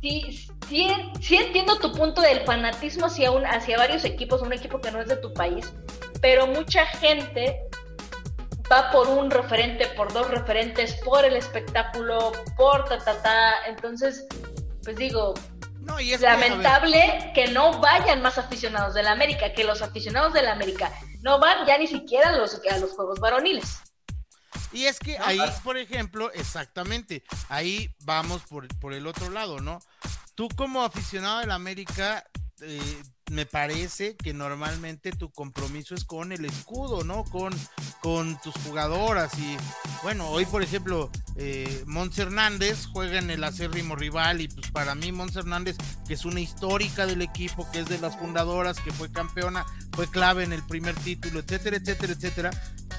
sí, 0.00 0.48
sí, 0.68 0.88
sí, 1.20 1.36
entiendo 1.36 1.78
tu 1.78 1.92
punto 1.92 2.22
del 2.22 2.40
fanatismo 2.40 3.06
hacia, 3.06 3.30
un, 3.30 3.44
hacia 3.44 3.76
varios 3.76 4.04
equipos, 4.04 4.40
un 4.40 4.52
equipo 4.52 4.80
que 4.80 4.90
no 4.90 5.00
es 5.00 5.08
de 5.08 5.16
tu 5.16 5.32
país, 5.34 5.72
pero 6.20 6.46
mucha 6.46 6.86
gente 6.86 7.60
va 8.72 8.90
por 8.90 9.08
un 9.08 9.30
referente, 9.30 9.86
por 9.88 10.12
dos 10.12 10.30
referentes, 10.30 10.94
por 11.04 11.24
el 11.24 11.36
espectáculo, 11.36 12.32
por 12.56 12.84
ta 12.86 12.98
ta 12.98 13.20
ta. 13.22 13.54
Entonces, 13.66 14.26
pues 14.84 14.96
digo, 14.96 15.34
no, 15.80 16.00
y 16.00 16.12
es 16.12 16.20
lamentable 16.20 17.32
que, 17.34 17.48
no 17.48 17.80
vayan 17.80 18.22
más 18.22 18.38
aficionados 18.38 18.94
de 18.94 19.02
la 19.02 19.12
América, 19.12 19.52
que 19.52 19.64
los 19.64 19.82
aficionados 19.82 20.32
de 20.32 20.42
la 20.42 20.52
América 20.52 20.92
no 21.20 21.38
van 21.38 21.66
ya 21.66 21.78
ni 21.78 21.86
siquiera 21.86 22.30
a 22.30 22.36
los, 22.36 22.60
a 22.70 22.78
los 22.78 22.92
juegos 22.92 23.20
varoniles. 23.20 23.78
Y 24.72 24.86
es 24.86 24.98
que 24.98 25.18
ahí, 25.18 25.38
por 25.62 25.76
ejemplo, 25.76 26.32
exactamente, 26.32 27.22
ahí 27.48 27.94
vamos 28.00 28.42
por, 28.42 28.66
por 28.80 28.92
el 28.92 29.06
otro 29.06 29.30
lado, 29.30 29.60
¿no? 29.60 29.78
Tú 30.34 30.48
como 30.56 30.82
aficionado 30.82 31.40
de 31.40 31.46
la 31.46 31.54
América, 31.54 32.24
eh, 32.60 33.02
me 33.30 33.46
parece 33.46 34.16
que 34.16 34.34
normalmente 34.34 35.12
tu 35.12 35.30
compromiso 35.30 35.94
es 35.94 36.04
con 36.04 36.32
el 36.32 36.44
escudo, 36.44 37.04
¿no? 37.04 37.24
Con, 37.24 37.52
con 38.00 38.40
tus 38.40 38.54
jugadoras. 38.64 39.32
Y 39.38 39.56
bueno, 40.02 40.28
hoy 40.28 40.44
por 40.44 40.62
ejemplo, 40.62 41.10
eh, 41.36 41.84
Mons 41.86 42.18
Hernández 42.18 42.86
juega 42.86 43.18
en 43.18 43.30
el 43.30 43.42
acérrimo 43.44 43.96
rival 43.96 44.40
y 44.40 44.48
pues 44.48 44.70
para 44.70 44.94
mí 44.94 45.12
Mons 45.12 45.36
Hernández, 45.36 45.76
que 46.06 46.14
es 46.14 46.24
una 46.24 46.40
histórica 46.40 47.06
del 47.06 47.22
equipo, 47.22 47.70
que 47.72 47.80
es 47.80 47.86
de 47.86 47.98
las 47.98 48.16
fundadoras, 48.16 48.78
que 48.80 48.92
fue 48.92 49.10
campeona, 49.10 49.64
fue 49.92 50.08
clave 50.08 50.44
en 50.44 50.52
el 50.52 50.64
primer 50.64 50.94
título, 50.96 51.40
etcétera, 51.40 51.76
etcétera, 51.76 52.12
etcétera. 52.12 52.50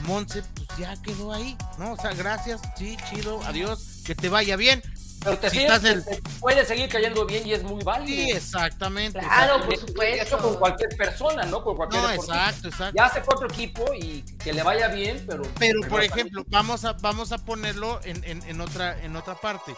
Monse, 0.02 0.44
pues 0.56 0.68
ya 0.78 1.02
quedó 1.02 1.32
ahí, 1.32 1.58
¿no? 1.78 1.94
O 1.94 1.98
sea, 1.98 2.14
gracias, 2.14 2.62
sí, 2.78 2.98
chido, 3.10 3.42
adiós, 3.44 4.04
que 4.06 4.16
te 4.16 4.30
vaya 4.30 4.56
bien. 4.56 4.82
Pero 5.24 5.38
te, 5.40 6.22
puede 6.40 6.66
seguir 6.66 6.88
cayendo 6.90 7.26
bien 7.26 7.48
y 7.48 7.54
es 7.54 7.64
muy 7.64 7.84
válido. 7.84 8.24
Sí, 8.24 8.32
exactamente. 8.32 9.20
Claro, 9.20 9.66
por 9.66 9.76
supuesto. 9.78 10.24
Eso 10.24 10.38
con 10.38 10.56
cualquier 10.56 10.96
persona, 10.96 11.44
¿no? 11.46 11.64
Con 11.64 11.76
cualquier 11.76 12.02
no, 12.02 12.12
exacto, 12.12 12.68
exacto. 12.68 12.96
Ya 12.96 13.06
hace 13.06 13.22
otro 13.26 13.48
equipo 13.48 13.86
y 13.94 14.24
que 14.44 14.54
le 14.54 14.64
vaya 14.64 14.88
bien, 14.88 15.24
pero. 15.28 15.44
Pero, 15.58 15.82
por 15.90 16.04
ejemplo, 16.04 16.44
vamos 16.48 16.86
a, 16.86 16.94
vamos 16.94 17.32
a 17.32 17.40
ponerlo 17.40 18.00
en, 18.04 18.24
en, 18.26 18.62
otra, 18.62 19.02
en 19.04 19.16
otra 19.16 19.36
parte, 19.36 19.76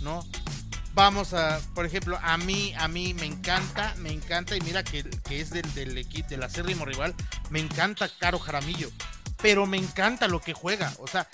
¿no? 0.00 0.24
Vamos 0.94 1.32
a, 1.32 1.60
por 1.74 1.86
ejemplo, 1.86 2.18
a 2.20 2.36
mí, 2.36 2.74
a 2.76 2.88
mí 2.88 3.14
me 3.14 3.26
encanta, 3.26 3.94
me 3.98 4.10
encanta, 4.10 4.56
y 4.56 4.60
mira 4.62 4.82
que, 4.82 5.04
que 5.28 5.40
es 5.40 5.50
del, 5.50 5.72
del 5.74 5.96
equipo, 5.96 6.28
del 6.28 6.42
acérrimo 6.42 6.84
rival, 6.84 7.14
me 7.50 7.60
encanta 7.60 8.08
Caro 8.18 8.40
Jaramillo 8.40 8.90
pero 9.42 9.66
me 9.66 9.76
encanta 9.76 10.28
lo 10.28 10.40
que 10.40 10.52
juega. 10.52 10.92
O 10.98 11.06
sea, 11.06 11.28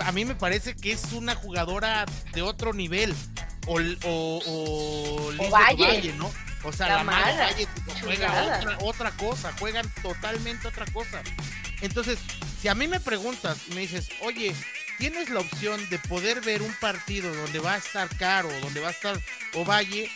a 0.00 0.12
mí 0.12 0.24
me 0.24 0.34
parece 0.34 0.74
que 0.74 0.92
es 0.92 1.12
una 1.12 1.34
jugadora 1.34 2.06
de 2.32 2.42
otro 2.42 2.72
nivel. 2.72 3.14
O, 3.66 3.78
o, 4.04 5.32
o, 5.38 5.50
Valle. 5.50 6.12
¿no? 6.18 6.30
O 6.64 6.72
sea, 6.72 6.88
la, 6.88 7.02
Valle 7.02 7.66
juega 8.02 8.58
otra, 8.58 8.78
otra, 8.82 9.10
cosa, 9.12 9.52
juegan 9.58 9.90
totalmente 10.02 10.68
otra 10.68 10.84
cosa. 10.92 11.22
Entonces, 11.80 12.18
si 12.60 12.68
a 12.68 12.74
mí 12.74 12.88
me 12.88 13.00
preguntas 13.00 13.58
me 13.74 13.82
dices, 13.82 14.08
oye, 14.22 14.54
tienes 14.98 15.30
la 15.30 15.40
opción 15.40 15.80
de 15.88 15.98
poder 15.98 16.40
ver 16.40 16.62
un 16.62 16.74
partido 16.80 17.34
donde 17.34 17.58
va 17.58 17.74
a 17.74 17.78
estar 17.78 18.08
Caro, 18.16 18.48
donde 18.60 18.80
va 18.80 18.88
a 18.88 18.92
estar 18.92 19.18
Ovalle, 19.54 20.10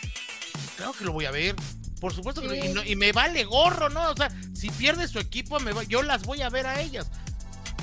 claro 0.77 0.93
que 0.93 1.05
lo 1.05 1.11
voy 1.11 1.25
a 1.25 1.31
ver. 1.31 1.55
Por 1.99 2.13
supuesto 2.13 2.41
que 2.41 2.55
y, 2.55 2.91
y, 2.91 2.95
me 2.95 3.11
vale 3.11 3.43
gorro, 3.43 3.89
¿no? 3.89 4.09
O 4.09 4.15
sea, 4.15 4.29
si 4.53 4.69
pierde 4.69 5.07
su 5.07 5.19
equipo, 5.19 5.59
me 5.59 5.73
yo 5.87 6.01
las 6.01 6.23
voy 6.23 6.41
a 6.41 6.49
ver 6.49 6.65
a 6.65 6.79
ellas. 6.81 7.11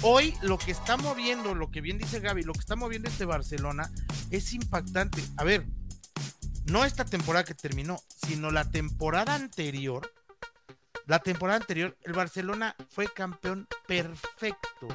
Hoy 0.02 0.34
lo 0.42 0.58
que 0.58 0.70
está 0.70 0.96
moviendo, 0.96 1.54
lo 1.54 1.70
que 1.70 1.80
bien 1.80 1.98
dice 1.98 2.20
Gaby, 2.20 2.42
lo 2.42 2.52
que 2.52 2.60
está 2.60 2.76
moviendo 2.76 3.08
este 3.08 3.24
Barcelona 3.24 3.90
es 4.30 4.52
impactante. 4.52 5.22
A 5.36 5.44
ver, 5.44 5.66
no 6.66 6.84
esta 6.84 7.04
temporada 7.04 7.44
que 7.44 7.54
terminó, 7.54 7.98
sino 8.26 8.50
la 8.50 8.64
temporada 8.70 9.34
anterior. 9.34 10.12
La 11.06 11.20
temporada 11.20 11.58
anterior, 11.60 11.96
el 12.02 12.12
Barcelona 12.12 12.74
fue 12.90 13.06
campeón 13.06 13.68
perfecto. 13.86 14.88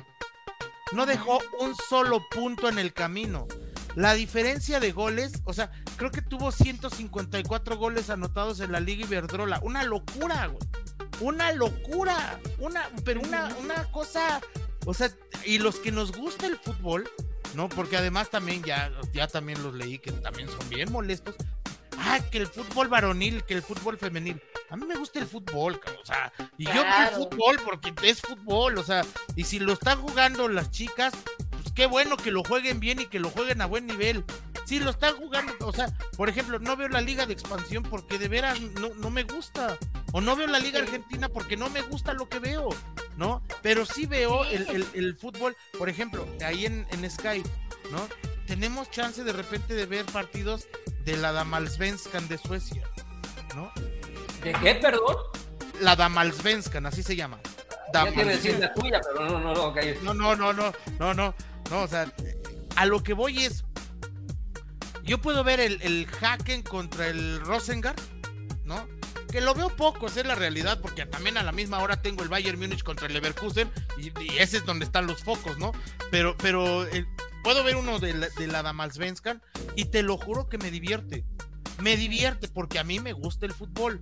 No 0.91 1.06
dejó 1.06 1.40
un 1.60 1.73
solo 1.90 2.22
punto 2.30 2.68
en 2.68 2.78
el 2.78 2.94
camino. 2.94 3.48
La 3.95 4.14
diferencia 4.14 4.80
de 4.80 4.91
goles, 4.91 5.34
o 5.45 5.53
sea, 5.53 5.72
creo 5.98 6.11
que 6.11 6.22
tuvo 6.22 6.52
154 6.52 7.78
goles 7.78 8.10
anotados 8.10 8.60
en 8.60 8.72
la 8.72 8.80
Liga 8.80 9.06
Iberdrola. 9.06 9.60
Una 9.64 9.84
locura, 9.84 10.48
güey. 10.48 10.68
Una 11.22 11.53
locura. 11.53 12.40
Una, 12.60 12.90
pero 13.06 13.22
una, 13.22 13.53
una 13.61 13.90
cosa 13.91 14.41
o 14.86 14.94
sea, 14.94 15.12
y 15.45 15.60
los 15.60 15.80
que 15.80 15.91
nos 15.91 16.12
gusta 16.12 16.48
el 16.48 16.58
fútbol, 16.58 17.10
¿no? 17.56 17.70
Porque 17.70 17.98
además 17.98 18.30
también 18.30 18.64
ya, 18.64 18.91
ya 19.14 19.28
también 19.28 19.62
los 19.64 19.74
leí 19.74 19.99
que 19.99 20.12
también 20.12 20.48
son 20.49 20.68
bien 20.70 20.91
molestos. 20.91 21.36
Ah, 21.98 22.20
que 22.32 22.40
el 22.40 22.48
fútbol 22.48 22.88
varonil, 22.88 23.44
que 23.44 23.53
el 23.53 23.62
fútbol 23.62 23.98
femenil. 23.98 24.41
A 24.70 24.76
mí 24.76 24.86
me 24.86 24.95
gusta 24.95 25.20
el 25.20 25.28
fútbol, 25.28 25.80
o 26.02 26.06
sea, 26.06 26.32
y 26.58 26.66
yo 26.66 26.74
veo 26.74 27.10
el 27.10 27.16
fútbol 27.16 27.60
porque 27.64 27.94
es 28.03 28.22
fútbol, 28.22 28.78
o 28.78 28.84
sea, 28.84 29.06
y 29.36 29.44
si 29.44 29.60
lo 29.60 29.74
están 29.74 30.02
jugando 30.02 30.48
las 30.48 30.72
chicas, 30.72 31.14
qué 31.76 31.85
bueno 31.85 32.18
que 32.18 32.31
lo 32.31 32.43
jueguen 32.43 32.80
bien 32.80 32.99
y 32.99 33.06
que 33.06 33.19
lo 33.19 33.30
jueguen 33.30 33.61
a 33.61 33.65
buen 33.65 33.88
nivel. 33.88 34.23
Si 34.65 34.80
lo 34.80 34.91
están 34.91 35.15
jugando, 35.18 35.53
o 35.60 35.73
sea, 35.73 35.88
por 36.15 36.30
ejemplo, 36.30 36.60
no 36.60 36.77
veo 36.77 36.88
la 36.88 37.02
liga 37.02 37.26
de 37.26 37.34
expansión 37.34 37.84
porque 37.84 38.18
de 38.18 38.27
veras 38.27 38.60
no, 38.61 39.10
me 39.10 39.23
gusta. 39.23 39.77
O 40.14 40.22
no 40.22 40.35
veo 40.35 40.48
la 40.48 40.60
liga 40.60 40.80
argentina 40.80 41.30
porque 41.30 41.57
no 41.57 41.69
me 41.69 41.81
gusta 41.81 42.14
lo 42.14 42.30
que 42.30 42.39
veo, 42.39 42.69
¿no? 43.18 43.41
Pero 43.61 43.85
sí 43.85 44.06
veo 44.06 44.45
el, 44.45 45.18
fútbol, 45.18 45.56
por 45.77 45.89
ejemplo, 45.89 46.27
ahí 46.45 46.65
en, 46.65 46.85
en 46.91 47.10
Sky, 47.10 47.43
¿no? 47.91 48.07
Tenemos 48.45 48.89
chance 48.91 49.23
de 49.23 49.34
repente 49.34 49.73
de 49.73 49.85
ver 49.85 50.06
partidos 50.06 50.68
de 51.06 51.18
la 51.18 51.31
Damalsvenskan 51.31 52.27
de 52.27 52.38
Suecia, 52.38 52.84
¿no? 53.56 53.72
¿De 54.43 54.53
qué, 54.53 54.76
perdón? 54.76 55.15
La 55.80 55.95
Damalsvenskan, 55.95 56.85
así 56.85 57.03
se 57.03 57.15
llama. 57.15 57.39
No, 60.03 60.14
no, 60.14 60.35
no, 60.35 60.53
no, 60.53 60.73
no, 60.99 61.14
no, 61.14 61.35
no, 61.72 61.84
o 61.84 61.88
sea, 61.88 62.14
a 62.76 62.85
lo 62.85 63.02
que 63.02 63.14
voy 63.14 63.45
es, 63.45 63.64
yo 65.03 65.19
puedo 65.19 65.43
ver 65.43 65.60
el, 65.60 65.81
el 65.81 66.07
Haken 66.22 66.61
contra 66.61 67.07
el 67.07 67.39
Rosengard, 67.39 67.99
¿no? 68.64 68.88
que 69.31 69.41
lo 69.41 69.56
veo 69.56 69.69
poco, 69.69 70.07
esa 70.07 70.19
es 70.19 70.27
la 70.27 70.35
realidad, 70.35 70.81
porque 70.81 71.06
también 71.06 71.38
a 71.38 71.43
la 71.43 71.53
misma 71.53 71.80
hora 71.80 72.02
tengo 72.02 72.22
el 72.22 72.30
Bayern 72.30 72.60
Múnich 72.60 72.84
contra 72.84 73.07
el 73.07 73.14
Leverkusen 73.14 73.72
y, 73.98 74.11
ese 74.38 74.57
es 74.57 74.65
donde 74.65 74.85
están 74.85 75.07
los 75.07 75.23
focos, 75.23 75.57
¿no? 75.57 75.72
Pero, 76.11 76.35
pero 76.38 76.85
eh, 76.88 77.07
puedo 77.43 77.64
ver 77.64 77.77
uno 77.77 77.99
de 77.99 78.14
la, 78.14 78.27
de 78.27 78.48
la 78.48 78.61
Damalsvenskan 78.61 79.41
y 79.76 79.85
te 79.85 80.03
lo 80.03 80.18
juro 80.18 80.49
que 80.49 80.57
me 80.57 80.69
divierte. 80.69 81.26
Me 81.80 81.95
divierte 81.95 82.49
porque 82.49 82.77
a 82.77 82.84
mí 82.84 82.99
me 82.99 83.14
gusta 83.14 83.45
el 83.45 83.53
fútbol, 83.53 84.02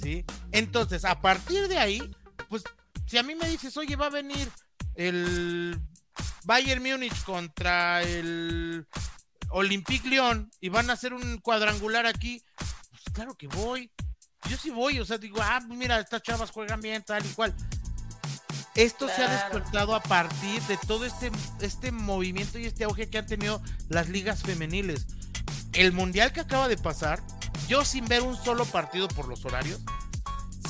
¿sí? 0.00 0.24
Entonces, 0.52 1.04
a 1.04 1.20
partir 1.20 1.66
de 1.66 1.78
ahí, 1.78 2.14
pues, 2.48 2.62
si 3.06 3.18
a 3.18 3.24
mí 3.24 3.34
me 3.34 3.48
dices, 3.48 3.76
oye, 3.76 3.96
va 3.96 4.06
a 4.06 4.10
venir 4.10 4.48
el 4.94 5.80
Bayern 6.44 6.82
Múnich 6.82 7.22
contra 7.24 8.02
el 8.02 8.86
Olympique 9.50 10.08
Lyon 10.08 10.50
y 10.60 10.68
van 10.68 10.90
a 10.90 10.94
hacer 10.94 11.14
un 11.14 11.38
cuadrangular 11.38 12.06
aquí, 12.06 12.42
pues 12.56 13.02
claro 13.12 13.34
que 13.34 13.48
voy 13.48 13.90
yo 14.48 14.56
sí 14.56 14.70
voy, 14.70 14.98
o 15.00 15.04
sea, 15.04 15.18
digo, 15.18 15.38
ah, 15.42 15.60
mira, 15.68 15.98
estas 16.00 16.22
chavas 16.22 16.50
juegan 16.50 16.80
bien, 16.80 17.02
tal 17.02 17.24
y 17.24 17.28
cual. 17.30 17.54
Esto 18.74 19.08
se 19.08 19.24
ha 19.24 19.28
despertado 19.28 19.94
a 19.94 20.02
partir 20.02 20.62
de 20.62 20.76
todo 20.76 21.04
este, 21.04 21.32
este 21.60 21.90
movimiento 21.90 22.58
y 22.58 22.66
este 22.66 22.84
auge 22.84 23.10
que 23.10 23.18
han 23.18 23.26
tenido 23.26 23.60
las 23.88 24.08
ligas 24.08 24.42
femeniles. 24.42 25.06
El 25.72 25.92
mundial 25.92 26.32
que 26.32 26.40
acaba 26.40 26.68
de 26.68 26.76
pasar, 26.76 27.20
yo 27.66 27.84
sin 27.84 28.04
ver 28.06 28.22
un 28.22 28.36
solo 28.36 28.64
partido 28.64 29.08
por 29.08 29.26
los 29.26 29.44
horarios, 29.44 29.80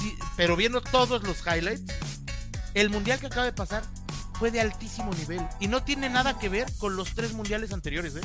sí, 0.01 0.15
pero 0.37 0.57
viendo 0.57 0.81
todos 0.81 1.23
los 1.23 1.41
highlights, 1.47 1.93
el 2.75 2.91
mundial 2.91 3.21
que 3.21 3.27
acaba 3.27 3.45
de 3.45 3.53
pasar 3.53 3.85
fue 4.39 4.51
de 4.51 4.61
altísimo 4.61 5.13
nivel 5.15 5.41
y 5.59 5.67
no 5.69 5.83
tiene 5.83 6.09
nada 6.09 6.39
que 6.39 6.49
ver 6.49 6.67
con 6.79 6.97
los 6.97 7.15
tres 7.15 7.33
mundiales 7.33 7.73
anteriores, 7.73 8.15
¿eh? 8.17 8.21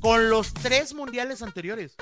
Con 0.00 0.30
los 0.30 0.54
tres 0.54 0.94
mundiales 0.94 1.42
anteriores. 1.42 1.94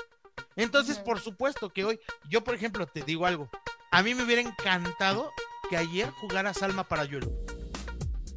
Entonces, 0.55 0.99
por 0.99 1.19
supuesto 1.19 1.69
que 1.69 1.83
hoy, 1.83 1.99
yo 2.29 2.43
por 2.43 2.55
ejemplo, 2.55 2.87
te 2.87 3.01
digo 3.01 3.25
algo, 3.25 3.49
a 3.91 4.01
mí 4.03 4.13
me 4.13 4.23
hubiera 4.23 4.41
encantado 4.41 5.31
que 5.69 5.77
ayer 5.77 6.09
jugara 6.11 6.53
Salma 6.53 6.85
Parayuelo. 6.85 7.31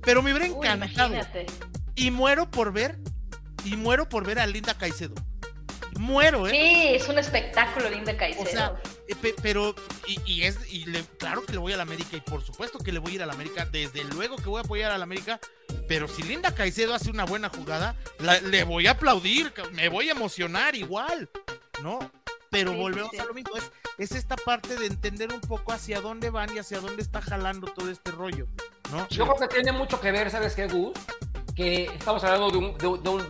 Pero 0.02 0.22
me 0.22 0.32
hubiera 0.32 0.46
encantado. 0.46 1.14
y 1.94 2.10
muero 2.10 2.50
por 2.50 2.72
ver, 2.72 2.98
y 3.64 3.76
muero 3.76 4.08
por 4.08 4.26
ver 4.26 4.38
a 4.40 4.46
Linda 4.46 4.74
Caicedo. 4.74 5.14
Muero, 5.98 6.46
¿eh? 6.46 6.50
Sí, 6.50 6.94
es 6.94 7.08
un 7.08 7.18
espectáculo 7.18 7.90
Linda 7.90 8.16
Caicedo. 8.16 8.42
O 8.42 8.46
sea, 8.46 8.74
eh, 9.08 9.34
pero, 9.42 9.74
y, 10.06 10.42
es, 10.42 10.58
y 10.72 10.84
claro 11.18 11.44
que 11.44 11.52
le 11.52 11.58
voy 11.58 11.72
a 11.72 11.76
la 11.76 11.82
América, 11.82 12.16
y 12.16 12.20
por 12.20 12.42
supuesto 12.42 12.78
que 12.78 12.92
le 12.92 12.98
voy 12.98 13.12
a 13.12 13.14
ir 13.16 13.22
a 13.22 13.26
la 13.26 13.32
América, 13.32 13.66
desde 13.70 14.04
luego 14.04 14.36
que 14.36 14.48
voy 14.48 14.58
a 14.58 14.64
apoyar 14.64 14.92
a 14.92 14.98
la 14.98 15.04
América, 15.04 15.40
pero 15.88 16.08
si 16.08 16.22
Linda 16.22 16.54
Caicedo 16.54 16.94
hace 16.94 17.10
una 17.10 17.24
buena 17.24 17.48
jugada, 17.48 17.96
le 18.44 18.64
voy 18.64 18.86
a 18.86 18.92
aplaudir, 18.92 19.52
me 19.72 19.88
voy 19.88 20.08
a 20.08 20.12
emocionar 20.12 20.74
igual, 20.74 21.28
¿no? 21.82 21.98
Pero 22.50 22.72
volvemos 22.72 23.16
a 23.18 23.24
lo 23.24 23.34
mismo, 23.34 23.56
es, 23.56 23.70
es 23.98 24.12
esta 24.12 24.36
parte 24.36 24.76
de 24.76 24.86
entender 24.86 25.32
un 25.32 25.40
poco 25.40 25.72
hacia 25.72 26.00
dónde 26.00 26.30
van 26.30 26.54
y 26.54 26.58
hacia 26.58 26.80
dónde 26.80 27.02
está 27.02 27.20
jalando 27.20 27.68
todo 27.68 27.90
este 27.90 28.10
rollo, 28.10 28.46
¿no? 28.90 29.08
Yo 29.08 29.24
creo 29.24 29.48
que 29.48 29.54
tiene 29.54 29.72
mucho 29.72 30.00
que 30.00 30.10
ver, 30.10 30.30
¿sabes 30.30 30.54
qué, 30.54 30.66
Gus? 30.66 30.98
Que 31.54 31.84
estamos 31.84 32.22
hablando 32.24 32.50
de 32.50 32.58
un, 32.58 32.78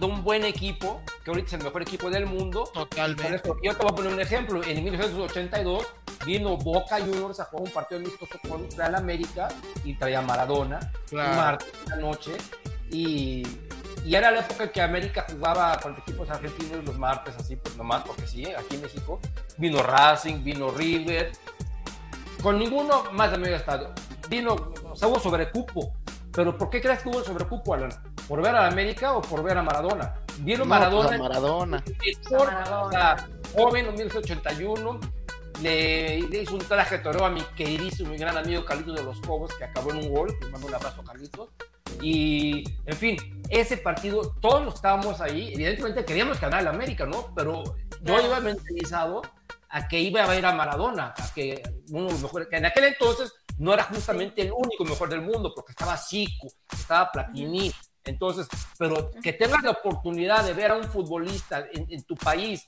de, 0.01 0.07
un, 0.07 0.23
buen 0.23 0.45
equipo, 0.45 1.01
que 1.25 1.31
ahorita 1.31 1.49
es 1.49 1.53
el 1.55 1.65
mejor 1.65 1.83
equipo 1.83 2.11
del 2.11 2.27
mundo. 2.27 2.65
Totalmente. 2.73 3.43
yo 3.63 3.75
te 3.75 3.83
voy 3.83 3.93
a 3.93 3.95
poner 3.95 4.13
un 4.13 4.21
ejemplo. 4.21 4.63
En 4.65 4.85
1982 4.85 5.87
vino 6.27 6.57
Boca 6.57 6.99
Juniors 6.99 7.41
a 7.41 7.45
jugar 7.45 7.67
un 7.67 7.73
partido 7.73 8.01
amistoso 8.01 8.39
contra 8.49 8.89
el 8.89 8.95
América 8.95 9.49
y 9.85 9.95
traía 9.95 10.21
Maradona, 10.21 10.81
claro. 11.09 11.31
un 11.31 11.37
martes 11.37 11.73
la 11.89 11.97
noche. 11.97 12.33
Y, 12.91 13.47
y, 14.05 14.15
era 14.15 14.31
la 14.31 14.41
época 14.41 14.65
en 14.65 14.71
que 14.71 14.83
América 14.83 15.27
jugaba 15.31 15.79
contra 15.79 16.03
equipos 16.03 16.29
argentinos 16.29 16.85
los 16.85 16.99
martes, 16.99 17.35
así, 17.37 17.57
pues 17.57 17.77
nomás 17.77 18.03
porque 18.03 18.27
sí, 18.27 18.47
aquí 18.47 18.77
en 18.77 18.83
México. 18.83 19.21
Vino 19.57 19.83
Racing, 19.83 20.43
vino 20.43 20.71
River, 20.71 21.33
con 22.43 22.59
ninguno 22.59 23.05
más 23.13 23.31
de 23.31 23.39
medio 23.39 23.57
estadio. 23.57 23.93
Vino, 24.29 24.55
o 24.85 24.97
sea, 24.97 25.09
hubo 25.09 25.19
sobrecupo. 25.19 25.93
Pero 26.33 26.57
¿por 26.57 26.71
qué 26.71 26.81
crees 26.81 27.03
que 27.03 27.09
hubo 27.09 27.25
sobrecupo, 27.25 27.75
Alan? 27.75 27.91
¿Por 28.29 28.43
ver 28.43 28.55
a 28.55 28.67
América 28.67 29.15
o 29.15 29.23
por 29.23 29.43
ver 29.43 29.59
a 29.59 29.63
Maradona? 29.63 30.15
Vieron 30.39 30.69
Maradona. 30.69 31.09
Pues 31.09 31.21
Maradona. 31.21 31.85
Maradona. 32.31 33.29
joven, 33.53 33.87
en 33.87 33.95
1981. 33.95 35.01
Le, 35.63 36.19
hizo 36.19 36.55
un 36.55 36.61
traje 36.61 36.99
toreo 36.99 37.25
a 37.25 37.31
mi 37.31 37.43
queridísimo 37.57 38.15
y 38.15 38.17
gran 38.17 38.37
amigo 38.37 38.65
Carlitos 38.65 38.97
de 38.97 39.03
los 39.03 39.21
Cobos, 39.21 39.55
que 39.55 39.65
acabó 39.65 39.91
en 39.91 39.99
un 39.99 40.15
gol. 40.15 40.35
Le 40.41 40.49
mando 40.49 40.69
un 40.69 40.75
abrazo 40.75 41.03
a 41.03 41.05
Carlitos. 41.05 41.49
Y, 42.01 42.65
en 42.87 42.97
fin, 42.97 43.43
ese 43.51 43.77
partido, 43.77 44.35
todos 44.41 44.75
estábamos 44.75 45.21
ahí. 45.21 45.53
Evidentemente 45.53 46.05
queríamos 46.05 46.41
ganar 46.41 46.63
la 46.63 46.71
América, 46.71 47.05
¿no? 47.05 47.35
Pero 47.35 47.65
yo 48.03 48.21
iba 48.25 48.41
mentalizado 48.41 49.23
a 49.69 49.87
que 49.87 50.01
iba 50.01 50.25
a 50.25 50.29
ver 50.29 50.47
a 50.47 50.53
Maradona, 50.53 51.15
a 51.17 51.35
que 51.35 51.63
uno 51.91 52.07
de 52.07 52.13
los 52.13 52.23
mejores, 52.23 52.49
que 52.49 52.57
en 52.57 52.67
aquel 52.67 52.85
entonces 52.85 53.33
no 53.61 53.75
era 53.75 53.85
justamente 53.85 54.41
el 54.41 54.53
único 54.53 54.85
mejor 54.85 55.11
del 55.11 55.21
mundo, 55.21 55.53
porque 55.55 55.73
estaba 55.73 55.97
Zico, 55.97 56.49
estaba 56.73 57.13
Platini. 57.13 57.71
Entonces, 58.05 58.49
pero 58.79 59.11
que 59.23 59.35
tengas 59.35 59.63
la 59.63 59.73
oportunidad 59.73 60.45
de 60.45 60.55
ver 60.55 60.71
a 60.71 60.77
un 60.77 60.85
futbolista 60.85 61.67
en, 61.71 62.03
tu 62.05 62.17
país 62.17 62.65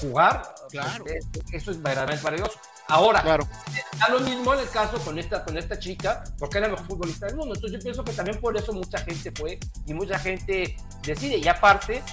jugar, 0.00 0.42
pues, 0.70 0.70
claro. 0.70 1.04
eso 1.52 1.70
es 1.72 1.82
verdaderamente 1.82 2.22
maravilloso. 2.22 2.60
Ahora, 2.86 3.20
claro. 3.20 3.48
está 3.92 4.08
lo 4.10 4.20
mismo 4.20 4.54
en 4.54 4.60
el 4.60 4.70
caso 4.70 4.98
con 4.98 5.18
esta, 5.18 5.44
con 5.44 5.58
esta 5.58 5.76
chica, 5.76 6.22
porque 6.38 6.58
era 6.58 6.68
el 6.68 6.72
mejor 6.72 6.86
futbolista 6.86 7.26
del 7.26 7.34
mundo. 7.34 7.56
Entonces, 7.56 7.80
yo 7.80 7.82
pienso 7.82 8.04
que 8.04 8.12
también 8.12 8.40
por 8.40 8.56
eso 8.56 8.72
mucha 8.72 8.98
gente 8.98 9.32
fue 9.32 9.58
y 9.86 9.92
mucha 9.92 10.20
gente 10.20 10.76
decide. 11.02 11.38
Y 11.38 11.48
aparte, 11.48 12.04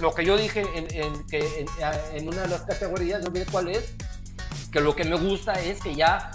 lo 0.00 0.14
que 0.14 0.24
yo 0.24 0.38
dije 0.38 0.64
en, 0.74 0.86
en, 0.90 1.26
que 1.26 1.66
en, 2.14 2.28
una 2.28 2.42
de 2.42 2.48
las 2.48 2.62
categorías, 2.62 3.22
no 3.22 3.30
sé 3.30 3.44
cuál 3.50 3.68
es, 3.68 3.94
que 4.72 4.80
lo 4.80 4.96
que 4.96 5.04
me 5.04 5.16
gusta 5.16 5.52
es 5.52 5.80
que 5.80 5.94
ya 5.94 6.30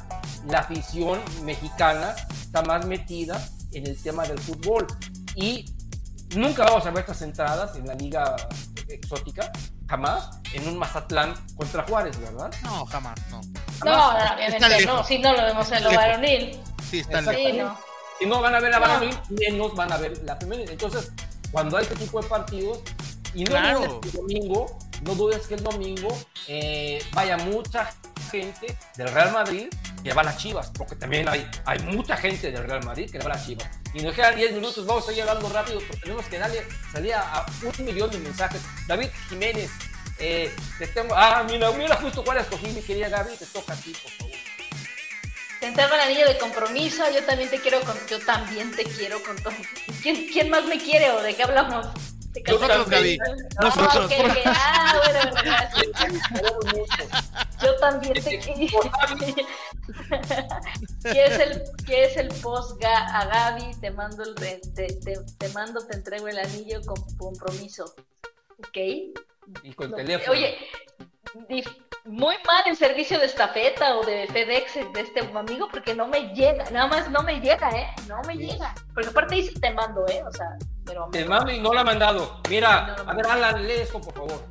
la 0.48 0.60
afición 0.60 1.20
mexicana 1.44 2.16
está 2.30 2.62
más 2.62 2.86
metida 2.86 3.44
en 3.74 3.88
el 3.88 4.02
tema 4.02 4.24
del 4.26 4.40
fútbol 4.40 4.86
y 5.36 5.66
nunca 6.36 6.64
vamos 6.64 6.86
a 6.86 6.92
ver 6.92 7.00
estas 7.00 7.24
entradas 7.24 7.76
en 7.76 7.88
la 7.88 7.96
liga 7.96 8.36
exótica, 8.88 9.52
jamás, 9.90 10.40
en 10.54 10.68
un 10.68 10.78
Mazatlán 10.78 11.34
contra 11.56 11.84
Juárez, 11.84 12.20
¿verdad? 12.20 12.52
No, 12.64 12.86
jamás, 12.86 13.20
no. 13.32 13.42
No, 13.84 14.12
obviamente 14.12 14.86
no, 14.86 15.04
si 15.04 15.20
no 15.20 15.34
lo 15.34 15.44
vemos 15.44 15.72
en 15.72 15.84
lo 15.84 15.92
varonil. 15.92 16.60
Sí, 16.90 17.00
está 17.00 17.22
lejos. 17.22 17.74
Si 18.20 18.26
no 18.26 18.42
van 18.42 18.56
a 18.56 18.60
ver 18.60 18.72
la 18.72 18.80
varonil, 18.80 19.18
menos 19.30 19.76
van 19.76 19.92
a 19.92 19.98
ver 19.98 20.24
la 20.24 20.36
femenil. 20.36 20.70
Entonces, 20.70 21.12
cuando 21.52 21.78
hay 21.78 21.84
este 21.84 21.96
tipo 21.96 22.22
de 22.22 22.28
partidos, 22.28 22.80
y 23.38 23.44
no 23.44 23.54
dudes 23.54 24.00
que 24.02 24.08
el 24.08 24.14
domingo, 24.14 24.80
no 25.04 25.16
dudes 25.16 25.48
que 25.48 25.54
el 25.54 25.64
domingo 25.64 26.18
eh, 26.48 27.00
vaya 27.14 27.38
mucha 27.38 27.94
gente 28.32 28.76
del 28.96 29.10
Real 29.10 29.32
Madrid 29.32 29.68
que 30.04 30.12
va 30.12 30.22
a 30.22 30.26
las 30.26 30.38
Chivas, 30.38 30.72
porque 30.76 30.96
también 30.96 31.30
hay, 31.30 31.48
hay 31.66 31.78
mucha 31.84 32.18
gente 32.18 32.52
del 32.52 32.64
Real 32.64 32.84
Madrid 32.84 33.12
que 33.12 33.20
va 33.20 33.26
a 33.26 33.30
las 33.30 33.46
Chivas. 33.46 33.70
Y 33.94 34.02
nos 34.02 34.16
quedan 34.16 34.36
10 34.36 34.54
minutos, 34.54 34.88
vamos 34.88 35.04
a 35.04 35.08
seguir 35.08 35.22
hablando 35.22 35.50
rápido, 35.50 35.80
porque 35.88 36.02
tenemos 36.02 36.26
que 36.26 36.40
darle 36.40 36.66
salida 36.92 37.22
a 37.32 37.46
un 37.62 37.86
millón 37.86 38.10
de 38.10 38.18
mensajes. 38.18 38.60
David 38.88 39.10
Jiménez, 39.30 39.70
eh, 40.18 40.52
te 40.80 40.88
tengo. 40.88 41.14
Ah, 41.16 41.46
mira, 41.48 41.72
mira 41.74 41.96
justo 41.98 42.24
cuál 42.24 42.40
escogí, 42.40 42.68
mi 42.70 42.82
querida 42.82 43.08
Gaby, 43.10 43.38
te 43.38 43.46
toca 43.46 43.74
a 43.74 43.76
ti, 43.76 43.94
por 44.02 44.12
favor. 44.14 44.36
Te 45.60 45.68
entrego 45.68 45.94
el 45.94 46.00
anillo 46.00 46.28
de 46.28 46.38
compromiso, 46.40 47.04
yo 47.14 47.24
también 47.24 47.52
te 47.52 47.60
quiero 47.60 47.82
con, 47.82 47.96
yo 48.08 48.20
también 48.20 48.72
te 48.76 48.84
quiero 48.84 49.22
con 49.22 49.36
todo. 49.36 49.54
¿Quién, 50.02 50.28
¿Quién 50.28 50.50
más 50.50 50.66
me 50.66 50.80
quiere 50.80 51.12
o 51.12 51.22
de 51.22 51.36
qué 51.36 51.44
hablamos? 51.44 51.88
Nosotros, 52.46 52.90
Gaby. 52.90 53.20
Nosotros. 53.62 54.12
Ah, 54.46 55.02
bueno, 55.04 55.36
gracias. 55.44 55.88
Yo 57.62 57.76
también 57.78 58.14
te 58.14 58.40
quiero. 58.40 58.80
¿Quieres 61.02 61.40
el, 61.40 61.64
es 61.88 62.18
el 62.18 62.28
post 62.42 62.84
a 62.84 63.26
Gaby? 63.26 63.76
Te 63.80 63.92
mando, 63.92 64.24
el, 64.24 64.36
te, 64.36 64.60
te, 64.76 64.88
te, 65.38 65.50
mando, 65.50 65.86
te 65.86 65.96
entrego 65.96 66.28
el 66.28 66.40
anillo 66.40 66.82
con 66.86 67.02
compromiso. 67.18 67.96
¿Ok? 68.60 68.78
Y 69.64 69.74
con 69.74 69.96
teléfono. 69.96 70.32
Oye, 70.32 70.58
muy 72.06 72.36
mal 72.46 72.64
el 72.66 72.78
servicio 72.78 73.20
de 73.20 73.26
estafeta 73.26 73.98
o 73.98 74.06
de 74.06 74.28
FedEx 74.28 74.76
de 74.94 75.02
este 75.02 75.20
amigo 75.36 75.68
porque 75.72 75.94
no 75.94 76.08
me 76.08 76.34
llega, 76.34 76.64
nada 76.72 76.88
más 76.88 77.10
no 77.12 77.22
me 77.24 77.40
llega, 77.40 77.70
¿eh? 77.72 77.88
No 78.08 78.22
me 78.26 78.36
llega. 78.36 78.74
Porque 78.94 79.10
aparte 79.10 79.36
dice 79.36 79.60
te 79.60 79.74
mando, 79.74 80.06
¿eh? 80.08 80.24
O 80.26 80.32
sea, 80.32 80.58
pero... 80.86 81.10
Te 81.12 81.26
mando 81.26 81.52
y 81.52 81.60
no 81.60 81.74
la 81.74 81.82
ha 81.82 81.84
mandado. 81.84 82.42
Mira, 82.50 82.96
a 82.96 83.14
ver, 83.14 83.28
Alan, 83.28 83.68
lee 83.68 83.82
esto, 83.82 84.00
por 84.00 84.14
favor. 84.14 84.44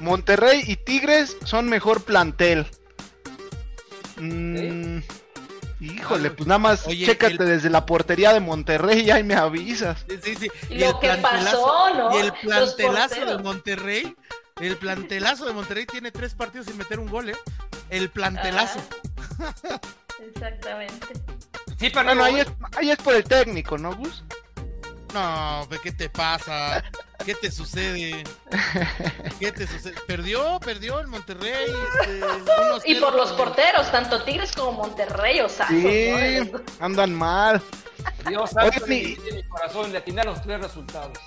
Monterrey 0.00 0.62
y 0.66 0.76
Tigres 0.76 1.36
son 1.44 1.68
mejor 1.68 2.02
plantel. 2.04 2.66
Mm, 4.18 4.98
híjole, 5.80 6.30
pues 6.30 6.46
nada 6.46 6.58
más 6.58 6.86
chécate 6.86 7.44
desde 7.44 7.70
la 7.70 7.84
portería 7.84 8.32
de 8.32 8.40
Monterrey 8.40 9.00
y 9.00 9.10
ahí 9.10 9.24
me 9.24 9.34
avisas. 9.34 10.04
Sí, 10.22 10.34
sí, 10.36 10.50
Y, 10.70 10.78
Lo 10.78 10.98
que 11.00 11.08
pasó, 11.20 11.94
¿no? 11.94 12.16
Y 12.16 12.22
el 12.22 12.32
plantelazo 12.32 13.26
de 13.26 13.38
Monterrey 13.38 14.16
el 14.60 14.76
plantelazo 14.76 15.44
de 15.44 15.52
Monterrey 15.52 15.86
tiene 15.86 16.10
tres 16.10 16.34
partidos 16.34 16.66
sin 16.66 16.78
meter 16.78 16.98
un 16.98 17.08
gol, 17.08 17.30
¿eh? 17.30 17.36
El 17.90 18.10
plantelazo. 18.10 18.80
Exactamente. 20.34 21.08
Sí, 21.78 21.90
pero 21.90 22.04
bueno, 22.04 22.24
ahí, 22.24 22.40
es, 22.40 22.46
ahí 22.76 22.90
es 22.90 22.98
por 22.98 23.14
el 23.14 23.24
técnico, 23.24 23.76
¿no, 23.76 23.94
Gus? 23.94 24.24
No, 25.12 25.68
¿qué 25.82 25.92
te 25.92 26.08
pasa? 26.08 26.82
¿Qué 27.24 27.34
te 27.34 27.50
sucede? 27.50 28.24
¿Qué 29.38 29.52
te 29.52 29.66
sucede? 29.66 29.94
Perdió, 30.06 30.58
perdió 30.60 31.00
el 31.00 31.06
Monterrey. 31.06 31.72
Este, 32.76 32.90
y 32.92 32.94
por 32.96 33.14
los 33.14 33.32
porteros, 33.32 33.90
tanto 33.90 34.22
Tigres 34.24 34.52
como 34.52 34.72
Monterrey, 34.72 35.40
o 35.40 35.48
sea. 35.48 35.68
Sí, 35.68 36.50
andan 36.80 37.14
mal. 37.14 37.62
Dios 38.28 38.50
santo, 38.50 38.86
mi 38.86 39.16
corazón, 39.48 39.92
le 39.92 39.98
atiné 39.98 40.24
los 40.24 40.40
tres 40.42 40.60
resultados. 40.60 41.18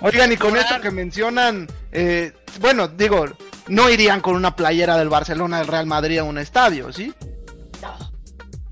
Oigan, 0.00 0.32
y 0.32 0.36
con 0.36 0.56
esto 0.56 0.80
que 0.80 0.90
mencionan, 0.90 1.66
eh, 1.92 2.32
bueno, 2.60 2.88
digo, 2.88 3.26
no 3.68 3.88
irían 3.90 4.20
con 4.20 4.36
una 4.36 4.54
playera 4.54 4.96
del 4.96 5.08
Barcelona 5.08 5.58
del 5.58 5.68
Real 5.68 5.86
Madrid 5.86 6.18
a 6.18 6.24
un 6.24 6.38
estadio, 6.38 6.92
¿sí? 6.92 7.14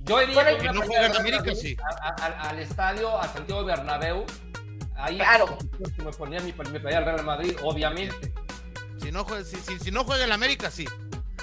Yo 0.05 0.23
iría 0.23 0.59
con 0.59 0.77
no 0.77 0.83
juega 0.83 1.17
América, 1.17 1.55
sí. 1.55 1.77
al 2.19 2.59
estadio, 2.59 3.19
a 3.19 3.29
Santiago 3.29 3.65
Bernabéu. 3.65 4.27
Ahí 4.97 5.17
claro. 5.17 5.59
me 6.05 6.13
ponía 6.13 6.41
mi, 6.41 6.53
playera 6.53 7.01
del 7.01 7.05
Real 7.05 7.25
Madrid, 7.25 7.57
obviamente. 7.63 8.33
Si 9.01 9.11
no, 9.11 9.25
juega, 9.25 9.45
si, 9.45 9.57
si, 9.57 9.79
si 9.79 9.91
no 9.91 10.05
juega 10.05 10.25
en 10.25 10.33
América, 10.33 10.71
sí. 10.71 10.87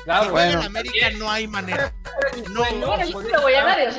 Claro, 0.04 0.26
si 0.26 0.30
juega 0.30 0.52
en 0.52 0.62
América 0.64 1.10
no 1.18 1.32
hay 1.32 1.48
manera. 1.48 1.94
No, 2.50 2.64
no, 2.72 2.98
no, 2.98 2.98
no, 2.98 3.22
no 3.22 3.42
voy 3.42 3.54
a 3.54 3.64
nadie, 3.64 3.88
o 3.88 3.92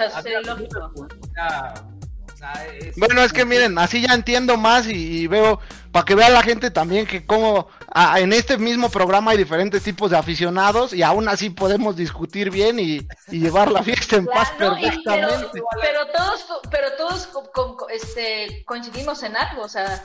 sea, 2.41 2.67
bueno, 2.97 3.23
es 3.23 3.33
que 3.33 3.45
miren, 3.45 3.79
así 3.79 4.01
ya 4.01 4.15
entiendo 4.15 4.57
más 4.57 4.87
y, 4.87 5.27
veo, 5.27 5.61
para 5.93 6.05
que 6.05 6.15
vea 6.15 6.31
la 6.31 6.43
gente 6.43 6.71
también 6.71 7.07
que 7.07 7.27
como 7.27 7.69
en 8.17 8.33
este 8.33 8.57
mismo 8.57 8.89
programa 8.89 9.33
hay 9.33 9.39
diferentes 9.39 9.83
tipos 9.83 10.11
de 10.11 10.17
aficionados 10.17 10.95
y 10.95 11.03
aún 11.03 11.29
así 11.29 11.51
podemos 11.51 11.97
discutir 11.97 12.51
bien 12.51 12.79
y, 12.79 13.07
llevar 13.29 13.71
la 13.71 13.83
fiesta 13.83 14.17
en 14.17 14.27
paz 14.35 14.51
perfectamente. 14.59 15.63
pero, 15.81 16.07
todos, 16.15 16.47
pero 16.71 16.93
todos 16.97 17.29
este, 17.91 18.65
coincidimos 18.65 19.23
en 19.23 19.37
algo, 19.37 19.63
o 19.63 19.69
sea, 19.69 20.05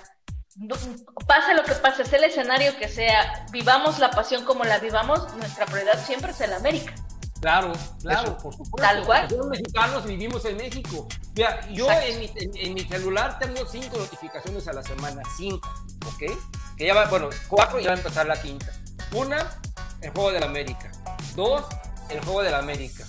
pase 1.28 1.54
lo 1.54 1.64
que 1.64 1.74
pase, 1.76 2.06
sea 2.06 2.20
el 2.20 2.26
escenario 2.26 2.78
que 2.78 2.88
sea, 2.88 3.46
vivamos 3.52 4.00
la 4.00 4.12
pasión 4.12 4.46
como 4.46 4.64
la 4.64 4.80
vivamos, 4.80 5.34
nuestra 5.36 5.66
prioridad 5.66 6.04
siempre 6.06 6.32
es 6.32 6.42
el 6.42 6.54
América. 6.54 6.94
Claro, 7.42 7.74
claro, 8.02 8.38
por 8.38 8.54
supuesto. 8.54 8.78
Tal 8.78 9.06
cual. 9.06 9.30
Somos 9.30 9.48
mexicanos 9.48 10.06
vivimos 10.06 10.46
en 10.46 10.58
México. 10.58 11.08
Mira, 11.36 11.68
yo 11.70 11.92
en 11.92 12.20
mi, 12.20 12.32
en, 12.36 12.74
mi, 12.74 12.82
celular 12.82 13.38
tengo 13.40 13.66
cinco 13.66 13.98
notificaciones 13.98 14.68
a 14.68 14.74
la 14.74 14.82
semana, 14.82 15.22
cinco, 15.38 15.70
¿ok? 16.08 16.32
Que 16.78 16.88
ya 16.88 16.94
va, 16.94 17.06
bueno, 17.06 17.30
cuatro 17.48 17.80
y 17.80 17.84
ya 17.84 17.90
va 17.90 17.96
a 17.96 17.98
empezar 17.98 18.26
la 18.26 18.42
quinta. 18.42 18.72
Una, 19.14 19.60
el 20.02 20.12
juego 20.12 20.32
de 20.32 20.40
la 20.40 20.46
América. 20.46 20.92
Dos, 21.36 21.66
el 22.10 22.20
juego 22.22 22.42
de 22.42 22.52
la 22.52 22.60
América. 22.60 23.06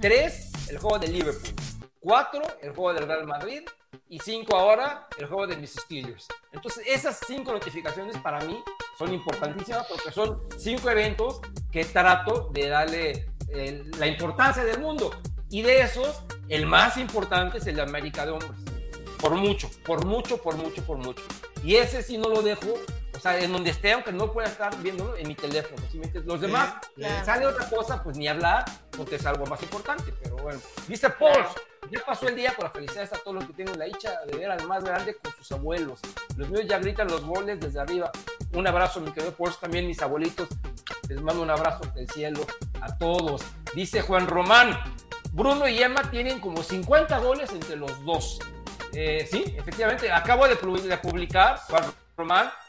Tres, 0.00 0.50
el 0.68 0.78
juego 0.78 0.98
de 0.98 1.08
Liverpool. 1.08 1.54
Cuatro, 2.00 2.42
el 2.62 2.74
juego 2.74 2.94
del 2.94 3.06
Real 3.06 3.26
Madrid. 3.26 3.62
Y 4.08 4.18
cinco 4.18 4.56
ahora, 4.56 5.06
el 5.18 5.26
juego 5.26 5.46
de 5.46 5.56
mis 5.56 5.74
Steelers. 5.74 6.26
Entonces, 6.52 6.84
esas 6.86 7.20
cinco 7.26 7.52
notificaciones 7.52 8.16
para 8.18 8.40
mí 8.40 8.60
son 8.98 9.12
importantísimas 9.12 9.86
porque 9.86 10.10
son 10.10 10.42
cinco 10.58 10.90
eventos 10.90 11.40
que 11.70 11.84
trato 11.84 12.50
de 12.52 12.68
darle 12.68 13.29
la 13.98 14.06
importancia 14.06 14.64
del 14.64 14.80
mundo. 14.80 15.10
Y 15.50 15.62
de 15.62 15.80
esos, 15.82 16.22
el 16.48 16.66
más 16.66 16.96
importante 16.96 17.58
es 17.58 17.66
el 17.66 17.76
de 17.76 17.82
América 17.82 18.24
de 18.24 18.32
Hombres. 18.32 18.52
Por 19.20 19.34
mucho, 19.34 19.68
por 19.84 20.04
mucho, 20.06 20.38
por 20.38 20.56
mucho, 20.56 20.84
por 20.84 20.96
mucho. 20.96 21.22
Y 21.64 21.76
ese 21.76 22.02
sí 22.02 22.16
no 22.16 22.28
lo 22.28 22.42
dejo, 22.42 22.74
o 23.20 23.22
sea, 23.22 23.38
en 23.38 23.52
donde 23.52 23.68
esté, 23.68 23.92
aunque 23.92 24.12
no 24.12 24.32
pueda 24.32 24.48
estar 24.48 24.74
viéndolo 24.80 25.14
en 25.14 25.28
mi 25.28 25.34
teléfono. 25.34 25.76
Los 26.24 26.40
demás, 26.40 26.76
sale 27.22 27.44
otra 27.44 27.68
cosa, 27.68 28.02
pues 28.02 28.16
ni 28.16 28.26
hablar, 28.26 28.64
porque 28.96 29.16
es 29.16 29.26
algo 29.26 29.44
más 29.44 29.62
importante. 29.62 30.10
Pero 30.22 30.36
bueno, 30.38 30.58
dice 30.88 31.10
Paul, 31.10 31.44
ya 31.90 32.00
pasó 32.02 32.28
el 32.28 32.34
día 32.34 32.54
con 32.54 32.64
las 32.64 32.72
felicidades 32.72 33.12
a 33.12 33.18
todos 33.18 33.34
los 33.34 33.44
que 33.44 33.52
tienen 33.52 33.78
la 33.78 33.84
dicha 33.84 34.20
de 34.24 34.38
ver 34.38 34.50
al 34.50 34.66
más 34.66 34.82
grande 34.82 35.18
con 35.22 35.34
sus 35.34 35.52
abuelos. 35.52 36.00
Los 36.38 36.48
míos 36.48 36.64
ya 36.66 36.78
gritan 36.78 37.08
los 37.08 37.22
goles 37.22 37.60
desde 37.60 37.78
arriba. 37.78 38.10
Un 38.54 38.66
abrazo, 38.66 39.02
mi 39.02 39.12
querido 39.12 39.32
Paul, 39.32 39.54
también 39.60 39.86
mis 39.86 40.00
abuelitos. 40.00 40.48
Les 41.06 41.20
mando 41.20 41.42
un 41.42 41.50
abrazo 41.50 41.84
del 41.94 42.08
cielo 42.08 42.40
a 42.80 42.96
todos. 42.96 43.42
Dice 43.74 44.00
Juan 44.00 44.28
Román, 44.28 44.78
Bruno 45.32 45.68
y 45.68 45.82
Emma 45.82 46.10
tienen 46.10 46.40
como 46.40 46.62
50 46.62 47.18
goles 47.18 47.52
entre 47.52 47.76
los 47.76 48.02
dos. 48.02 48.38
Eh, 48.94 49.28
sí, 49.30 49.44
efectivamente, 49.58 50.10
acabo 50.10 50.48
de, 50.48 50.56
publicar, 50.56 51.58
Juan 51.68 51.84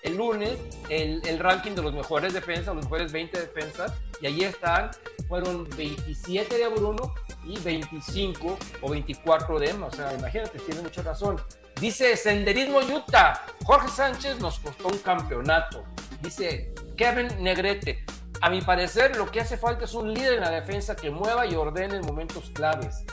El 0.02 0.18
lunes, 0.18 0.58
el, 0.90 1.22
el, 1.26 1.40
ranking 1.40 1.72
de 1.72 1.82
los 1.82 1.94
mejores 1.94 2.34
defensas, 2.34 2.76
los 2.76 2.86
mejores 2.86 3.12
20 3.12 3.40
defensas, 3.40 3.94
y 4.22 4.28
allí 4.28 4.44
están, 4.44 4.92
fueron 5.28 5.68
27 5.76 6.58
de 6.58 6.68
Bruno 6.68 7.14
y 7.44 7.60
25 7.60 8.58
o 8.82 8.90
24 8.90 9.60
de 9.60 9.70
Emma. 9.70 9.88
O 9.88 9.92
sea, 9.92 10.14
imagínate, 10.14 10.60
tiene 10.60 10.82
mucha 10.82 11.02
razón. 11.02 11.42
Dice 11.80 12.16
Senderismo 12.16 12.80
Utah, 12.80 13.42
Jorge 13.64 13.88
Sánchez 13.88 14.40
nos 14.40 14.60
costó 14.60 14.88
un 14.88 15.00
campeonato. 15.00 15.84
Dice 16.22 16.74
Kevin 16.96 17.28
Negrete, 17.42 18.06
a 18.42 18.50
mi 18.50 18.62
parecer 18.62 19.16
lo 19.18 19.30
que 19.32 19.42
hace 19.42 19.58
falta 19.58 19.86
es 19.86 19.94
un 19.94 20.14
líder 20.14 20.34
en 20.34 20.42
la 20.42 20.52
defensa 20.52 20.96
que 20.96 21.10
mueva 21.10 21.46
y 21.46 21.56
ordene 21.56 21.96
en 21.96 22.06
momentos 22.06 22.52
claves. 22.54 23.04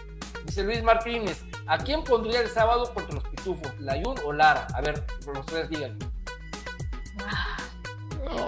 Dice 0.45 0.63
Luis 0.63 0.83
Martínez, 0.83 1.45
¿a 1.67 1.79
quién 1.79 2.03
pondría 2.03 2.41
el 2.41 2.49
sábado 2.49 2.93
contra 2.95 3.15
los 3.15 3.25
pitufos? 3.29 3.79
¿Layun 3.81 4.17
o 4.25 4.33
Lara? 4.33 4.67
A 4.75 4.81
ver, 4.81 5.05
los 5.33 5.47
tres 5.47 5.69
digan. 5.69 5.99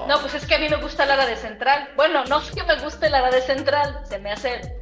No, 0.07 0.21
pues 0.21 0.35
es 0.35 0.47
que 0.47 0.57
a 0.57 0.59
mí 0.59 0.69
me 0.69 0.77
gusta 0.77 1.07
Lara 1.07 1.27
de 1.27 1.37
central. 1.37 1.91
Bueno, 1.97 2.25
no 2.25 2.41
es 2.41 2.51
que 2.51 2.63
me 2.65 2.79
guste 2.81 3.09
Lara 3.09 3.31
de 3.31 3.43
central, 3.43 4.03
se 4.09 4.19
me 4.19 4.33
hace 4.33 4.81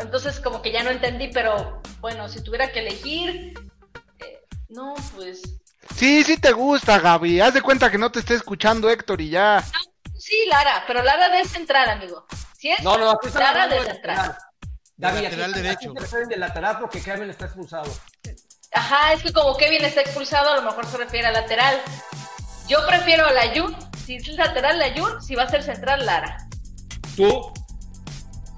entonces 0.00 0.40
como 0.40 0.60
que 0.60 0.72
ya 0.72 0.82
no 0.82 0.90
entendí, 0.90 1.28
pero 1.28 1.80
bueno, 2.00 2.28
si 2.28 2.42
tuviera 2.42 2.72
que 2.72 2.80
elegir, 2.80 3.54
eh, 4.18 4.42
no, 4.68 4.94
pues... 5.14 5.42
Sí, 5.96 6.24
sí 6.24 6.36
te 6.38 6.52
gusta, 6.52 6.98
Gaby. 6.98 7.40
Haz 7.40 7.54
de 7.54 7.62
cuenta 7.62 7.90
que 7.90 7.98
no 7.98 8.10
te 8.10 8.20
esté 8.20 8.34
escuchando 8.34 8.88
Héctor 8.88 9.20
y 9.20 9.30
ya. 9.30 9.62
sí, 10.16 10.46
Lara, 10.46 10.84
pero 10.86 11.02
Lara 11.02 11.28
de 11.28 11.44
central, 11.44 11.90
amigo. 11.90 12.26
¿Sí 12.58 12.70
es? 12.70 12.82
No, 12.82 12.96
no, 12.96 13.18
Lara 13.34 13.68
de 13.68 13.84
central. 13.84 14.36
Gaby, 14.96 15.22
lateral 15.22 15.52
derecho. 15.52 15.92
de 16.28 16.36
lateral 16.36 16.78
porque 16.78 17.00
Kevin 17.02 17.30
está 17.30 17.46
expulsado. 17.46 17.92
Ajá, 18.72 19.12
es 19.12 19.22
que 19.22 19.32
como 19.32 19.56
Kevin 19.56 19.84
está 19.84 20.00
expulsado, 20.00 20.52
a 20.52 20.56
lo 20.56 20.62
mejor 20.62 20.86
se 20.86 20.96
refiere 20.96 21.26
a 21.26 21.32
lateral. 21.32 21.80
Yo 22.68 22.78
prefiero 22.86 23.26
a 23.26 23.32
la 23.32 23.52
Jun. 23.54 23.76
Si 24.04 24.16
es 24.16 24.28
lateral, 24.28 24.78
la 24.78 24.92
Jun. 24.96 25.22
Si 25.22 25.34
va 25.34 25.44
a 25.44 25.50
ser 25.50 25.62
central, 25.62 26.04
Lara. 26.06 26.48
¿Tú? 27.16 27.52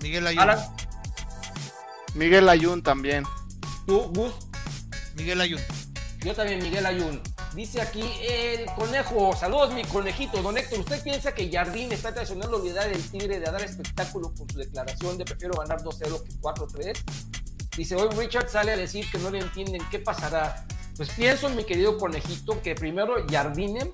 Miguel 0.01 0.27
Ayun. 0.27 0.49
Miguel 2.15 2.49
Ayun 2.49 2.83
también. 2.83 3.25
¿Tú, 3.87 4.03
Gus? 4.15 4.35
Miguel 5.17 5.41
Ayun. 5.41 5.61
Yo 6.21 6.35
también, 6.35 6.63
Miguel 6.63 6.87
Ayun. 6.87 7.23
Dice 7.55 7.81
aquí 7.81 8.05
el 8.29 8.67
conejo. 8.77 9.35
Saludos, 9.35 9.73
mi 9.73 9.83
conejito. 9.85 10.43
Don 10.43 10.59
Héctor, 10.59 10.81
¿usted 10.81 11.03
piensa 11.03 11.33
que 11.33 11.51
Jardín 11.51 11.91
está 11.91 12.13
traicionando 12.13 12.59
la 12.59 12.63
unidad 12.63 12.89
del 12.89 13.03
Tigre 13.11 13.41
de 13.41 13.47
dar 13.47 13.63
espectáculo 13.63 14.33
con 14.35 14.49
su 14.49 14.59
declaración 14.59 15.17
de 15.17 15.25
prefiero 15.25 15.55
ganar 15.55 15.83
2-0 15.83 16.23
que 16.23 16.35
4-3? 16.41 16.99
Dice, 17.77 17.97
hoy 17.97 18.09
Richard 18.17 18.49
sale 18.49 18.73
a 18.73 18.77
decir 18.77 19.11
que 19.11 19.19
no 19.19 19.31
le 19.31 19.39
entienden 19.41 19.83
qué 19.91 19.99
pasará. 19.99 20.65
Pues 20.97 21.11
pienso, 21.11 21.49
mi 21.49 21.65
querido 21.65 21.99
conejito, 21.99 22.61
que 22.63 22.75
primero 22.75 23.15
Jardine 23.29 23.91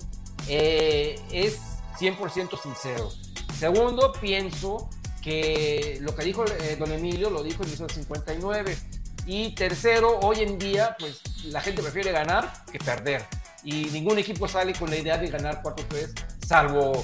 eh, 0.47 1.19
es 1.31 1.59
100% 1.99 2.61
sincero. 2.61 3.11
Segundo, 3.57 4.13
pienso 4.13 4.89
que 5.21 5.97
lo 6.01 6.15
que 6.15 6.23
dijo 6.25 6.45
eh, 6.45 6.75
don 6.77 6.91
Emilio 6.91 7.29
lo 7.29 7.43
dijo 7.43 7.63
en 7.63 7.69
1959. 7.69 8.77
Y 9.25 9.53
tercero, 9.53 10.19
hoy 10.19 10.41
en 10.41 10.57
día, 10.57 10.95
pues 10.99 11.21
la 11.45 11.61
gente 11.61 11.81
prefiere 11.81 12.11
ganar 12.11 12.51
que 12.71 12.79
perder. 12.79 13.23
Y 13.63 13.85
ningún 13.85 14.17
equipo 14.17 14.47
sale 14.47 14.73
con 14.73 14.89
la 14.89 14.97
idea 14.97 15.17
de 15.17 15.27
ganar 15.27 15.61
4-3, 15.61 16.13
salvo 16.47 17.03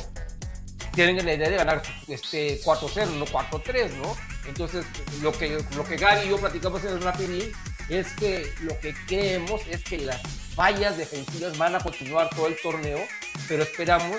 tienen 0.97 1.23
la 1.23 1.33
idea 1.33 1.49
de 1.49 1.57
ganar 1.57 1.83
este 2.07 2.59
4-0, 2.63 3.11
no 3.19 3.25
4-3, 3.27 3.91
¿no? 3.97 4.17
Entonces, 4.47 4.85
lo 5.21 5.31
que, 5.31 5.63
lo 5.75 5.83
que 5.83 5.97
Gary 5.97 6.27
y 6.27 6.29
yo 6.29 6.37
platicamos 6.37 6.83
en 6.83 6.91
el 6.91 7.01
Rapidín 7.01 7.51
es 7.89 8.07
que 8.13 8.51
lo 8.61 8.77
que 8.79 8.93
creemos 9.05 9.61
es 9.69 9.83
que 9.83 9.99
las 9.99 10.21
fallas 10.55 10.97
defensivas 10.97 11.57
van 11.57 11.75
a 11.75 11.79
continuar 11.79 12.29
todo 12.29 12.47
el 12.47 12.55
torneo, 12.61 12.99
pero 13.47 13.63
esperamos 13.63 14.17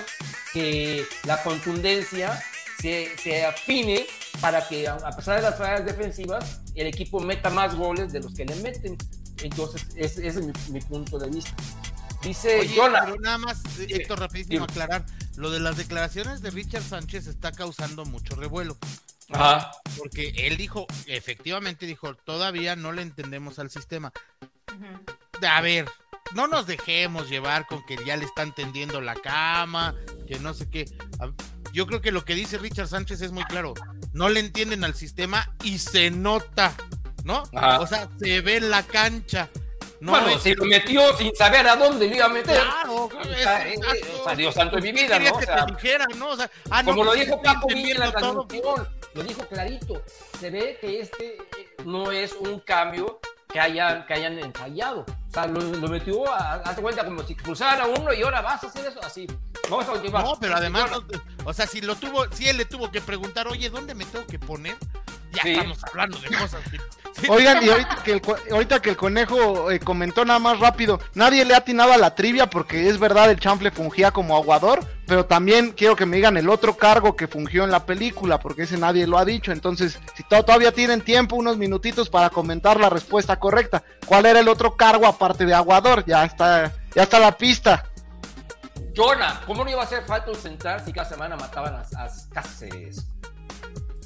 que 0.53 1.05
la 1.25 1.41
contundencia 1.43 2.41
se, 2.79 3.45
afine 3.45 4.05
para 4.41 4.67
que, 4.67 4.87
a 4.87 5.11
pesar 5.15 5.35
de 5.37 5.41
las 5.41 5.57
fallas 5.57 5.85
defensivas, 5.85 6.61
el 6.75 6.87
equipo 6.87 7.19
meta 7.19 7.49
más 7.49 7.75
goles 7.75 8.11
de 8.13 8.21
los 8.21 8.33
que 8.33 8.45
le 8.45 8.55
meten. 8.55 8.97
Entonces, 9.43 9.87
ese, 9.95 10.27
es 10.27 10.69
mi, 10.69 10.81
punto 10.81 11.17
de 11.19 11.29
vista. 11.29 11.51
Dice 12.21 12.59
Oye, 12.59 12.75
Pero 12.75 13.15
nada 13.19 13.37
más, 13.37 13.61
esto 13.79 14.15
rapidísimo 14.15 14.65
aclarar. 14.65 15.05
Lo 15.35 15.51
de 15.51 15.59
las 15.59 15.77
declaraciones 15.77 16.41
de 16.41 16.51
Richard 16.51 16.83
Sánchez 16.83 17.27
está 17.27 17.51
causando 17.51 18.05
mucho 18.05 18.35
revuelo. 18.35 18.77
Ajá. 19.31 19.71
Porque 19.97 20.33
él 20.35 20.57
dijo, 20.57 20.87
efectivamente 21.05 21.85
dijo, 21.85 22.15
todavía 22.15 22.75
no 22.75 22.91
le 22.91 23.01
entendemos 23.03 23.59
al 23.59 23.69
sistema. 23.69 24.11
A 25.47 25.61
ver, 25.61 25.85
no 26.33 26.47
nos 26.47 26.67
dejemos 26.67 27.29
llevar 27.29 27.67
con 27.67 27.85
que 27.85 27.97
ya 28.05 28.17
le 28.17 28.25
están 28.25 28.53
tendiendo 28.53 29.01
la 29.01 29.15
cama, 29.15 29.95
que 30.27 30.39
no 30.39 30.53
sé 30.53 30.69
qué 30.69 30.85
yo 31.73 31.87
creo 31.87 32.01
que 32.01 32.11
lo 32.11 32.25
que 32.25 32.35
dice 32.35 32.57
Richard 32.57 32.87
Sánchez 32.87 33.21
es 33.21 33.31
muy 33.31 33.43
claro. 33.45 33.73
No 34.13 34.29
le 34.29 34.39
entienden 34.39 34.83
al 34.83 34.95
sistema 34.95 35.53
y 35.63 35.79
se 35.79 36.11
nota, 36.11 36.73
¿no? 37.23 37.43
O 37.79 37.87
sea, 37.87 38.09
se 38.19 38.41
ve 38.41 38.57
en 38.57 38.69
la 38.69 38.83
cancha. 38.83 39.49
No 40.01 40.11
bueno, 40.11 40.39
se 40.39 40.55
lo 40.55 40.65
metió 40.65 41.15
sin 41.17 41.35
saber 41.35 41.67
a 41.67 41.75
dónde 41.75 42.07
lo 42.07 42.15
iba 42.15 42.25
a 42.25 42.29
meter. 42.29 42.61
Claro, 42.61 43.05
o 43.05 43.23
sea, 43.35 43.67
eh, 43.67 43.75
Dios 44.37 44.53
santo 44.53 44.77
de 44.77 44.81
mi 44.81 44.91
vida, 44.93 45.19
¿no? 45.19 45.31
O 45.31 45.41
sea, 45.41 45.65
dijera, 45.65 46.05
¿no? 46.15 46.29
O 46.29 46.37
sea, 46.37 46.49
ah, 46.69 46.83
como 46.83 47.03
lo 47.03 47.11
pues, 47.11 47.25
dijo 47.25 47.41
Paco 47.41 47.67
Villa 47.67 47.91
en 47.91 47.99
la 47.99 48.11
transmisión, 48.11 48.87
lo 49.13 49.23
dijo 49.23 49.41
clarito. 49.47 50.01
Se 50.39 50.49
ve 50.49 50.77
que 50.79 51.01
este 51.01 51.35
eh, 51.35 51.75
no 51.83 52.11
es 52.11 52.33
un 52.33 52.61
cambio 52.61 53.19
que 53.51 53.59
hayan, 53.59 54.05
que 54.05 54.13
hayan 54.13 54.39
ensayado. 54.39 55.01
O 55.01 55.33
sea, 55.33 55.47
lo, 55.47 55.59
metió 55.89 56.31
a, 56.31 56.55
hazte 56.55 56.81
cuenta 56.81 57.03
como 57.03 57.23
si 57.23 57.33
expulsara 57.33 57.83
a 57.83 57.87
uno 57.87 58.13
y 58.13 58.21
ahora 58.21 58.41
vas 58.41 58.63
a 58.63 58.67
hacer 58.67 58.85
eso 58.85 59.01
así. 59.03 59.27
Vamos 59.69 59.85
a 59.87 59.91
continuar. 59.91 60.23
No, 60.23 60.39
pero 60.39 60.55
además, 60.55 60.91
o 61.43 61.53
sea, 61.53 61.67
si 61.67 61.81
lo 61.81 61.95
tuvo, 61.95 62.31
si 62.31 62.47
él 62.47 62.57
le 62.57 62.65
tuvo 62.65 62.89
que 62.89 63.01
preguntar, 63.01 63.47
oye, 63.47 63.69
¿dónde 63.69 63.95
me 63.95 64.05
tengo 64.05 64.25
que 64.25 64.39
poner? 64.39 64.77
Ya 65.31 65.41
estamos 65.43 65.83
hablando 65.83 66.19
de 66.19 66.27
cosas. 66.27 66.61
Oigan, 67.27 67.63
y 67.63 67.69
ahorita 67.69 68.03
que 68.03 68.11
el, 68.13 68.21
ahorita 68.51 68.81
que 68.81 68.89
el 68.91 68.97
conejo 68.97 69.71
eh, 69.71 69.79
comentó 69.79 70.23
nada 70.23 70.39
más 70.39 70.59
rápido, 70.59 70.99
nadie 71.15 71.43
le 71.43 71.53
ha 71.53 71.57
atinado 71.57 71.91
a 71.91 71.97
la 71.97 72.15
trivia 72.15 72.49
porque 72.49 72.87
es 72.87 72.97
verdad, 72.97 73.29
el 73.29 73.39
chanfle 73.39 73.71
fungía 73.71 74.11
como 74.11 74.37
aguador, 74.37 74.85
pero 75.05 75.25
también 75.25 75.71
quiero 75.71 75.95
que 75.95 76.05
me 76.05 76.17
digan 76.17 76.37
el 76.37 76.49
otro 76.49 76.77
cargo 76.77 77.15
que 77.15 77.27
fungió 77.27 77.63
en 77.63 77.71
la 77.71 77.85
película, 77.85 78.39
porque 78.39 78.63
ese 78.63 78.77
nadie 78.77 79.07
lo 79.07 79.17
ha 79.17 79.25
dicho. 79.25 79.51
Entonces, 79.51 79.99
si 80.15 80.23
todavía 80.23 80.71
tienen 80.71 81.01
tiempo, 81.01 81.35
unos 81.35 81.57
minutitos 81.57 82.09
para 82.09 82.29
comentar 82.29 82.79
la 82.79 82.89
respuesta 82.89 83.37
correcta. 83.37 83.83
¿Cuál 84.05 84.25
era 84.25 84.39
el 84.39 84.47
otro 84.47 84.77
cargo 84.77 85.05
aparte 85.05 85.45
de 85.45 85.53
aguador? 85.53 86.05
Ya 86.05 86.23
está, 86.23 86.71
ya 86.95 87.03
está 87.03 87.19
la 87.19 87.35
pista. 87.35 87.85
Jonah, 88.95 89.41
¿cómo 89.45 89.63
no 89.63 89.69
iba 89.69 89.81
a 89.81 89.85
hacer 89.85 90.03
falta 90.03 90.31
un 90.31 90.37
central 90.37 90.81
si 90.83 90.91
cada 90.93 91.07
semana 91.07 91.35
mataban 91.35 91.75
a, 91.75 91.81
a 91.81 92.09
Cáceres? 92.33 93.05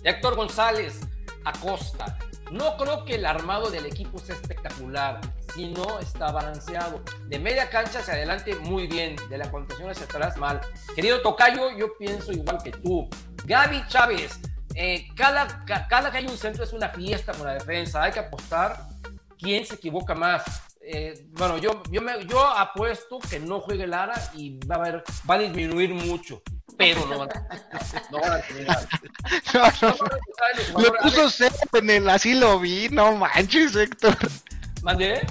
Héctor 0.04 0.36
González, 0.36 1.00
Acosta. 1.45 2.18
No 2.52 2.78
creo 2.78 3.04
que 3.06 3.16
el 3.16 3.26
armado 3.26 3.70
del 3.70 3.86
equipo 3.86 4.20
sea 4.20 4.36
espectacular, 4.36 5.20
si 5.54 5.68
no 5.68 6.00
está 6.00 6.32
balanceado. 6.32 7.02
De 7.28 7.40
media 7.40 7.70
cancha 7.70 8.00
hacia 8.00 8.14
adelante, 8.14 8.56
muy 8.56 8.88
bien. 8.88 9.16
De 9.30 9.38
la 9.38 9.50
contención 9.50 9.90
hacia 9.90 10.06
atrás, 10.06 10.38
mal. 10.38 10.62
Querido 10.95 11.22
Tocayo, 11.22 11.76
yo 11.78 11.98
pienso 11.98 12.32
igual 12.32 12.62
que 12.64 12.72
tú. 12.72 13.10
Gaby 13.45 13.88
Chávez, 13.88 14.40
eh, 14.76 15.08
cada, 15.16 15.66
cada 15.66 16.12
que 16.12 16.18
hay 16.20 16.26
un 16.28 16.38
centro 16.38 16.64
es 16.64 16.74
una 16.74 16.90
fiesta 16.90 17.34
con 17.34 17.48
la 17.48 17.54
defensa. 17.54 18.04
Hay 18.04 18.12
que 18.12 18.20
apostar 18.20 18.88
quién 19.38 19.66
se 19.66 19.76
equivoca 19.76 20.16
más. 20.16 20.44
Eh, 20.86 21.28
bueno, 21.32 21.58
yo, 21.58 21.82
yo, 21.90 22.02
me, 22.02 22.26
yo 22.26 22.45
apuesto 22.45 23.20
que 23.20 23.40
no 23.40 23.62
juegue 23.62 23.88
Lara 23.88 24.16
y 24.36 24.60
va 24.66 24.76
a, 24.76 24.80
ver, 24.80 25.04
va 25.30 25.36
a 25.36 25.40
disminuir 25.40 25.94
mucho. 25.94 26.41
Pero 26.78 27.06
no 27.06 27.20
van 27.20 27.30
a, 27.30 27.48
no 28.12 28.20
van 28.20 28.32
a 28.34 28.41
terminar. 28.41 28.88
Le 30.78 30.91
puso 31.02 31.30
cero 31.30 31.56
en 31.74 31.90
el 31.90 32.10
así 32.10 32.34
lo 32.34 32.60
vi, 32.60 32.90
no 32.90 33.14
manches, 33.14 33.76
Héctor. 33.76 34.18
¿Mandé? 34.82 35.26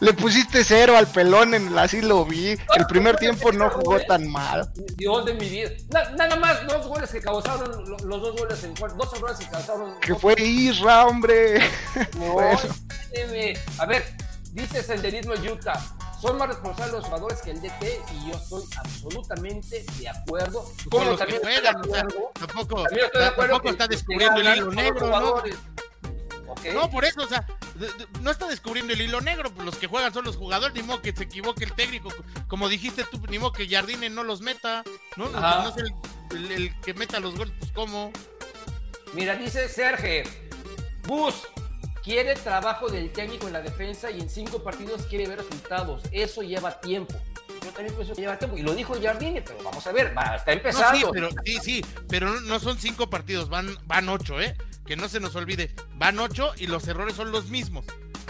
Le 0.00 0.12
pusiste 0.12 0.64
cero 0.64 0.96
al 0.96 1.06
pelón 1.06 1.54
en 1.54 1.68
el 1.68 1.78
así 1.78 2.00
lo 2.00 2.24
vi. 2.24 2.56
El 2.76 2.86
primer 2.88 3.16
tiempo 3.16 3.52
no 3.52 3.70
jugó 3.70 4.00
tan 4.00 4.28
mal. 4.28 4.70
Dios 4.96 5.24
de 5.24 5.34
mi 5.34 5.48
vida. 5.48 5.70
nada 6.16 6.36
más 6.36 6.66
dos 6.66 6.86
goles 6.86 7.10
que 7.10 7.20
causaron, 7.20 7.84
los 7.88 8.22
dos 8.22 8.36
goles 8.36 8.62
en 8.64 8.74
dos 8.74 9.12
errores 9.14 9.38
que 9.38 9.46
causaron. 9.48 9.98
Que 10.00 10.14
fue 10.14 10.34
Isra, 10.40 11.06
hombre. 11.06 11.60
No, 12.18 12.38
a 13.78 13.86
ver, 13.86 14.04
dice 14.52 14.82
Senderismo 14.82 15.34
Utah. 15.34 15.80
Son 16.24 16.38
más 16.38 16.48
responsables 16.48 16.94
los 16.94 17.04
jugadores 17.04 17.42
que 17.42 17.50
el 17.50 17.60
DT 17.60 18.02
y 18.14 18.30
yo 18.30 18.36
estoy 18.36 18.62
absolutamente 18.78 19.84
de 19.98 20.08
acuerdo. 20.08 20.64
Como 20.90 21.16
también 21.18 21.42
que 21.42 21.46
juegan, 21.46 21.82
tampoco, 22.32 22.32
tampoco 23.12 23.68
está 23.68 23.86
descubriendo 23.86 24.40
el 24.40 24.56
hilo 24.56 24.70
negro, 24.72 25.06
¿no? 25.10 25.42
No, 26.72 26.90
por 26.90 27.04
eso, 27.04 27.24
o 27.24 27.26
sea, 27.26 27.46
no 28.22 28.30
está 28.30 28.48
descubriendo 28.48 28.94
el 28.94 29.02
hilo 29.02 29.20
negro, 29.20 29.52
pues 29.52 29.66
los 29.66 29.76
que 29.76 29.86
juegan 29.86 30.14
son 30.14 30.24
los 30.24 30.38
jugadores, 30.38 30.74
ni 30.74 30.82
modo 30.82 31.02
que 31.02 31.14
se 31.14 31.24
equivoque 31.24 31.64
el 31.64 31.74
técnico, 31.74 32.08
como 32.48 32.70
dijiste 32.70 33.04
tú, 33.04 33.20
ni 33.28 33.38
modo 33.38 33.52
que 33.52 33.68
Jardine 33.68 34.08
no 34.08 34.24
los 34.24 34.40
meta, 34.40 34.82
¿no? 35.16 35.28
No 35.28 35.68
es 35.68 35.76
el, 36.30 36.80
que 36.80 36.94
meta 36.94 37.20
los 37.20 37.36
goles, 37.36 37.52
pues 37.58 37.70
cómo. 37.72 38.10
Mira, 39.12 39.36
dice 39.36 39.68
Sergio, 39.68 40.22
Bus 41.06 41.34
quiere 42.04 42.34
trabajo 42.34 42.88
del 42.88 43.10
técnico 43.10 43.46
en 43.46 43.54
la 43.54 43.62
defensa 43.62 44.10
y 44.10 44.20
en 44.20 44.28
cinco 44.28 44.62
partidos 44.62 45.02
quiere 45.06 45.26
ver 45.26 45.38
resultados, 45.38 46.02
eso 46.12 46.42
lleva 46.42 46.78
tiempo. 46.80 47.14
Yo 47.62 47.70
también 47.70 47.94
pienso 47.94 48.14
que 48.14 48.20
lleva 48.20 48.38
tiempo. 48.38 48.58
Y 48.58 48.62
lo 48.62 48.74
dijo 48.74 48.94
Jardine, 49.02 49.40
pero 49.40 49.64
vamos 49.64 49.86
a 49.86 49.92
ver, 49.92 50.16
va, 50.16 50.36
está 50.36 50.52
empezando. 50.52 50.98
sí, 50.98 51.04
pero, 51.10 51.28
sí, 51.44 51.58
sí, 51.62 51.84
pero 52.08 52.40
no 52.42 52.60
son 52.60 52.78
cinco 52.78 53.08
partidos, 53.08 53.48
van, 53.48 53.74
van 53.86 54.08
ocho, 54.10 54.40
¿eh? 54.40 54.54
que 54.84 54.96
no 54.96 55.08
se 55.08 55.18
nos 55.18 55.34
olvide, 55.34 55.74
van 55.94 56.18
ocho 56.18 56.52
y 56.58 56.66
los 56.66 56.86
errores 56.86 57.16
son 57.16 57.32
los 57.32 57.48
mismos. 57.48 57.86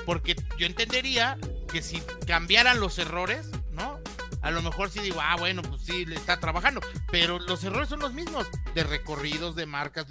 Porque 0.06 0.36
yo 0.58 0.66
entendería 0.66 1.36
que 1.72 1.82
si 1.82 2.00
cambiaran 2.26 2.78
los 2.78 2.98
errores, 2.98 3.48
¿no? 3.72 3.98
A 4.42 4.50
lo 4.50 4.60
mejor 4.60 4.90
sí 4.90 5.00
digo, 5.00 5.18
ah, 5.22 5.36
bueno, 5.38 5.62
pues 5.62 5.82
sí, 5.82 6.04
le 6.04 6.16
está 6.16 6.38
trabajando. 6.38 6.82
Pero 7.10 7.38
los 7.38 7.64
errores 7.64 7.88
son 7.88 8.00
los 8.00 8.12
mismos, 8.12 8.46
de 8.74 8.84
recorridos, 8.84 9.56
de 9.56 9.64
marcas. 9.64 10.06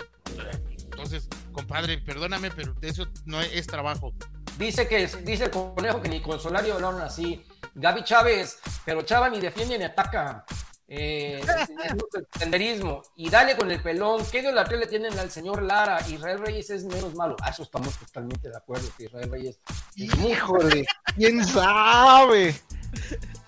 Entonces, 0.94 1.28
compadre, 1.52 1.98
perdóname, 1.98 2.52
pero 2.52 2.76
eso 2.82 3.08
no 3.26 3.42
es, 3.42 3.66
trabajo. 3.68 4.14
Dice 4.58 4.88
que 4.88 5.08
dice 5.24 5.46
el 5.46 5.50
conejo 5.50 6.02
que 6.02 6.10
ni 6.10 6.22
con 6.22 6.40
Solario 6.40 6.76
hablaron 6.76 7.02
así. 7.02 7.44
Gaby 7.74 8.04
Chávez, 8.04 8.60
pero 8.86 9.02
Chava 9.02 9.30
ni 9.30 9.40
defiende 9.40 9.80
ni 9.80 9.84
ataca 9.84 10.46
eh, 10.88 11.44
senderismo 12.38 13.02
y 13.16 13.30
dale 13.30 13.58
con 13.58 13.72
el 13.72 13.82
pelón. 13.82 14.24
¿Qué 14.32 14.40
idolatría 14.40 14.78
le 14.78 14.88
tienen 14.88 15.18
al 15.18 15.32
señor 15.32 15.64
Lara? 15.64 16.00
Israel 16.08 16.40
Reyes 16.40 16.70
es 16.70 16.84
menos 16.86 17.16
malo. 17.16 17.36
Ah, 17.42 17.50
eso 17.50 17.64
estamos 17.64 17.98
totalmente 17.98 18.50
de 18.50 18.58
acuerdo 18.58 18.88
que 18.96 19.06
Israel 19.06 19.32
Reyes. 19.32 19.60
Híjole, 19.96 20.86
quién 21.16 21.44
sabe. 21.44 22.56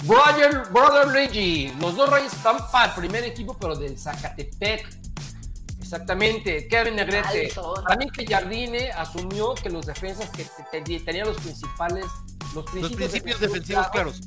Brother, 0.05 0.63
Brother 0.71 1.07
Reggie, 1.09 1.71
los 1.79 1.95
dos 1.95 2.09
Reyes 2.09 2.33
están 2.33 2.57
para 2.71 2.91
el 2.91 2.99
primer 2.99 3.23
equipo, 3.23 3.55
pero 3.59 3.75
del 3.75 3.97
Zacatepec. 3.99 4.87
Exactamente, 5.85 6.67
Kevin 6.67 6.95
Negrete. 6.95 7.53
También 7.87 8.09
que 8.09 8.25
Jardine 8.25 8.91
asumió 8.91 9.53
que 9.53 9.69
los 9.69 9.85
defensas 9.85 10.31
que 10.31 10.45
tenían 10.99 11.27
los 11.27 11.37
principales, 11.37 12.05
los 12.55 12.65
principios, 12.65 13.39
defensivos 13.39 13.87
claros 13.89 14.21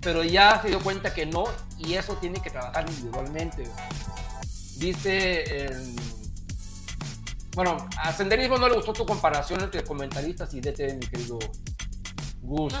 pero 0.00 0.22
ya 0.22 0.60
se 0.60 0.68
dio 0.68 0.80
cuenta 0.80 1.14
que 1.14 1.24
no 1.24 1.44
y 1.78 1.94
eso 1.94 2.14
tiene 2.16 2.38
que 2.42 2.50
trabajar 2.50 2.84
individualmente. 2.86 3.64
Dice, 4.76 5.70
bueno, 7.54 7.88
a 7.96 8.12
Senderismo 8.12 8.58
no 8.58 8.68
le 8.68 8.74
gustó 8.74 8.92
tu 8.92 9.06
comparación 9.06 9.62
entre 9.62 9.82
comentaristas 9.82 10.52
y 10.52 10.60
DT, 10.60 10.98
mi 11.00 11.06
querido 11.06 11.38
Gus. 12.44 12.74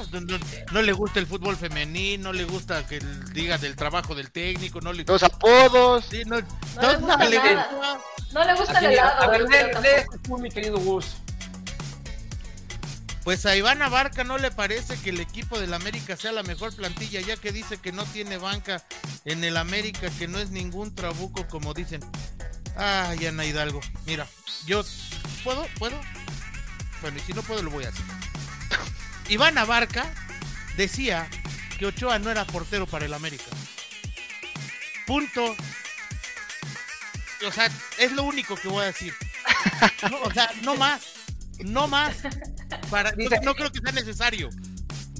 No, 0.72 0.82
le 0.82 0.92
gusta 0.92 1.18
el 1.18 1.26
fútbol 1.26 1.56
femenino, 1.56 2.24
no 2.24 2.32
le 2.32 2.44
gusta 2.44 2.86
que 2.86 3.00
diga 3.32 3.58
del 3.58 3.76
trabajo 3.76 4.14
del 4.14 4.30
técnico, 4.30 4.80
no 4.80 4.92
le 4.92 5.04
los 5.04 5.22
apodos. 5.22 6.06
no, 6.26 6.36
le 6.36 6.42
gusta, 6.42 7.16
no, 8.32 8.44
le 8.44 8.54
gusta 8.54 8.78
el 8.78 8.86
helado. 8.86 9.22
A 9.22 9.26
ver, 9.28 9.42
lee, 9.42 10.34
mi 10.38 10.50
querido 10.50 10.78
Gus. 10.78 11.16
Pues 13.24 13.46
a 13.46 13.56
Iván 13.56 13.80
Abarca 13.80 14.22
no 14.22 14.36
le 14.36 14.50
parece 14.50 14.98
que 14.98 15.08
el 15.08 15.18
equipo 15.18 15.58
del 15.58 15.72
América 15.72 16.14
sea 16.14 16.30
la 16.30 16.42
mejor 16.42 16.76
plantilla, 16.76 17.22
ya 17.22 17.36
que 17.36 17.52
dice 17.52 17.78
que 17.78 17.90
no 17.90 18.04
tiene 18.04 18.36
banca 18.36 18.84
en 19.24 19.42
el 19.44 19.56
América, 19.56 20.10
que 20.18 20.28
no 20.28 20.38
es 20.38 20.50
ningún 20.50 20.94
trabuco, 20.94 21.48
como 21.48 21.72
dicen. 21.72 22.00
Ay, 22.76 23.26
Ana 23.26 23.46
Hidalgo. 23.46 23.80
Mira, 24.04 24.26
yo. 24.66 24.84
¿Puedo? 25.42 25.66
¿Puedo? 25.78 25.98
Bueno, 27.00 27.16
y 27.16 27.20
si 27.20 27.32
no 27.32 27.42
puedo, 27.42 27.62
lo 27.62 27.70
voy 27.70 27.84
a 27.84 27.88
hacer. 27.88 28.04
Iván 29.28 29.56
Abarca 29.58 30.06
decía 30.76 31.28
que 31.78 31.86
Ochoa 31.86 32.18
no 32.18 32.30
era 32.30 32.44
portero 32.44 32.86
para 32.86 33.06
el 33.06 33.14
América. 33.14 33.44
Punto. 35.06 35.54
O 37.46 37.52
sea, 37.52 37.68
es 37.98 38.12
lo 38.12 38.24
único 38.24 38.54
que 38.56 38.68
voy 38.68 38.82
a 38.82 38.86
decir. 38.86 39.12
o 40.22 40.30
sea, 40.30 40.50
no 40.62 40.76
más. 40.76 41.02
No 41.64 41.88
más. 41.88 42.16
Para, 42.90 43.12
no, 43.42 43.54
creo 43.54 43.70
que 43.70 43.80
sea 43.80 43.92
necesario. 43.92 44.50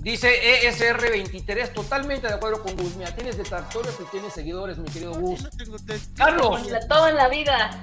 Dice 0.01 0.63
ESR23, 0.69 1.73
totalmente 1.73 2.27
de 2.27 2.35
acuerdo 2.35 2.63
con 2.63 2.77
Gus. 2.77 2.95
Mira, 2.97 3.15
tienes 3.15 3.39
detractores 3.39 3.95
y 4.01 4.05
tienes 4.11 4.35
seguidores, 4.35 4.77
mi 4.77 4.89
querido 4.91 5.15
Gus. 5.15 5.49
Carlos. 6.15 6.63
Todo 6.89 7.09
en 7.09 7.17
la 7.17 7.29
vida. 7.29 7.83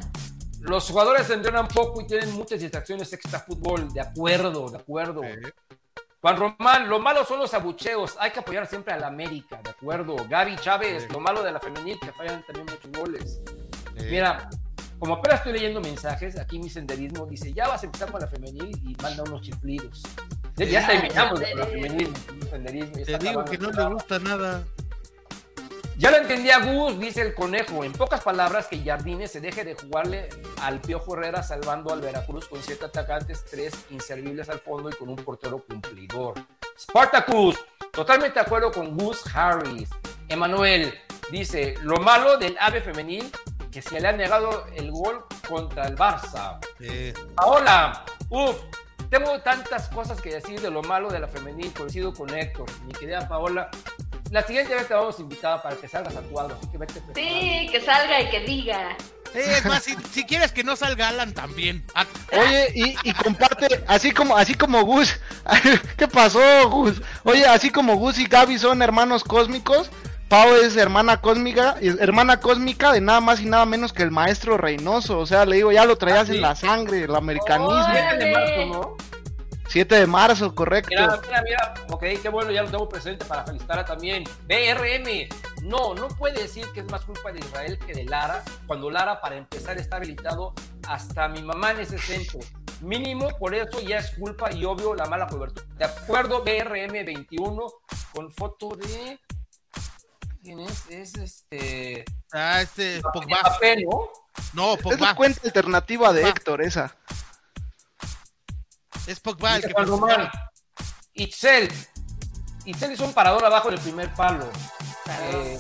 Los 0.59 0.87
jugadores 0.87 1.27
entrenan 1.31 1.67
poco 1.67 2.01
y 2.01 2.07
tienen 2.07 2.31
muchas 2.33 2.59
distracciones 2.59 3.11
extra 3.11 3.39
fútbol. 3.39 3.91
De 3.91 4.01
acuerdo, 4.01 4.69
de 4.69 4.77
acuerdo. 4.77 5.21
Juan 6.21 6.37
Román, 6.37 6.87
lo 6.87 6.99
malo 6.99 7.25
son 7.25 7.39
los 7.39 7.51
abucheos. 7.55 8.15
Hay 8.19 8.29
que 8.29 8.41
apoyar 8.41 8.67
siempre 8.67 8.93
a 8.93 8.99
la 8.99 9.07
América, 9.07 9.59
de 9.63 9.71
acuerdo. 9.71 10.15
Gaby 10.29 10.55
Chávez, 10.57 11.11
lo 11.11 11.19
malo 11.19 11.41
de 11.41 11.51
la 11.51 11.59
femenil, 11.59 11.99
que 11.99 12.11
fallan 12.11 12.43
también 12.45 12.67
muchos 12.67 12.91
goles. 12.91 13.41
Mira, 13.95 14.47
como 14.99 15.15
apenas 15.15 15.39
estoy 15.39 15.53
leyendo 15.53 15.81
mensajes, 15.81 16.37
aquí 16.37 16.59
mi 16.59 16.69
senderismo 16.69 17.25
dice, 17.25 17.51
ya 17.53 17.67
vas 17.67 17.81
a 17.81 17.87
empezar 17.87 18.11
con 18.11 18.21
la 18.21 18.27
femenil 18.27 18.69
y 18.83 18.95
manda 19.01 19.23
unos 19.23 19.41
chiflidos. 19.41 20.03
Ya, 20.57 20.85
terminamos 20.85 21.41
con 21.41 21.59
la 21.59 21.65
femenil, 21.65 22.13
senderismo. 22.51 23.03
Te 23.03 23.17
digo 23.17 23.43
que 23.43 23.57
no 23.57 23.71
le 23.71 23.85
gusta 23.85 24.19
nada. 24.19 24.63
Ya 26.01 26.09
lo 26.09 26.17
entendía 26.17 26.57
Gus, 26.57 26.97
dice 26.97 27.21
el 27.21 27.35
conejo. 27.35 27.83
En 27.83 27.93
pocas 27.93 28.21
palabras, 28.21 28.65
que 28.67 28.83
Jardine 28.83 29.27
se 29.27 29.39
deje 29.39 29.63
de 29.63 29.75
jugarle 29.75 30.29
al 30.63 30.81
Piojo 30.81 31.13
Herrera 31.13 31.43
salvando 31.43 31.93
al 31.93 32.01
Veracruz 32.01 32.47
con 32.47 32.59
siete 32.63 32.85
atacantes, 32.85 33.45
tres 33.45 33.75
inservibles 33.91 34.49
al 34.49 34.61
fondo 34.61 34.89
y 34.89 34.93
con 34.93 35.09
un 35.09 35.17
portero 35.17 35.63
cumplidor. 35.63 36.43
Spartacus, 36.75 37.55
totalmente 37.91 38.39
de 38.39 38.39
acuerdo 38.39 38.71
con 38.71 38.97
Gus 38.97 39.23
Harris. 39.31 39.89
Emanuel 40.27 40.91
dice: 41.31 41.75
Lo 41.83 41.97
malo 41.97 42.35
del 42.39 42.57
ave 42.59 42.81
femenil 42.81 43.31
que 43.71 43.83
se 43.83 44.01
le 44.01 44.07
ha 44.07 44.11
negado 44.11 44.65
el 44.73 44.89
gol 44.89 45.23
contra 45.47 45.85
el 45.85 45.95
Barça. 45.95 46.57
Ahora, 47.35 48.05
uff, 48.31 48.57
tengo 49.11 49.39
tantas 49.41 49.87
cosas 49.89 50.19
que 50.19 50.33
decir 50.33 50.61
de 50.61 50.71
lo 50.71 50.81
malo 50.81 51.11
de 51.11 51.19
la 51.19 51.27
femenil, 51.27 51.71
coincido 51.73 52.11
con 52.11 52.33
Héctor, 52.33 52.65
mi 52.87 52.91
querida 52.91 53.27
Paola. 53.27 53.69
La 54.31 54.41
siguiente 54.43 54.73
vez 54.73 54.87
te 54.87 54.93
vamos 54.93 55.19
a 55.19 55.21
invitar 55.21 55.61
para 55.61 55.75
que 55.75 55.89
salgas 55.89 56.15
actuado, 56.15 56.57
así 56.57 56.71
que 56.71 56.77
vete 56.77 57.01
Sí, 57.13 57.67
que 57.69 57.81
salga 57.81 58.21
y 58.21 58.29
que 58.29 58.39
diga. 58.39 58.95
es 59.33 59.65
más, 59.65 59.83
si, 59.83 60.23
quieres 60.23 60.53
que 60.53 60.63
no 60.63 60.77
salga 60.77 61.09
Alan 61.09 61.33
también. 61.33 61.83
Ah. 61.93 62.05
Oye, 62.31 62.71
y, 62.73 62.95
y, 63.03 63.13
comparte, 63.13 63.83
así 63.87 64.11
como, 64.13 64.37
así 64.37 64.53
como 64.53 64.83
Gus, 64.85 65.19
¿qué 65.97 66.07
pasó, 66.07 66.39
Gus? 66.69 67.01
Oye, 67.23 67.45
así 67.45 67.71
como 67.71 67.97
Gus 67.97 68.19
y 68.19 68.25
Gaby 68.25 68.57
son 68.57 68.81
hermanos 68.81 69.25
cósmicos, 69.25 69.91
Pau 70.29 70.55
es 70.55 70.77
hermana 70.77 71.19
cósmica, 71.19 71.75
hermana 71.81 72.39
cósmica 72.39 72.93
de 72.93 73.01
nada 73.01 73.19
más 73.19 73.41
y 73.41 73.45
nada 73.47 73.65
menos 73.65 73.91
que 73.91 74.03
el 74.03 74.11
maestro 74.11 74.55
Reynoso. 74.55 75.19
O 75.19 75.25
sea, 75.25 75.45
le 75.45 75.57
digo, 75.57 75.73
ya 75.73 75.83
lo 75.83 75.97
traías 75.97 76.29
en 76.29 76.39
la 76.39 76.55
sangre, 76.55 77.03
el 77.03 77.13
americanismo. 77.13 77.83
7 77.91 78.17
de 78.17 78.31
marzo, 78.31 78.65
¿no? 78.67 79.10
7 79.71 79.95
de 79.95 80.05
marzo, 80.05 80.53
correcto. 80.53 80.89
Mira, 80.89 81.21
mira, 81.25 81.41
mira, 81.43 81.73
ok, 81.89 82.03
qué 82.21 82.27
bueno, 82.27 82.51
ya 82.51 82.63
lo 82.63 82.69
tengo 82.69 82.89
presente 82.89 83.23
para 83.23 83.45
felicitar 83.45 83.85
también. 83.85 84.25
BRM, 84.45 85.29
no, 85.63 85.95
no 85.95 86.09
puede 86.09 86.41
decir 86.41 86.67
que 86.73 86.81
es 86.81 86.91
más 86.91 87.05
culpa 87.05 87.31
de 87.31 87.39
Israel 87.39 87.79
que 87.79 87.93
de 87.93 88.03
Lara, 88.03 88.43
cuando 88.67 88.91
Lara, 88.91 89.21
para 89.21 89.37
empezar, 89.37 89.77
está 89.77 89.95
habilitado 89.95 90.53
hasta 90.89 91.29
mi 91.29 91.41
mamá 91.41 91.71
en 91.71 91.79
ese 91.79 91.97
centro. 91.97 92.39
Mínimo, 92.81 93.29
por 93.39 93.55
eso 93.55 93.79
ya 93.79 93.99
es 93.99 94.11
culpa 94.11 94.51
y 94.51 94.65
obvio 94.65 94.93
la 94.93 95.05
mala 95.05 95.27
cobertura. 95.27 95.65
De 95.77 95.85
acuerdo, 95.85 96.43
BRM 96.43 96.91
21, 97.05 97.67
con 98.13 98.29
foto 98.29 98.75
de 98.75 99.21
¿Quién 100.43 100.59
es? 100.59 100.85
Es 100.89 101.15
este. 101.15 102.03
Ah, 102.33 102.61
este. 102.61 102.99
Pogba. 103.13 103.57
¿no? 103.85 104.09
No, 104.53 104.75
Pogba. 104.75 105.11
Es 105.11 105.15
cuenta 105.15 105.41
alternativa 105.45 106.11
de 106.11 106.27
Héctor, 106.27 106.61
esa. 106.61 106.93
Es 109.07 109.19
Pogba 109.19 109.55
el 109.55 109.63
que 109.63 109.73
Román. 109.73 110.29
Itzel. 111.13 111.69
Itzel 112.65 112.91
hizo 112.91 113.05
un 113.05 113.13
parador 113.13 113.43
abajo 113.45 113.69
del 113.69 113.79
primer 113.79 114.13
palo. 114.13 114.45
Eh, 115.09 115.59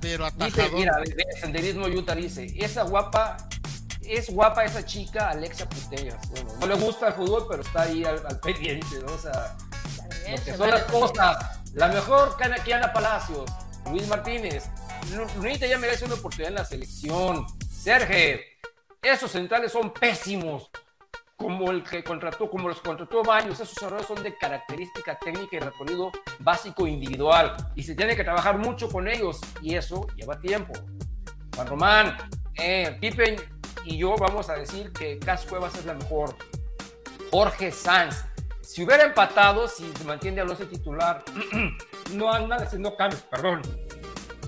pero 0.00 0.26
atajador. 0.26 0.70
Dice, 0.70 0.76
mira, 0.76 0.94
senderismo 1.40 1.86
Utah 1.86 2.14
dice, 2.14 2.46
esa 2.56 2.82
guapa, 2.82 3.36
es 4.02 4.30
guapa 4.30 4.64
esa 4.64 4.84
chica, 4.84 5.30
Alexa 5.30 5.68
Putellas. 5.68 6.16
Bueno, 6.30 6.52
no 6.60 6.66
le 6.66 6.74
gusta 6.74 7.08
el 7.08 7.14
fútbol, 7.14 7.46
pero 7.48 7.62
está 7.62 7.82
ahí 7.82 8.04
al, 8.04 8.22
pendiente, 8.40 9.00
¿no? 9.04 9.12
O 9.12 9.18
sea, 9.18 9.56
lo 10.30 10.44
que 10.44 10.56
son 10.56 10.70
las 10.70 10.84
cosas. 10.84 11.58
La 11.74 11.88
mejor 11.88 12.36
Ana 12.40 12.92
Palacios, 12.92 13.50
Luis 13.90 14.06
Martínez. 14.08 14.64
Lunita 15.36 15.66
ya 15.66 15.78
merece 15.78 16.04
una 16.04 16.14
oportunidad 16.14 16.48
en 16.48 16.54
la 16.56 16.64
selección. 16.64 17.46
Sergio, 17.70 18.38
esos 19.02 19.30
centrales 19.30 19.72
son 19.72 19.92
pésimos 19.92 20.70
como 21.38 21.70
el 21.70 21.84
que 21.84 22.02
contrató, 22.02 22.50
como 22.50 22.68
los 22.68 22.80
contrató 22.80 23.22
Baños, 23.22 23.60
esos 23.60 23.80
errores 23.80 24.06
son 24.06 24.22
de 24.24 24.36
característica 24.36 25.16
técnica 25.18 25.56
y 25.56 25.60
recorrido 25.60 26.10
básico 26.40 26.86
individual 26.86 27.56
y 27.76 27.84
se 27.84 27.94
tiene 27.94 28.16
que 28.16 28.24
trabajar 28.24 28.58
mucho 28.58 28.88
con 28.88 29.06
ellos 29.06 29.40
y 29.62 29.76
eso 29.76 30.08
lleva 30.16 30.40
tiempo. 30.40 30.72
Juan 31.54 31.66
Román, 31.68 32.16
eh, 32.56 32.98
Pippen 33.00 33.36
y 33.84 33.98
yo 33.98 34.16
vamos 34.16 34.50
a 34.50 34.54
decir 34.54 34.92
que 34.92 35.20
Cas 35.20 35.46
Cuevas 35.46 35.76
es 35.76 35.86
la 35.86 35.94
mejor. 35.94 36.36
Jorge 37.30 37.70
Sanz, 37.70 38.24
si 38.60 38.82
hubiera 38.82 39.04
empatado, 39.04 39.68
si 39.68 39.92
se 39.92 40.04
mantiene 40.04 40.40
Alonso 40.40 40.66
titular, 40.66 41.24
no 42.14 42.32
anda 42.32 42.56
haciendo 42.56 42.96
cambios, 42.96 43.22
perdón. 43.22 43.62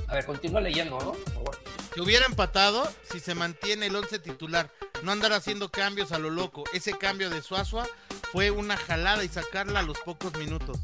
A 0.08 0.14
ver, 0.14 0.26
continúa 0.26 0.60
leyendo, 0.60 0.98
¿no? 0.98 1.12
Por 1.12 1.32
favor. 1.34 1.58
Si 1.94 2.00
hubiera 2.00 2.26
empatado, 2.26 2.90
si 3.04 3.20
se 3.20 3.36
mantiene 3.36 3.86
el 3.86 3.94
11 3.94 4.18
titular, 4.18 4.70
no 5.02 5.12
andar 5.12 5.32
haciendo 5.32 5.70
cambios 5.70 6.12
a 6.12 6.18
lo 6.18 6.30
loco. 6.30 6.64
Ese 6.72 6.96
cambio 6.96 7.30
de 7.30 7.42
Suazua 7.42 7.86
fue 8.32 8.50
una 8.50 8.76
jalada 8.76 9.24
y 9.24 9.28
sacarla 9.28 9.80
a 9.80 9.82
los 9.82 9.98
pocos 10.00 10.34
minutos. 10.34 10.78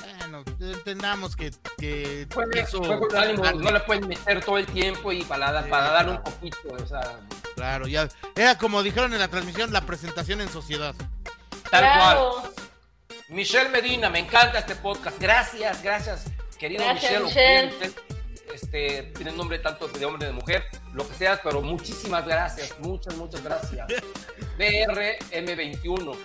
Bueno, 0.00 0.44
entendamos 0.60 1.36
que, 1.36 1.50
que 1.78 2.26
eso, 2.54 2.80
no 2.80 3.70
le 3.70 3.80
pueden 3.80 4.08
meter 4.08 4.44
todo 4.44 4.58
el 4.58 4.66
tiempo 4.66 5.12
y 5.12 5.22
para, 5.22 5.66
para 5.68 5.90
dar 5.90 6.08
un 6.08 6.22
poquito, 6.22 6.58
o 6.70 6.86
sea. 6.86 7.20
Claro, 7.54 7.86
ya 7.86 8.08
era 8.36 8.58
como 8.58 8.82
dijeron 8.82 9.12
en 9.12 9.20
la 9.20 9.28
transmisión, 9.28 9.72
la 9.72 9.82
presentación 9.82 10.40
en 10.40 10.48
sociedad. 10.48 10.94
Tal 11.70 11.98
cual. 11.98 12.52
Michelle 13.28 13.68
Medina, 13.68 14.08
me 14.08 14.20
encanta 14.20 14.58
este 14.58 14.74
podcast. 14.76 15.20
Gracias, 15.20 15.82
gracias, 15.82 16.24
querido 16.58 16.84
Michelle. 16.92 17.24
Michelle 17.24 17.94
este, 18.54 19.02
tiene 19.14 19.32
nombre 19.32 19.58
tanto 19.58 19.88
de 19.88 20.04
hombre 20.04 20.26
de 20.26 20.32
mujer, 20.32 20.64
lo 20.94 21.06
que 21.06 21.14
sea, 21.14 21.40
pero 21.42 21.60
muchísimas 21.60 22.26
gracias, 22.26 22.74
muchas, 22.80 23.16
muchas 23.16 23.42
gracias. 23.42 23.86
BRM21. 24.58 26.16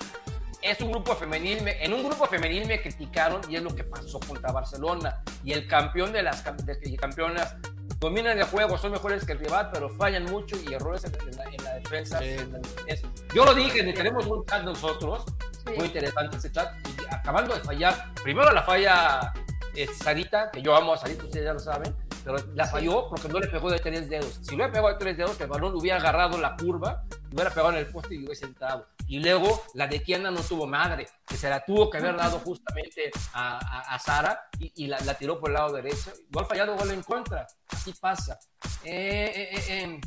Es 0.61 0.79
un 0.79 0.91
grupo 0.91 1.13
femenil, 1.15 1.67
en 1.67 1.93
un 1.93 2.03
grupo 2.03 2.25
femenil 2.25 2.65
me 2.65 2.81
criticaron 2.81 3.41
y 3.49 3.57
es 3.57 3.61
lo 3.61 3.75
que 3.75 3.83
pasó 3.83 4.19
contra 4.19 4.51
Barcelona. 4.51 5.21
Y 5.43 5.51
el 5.51 5.67
campeón 5.67 6.13
de 6.13 6.23
las 6.23 6.41
campeonas 6.41 7.57
dominan 8.03 8.37
el 8.37 8.45
juego, 8.45 8.77
son 8.77 8.91
mejores 8.91 9.25
que 9.25 9.31
el 9.31 9.39
rival, 9.39 9.69
pero 9.71 9.89
fallan 9.89 10.25
mucho 10.25 10.57
y 10.57 10.73
errores 10.73 11.05
en, 11.05 11.63
la, 11.63 11.75
defensa. 11.75 12.19
Yo 13.33 13.45
lo 13.45 13.55
dije, 13.55 13.81
tenemos 13.93 14.25
un 14.27 14.45
chat 14.45 14.63
nosotros, 14.63 15.25
muy 15.77 15.85
interesante 15.85 16.37
ese 16.37 16.51
chat, 16.51 16.75
y 16.87 17.13
acabando 17.13 17.55
de 17.55 17.61
fallar, 17.61 18.13
primero 18.21 18.51
la 18.51 18.63
falla 18.63 19.33
eh, 19.75 19.87
Sarita, 19.87 20.51
que 20.51 20.61
yo 20.61 20.75
amo 20.75 20.93
a 20.93 20.97
Sarita, 20.97 21.23
ustedes 21.23 21.45
ya 21.45 21.53
lo 21.53 21.59
saben, 21.59 21.95
pero 22.23 22.37
la 22.55 22.67
falló 22.67 23.09
porque 23.09 23.27
no 23.27 23.39
le 23.39 23.47
pegó 23.47 23.69
de 23.69 23.79
tres 23.79 24.09
dedos. 24.09 24.39
Si 24.41 24.51
le 24.51 24.55
hubiera 24.55 24.71
pegado 24.71 24.89
de 24.89 24.99
tres 24.99 25.17
dedos, 25.17 25.39
el 25.39 25.47
balón 25.47 25.75
hubiera 25.75 25.97
agarrado 25.97 26.37
la 26.37 26.55
curva, 26.55 27.03
hubiera 27.31 27.49
pegado 27.49 27.71
en 27.71 27.77
el 27.79 27.87
poste 27.87 28.15
y 28.15 28.19
hubiera 28.19 28.35
sentado. 28.35 28.87
Y 29.07 29.19
luego 29.19 29.63
la 29.73 29.87
de 29.87 30.01
Kiana 30.01 30.31
no 30.31 30.39
tuvo 30.41 30.65
madre, 30.65 31.07
que 31.27 31.35
se 31.35 31.49
la 31.49 31.63
tuvo 31.63 31.89
que 31.89 31.97
haber 31.97 32.15
dado 32.15 32.39
justamente 32.39 33.11
a, 33.33 33.93
a, 33.93 33.99
Sara 33.99 34.39
y, 34.59 34.87
la, 34.87 34.97
tiró 35.15 35.39
por 35.39 35.49
el 35.49 35.55
lado 35.55 35.73
derecho. 35.73 36.11
Igual 36.29 36.45
fallado, 36.45 36.75
gol 36.75 36.91
en 36.91 37.03
contra. 37.03 37.45
Así 37.69 37.93
pasa. 37.99 38.39
Eh, 38.83 39.49
eh, 39.53 39.63
eh, 39.67 40.01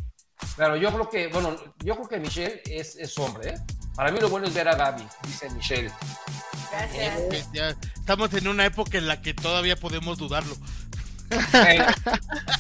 pero 0.57 0.77
yo 0.77 0.93
creo 0.93 1.09
que, 1.11 1.29
bueno, 1.29 1.57
yo 1.85 1.95
creo 1.95 2.09
que 2.09 2.19
Michelle 2.19 2.63
es, 2.65 2.97
es 2.97 3.19
hombre, 3.19 3.55
Para 3.95 4.11
mí 4.11 4.19
lo 4.21 4.29
bueno 4.29 4.47
es 4.47 4.55
ver 4.55 4.69
a 4.69 4.75
Gaby, 4.75 5.07
dice 5.25 5.51
Michelle. 5.51 5.93
Gracias. 6.71 7.77
estamos 7.95 8.33
en 8.35 8.49
una 8.49 8.67
época 8.67 8.99
en 8.99 9.07
la 9.07 9.21
que 9.23 9.35
todavía 9.35 9.77
podemos 9.77 10.19
dudarlo. 10.19 10.55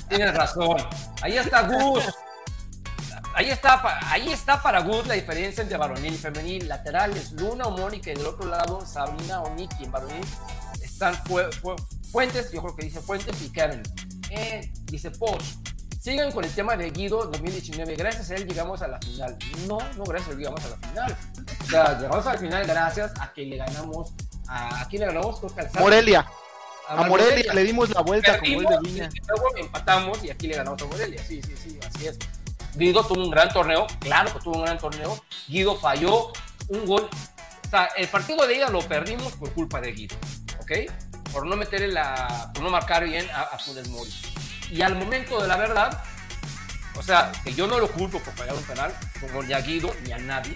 Tienes 0.08 0.34
razón. 0.34 0.76
Ahí 1.22 1.36
está 1.36 1.62
Gus. 1.62 2.04
Ahí 3.34 3.50
está, 3.50 3.82
ahí 4.10 4.32
está 4.32 4.62
para 4.62 4.80
Gus 4.80 5.06
la 5.06 5.14
diferencia 5.14 5.62
entre 5.62 5.76
varonil 5.76 6.14
y 6.14 6.16
femenil. 6.16 6.68
Laterales, 6.68 7.32
Luna 7.32 7.66
o 7.66 7.70
Mónica 7.70 8.10
y 8.10 8.14
del 8.14 8.26
otro 8.26 8.48
lado 8.48 8.84
Sabrina 8.86 9.42
o 9.42 9.54
Nikki. 9.54 9.84
En 9.84 9.92
varonil 9.92 10.24
están 10.82 11.14
Fuentes, 12.10 12.50
yo 12.50 12.62
creo 12.62 12.74
que 12.76 12.86
dice 12.86 13.00
Fuentes 13.00 13.42
y 13.42 13.50
Kevin. 13.50 13.82
Eh, 14.30 14.72
dice 14.84 15.10
Post. 15.10 15.68
Sigan 16.00 16.32
con 16.32 16.44
el 16.44 16.50
tema 16.52 16.76
de 16.76 16.90
Guido 16.90 17.26
2019. 17.26 17.96
Gracias 17.96 18.30
a 18.30 18.36
él 18.36 18.46
llegamos 18.46 18.80
a 18.80 18.88
la 18.88 18.98
final. 19.00 19.36
No, 19.66 19.78
no 19.96 20.04
gracias 20.04 20.30
a 20.30 20.32
él 20.32 20.38
llegamos 20.38 20.64
a 20.64 20.68
la 20.68 20.76
final. 20.76 21.16
O 21.60 21.68
sea, 21.68 21.98
llegamos 21.98 22.26
a 22.26 22.32
la 22.32 22.38
final 22.38 22.66
gracias 22.66 23.12
a 23.20 23.32
que 23.32 23.42
le 23.42 23.56
ganamos 23.56 24.14
a, 24.48 24.82
a 24.82 24.88
quién 24.88 25.00
le 25.00 25.06
ganamos, 25.08 25.40
Morelia. 25.78 26.26
A, 26.88 27.04
Morelia, 27.04 27.52
le 27.52 27.64
dimos 27.64 27.90
la 27.90 28.00
vuelta 28.00 28.38
con 28.38 28.54
gol 28.54 28.66
de 28.66 28.78
Viña. 28.82 29.08
Y 29.12 29.20
luego 29.26 29.56
empatamos 29.56 30.22
y 30.24 30.30
aquí 30.30 30.46
le 30.46 30.56
ganamos 30.56 30.80
a 30.82 30.86
Morelia. 30.86 31.22
Sí, 31.22 31.40
sí, 31.42 31.54
sí, 31.56 31.78
así 31.86 32.06
es. 32.06 32.18
Guido 32.74 33.04
tuvo 33.04 33.24
un 33.24 33.30
gran 33.30 33.48
torneo, 33.48 33.86
claro 34.00 34.32
que 34.32 34.40
tuvo 34.40 34.58
un 34.58 34.64
gran 34.64 34.78
torneo. 34.78 35.22
Guido 35.48 35.76
falló 35.76 36.32
un 36.68 36.86
gol. 36.86 37.08
O 37.64 37.68
sea, 37.68 37.86
el 37.96 38.06
partido 38.08 38.46
de 38.46 38.56
ida 38.56 38.68
lo 38.68 38.80
perdimos 38.80 39.32
por 39.32 39.52
culpa 39.52 39.80
de 39.80 39.92
Guido, 39.92 40.16
¿ok? 40.60 40.72
Por 41.32 41.46
no 41.46 41.56
meterle 41.56 41.88
la. 41.88 42.50
por 42.54 42.62
no 42.62 42.70
marcar 42.70 43.04
bien 43.04 43.28
a, 43.30 43.42
a 43.42 43.58
Funes 43.58 43.88
Mori. 43.88 44.12
Y 44.70 44.82
al 44.82 44.94
momento 44.94 45.40
de 45.40 45.48
la 45.48 45.56
verdad, 45.56 46.02
o 46.96 47.02
sea, 47.02 47.32
que 47.44 47.52
yo 47.52 47.66
no 47.66 47.78
lo 47.78 47.90
culpo 47.90 48.20
por 48.20 48.34
fallar 48.34 48.54
un 48.54 48.62
penal, 48.62 48.94
como 49.20 49.42
ni 49.42 49.52
a 49.52 49.60
Guido 49.60 49.94
ni 50.04 50.12
a 50.12 50.18
nadie, 50.18 50.54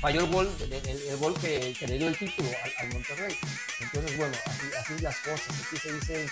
falló 0.00 0.20
el 0.20 0.32
gol, 0.32 0.48
el, 0.60 1.16
gol 1.16 1.34
que, 1.34 1.74
le 1.86 1.98
dio 1.98 2.08
el 2.08 2.16
título 2.16 2.48
al, 2.78 2.88
Monterrey. 2.92 3.36
Entonces, 3.80 4.16
bueno, 4.16 4.36
así, 4.46 4.66
así 4.78 5.02
las 5.02 5.16
cosas, 5.18 5.48
aquí 5.48 5.76
se 5.76 5.92
dicen 5.92 6.26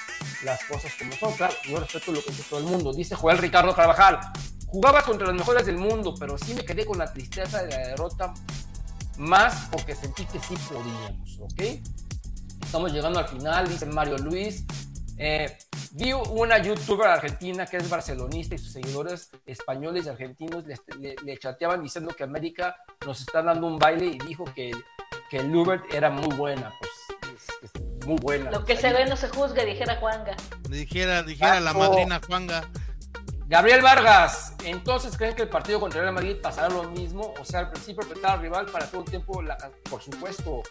las 0.44 0.62
cosas 0.64 0.92
como 0.98 1.12
son. 1.12 1.32
Claro, 1.34 1.54
yo 1.68 1.80
respeto 1.80 2.12
lo 2.12 2.22
que 2.22 2.30
dice 2.30 2.44
todo 2.48 2.60
el 2.60 2.66
mundo. 2.66 2.92
Dice 2.92 3.14
Joel 3.14 3.38
Ricardo 3.38 3.74
Carvajal, 3.74 4.20
jugaba 4.66 5.02
contra 5.02 5.26
los 5.26 5.36
mejores 5.36 5.66
del 5.66 5.78
mundo, 5.78 6.14
pero 6.18 6.38
sí 6.38 6.54
me 6.54 6.64
quedé 6.64 6.84
con 6.84 6.98
la 6.98 7.12
tristeza 7.12 7.62
de 7.62 7.70
la 7.70 7.88
derrota 7.88 8.34
más 9.18 9.68
porque 9.70 9.94
sentí 9.94 10.24
que 10.26 10.38
sí 10.40 10.54
podíamos, 10.68 11.38
¿ok? 11.40 11.62
Estamos 12.62 12.92
llegando 12.92 13.18
al 13.18 13.28
final, 13.28 13.68
dice 13.68 13.86
Mario 13.86 14.18
Luis. 14.18 14.64
Eh, 15.18 15.56
vi 15.92 16.12
una 16.12 16.58
youtuber 16.58 17.08
argentina 17.08 17.66
que 17.66 17.78
es 17.78 17.88
barcelonista 17.88 18.54
y 18.54 18.58
sus 18.58 18.72
seguidores 18.72 19.30
españoles 19.46 20.06
y 20.06 20.08
argentinos 20.10 20.64
le, 20.66 21.38
chateaban 21.38 21.82
diciendo 21.82 22.14
que 22.14 22.24
América 22.24 22.76
nos 23.06 23.20
está 23.20 23.42
dando 23.42 23.66
un 23.66 23.78
baile 23.78 24.06
y 24.06 24.18
dijo 24.18 24.44
que, 24.54 24.72
que 25.30 25.38
el 25.38 25.54
Uber 25.54 25.82
era 25.92 26.10
muy 26.10 26.34
buena. 26.36 26.72
Pues 27.60 27.72
muy 28.06 28.18
buena. 28.20 28.50
Lo 28.50 28.64
que 28.64 28.76
se 28.76 28.92
ve 28.92 29.04
no 29.06 29.16
se 29.16 29.28
juzga, 29.28 29.64
dijera 29.64 29.96
Juanga. 29.96 30.36
Dijera, 30.68 31.22
dijera 31.22 31.60
la 31.60 31.72
madrina 31.72 32.20
Juanga. 32.24 32.68
Gabriel 33.48 33.80
Vargas, 33.80 34.54
entonces 34.64 35.16
creen 35.16 35.36
que 35.36 35.42
el 35.42 35.48
partido 35.48 35.78
contra 35.78 36.00
el 36.00 36.06
Real 36.06 36.14
Madrid 36.14 36.36
pasará 36.42 36.68
lo 36.68 36.82
mismo, 36.90 37.32
o 37.40 37.44
sea, 37.44 37.60
al 37.60 37.70
principio 37.70 38.02
apretar 38.02 38.32
al 38.32 38.40
rival 38.40 38.66
para 38.66 38.86
todo 38.86 39.02
el 39.02 39.08
tiempo, 39.08 39.40
por 39.88 40.02
supuesto, 40.02 40.62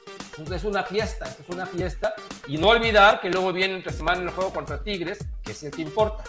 es 0.53 0.63
una 0.65 0.83
fiesta, 0.83 1.25
es 1.25 1.47
una 1.47 1.65
fiesta, 1.65 2.13
y 2.47 2.57
no 2.57 2.67
olvidar 2.67 3.21
que 3.21 3.29
luego 3.29 3.53
viene 3.53 3.75
entre 3.75 3.93
semana 3.93 4.21
el 4.21 4.29
juego 4.29 4.51
contra 4.51 4.83
Tigres, 4.83 5.19
que 5.41 5.53
es 5.53 5.63
el 5.63 5.71
que 5.71 5.83
importa, 5.83 6.25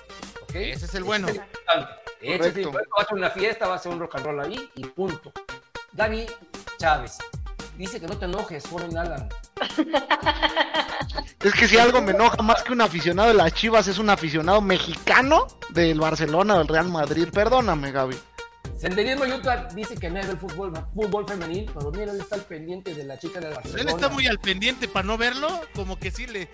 Ese 0.55 0.85
es 0.85 0.95
el 0.95 1.03
bueno. 1.03 1.27
Ese 1.27 2.49
es 2.49 2.57
el 2.57 2.69
va 2.69 2.81
a 2.97 3.05
ser 3.05 3.15
una 3.15 3.31
fiesta, 3.31 3.67
va 3.67 3.75
a 3.75 3.79
ser 3.79 3.91
un 3.91 3.99
rock 3.99 4.15
and 4.15 4.27
roll 4.27 4.41
ahí, 4.41 4.71
y 4.77 4.85
punto. 4.85 5.33
David 5.91 6.31
Chávez, 6.79 7.19
dice 7.77 8.01
que 8.01 8.07
no 8.07 8.17
te 8.17 8.25
enojes, 8.25 8.67
Foreign 8.67 8.97
Alan. 8.97 9.29
Es 11.43 11.55
que 11.55 11.69
si 11.69 11.79
algo 11.79 12.01
me 12.01 12.13
enoja 12.13 12.43
más 12.43 12.63
que 12.63 12.73
un 12.73 12.81
aficionado 12.81 13.29
de 13.29 13.35
las 13.35 13.53
Chivas 13.53 13.87
es 13.89 13.99
un 13.99 14.11
aficionado 14.11 14.61
mexicano 14.61 15.47
del 15.71 16.01
Barcelona 16.01 16.55
o 16.55 16.59
del 16.59 16.69
Real 16.69 16.89
Madrid. 16.89 17.29
Perdóname, 17.33 17.93
Gaby. 17.93 18.17
Senderismo 18.79 19.25
Utah 19.25 19.69
dice 19.75 19.95
que 19.95 20.11
no 20.11 20.19
es 20.19 20.27
del 20.27 20.39
fútbol, 20.39 20.73
fútbol 20.95 21.27
femenil, 21.27 21.71
pero 21.73 21.91
mira, 21.91 22.13
él 22.13 22.21
está 22.21 22.35
al 22.35 22.43
pendiente 22.43 22.95
de 22.95 23.05
la 23.05 23.19
chica 23.19 23.41
del 23.41 23.55
Barcelona. 23.55 23.83
Él 23.83 23.89
está 23.89 24.09
muy 24.09 24.27
al 24.27 24.39
pendiente 24.39 24.87
para 24.87 25.07
no 25.07 25.17
verlo, 25.17 25.49
como 25.75 25.99
que 25.99 26.11
sí 26.11 26.27
le, 26.27 26.51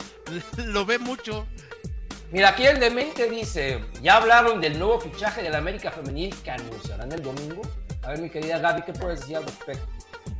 lo 0.66 0.84
ve 0.86 0.98
mucho. 0.98 1.46
Mira, 2.30 2.50
aquí 2.50 2.64
el 2.64 2.78
demente 2.78 3.28
dice, 3.28 3.84
ya 4.02 4.16
hablaron 4.16 4.60
del 4.60 4.78
nuevo 4.78 5.00
fichaje 5.00 5.42
del 5.42 5.54
América 5.54 5.90
Femenil 5.90 6.34
que 6.42 6.50
anunciarán 6.50 7.10
el 7.12 7.22
domingo. 7.22 7.62
A 8.02 8.08
ver, 8.08 8.20
mi 8.20 8.30
querida 8.30 8.58
Gaby, 8.58 8.82
¿qué 8.82 8.92
puedes 8.92 9.20
decir 9.20 9.36
al 9.36 9.44
respecto? 9.44 9.86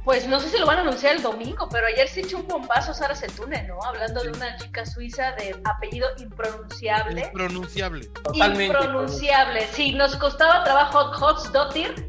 Pues 0.05 0.27
no 0.27 0.41
sé 0.41 0.49
si 0.49 0.59
lo 0.59 0.67
van 0.67 0.79
a 0.79 0.81
anunciar 0.81 1.15
el 1.15 1.23
domingo, 1.23 1.69
pero 1.71 1.87
ayer 1.87 2.09
se 2.09 2.21
echó 2.21 2.39
un 2.39 2.49
bombazo 2.49 2.93
Sara 2.93 3.15
Setune, 3.15 3.63
¿no? 3.69 3.81
Hablando 3.85 4.21
de 4.23 4.31
una 4.31 4.57
chica 4.57 4.85
suiza 4.85 5.33
de 5.33 5.55
apellido 5.65 6.09
impronunciable. 6.19 7.21
Impronunciable. 7.27 8.07
Totalmente. 8.09 8.65
Impronunciable. 8.65 9.67
Sí, 9.69 9.93
nos 9.93 10.17
costaba 10.17 10.65
trabajo 10.65 11.13
Hotsdottir. 11.13 12.09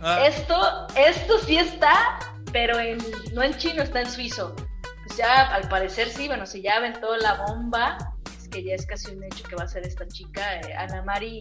Ah. 0.00 0.24
Esto, 0.24 0.86
esto 0.94 1.38
sí 1.40 1.58
está, 1.58 2.20
pero 2.52 2.78
en, 2.78 2.98
no 3.32 3.42
en 3.42 3.56
chino, 3.56 3.82
está 3.82 4.02
en 4.02 4.10
suizo. 4.10 4.54
Pues 5.04 5.16
ya, 5.16 5.52
al 5.52 5.68
parecer 5.68 6.08
sí, 6.08 6.28
bueno, 6.28 6.46
si 6.46 6.62
ya 6.62 6.76
aventó 6.76 7.16
la 7.16 7.34
bomba, 7.44 7.98
es 8.38 8.48
que 8.48 8.62
ya 8.62 8.74
es 8.74 8.86
casi 8.86 9.10
un 9.10 9.24
hecho 9.24 9.42
que 9.48 9.56
va 9.56 9.64
a 9.64 9.68
ser 9.68 9.84
esta 9.84 10.06
chica, 10.06 10.60
eh, 10.60 10.74
Ana 10.78 11.02
Mari, 11.02 11.40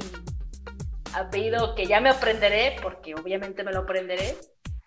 apellido 1.14 1.76
que 1.76 1.86
ya 1.86 2.02
me 2.02 2.10
aprenderé, 2.10 2.76
porque 2.82 3.14
obviamente 3.14 3.64
me 3.64 3.72
lo 3.72 3.82
aprenderé 3.82 4.36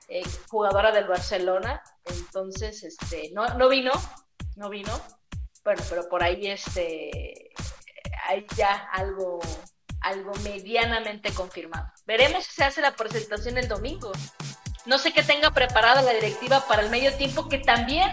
eh, 0.09 0.23
jugadora 0.49 0.93
del 0.93 1.07
Barcelona, 1.07 1.83
entonces 2.05 2.83
este 2.83 3.31
no, 3.33 3.47
no 3.55 3.69
vino, 3.69 3.93
no 4.57 4.69
vino, 4.69 5.01
bueno, 5.65 5.83
pero 5.89 6.09
por 6.09 6.23
ahí 6.23 6.47
este 6.47 7.51
hay 8.29 8.47
ya 8.57 8.89
algo 8.93 9.41
algo 10.03 10.33
medianamente 10.43 11.33
confirmado. 11.33 11.87
Veremos 12.07 12.45
si 12.45 12.53
se 12.53 12.65
hace 12.65 12.81
la 12.81 12.93
presentación 12.93 13.57
el 13.59 13.69
domingo. 13.69 14.13
No 14.85 14.99
sé 14.99 15.13
qué 15.13 15.23
tenga 15.23 15.53
preparada 15.53 16.03
la 16.03 16.13
directiva 16.13 16.67
para 16.67 16.83
el 16.83 16.91
medio 16.91 17.15
tiempo, 17.15 17.49
que 17.49 17.59
también, 17.59 18.11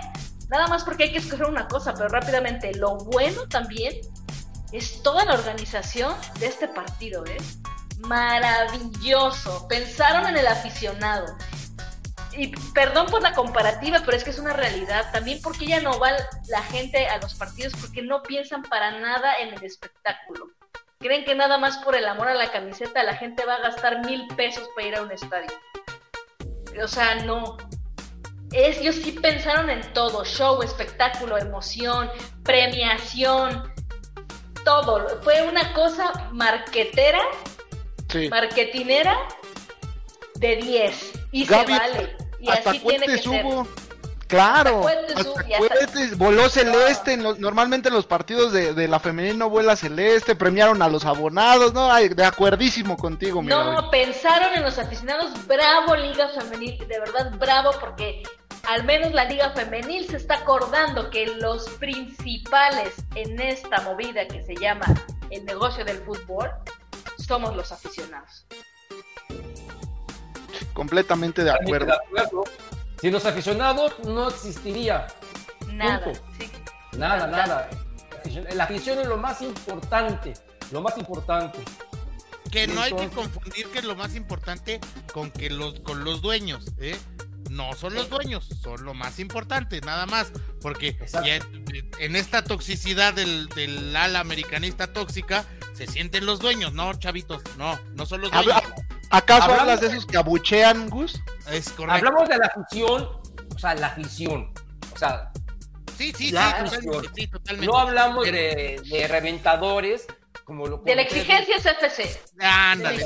nada 0.50 0.68
más 0.68 0.84
porque 0.84 1.06
hay 1.06 1.12
que 1.12 1.18
escoger 1.18 1.48
una 1.48 1.68
cosa, 1.68 1.94
pero 1.96 2.10
rápidamente, 2.10 2.74
lo 2.76 2.98
bueno 2.98 3.48
también 3.48 4.00
es 4.72 5.02
toda 5.02 5.26
la 5.26 5.34
organización 5.34 6.16
de 6.40 6.46
este 6.46 6.68
partido, 6.68 7.26
¿eh? 7.26 7.38
Maravilloso. 7.98 9.68
Pensaron 9.68 10.28
en 10.28 10.38
el 10.38 10.48
aficionado, 10.48 11.36
y 12.38 12.48
perdón 12.74 13.08
por 13.08 13.22
la 13.22 13.34
comparativa, 13.34 14.02
pero 14.06 14.16
es 14.16 14.24
que 14.24 14.30
es 14.30 14.40
una 14.40 14.54
realidad. 14.54 15.12
También 15.12 15.40
porque 15.42 15.66
ya 15.66 15.82
no 15.82 16.00
va 16.00 16.12
la 16.48 16.64
gente 16.64 17.08
a 17.08 17.18
los 17.18 17.36
partidos 17.36 17.74
porque 17.80 18.02
no 18.02 18.22
piensan 18.24 18.64
para 18.64 19.00
nada 19.00 19.40
en 19.40 19.54
el 19.54 19.64
espectáculo. 19.64 20.50
Creen 21.00 21.24
que 21.26 21.36
nada 21.36 21.58
más 21.58 21.78
por 21.78 21.96
el 21.96 22.06
amor 22.06 22.28
a 22.28 22.34
la 22.34 22.52
camiseta 22.52 23.04
la 23.04 23.16
gente 23.16 23.46
va 23.46 23.56
a 23.56 23.62
gastar 23.62 24.06
mil 24.06 24.28
pesos 24.36 24.68
para 24.76 24.88
ir 24.88 24.96
a 24.96 25.02
un 25.02 25.12
estadio. 25.12 25.50
O 26.84 26.88
sea, 26.88 27.16
no. 27.16 27.58
ellos 28.52 28.96
sí 28.96 29.14
pensaron 29.14 29.70
en 29.70 29.82
todo, 29.94 30.24
show, 30.26 30.62
espectáculo, 30.62 31.38
emoción, 31.38 32.12
premiación, 32.44 33.74
todo. 34.66 35.22
Fue 35.24 35.42
una 35.44 35.74
cosa 35.74 36.30
marquetera, 36.32 37.20
marketinera 38.30 39.18
de 40.40 40.56
10 40.56 41.12
y 41.32 41.46
se 41.46 41.54
vale. 41.54 42.18
Y 42.40 42.50
así 42.50 42.80
tiene 42.80 43.06
que 43.06 43.18
ser. 43.18 43.46
Claro, 44.28 44.86
voló 46.18 46.50
celeste. 46.50 47.18
normalmente 47.18 47.90
en 47.90 47.96
los 47.96 48.06
partidos 48.06 48.54
de, 48.54 48.88
la 48.88 49.00
femenil 49.00 49.40
no 49.40 49.50
vuela 49.50 49.76
celeste. 49.76 50.36
Premiaron 50.36 50.84
a 50.84 50.88
los 50.88 51.04
abonados. 51.06 51.74
No, 51.74 51.94
de 51.96 52.24
acuerdísimo 52.24 52.96
contigo. 52.96 53.42
No, 53.42 53.90
pensaron 53.90 54.54
en 54.54 54.62
los 54.62 54.78
aficionados. 54.78 55.32
Bravo, 55.48 55.96
Liga 55.96 56.30
Femenil. 56.30 56.78
De 56.78 57.00
verdad, 57.00 57.32
bravo, 57.40 57.72
porque 57.80 58.22
al 58.68 58.84
menos 58.84 59.14
la 59.14 59.26
Liga 59.26 59.50
Femenil 59.50 60.08
se 60.08 60.18
está 60.18 60.36
acordando 60.36 61.10
que 61.10 61.26
los 61.26 61.68
principales 61.80 62.94
en 63.16 63.42
esta 63.42 63.82
movida 63.82 64.28
que 64.28 64.44
se 64.44 64.56
llama 64.56 64.86
el 65.32 65.44
negocio 65.46 65.84
del 65.84 65.98
fútbol 65.98 66.52
somos 67.18 67.56
los 67.56 67.72
aficionados 67.72 68.46
completamente 70.80 71.44
de 71.44 71.52
acuerdo. 71.52 71.94
Sin 73.02 73.12
los 73.12 73.26
aficionados 73.26 74.00
no 74.06 74.30
existiría. 74.30 75.08
Nada. 75.74 76.14
Nada, 76.98 77.28
nada. 77.28 77.70
La 78.54 78.64
afición 78.64 78.98
es 79.00 79.08
lo 79.08 79.18
más 79.18 79.42
importante. 79.42 80.32
Lo 80.72 80.80
más 80.80 80.98
importante. 80.98 81.60
Que 82.50 82.66
no 82.68 82.80
hay 82.80 82.94
que 82.94 83.10
confundir 83.10 83.68
que 83.68 83.80
es 83.80 83.84
lo 83.84 83.98
más 83.98 84.16
importante 84.16 84.80
con 85.12 85.32
que 85.32 85.50
los 85.50 85.82
con 85.82 86.06
los 86.06 86.22
dueños, 86.22 86.66
¿eh? 86.80 86.98
No 87.50 87.74
son 87.74 87.96
los 87.96 88.10
dueños, 88.10 88.48
son 88.62 88.84
lo 88.84 88.94
más 88.94 89.20
importante, 89.20 89.82
nada 89.82 90.06
más. 90.06 90.32
Porque 90.62 90.98
en 92.00 92.16
esta 92.16 92.44
toxicidad 92.44 93.14
del, 93.14 93.48
del 93.50 93.96
ala 93.96 94.20
americanista 94.20 94.94
tóxica 94.94 95.46
se 95.74 95.88
sienten 95.88 96.26
los 96.26 96.40
dueños, 96.40 96.74
no, 96.74 96.94
chavitos, 96.94 97.42
no, 97.58 97.80
no 97.94 98.06
son 98.06 98.22
los 98.22 98.32
dueños. 98.32 98.62
¿Acaso 99.10 99.52
hablas 99.54 99.82
de 99.82 99.88
esos 99.88 100.06
que 100.06 100.18
abuchean, 100.18 100.90
Gus? 100.90 101.22
Es 101.52 101.70
correcto. 101.70 102.08
Hablamos 102.08 102.30
de 102.30 102.38
la 102.38 102.46
afición, 102.46 103.10
o 103.56 103.60
sea, 103.60 103.76
la 103.76 103.88
afición. 103.88 104.54
O 104.94 104.98
sea, 104.98 105.32
sí, 105.98 106.14
sí, 106.16 106.28
sí, 106.28 107.28
totalmente, 107.28 107.66
No 107.66 107.78
hablamos 107.78 108.26
de, 108.26 108.82
de 108.90 109.08
reventadores, 109.08 110.06
como 110.50 110.66
lo 110.66 110.78
de 110.80 110.96
la 110.96 111.04
exigencia 111.04 111.58
CFC. 111.58 112.20
Ándale, 112.40 113.06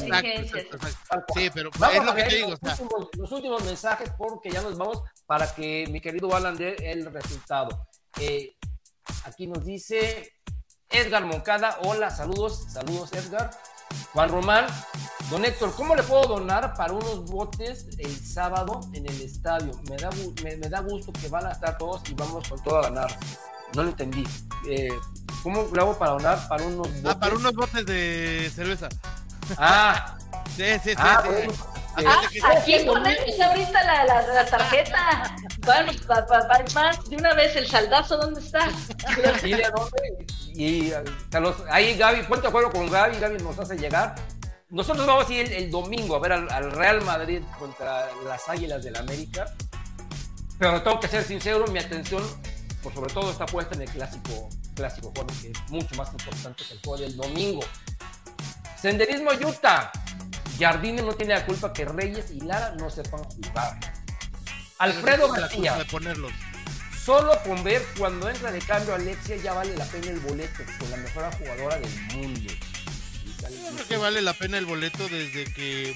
Sí, 1.35 1.49
pero 1.53 1.69
es 1.69 2.05
lo 2.05 2.15
que 2.15 2.23
te 2.23 2.35
digo. 2.35 2.49
Los, 2.49 2.79
últimos, 2.79 3.09
los, 3.17 3.31
últimos, 3.33 3.63
mensajes, 3.65 4.09
porque 4.17 4.49
ya 4.49 4.61
nos 4.61 4.77
vamos 4.77 5.03
para 5.25 5.53
que 5.53 5.85
mi 5.91 5.99
querido 5.99 6.33
Alan 6.33 6.55
dé 6.55 6.75
el 6.79 7.05
resultado. 7.11 7.85
Eh, 8.17 8.55
aquí 9.25 9.45
nos 9.45 9.65
dice 9.65 10.31
Edgar 10.89 11.25
Moncada. 11.25 11.79
Hola, 11.83 12.09
saludos, 12.09 12.65
saludos, 12.71 13.11
Edgar. 13.11 13.51
Juan 14.13 14.29
Román, 14.29 14.65
don 15.29 15.43
Héctor, 15.43 15.73
¿cómo 15.75 15.95
le 15.95 16.03
puedo 16.03 16.23
donar 16.23 16.73
para 16.75 16.93
unos 16.93 17.25
botes 17.25 17.87
el 17.97 18.15
sábado 18.15 18.81
en 18.93 19.07
el 19.07 19.21
estadio? 19.21 19.71
Me 19.89 19.97
da, 19.97 20.09
me, 20.43 20.69
da 20.69 20.81
gusto 20.81 21.11
que 21.13 21.27
van 21.29 21.45
a 21.45 21.51
estar 21.51 21.77
todos 21.77 22.01
y 22.09 22.13
vamos 22.13 22.47
con 22.47 22.61
todo 22.63 22.79
a 22.79 22.83
ganar. 22.83 23.17
No 23.75 23.83
lo 23.83 23.89
entendí. 23.89 24.23
Eh, 24.69 24.89
¿Cómo 25.41 25.67
lo 25.73 25.81
hago 25.81 25.97
para 25.97 26.11
donar 26.11 26.47
para 26.47 26.63
unos 26.63 26.87
botes? 26.87 27.05
Ah, 27.05 27.19
para 27.19 27.35
unos 27.35 27.53
botes 27.53 27.85
de 27.85 28.51
cerveza. 28.53 28.89
Ah, 29.57 30.17
sí, 30.55 30.63
sí, 30.83 30.91
sí. 30.91 30.95
Ah, 30.97 31.23
Ah, 31.95 32.21
aquí 32.57 32.79
ponemos 32.85 33.39
ahorita 33.39 33.83
la, 33.83 34.05
la, 34.05 34.27
la 34.27 34.45
tarjeta. 34.45 35.35
Bueno, 35.59 35.91
pa, 36.07 36.25
pa, 36.25 36.47
pa, 36.47 36.63
más 36.73 37.09
de 37.09 37.17
una 37.17 37.33
vez 37.33 37.55
el 37.55 37.67
saldazo, 37.67 38.17
¿dónde 38.17 38.41
está? 38.41 38.69
Dile 39.43 39.65
a 39.65 39.69
dónde. 39.69 40.25
Y 40.55 40.91
los, 41.39 41.55
ahí 41.69 41.95
Gaby, 41.95 42.23
ponte 42.23 42.43
de 42.43 42.47
acuerdo 42.47 42.71
con 42.71 42.89
Gaby, 42.89 43.19
Gaby 43.19 43.43
nos 43.43 43.59
hace 43.59 43.77
llegar. 43.77 44.15
Nosotros 44.69 45.05
vamos 45.05 45.29
a 45.29 45.33
ir 45.33 45.53
el, 45.53 45.69
domingo 45.69 46.15
a 46.15 46.19
ver 46.19 46.31
al, 46.31 46.71
Real 46.71 47.01
Madrid 47.03 47.43
contra 47.59 48.07
las 48.25 48.49
Águilas 48.49 48.83
del 48.83 48.93
la 48.93 48.99
América. 48.99 49.53
Pero 50.57 50.81
tengo 50.81 50.99
que 50.99 51.07
ser 51.07 51.23
sincero, 51.23 51.65
mi 51.67 51.79
atención, 51.79 52.23
por 52.81 52.93
sobre 52.93 53.13
todo, 53.13 53.31
está 53.31 53.45
puesta 53.45 53.75
en 53.75 53.83
el 53.83 53.89
clásico, 53.89 54.49
clásico 54.75 55.11
juego, 55.15 55.27
que 55.41 55.49
es 55.51 55.69
mucho 55.69 55.93
más 55.95 56.11
importante 56.11 56.63
que 56.67 56.73
el 56.73 56.79
juego 56.79 56.97
del 56.97 57.15
domingo. 57.15 57.61
Senderismo 58.81 59.29
Utah. 59.47 59.91
Jardine 60.59 61.01
no 61.01 61.13
tiene 61.13 61.33
la 61.33 61.45
culpa 61.45 61.73
que 61.73 61.85
Reyes 61.85 62.31
y 62.31 62.41
Lara 62.41 62.75
no 62.75 62.89
sepan 62.89 63.23
jugar. 63.23 63.79
Alfredo 64.79 65.31
García. 65.31 65.75
De 65.77 65.85
ponerlos. 65.85 66.31
Solo 67.03 67.31
con 67.43 67.63
ver 67.63 67.85
cuando 67.97 68.29
entra 68.29 68.51
de 68.51 68.59
cambio 68.59 68.95
Alexia 68.95 69.35
ya 69.37 69.53
vale 69.53 69.75
la 69.75 69.85
pena 69.85 70.07
el 70.07 70.19
boleto 70.19 70.63
con 70.79 70.89
la 70.89 70.97
mejor 70.97 71.33
jugadora 71.35 71.77
del 71.77 72.01
mundo. 72.13 72.53
Yo 73.41 73.75
creo 73.75 73.87
que 73.87 73.97
vale 73.97 74.21
la 74.21 74.33
pena 74.33 74.57
el 74.57 74.65
boleto 74.65 75.07
desde 75.09 75.43
que 75.53 75.93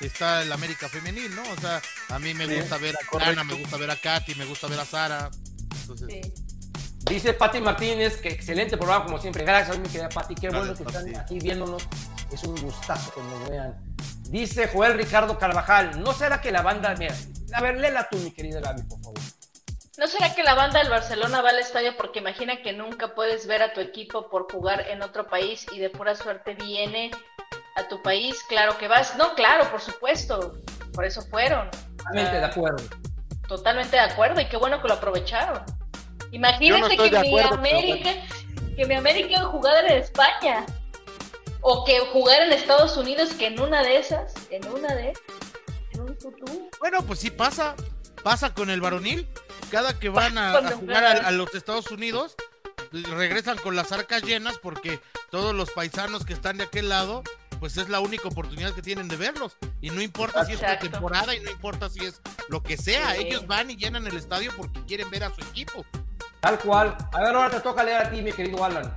está 0.00 0.42
el 0.42 0.50
América 0.52 0.88
Femenil, 0.88 1.34
¿no? 1.34 1.42
O 1.42 1.60
sea, 1.60 1.82
a 2.08 2.18
mí 2.18 2.32
me 2.32 2.46
gusta 2.46 2.78
ver 2.78 2.96
a 2.96 3.28
Ana, 3.28 3.44
me 3.44 3.54
gusta 3.54 3.76
ver 3.76 3.90
a 3.90 3.96
Katy, 3.96 4.34
me 4.36 4.46
gusta 4.46 4.66
ver 4.66 4.80
a 4.80 4.84
Sara. 4.86 5.30
Dice 7.10 7.34
Pati 7.34 7.60
Martínez 7.60 8.16
que 8.16 8.30
excelente 8.30 8.76
programa 8.76 9.04
como 9.04 9.18
siempre. 9.18 9.44
Gracias, 9.44 9.78
mi 9.78 9.88
querida 9.88 10.08
Pati. 10.08 10.34
Qué 10.34 10.48
bueno 10.48 10.74
que 10.74 10.82
están 10.82 11.16
aquí 11.16 11.38
viéndonos. 11.38 11.86
Es 12.32 12.42
un 12.44 12.60
gustazo 12.60 13.12
que 13.14 13.20
nos 13.22 13.48
vean. 13.48 13.96
Dice 14.28 14.68
Joel 14.68 14.94
Ricardo 14.94 15.38
Carvajal, 15.38 16.02
¿no 16.02 16.12
será 16.12 16.40
que 16.40 16.50
la 16.50 16.62
banda, 16.62 16.94
mira, 16.98 17.14
a 17.52 17.60
ver, 17.60 17.78
léela 17.78 18.08
tú, 18.10 18.18
mi 18.18 18.32
querida 18.32 18.60
Gaby, 18.60 18.82
por 18.82 19.00
favor. 19.00 19.20
¿No 19.98 20.06
será 20.06 20.34
que 20.34 20.42
la 20.42 20.54
banda 20.54 20.80
del 20.80 20.90
Barcelona 20.90 21.40
va 21.40 21.50
al 21.50 21.58
estadio 21.58 21.96
porque 21.96 22.18
imagina 22.18 22.60
que 22.60 22.74
nunca 22.74 23.14
puedes 23.14 23.46
ver 23.46 23.62
a 23.62 23.72
tu 23.72 23.80
equipo 23.80 24.28
por 24.28 24.50
jugar 24.52 24.86
en 24.88 25.02
otro 25.02 25.26
país 25.26 25.66
y 25.72 25.78
de 25.78 25.88
pura 25.88 26.14
suerte 26.14 26.54
viene 26.54 27.10
a 27.76 27.88
tu 27.88 28.02
país? 28.02 28.42
Claro 28.46 28.76
que 28.76 28.88
vas. 28.88 29.16
No, 29.16 29.34
claro, 29.34 29.70
por 29.70 29.80
supuesto. 29.80 30.60
Por 30.92 31.06
eso 31.06 31.22
fueron. 31.22 31.70
Totalmente 31.96 32.36
de 32.36 32.44
acuerdo. 32.44 32.84
Totalmente 33.48 33.96
de 33.96 34.02
acuerdo 34.02 34.40
y 34.40 34.48
qué 34.48 34.58
bueno 34.58 34.82
que 34.82 34.88
lo 34.88 34.94
aprovecharon. 34.94 35.62
Imagínense 36.30 36.96
que, 36.96 37.10
mi 37.10 37.40
América, 37.40 38.10
que 38.76 38.84
mi 38.84 38.94
América 38.96 39.44
jugara 39.44 39.80
en 39.88 39.98
España 39.98 40.66
o 41.68 41.84
que 41.84 41.98
jugar 42.12 42.42
en 42.42 42.52
Estados 42.52 42.96
Unidos, 42.96 43.30
que 43.34 43.48
en 43.48 43.60
una 43.60 43.82
de 43.82 43.98
esas, 43.98 44.32
en 44.50 44.64
una 44.68 44.94
de, 44.94 45.12
en 45.90 46.00
un 46.00 46.16
futuro. 46.16 46.70
Bueno, 46.78 47.02
pues 47.02 47.18
sí 47.18 47.32
pasa, 47.32 47.74
pasa 48.22 48.54
con 48.54 48.70
el 48.70 48.80
varonil. 48.80 49.26
Cada 49.68 49.98
que 49.98 50.08
van 50.08 50.38
a, 50.38 50.52
jugar 50.70 51.04
a, 51.04 51.30
los 51.32 51.52
Estados 51.56 51.90
Unidos, 51.90 52.36
regresan 52.92 53.58
con 53.58 53.74
las 53.74 53.90
arcas 53.90 54.22
llenas 54.22 54.58
porque 54.58 55.00
todos 55.32 55.56
los 55.56 55.72
paisanos 55.72 56.24
que 56.24 56.34
están 56.34 56.56
de 56.56 56.64
aquel 56.64 56.88
lado 56.88 57.24
pues 57.58 57.78
es 57.78 57.88
la 57.88 57.98
única 57.98 58.28
oportunidad 58.28 58.72
que 58.72 58.82
tienen 58.82 59.08
de 59.08 59.16
verlos. 59.16 59.56
Y 59.80 59.90
no 59.90 60.00
importa 60.00 60.44
si 60.44 60.52
es 60.52 60.60
una 60.60 60.78
temporada 60.78 61.34
y 61.34 61.40
no 61.40 61.50
importa 61.50 61.88
si 61.88 62.04
es 62.04 62.20
lo 62.48 62.62
que 62.62 62.76
sea, 62.76 63.16
ellos 63.16 63.44
van 63.48 63.72
y 63.72 63.76
llenan 63.76 64.06
el 64.06 64.16
estadio 64.16 64.52
porque 64.56 64.84
quieren 64.84 65.10
ver 65.10 65.24
a 65.24 65.34
su 65.34 65.40
equipo. 65.40 65.84
Tal 66.38 66.60
cual. 66.60 66.96
A 67.12 67.20
ver, 67.22 67.34
ahora 67.34 67.50
te 67.50 67.60
toca 67.60 67.82
leer 67.82 68.02
a 68.02 68.10
ti, 68.10 68.22
mi 68.22 68.30
querido 68.30 68.64
Alan. 68.64 68.94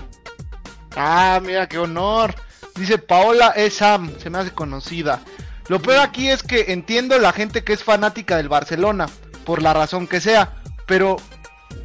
Ah, 0.95 1.39
mira, 1.41 1.67
qué 1.67 1.79
honor. 1.79 2.35
Dice 2.75 2.97
Paola 2.97 3.53
E. 3.55 3.69
Sam, 3.69 4.11
se 4.19 4.29
me 4.29 4.39
hace 4.39 4.51
conocida. 4.51 5.21
Lo 5.67 5.81
peor 5.81 5.99
aquí 5.99 6.29
es 6.29 6.41
que 6.43 6.71
entiendo 6.71 7.17
la 7.19 7.31
gente 7.31 7.63
que 7.63 7.73
es 7.73 7.83
fanática 7.83 8.37
del 8.37 8.49
Barcelona, 8.49 9.07
por 9.45 9.61
la 9.61 9.73
razón 9.73 10.07
que 10.07 10.21
sea, 10.21 10.55
pero 10.87 11.17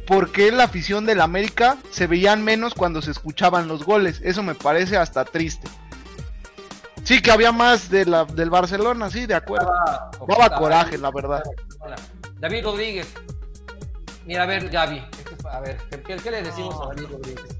¿por 0.07 0.31
qué 0.31 0.51
la 0.51 0.63
afición 0.63 1.05
del 1.05 1.21
América 1.21 1.77
se 1.91 2.07
veían 2.07 2.43
menos 2.43 2.73
cuando 2.73 3.01
se 3.01 3.11
escuchaban 3.11 3.67
los 3.67 3.83
goles? 3.83 4.21
Eso 4.23 4.41
me 4.41 4.55
parece 4.55 4.97
hasta 4.97 5.25
triste. 5.25 5.67
Sí, 7.03 7.21
que 7.21 7.29
había 7.29 7.51
más 7.51 7.91
de 7.91 8.05
la, 8.05 8.25
del 8.25 8.49
Barcelona, 8.49 9.11
sí, 9.11 9.27
de 9.27 9.35
acuerdo. 9.35 9.71
Daba 10.27 10.57
coraje, 10.57 10.97
la 10.97 11.11
verdad. 11.11 11.43
David 12.39 12.63
Rodríguez. 12.63 13.07
Mira, 14.25 14.43
a 14.43 14.45
ver, 14.47 14.69
Gaby. 14.69 15.05
A 15.51 15.59
ver, 15.59 15.77
¿qué, 16.03 16.31
le 16.31 16.41
decimos 16.41 16.75
a 16.81 16.87
David 16.87 17.07
Rodríguez? 17.11 17.57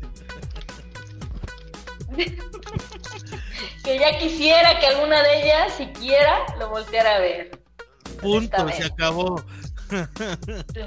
Que 3.83 3.99
ya 3.99 4.17
quisiera 4.17 4.79
que 4.79 4.87
alguna 4.87 5.21
de 5.21 5.43
ellas, 5.43 5.73
siquiera, 5.75 6.45
lo 6.59 6.69
volteara 6.69 7.15
a 7.15 7.19
ver. 7.19 7.59
Punto, 8.21 8.69
se 8.69 8.85
acabó. 8.85 9.43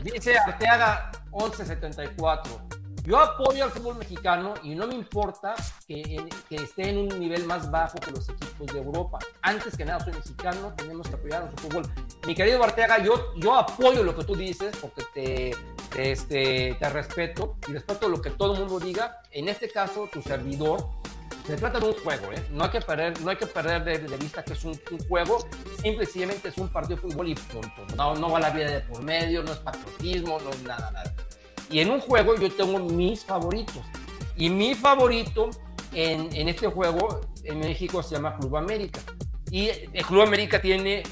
Dice 0.02 0.36
Arteaga 0.38 1.10
1174. 1.32 2.68
Yo 3.08 3.18
apoyo 3.18 3.64
al 3.64 3.70
fútbol 3.70 3.96
mexicano 3.96 4.52
y 4.62 4.74
no 4.74 4.86
me 4.86 4.94
importa 4.94 5.54
que, 5.86 6.28
esté 6.50 6.90
en 6.90 6.98
un 6.98 7.18
nivel 7.18 7.46
más 7.46 7.70
bajo 7.70 7.98
que 7.98 8.10
los 8.10 8.28
equipos 8.28 8.66
de 8.66 8.80
Europa. 8.80 9.18
Antes 9.40 9.78
que 9.78 9.86
nada, 9.86 10.00
soy 10.00 10.12
mexicano, 10.12 10.74
tenemos 10.76 11.08
que 11.08 11.14
apoyar 11.14 11.40
a 11.40 11.46
nuestro 11.46 11.70
fútbol. 11.70 11.90
Mi 12.26 12.34
querido 12.34 12.62
Arteaga, 12.62 13.02
yo, 13.02 13.34
yo 13.36 13.54
apoyo 13.54 14.02
lo 14.02 14.14
que 14.14 14.24
tú 14.24 14.36
dices 14.36 14.76
porque 14.78 15.04
te, 15.14 15.50
este, 15.96 16.76
te 16.78 16.88
respeto 16.90 17.56
y 17.66 17.72
respeto 17.72 18.10
lo 18.10 18.20
que 18.20 18.28
todo 18.28 18.52
el 18.52 18.60
mundo 18.60 18.78
diga. 18.78 19.22
En 19.30 19.48
este 19.48 19.70
caso, 19.70 20.06
tu 20.12 20.20
servidor 20.20 20.90
se 21.48 21.56
trata 21.56 21.80
de 21.80 21.86
un 21.86 21.94
juego, 21.94 22.30
¿eh? 22.30 22.44
No 22.50 22.64
hay 22.64 22.70
que 22.70 22.80
perder, 22.82 23.18
no 23.22 23.30
hay 23.30 23.36
que 23.36 23.46
perder 23.46 23.82
de, 23.82 24.16
vista 24.18 24.44
que 24.44 24.52
es 24.52 24.64
un, 24.64 24.78
juego, 25.08 25.38
simplemente 25.80 26.48
es 26.48 26.58
un 26.58 26.68
partido 26.68 26.96
de 26.96 27.02
fútbol 27.08 27.28
y 27.28 27.34
punto. 27.34 27.86
No, 27.96 28.14
no 28.14 28.30
va 28.30 28.38
la 28.38 28.50
vida 28.50 28.70
de 28.70 28.80
por 28.80 29.02
medio, 29.02 29.42
no 29.42 29.52
es 29.52 29.58
patriotismo, 29.58 30.38
no 30.40 30.50
es 30.50 30.62
nada, 30.64 30.90
nada. 30.90 31.14
Y 31.70 31.80
en 31.80 31.90
un 31.90 32.00
juego 32.00 32.36
yo 32.36 32.52
tengo 32.52 32.78
mis 32.78 33.24
favoritos. 33.24 33.82
Y 34.36 34.50
mi 34.50 34.74
favorito 34.74 35.48
en, 35.94 36.28
en 36.36 36.50
este 36.50 36.66
juego 36.66 37.22
en 37.44 37.60
México 37.60 38.02
se 38.02 38.16
llama 38.16 38.36
Club 38.36 38.58
América. 38.58 39.00
Y 39.50 39.70
el 39.70 40.04
Club 40.04 40.20
América 40.20 40.60
tiene 40.60 41.02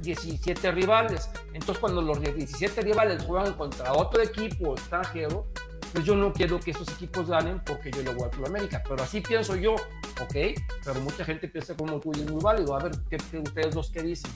17 0.00 0.72
rivales. 0.72 1.30
Entonces, 1.52 1.78
cuando 1.78 2.02
los 2.02 2.20
17 2.20 2.80
rivales 2.80 3.22
juegan 3.22 3.52
contra 3.54 3.92
otro 3.92 4.20
equipo 4.20 4.72
extranjero, 4.72 5.46
pues 5.94 6.04
yo 6.04 6.16
no 6.16 6.32
quiero 6.32 6.58
que 6.58 6.72
esos 6.72 6.88
equipos 6.88 7.28
ganen 7.28 7.60
porque 7.64 7.88
yo 7.92 8.02
le 8.02 8.12
voy 8.12 8.26
a 8.26 8.30
Club 8.30 8.48
América. 8.48 8.82
Pero 8.82 9.00
así 9.00 9.20
pienso 9.20 9.54
yo, 9.54 9.74
¿ok? 9.74 10.58
Pero 10.84 11.00
mucha 11.00 11.24
gente 11.24 11.46
piensa 11.46 11.76
como 11.76 12.00
tú 12.00 12.10
y 12.16 12.20
es 12.20 12.28
muy 12.28 12.42
válido. 12.42 12.74
A 12.76 12.82
ver, 12.82 12.92
¿qué, 13.08 13.16
ustedes 13.38 13.72
dos 13.72 13.92
qué 13.94 14.02
dicen? 14.02 14.28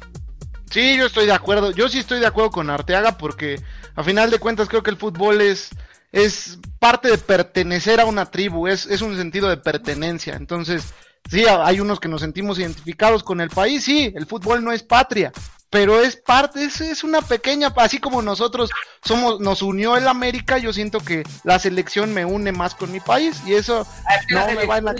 Sí, 0.71 0.97
yo 0.97 1.07
estoy 1.07 1.27
de 1.27 1.33
acuerdo. 1.33 1.73
Yo 1.73 1.89
sí 1.89 1.99
estoy 1.99 2.21
de 2.21 2.27
acuerdo 2.27 2.53
con 2.53 2.71
Arteaga 2.71 3.19
porque 3.19 3.61
a 3.97 4.05
final 4.05 4.31
de 4.31 4.39
cuentas 4.39 4.69
creo 4.69 4.85
que 4.85 4.91
el 4.91 4.97
fútbol 4.97 5.41
es, 5.41 5.71
es 6.13 6.61
parte 6.79 7.11
de 7.11 7.19
pertenecer 7.19 8.01
a 8.01 8.07
una 8.07 8.27
tribu, 8.27 8.69
es, 8.69 8.87
es 8.87 9.03
un 9.03 9.17
sentido 9.17 9.49
de 9.49 9.57
pertenencia. 9.57 10.37
Entonces, 10.37 10.95
sí, 11.29 11.45
hay 11.45 11.81
unos 11.81 11.99
que 11.99 12.07
nos 12.07 12.21
sentimos 12.21 12.61
identificados 12.61 13.25
con 13.25 13.41
el 13.41 13.51
país, 13.51 13.83
sí, 13.83 14.13
el 14.15 14.27
fútbol 14.27 14.63
no 14.63 14.71
es 14.71 14.85
patria, 14.85 15.33
pero 15.70 16.01
es 16.01 16.16
parte, 16.16 16.65
es, 16.65 16.81
es, 16.81 17.05
una 17.05 17.20
pequeña, 17.20 17.73
así 17.77 17.99
como 17.99 18.23
nosotros 18.23 18.70
somos, 19.05 19.40
nos 19.40 19.61
unió 19.62 19.97
el 19.97 20.09
América, 20.09 20.59
yo 20.59 20.73
siento 20.73 21.01
que 21.01 21.24
la 21.45 21.59
selección 21.59 22.15
me 22.15 22.24
une 22.24 22.53
más 22.53 22.74
con 22.74 22.90
mi 22.90 23.01
país 23.01 23.40
y 23.47 23.55
eso 23.55 23.86
ah, 24.07 24.15
no 24.31 24.47
me 24.47 24.66
va 24.66 24.78
en 24.78 24.85
la 24.86 24.95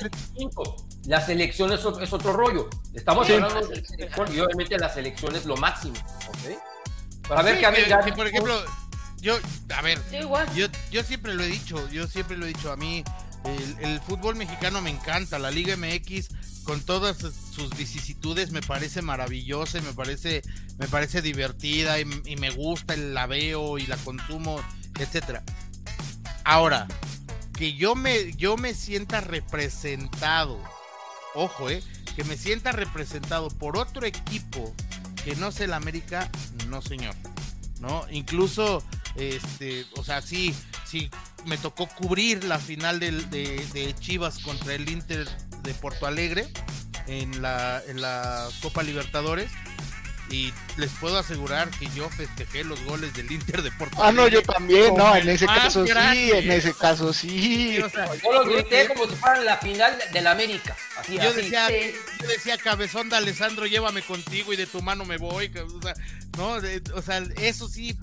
La 1.07 1.21
selección 1.25 1.73
es, 1.73 1.85
otro 1.85 2.33
rollo. 2.33 2.69
Estamos 2.93 3.29
hablando 3.31 3.67
de 3.67 4.35
y 4.35 4.41
obviamente 4.41 4.77
la 4.79 4.93
selección 4.93 5.35
es 5.37 5.47
lo 5.47 5.57
máximo. 5.57 5.95
Para 7.27 7.43
ver 7.43 7.61
qué 7.61 8.13
por 8.13 8.27
ejemplo, 8.27 8.55
yo, 9.21 9.39
a 9.75 9.83
ver, 9.83 9.99
yo, 10.55 10.67
yo 10.91 11.03
siempre 11.03 11.35
lo 11.35 11.43
he 11.43 11.47
dicho, 11.49 11.89
yo 11.91 12.07
siempre 12.07 12.37
lo 12.37 12.45
he 12.45 12.49
dicho, 12.49 12.71
a 12.71 12.77
mí 12.77 13.05
el, 13.45 14.01
fútbol 14.01 14.37
mexicano 14.37 14.81
me 14.81 14.91
encanta, 14.91 15.39
la 15.39 15.51
Liga 15.51 15.77
MX 15.77 16.29
con 16.65 16.81
todas 16.81 17.17
sus 17.19 17.71
vicisitudes 17.77 18.51
me 18.51 18.61
parece 18.61 19.01
maravillosa 19.01 19.79
y 19.79 19.83
me 19.83 19.93
parece, 19.93 20.43
me 20.79 20.87
parece 20.87 21.23
divertida 21.23 21.99
y, 21.99 22.05
me 22.05 22.51
gusta, 22.51 22.97
la 22.97 23.27
veo 23.27 23.79
y 23.79 23.87
la 23.87 23.97
consumo, 23.99 24.61
etcétera. 24.99 25.43
Ahora, 26.45 26.87
que 27.57 27.75
yo 27.75 27.95
me, 27.95 28.35
yo 28.35 28.57
me 28.57 28.75
sienta 28.75 29.21
representado, 29.21 30.59
ojo, 31.35 31.71
eh, 31.71 31.83
que 32.17 32.25
me 32.25 32.37
sienta 32.37 32.73
representado 32.73 33.49
por 33.49 33.79
otro 33.79 34.07
equipo 34.07 34.75
que 35.25 35.37
no 35.37 35.53
sea 35.53 35.67
el 35.67 35.73
América, 35.73 36.31
no 36.69 36.83
señor. 36.83 37.15
¿No? 37.81 38.05
Incluso 38.11 38.83
este, 39.19 39.85
o 39.97 40.05
sea, 40.05 40.23
sí, 40.23 40.55
sí, 40.89 41.11
me 41.47 41.59
tocó 41.59 41.87
cubrir 41.87 42.45
la 42.45 42.59
final 42.59 43.01
de, 43.01 43.13
de, 43.13 43.95
Chivas 44.01 44.39
contra 44.39 44.75
el 44.75 44.89
Inter 44.89 45.29
de 45.63 45.75
Porto 45.75 46.07
Alegre 46.07 46.49
en 47.07 47.43
la, 47.43 47.83
en 47.87 48.01
la 48.01 48.49
Copa 48.63 48.83
Libertadores. 48.83 49.51
Y 50.31 50.53
les 50.77 50.91
puedo 50.91 51.17
asegurar 51.17 51.71
que 51.71 51.89
yo 51.97 52.11
festejé 52.11 52.63
los 52.63 52.85
goles 52.85 53.15
del 53.15 53.33
Inter 53.33 53.63
de 53.63 53.73
Porto 53.73 54.03
Alegre. 54.03 54.23
Ah, 54.23 54.25
no, 54.25 54.29
yo 54.29 54.43
también, 54.43 54.95
no, 54.95 55.17
en 55.17 55.27
ese 55.27 55.47
caso 55.47 55.87
sí, 55.87 56.31
en 56.33 56.51
ese 56.51 56.75
caso 56.75 57.13
sí. 57.15 57.79
yo 58.23 58.33
lo 58.33 58.45
grité 58.45 58.89
como 58.89 59.09
si 59.09 59.17
fuera 59.17 59.41
la 59.41 59.57
final 59.57 59.99
del 60.13 60.27
América. 60.27 60.77
yo, 61.09 61.33
Decía, 61.33 61.71
yo 61.71 62.29
decía, 62.29 62.59
cabezón 62.59 63.09
de 63.09 63.17
Alessandro, 63.17 63.65
llévame 63.65 64.03
contigo 64.03 64.53
y 64.53 64.57
de 64.57 64.67
tu 64.67 64.83
mano 64.83 65.07
me 65.07 65.17
voy. 65.17 65.51
O 65.57 65.81
sea, 65.81 65.95
no, 66.37 66.59
o 66.95 67.03
sea, 67.03 67.23
eso 67.39 67.67
sí 67.67 67.97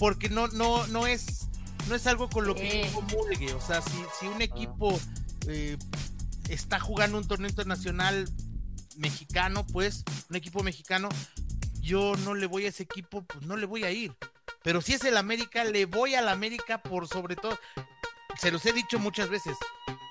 porque 0.00 0.30
no, 0.30 0.48
no, 0.48 0.86
no 0.86 1.06
es, 1.06 1.49
no 1.88 1.94
es 1.94 2.06
algo 2.06 2.28
con 2.28 2.46
lo 2.46 2.54
que 2.54 2.84
yo 2.84 2.92
comulgue. 2.92 3.52
O 3.54 3.60
sea, 3.60 3.80
si, 3.82 4.02
si 4.18 4.26
un 4.26 4.42
equipo 4.42 4.98
eh, 5.46 5.76
está 6.48 6.80
jugando 6.80 7.18
un 7.18 7.26
torneo 7.26 7.48
internacional 7.48 8.28
mexicano, 8.96 9.66
pues, 9.66 10.04
un 10.28 10.36
equipo 10.36 10.62
mexicano, 10.62 11.08
yo 11.80 12.14
no 12.24 12.34
le 12.34 12.46
voy 12.46 12.66
a 12.66 12.68
ese 12.68 12.82
equipo, 12.82 13.22
pues 13.22 13.44
no 13.46 13.56
le 13.56 13.66
voy 13.66 13.84
a 13.84 13.90
ir. 13.90 14.14
Pero 14.62 14.80
si 14.80 14.92
es 14.92 15.04
el 15.04 15.16
América, 15.16 15.64
le 15.64 15.86
voy 15.86 16.14
al 16.14 16.28
América 16.28 16.82
por 16.82 17.08
sobre 17.08 17.36
todo. 17.36 17.58
Se 18.38 18.50
los 18.50 18.64
he 18.66 18.72
dicho 18.72 18.98
muchas 18.98 19.28
veces. 19.28 19.56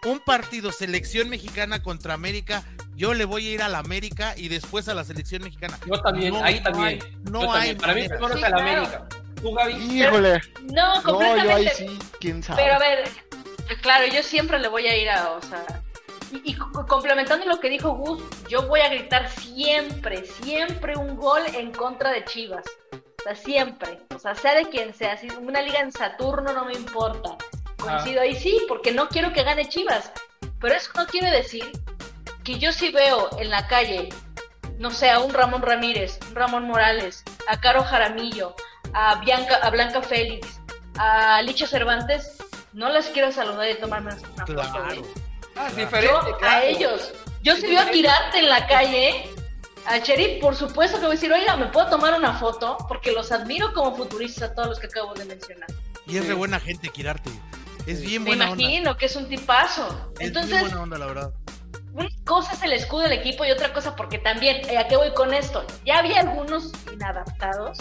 Un 0.05 0.19
partido 0.19 0.71
selección 0.71 1.29
mexicana 1.29 1.83
contra 1.83 2.13
América, 2.13 2.63
yo 2.95 3.13
le 3.13 3.25
voy 3.25 3.47
a 3.47 3.51
ir 3.51 3.61
al 3.61 3.75
América 3.75 4.33
y 4.37 4.47
después 4.47 4.87
a 4.87 4.93
la 4.93 5.03
selección 5.03 5.43
mexicana. 5.43 5.77
Yo 5.85 6.01
también, 6.01 6.35
ahí 6.37 6.61
también. 6.63 6.99
no 7.23 7.53
hay. 7.53 7.75
Para 7.75 7.93
mí, 7.93 8.07
no 8.07 8.27
es 8.29 8.43
América. 8.43 9.07
Híjole. 9.41 10.41
No, 10.63 11.01
completamente. 11.03 11.73
sí, 11.75 11.99
quién 12.19 12.43
sabe. 12.43 12.61
Pero 12.61 12.75
a 12.75 12.79
ver, 12.79 13.09
claro, 13.81 14.05
yo 14.07 14.23
siempre 14.23 14.59
le 14.59 14.67
voy 14.67 14.87
a 14.87 14.97
ir 14.97 15.09
a, 15.09 15.31
o 15.31 15.41
sea, 15.41 15.65
y, 16.31 16.55
complementando 16.55 17.45
lo 17.45 17.59
que 17.59 17.69
dijo 17.69 17.91
Gus, 17.91 18.21
yo 18.47 18.67
voy 18.67 18.81
a 18.81 18.89
gritar 18.89 19.29
siempre, 19.29 20.25
siempre 20.25 20.95
un 20.95 21.15
gol 21.15 21.41
en 21.53 21.71
contra 21.71 22.11
de 22.11 22.23
Chivas. 22.25 22.65
O 22.91 23.23
sea, 23.23 23.35
siempre. 23.35 23.99
O 24.15 24.19
sea, 24.19 24.35
sea 24.35 24.55
de 24.55 24.69
quien 24.69 24.93
sea. 24.93 25.17
Si 25.17 25.27
una 25.29 25.61
liga 25.61 25.79
en 25.79 25.91
Saturno 25.91 26.53
no 26.53 26.65
me 26.65 26.73
importa. 26.73 27.35
Coincido 27.77 28.21
ahí 28.21 28.35
sí, 28.35 28.61
porque 28.67 28.91
no 28.91 29.09
quiero 29.09 29.33
que 29.33 29.43
gane 29.43 29.67
Chivas. 29.67 30.11
Pero 30.59 30.75
eso 30.75 30.91
no 30.95 31.07
quiere 31.07 31.31
decir 31.31 31.71
que 32.43 32.59
yo 32.59 32.71
sí 32.71 32.91
veo 32.91 33.29
en 33.39 33.49
la 33.49 33.67
calle, 33.67 34.09
no 34.77 34.91
sé, 34.91 35.09
a 35.09 35.19
un 35.19 35.33
Ramón 35.33 35.61
Ramírez, 35.61 36.19
un 36.29 36.35
Ramón 36.35 36.63
Morales, 36.65 37.23
a 37.47 37.59
Caro 37.59 37.83
Jaramillo, 37.83 38.55
a, 38.93 39.15
Bianca, 39.21 39.55
a 39.57 39.69
Blanca 39.69 40.01
Félix, 40.01 40.59
a 40.97 41.41
Licha 41.41 41.67
Cervantes, 41.67 42.37
no 42.73 42.89
las 42.89 43.07
quiero 43.07 43.31
saludar 43.31 43.69
y 43.69 43.75
tomarme 43.75 44.13
una 44.13 44.45
foto. 44.45 44.61
Ah, 45.55 45.69
diferente, 45.75 46.31
A 46.41 46.63
ellos. 46.63 47.13
Yo 47.41 47.55
si 47.55 47.67
veo 47.67 47.81
a 47.81 47.89
Kirarte 47.89 48.39
en 48.39 48.49
la 48.49 48.67
calle, 48.67 49.29
a 49.85 50.01
Cherry, 50.01 50.39
por 50.39 50.55
supuesto 50.55 50.97
que 50.97 51.05
voy 51.05 51.11
a 51.11 51.15
decir, 51.15 51.31
oiga, 51.31 51.57
¿me 51.57 51.67
puedo 51.67 51.89
tomar 51.89 52.13
una 52.13 52.33
foto? 52.33 52.77
Porque 52.87 53.11
los 53.11 53.31
admiro 53.31 53.73
como 53.73 53.95
futuristas 53.95 54.51
a 54.51 54.55
todos 54.55 54.69
los 54.69 54.79
que 54.79 54.87
acabo 54.87 55.13
de 55.13 55.25
mencionar. 55.25 55.67
Y 56.05 56.17
es 56.17 56.27
de 56.27 56.33
buena 56.33 56.59
gente, 56.59 56.89
Kirarte. 56.89 57.29
Es 57.87 58.01
bien 58.01 58.23
buena 58.23 58.47
Me 58.47 58.63
imagino 58.63 58.97
que 58.97 59.05
es 59.07 59.15
un 59.15 59.27
tipazo. 59.27 60.11
Es 60.19 60.27
Entonces, 60.27 60.61
buena 60.61 60.81
onda, 60.81 60.97
la 60.97 61.05
verdad. 61.07 61.33
Una 61.93 62.09
cosa 62.23 62.53
es 62.53 62.61
el 62.63 62.73
escudo 62.73 63.01
del 63.01 63.13
equipo 63.13 63.45
y 63.45 63.51
otra 63.51 63.73
cosa 63.73 63.95
porque 63.95 64.19
también, 64.19 64.61
eh, 64.69 64.77
¿a 64.77 64.87
qué 64.87 64.95
voy 64.95 65.13
con 65.13 65.33
esto? 65.33 65.65
Ya 65.85 65.99
había 65.99 66.19
algunos 66.19 66.71
inadaptados 66.93 67.79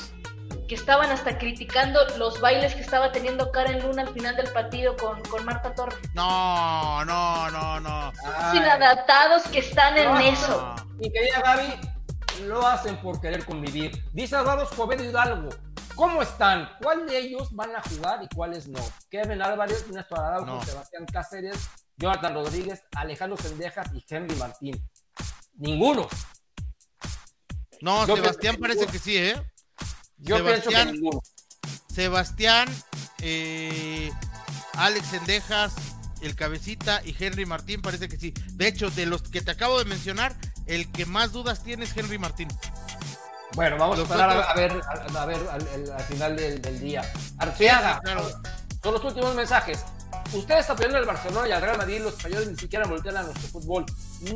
que 0.69 0.75
estaban 0.75 1.11
hasta 1.11 1.39
criticando 1.39 1.99
los 2.19 2.41
bailes 2.41 2.75
que 2.75 2.83
estaba 2.83 3.11
teniendo 3.11 3.51
Karen 3.51 3.83
Luna 3.83 4.03
al 4.03 4.13
final 4.13 4.37
del 4.37 4.53
partido 4.53 4.97
con, 4.97 5.21
con 5.23 5.45
Marta 5.45 5.75
Torres. 5.75 5.99
No, 6.13 7.05
no, 7.07 7.51
no, 7.51 7.81
no. 7.81 8.13
Sin 8.53 8.63
adaptados 8.63 9.45
que 9.45 9.61
están 9.61 9.97
en 9.97 10.15
eso. 10.19 10.77
Mi 10.97 11.11
querida 11.11 11.41
Gaby, 11.41 11.81
lo 12.43 12.67
hacen 12.67 12.99
por 12.99 13.19
querer 13.21 13.45
convivir. 13.47 14.05
Dice 14.13 14.37
Álvaro 14.37 14.63
Escobedo 14.63 15.03
Hidalgo. 15.03 15.49
¿Cómo 15.95 16.23
están? 16.23 16.69
¿Cuál 16.81 17.09
de 17.09 17.19
ellos 17.19 17.53
van 17.57 17.75
a 17.75 17.83
jugar 17.83 18.23
y 18.23 18.29
cuáles 18.33 18.69
no? 18.69 18.79
Kevin 19.11 19.43
Álvarez, 19.43 19.89
Néstor 19.89 20.21
Araujo, 20.21 20.65
Sebastián 20.65 21.07
Cáceres, 21.07 21.69
Jonathan 21.97 22.35
Rodríguez, 22.35 22.85
Alejandro 22.95 23.37
Sendejas 23.37 23.89
y 23.95 24.05
Henry 24.09 24.37
Martín. 24.37 24.89
Ninguno. 25.55 26.07
No, 27.81 28.07
Sebastián 28.07 28.57
parece 28.61 28.87
que 28.87 28.99
sí, 28.99 29.17
¿eh? 29.17 29.35
Yo 30.21 30.37
Sebastián, 30.37 30.63
pienso 30.63 30.71
que 30.71 30.93
ninguno. 30.93 31.23
Sebastián, 31.93 32.69
eh, 33.23 34.11
Alex 34.75 35.07
Sendejas, 35.09 35.75
el 36.21 36.35
Cabecita 36.35 37.01
y 37.05 37.15
Henry 37.19 37.47
Martín 37.47 37.83
parece 37.83 38.09
que 38.09 38.17
sí. 38.17 38.35
De 38.53 38.69
hecho, 38.69 38.91
de 38.91 39.07
los 39.07 39.23
que 39.23 39.41
te 39.41 39.51
acabo 39.51 39.79
de 39.79 39.85
mencionar, 39.85 40.35
el 40.67 40.91
que 40.91 41.07
más 41.07 41.33
dudas 41.33 41.63
tiene 41.63 41.85
es 41.85 41.97
Henry 41.97 42.19
Martín. 42.19 42.49
Bueno, 43.55 43.77
vamos 43.79 43.99
a 43.99 44.03
esperar 44.03 44.31
a, 44.31 44.55
ver, 44.55 44.81
a, 45.17 45.27
ver 45.27 45.39
al, 45.51 46.03
final 46.05 46.37
del, 46.37 46.81
día. 46.81 47.03
Arteaga, 47.39 48.01
son 48.83 48.95
los 48.95 49.05
últimos 49.05 49.35
mensajes. 49.35 49.85
Ustedes 50.33 50.69
apoyando 50.69 50.99
al 50.99 51.07
Barcelona 51.07 51.49
y 51.49 51.53
al 51.53 51.63
Real 51.63 51.79
Madrid, 51.79 52.01
los 52.03 52.15
españoles 52.15 52.49
ni 52.49 52.57
siquiera 52.57 52.87
voltean 52.87 53.17
a 53.17 53.23
nuestro 53.23 53.49
fútbol. 53.49 53.87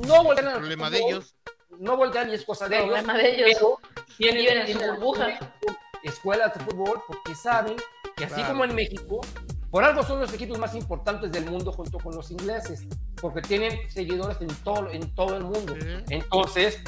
No 0.07 0.25
voltean 0.25 0.49
a 0.49 0.51
nuestro 0.53 0.59
problema 0.61 0.91
de 0.91 0.99
ellos. 0.99 1.35
No 1.79 1.97
voltean 1.97 2.31
y 2.31 2.35
es 2.35 2.45
cosa 2.45 2.69
de 2.69 2.77
ellos. 2.77 2.89
Problema 2.89 3.15
de 3.17 3.35
ellos. 3.35 3.61
tienen, 4.17 4.59
en 4.59 4.73
su 4.73 4.79
burbuja. 4.79 5.39
Escuelas 6.03 6.55
de 6.55 6.65
fútbol 6.65 7.03
porque 7.07 7.35
saben 7.35 7.77
que 8.17 8.25
así 8.25 8.43
como 8.43 8.65
en 8.65 8.75
México, 8.75 9.21
por 9.71 9.85
algo 9.85 10.03
son 10.03 10.21
los 10.21 10.33
equipos 10.35 10.59
más 10.59 10.75
importantes 10.75 11.33
del 11.33 11.47
mundo 11.47 11.73
junto 11.73 11.99
con 11.99 12.15
los 12.15 12.31
ingleses, 12.31 12.87
porque 13.21 13.41
tienen 13.41 13.89
seguidores 13.89 14.41
en 14.41 14.49
todo, 14.63 14.91
en 14.91 15.15
todo 15.15 15.37
el 15.37 15.45
mundo. 15.45 15.75
Entonces, 16.11 16.83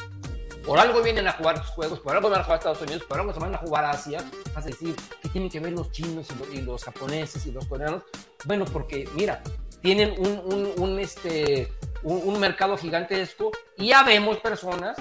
por 0.66 0.78
algo 0.78 1.02
vienen 1.02 1.26
a 1.28 1.32
jugar 1.32 1.58
sus 1.58 1.68
juegos, 1.68 2.00
por 2.00 2.16
algo 2.16 2.30
van 2.30 2.40
a 2.40 2.44
jugar 2.44 2.56
a 2.56 2.58
Estados 2.58 2.82
Unidos, 2.82 3.04
por 3.04 3.20
algo 3.20 3.32
se 3.32 3.40
van 3.40 3.54
a 3.54 3.58
jugar 3.58 3.84
a 3.84 3.90
Asia. 3.90 4.24
Vas 4.54 4.64
a 4.64 4.68
decir, 4.68 4.94
¿qué 5.22 5.28
tienen 5.28 5.50
que 5.50 5.60
ver 5.60 5.72
los 5.72 5.90
chinos 5.92 6.26
y 6.52 6.60
los, 6.62 6.84
japoneses 6.84 7.46
y 7.46 7.52
los 7.52 7.66
coreanos? 7.66 8.02
Bueno, 8.44 8.64
porque 8.64 9.08
mira, 9.14 9.42
tienen 9.82 10.14
un, 10.18 10.72
un, 10.76 10.98
este, 10.98 11.70
un, 12.04 12.38
mercado 12.38 12.76
gigantesco 12.76 13.50
y 13.76 13.88
ya 13.88 14.02
vemos 14.02 14.38
personas 14.38 14.96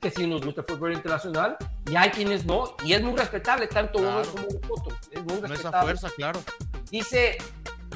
que 0.00 0.10
sí 0.10 0.26
nos 0.26 0.44
gusta 0.44 0.62
el 0.62 0.66
fútbol 0.66 0.94
internacional 0.94 1.56
y 1.88 1.94
hay 1.94 2.10
quienes 2.10 2.44
no, 2.44 2.74
y 2.84 2.92
es 2.94 3.02
muy 3.02 3.16
respetable, 3.16 3.68
tanto 3.68 4.00
uno 4.00 4.22
como 4.22 4.46
otro. 4.74 4.96
Es 5.10 5.22
muy 5.22 5.40
respetable. 5.40 5.54
Esa 5.54 5.82
fuerza, 5.82 6.10
claro. 6.16 6.40
Dice 6.90 7.38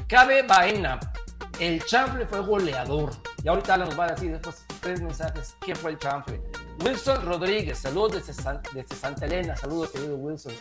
Cabe 0.07 0.43
Baena, 0.43 1.01
el 1.59 1.85
chanfle 1.85 2.27
fue 2.27 2.41
goleador. 2.41 3.11
Y 3.43 3.49
ahorita 3.49 3.77
nos 3.77 3.99
va 3.99 4.05
a 4.07 4.09
decir 4.09 4.33
después 4.33 4.65
tres 4.81 5.01
mensajes 5.01 5.57
qué 5.65 5.75
fue 5.75 5.93
el 5.93 5.99
chanfle. 5.99 6.41
Wilson 6.85 7.25
Rodríguez, 7.25 7.79
saludos 7.79 8.27
desde, 8.27 8.33
Santa 8.95 9.27
Elena, 9.27 9.57
saludos 9.57 9.91
querido 9.91 10.17
Wilson. 10.17 10.53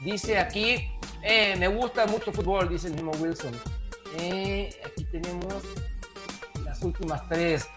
Dice 0.00 0.38
aquí, 0.38 0.90
eh, 1.22 1.56
me 1.56 1.68
gusta 1.68 2.06
mucho 2.06 2.32
fútbol, 2.32 2.68
dice 2.68 2.88
el 2.88 2.94
mismo 2.94 3.12
Wilson. 3.18 3.52
Eh, 4.18 4.70
aquí 4.84 5.04
tenemos 5.04 5.62
últimas 6.82 7.28
tres. 7.28 7.68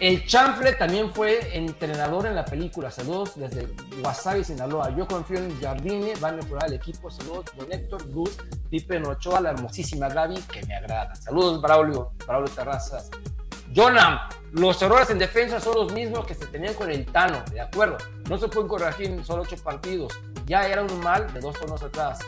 El 0.00 0.26
Chanfle 0.26 0.72
también 0.72 1.12
fue 1.12 1.54
entrenador 1.54 2.24
en 2.24 2.34
la 2.34 2.46
película. 2.46 2.90
Saludos 2.90 3.32
desde 3.36 3.68
Wasabi, 4.02 4.42
Sinaloa. 4.44 4.96
Yo 4.96 5.06
confío 5.06 5.38
en 5.38 5.60
Jardine, 5.60 6.14
van 6.20 6.34
a 6.34 6.36
mejorar 6.38 6.68
el 6.68 6.74
equipo. 6.74 7.10
Saludos, 7.10 7.46
don 7.54 7.70
Héctor, 7.70 8.10
Gus, 8.10 8.38
Pipe 8.70 8.98
Nochoa, 8.98 9.42
la 9.42 9.50
hermosísima 9.50 10.08
Gaby, 10.08 10.40
que 10.50 10.64
me 10.64 10.74
agrada. 10.74 11.14
Saludos, 11.14 11.60
Braulio, 11.60 12.12
Braulio 12.26 12.50
Terrazas. 12.54 13.10
Jonah, 13.76 14.28
los 14.52 14.80
errores 14.80 15.10
en 15.10 15.18
defensa 15.18 15.60
son 15.60 15.74
los 15.74 15.92
mismos 15.92 16.26
que 16.26 16.34
se 16.34 16.46
tenían 16.46 16.72
con 16.74 16.90
el 16.90 17.04
Tano, 17.04 17.44
de 17.52 17.60
acuerdo. 17.60 17.98
No 18.28 18.38
se 18.38 18.48
pueden 18.48 18.68
corregir 18.68 19.10
en 19.10 19.22
solo 19.22 19.42
ocho 19.42 19.56
partidos. 19.62 20.18
Ya 20.46 20.66
era 20.66 20.82
un 20.82 21.00
mal 21.00 21.30
de 21.34 21.40
dos 21.40 21.60
tonos 21.60 21.82
atrás. 21.82 22.20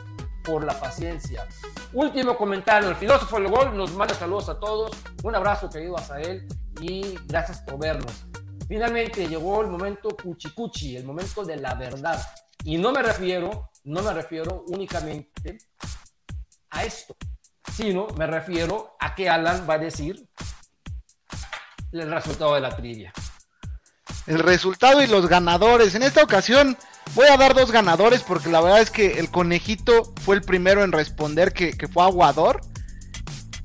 Por 0.43 0.65
la 0.65 0.79
paciencia. 0.79 1.47
Último 1.93 2.37
comentario. 2.37 2.89
El 2.89 2.97
filósofo 2.97 3.37
del 3.37 3.49
gol 3.49 3.77
nos 3.77 3.93
manda 3.93 4.15
saludos 4.15 4.49
a 4.49 4.59
todos. 4.59 4.91
Un 5.23 5.35
abrazo, 5.35 5.71
querido 5.71 5.97
Azael, 5.97 6.47
y 6.81 7.17
gracias 7.27 7.61
por 7.63 7.79
vernos. 7.79 8.25
Finalmente 8.67 9.29
llegó 9.29 9.63
el 9.63 9.69
momento 9.69 10.09
cuchicuchi, 10.11 10.97
el 10.97 11.05
momento 11.05 11.45
de 11.45 11.57
la 11.57 11.75
verdad. 11.75 12.21
Y 12.65 12.79
no 12.79 12.93
me 12.93 13.03
refiero, 13.03 13.71
no 13.85 14.03
me 14.03 14.13
refiero 14.13 14.65
únicamente 14.69 15.59
a 16.71 16.85
esto, 16.85 17.17
sino 17.73 18.07
me 18.17 18.27
refiero 18.27 18.97
a 18.99 19.15
que 19.15 19.29
Alan 19.29 19.67
va 19.69 19.75
a 19.75 19.79
decir 19.79 20.29
el 21.93 22.11
resultado 22.11 22.55
de 22.55 22.61
la 22.61 22.75
trivia. 22.75 23.13
El 24.27 24.39
resultado 24.39 25.03
y 25.03 25.07
los 25.07 25.27
ganadores. 25.29 25.95
En 25.95 26.03
esta 26.03 26.23
ocasión 26.23 26.77
voy 27.15 27.27
a 27.29 27.37
dar 27.37 27.55
dos 27.55 27.71
ganadores 27.71 28.23
porque 28.23 28.51
la 28.51 28.61
verdad 28.61 28.81
es 28.81 28.91
que 28.91 29.19
el 29.19 29.31
conejito 29.31 30.13
fue 30.23 30.37
el 30.37 30.43
primero 30.43 30.83
en 30.85 30.93
responder 30.93 31.53
que, 31.53 31.75
fue 31.93 32.05
aguador. 32.05 32.61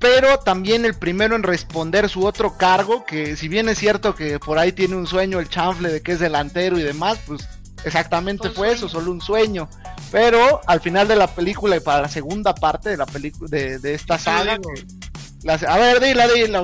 Pero 0.00 0.38
también 0.38 0.84
el 0.84 0.94
primero 0.94 1.34
en 1.34 1.42
responder 1.42 2.08
su 2.08 2.24
otro 2.24 2.56
cargo, 2.56 3.04
que 3.04 3.34
si 3.34 3.48
bien 3.48 3.68
es 3.68 3.78
cierto 3.78 4.14
que 4.14 4.38
por 4.38 4.56
ahí 4.56 4.70
tiene 4.70 4.94
un 4.94 5.08
sueño 5.08 5.40
el 5.40 5.48
chanfle 5.48 5.90
de 5.90 6.02
que 6.02 6.12
es 6.12 6.20
delantero 6.20 6.78
y 6.78 6.84
demás, 6.84 7.18
pues 7.26 7.48
exactamente 7.84 8.50
fue 8.50 8.70
eso, 8.70 8.88
solo 8.88 9.10
un 9.10 9.20
sueño. 9.20 9.68
Pero 10.12 10.60
al 10.68 10.80
final 10.80 11.08
de 11.08 11.16
la 11.16 11.26
película 11.26 11.76
y 11.76 11.80
para 11.80 12.02
la 12.02 12.08
segunda 12.08 12.54
parte 12.54 12.90
de 12.90 12.96
la 12.96 13.06
película 13.06 13.48
de, 13.50 13.92
esta 13.92 14.18
saga, 14.18 14.60
a 15.66 15.78
ver, 15.78 16.00
dila, 16.00 16.28
dila, 16.28 16.62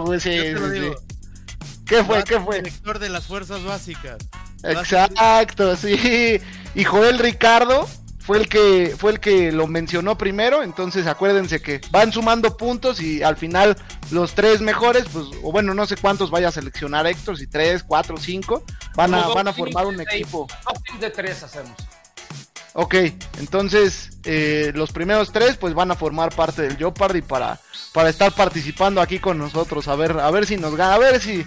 ¿Qué 1.87 2.03
fue? 2.03 2.25
¿Qué 2.25 2.41
fue? 2.41 2.57
Director 2.57 2.99
de 2.99 3.09
las 3.09 3.27
fuerzas 3.27 3.63
básicas. 3.65 4.17
Exacto, 4.63 5.77
sí. 5.77 6.41
Y 6.75 6.85
Joel 6.85 7.19
Ricardo 7.19 7.87
fue 8.25 8.39
el 8.39 8.49
que 8.49 8.95
fue 8.99 9.13
el 9.13 9.21
que 9.21 9.53
lo 9.53 9.67
mencionó 9.67 10.17
primero, 10.17 10.63
entonces 10.63 11.07
acuérdense 11.07 11.61
que 11.61 11.83
van 11.91 12.11
sumando 12.11 12.57
puntos 12.57 13.01
y 13.01 13.23
al 13.23 13.37
final 13.37 13.77
los 14.11 14.35
tres 14.35 14.63
mejores, 14.63 15.05
pues, 15.13 15.27
o 15.43 15.53
bueno, 15.53 15.75
no 15.75 15.85
sé 15.85 15.97
cuántos 15.97 16.31
vaya 16.31 16.49
a 16.49 16.53
seleccionar 16.53 17.07
Héctor, 17.07 17.37
si 17.37 17.47
tres, 17.47 17.85
cuatro, 17.85 18.17
cinco, 18.17 18.65
van 18.97 19.13
a, 19.13 19.29
van 19.29 19.49
a 19.49 19.53
formar 19.53 19.87
un 19.87 20.01
equipo. 20.01 20.47
de 20.99 21.11
tres 21.11 21.43
hacemos. 21.43 21.75
Ok, 22.73 22.95
entonces 23.39 24.11
eh, 24.25 24.73
los 24.75 24.91
primeros 24.91 25.31
tres 25.31 25.57
pues 25.57 25.75
van 25.75 25.91
a 25.91 25.95
formar 25.95 26.35
parte 26.35 26.63
del 26.63 26.77
Jeopardy 26.79 27.21
para, 27.23 27.61
para 27.93 28.09
estar 28.09 28.33
participando 28.33 29.03
aquí 29.03 29.19
con 29.19 29.37
nosotros, 29.39 29.87
a 29.87 29.95
ver, 29.97 30.19
a 30.19 30.31
ver 30.31 30.47
si 30.47 30.57
nos 30.57 30.75
gana, 30.75 30.95
a 30.95 30.99
ver 30.99 31.21
si, 31.21 31.45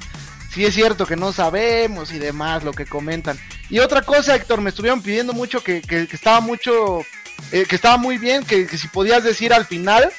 si 0.57 0.65
es 0.65 0.73
cierto 0.73 1.05
que 1.05 1.15
no 1.15 1.31
sabemos 1.31 2.11
y 2.11 2.17
demás 2.17 2.63
lo 2.63 2.73
que 2.73 2.87
comentan. 2.87 3.37
Y 3.69 3.77
otra 3.77 4.01
cosa, 4.01 4.35
Héctor, 4.35 4.59
me 4.59 4.71
estuvieron 4.71 5.03
pidiendo 5.03 5.31
mucho 5.31 5.63
que, 5.63 5.83
que, 5.83 6.07
estaba 6.11 6.39
mucho, 6.39 7.01
eh, 7.51 7.67
que 7.69 7.75
estaba 7.75 7.97
muy 7.97 8.17
bien, 8.17 8.43
que, 8.43 8.67
si 8.67 8.87
podías 8.87 9.23
decir 9.23 9.53
al 9.53 9.65
final 9.65 10.11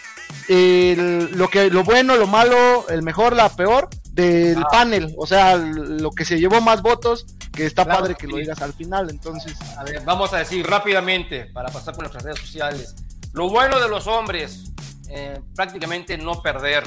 lo 0.47 1.49
que, 1.49 1.71
lo 1.71 1.83
bueno, 1.83 2.15
lo 2.15 2.29
malo, 2.29 2.89
el 2.89 3.03
mejor, 3.03 3.35
la 3.35 3.49
peor 3.49 3.89
del 4.13 4.59
ah. 4.59 4.69
panel, 4.71 5.13
o 5.17 5.27
sea, 5.27 5.57
lo 5.57 6.13
que 6.13 6.25
se 6.25 6.39
llevó 6.39 6.61
más 6.61 6.83
votos 6.83 7.27
que 7.53 7.67
está 7.67 7.85
padre 7.85 8.15
que 8.15 8.29
lo 8.29 8.37
digas 8.37 8.63
al 8.63 8.75
final, 8.75 9.11
entonces. 9.11 9.57
A 9.77 9.83
ver, 9.83 10.05
vamos 10.05 10.33
a 10.35 10.39
decir 10.39 10.65
rápidamente, 10.65 11.47
para 11.47 11.69
pasar 11.71 11.95
por 11.95 12.05
nuestras 12.05 12.23
redes 12.23 12.39
sociales. 12.39 12.95
Lo 13.33 13.49
bueno 13.49 13.81
de 13.81 13.89
los 13.89 14.07
hombres, 14.07 14.71
eh, 15.09 15.41
prácticamente 15.57 16.17
no 16.17 16.41
perder. 16.43 16.85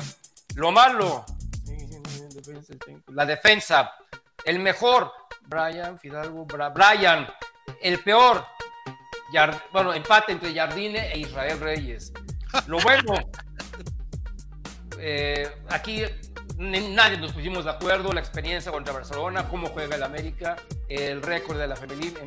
Lo 0.56 0.72
malo, 0.72 1.26
la 3.07 3.26
defensa. 3.26 3.93
El 4.43 4.59
mejor, 4.59 5.11
Brian 5.41 5.99
Fidalgo, 5.99 6.45
Brian. 6.45 7.27
El 7.81 7.99
peor, 7.99 8.45
bueno, 9.72 9.93
empate 9.93 10.31
entre 10.31 10.53
Jardine 10.53 11.13
e 11.13 11.19
Israel 11.19 11.59
Reyes. 11.59 12.11
Lo 12.68 12.80
bueno, 12.80 13.13
eh, 14.99 15.49
aquí 15.69 16.03
nadie 16.57 17.18
nos 17.18 17.34
pusimos 17.34 17.65
de 17.65 17.72
acuerdo, 17.72 18.11
la 18.13 18.19
experiencia 18.19 18.72
contra 18.72 18.93
Barcelona, 18.93 19.47
cómo 19.49 19.68
juega 19.68 19.95
el 19.95 20.03
América, 20.03 20.57
el 20.89 21.22
récord 21.22 21.57
de 21.57 21.68
la 21.68 21.76
femenil. 21.76 22.18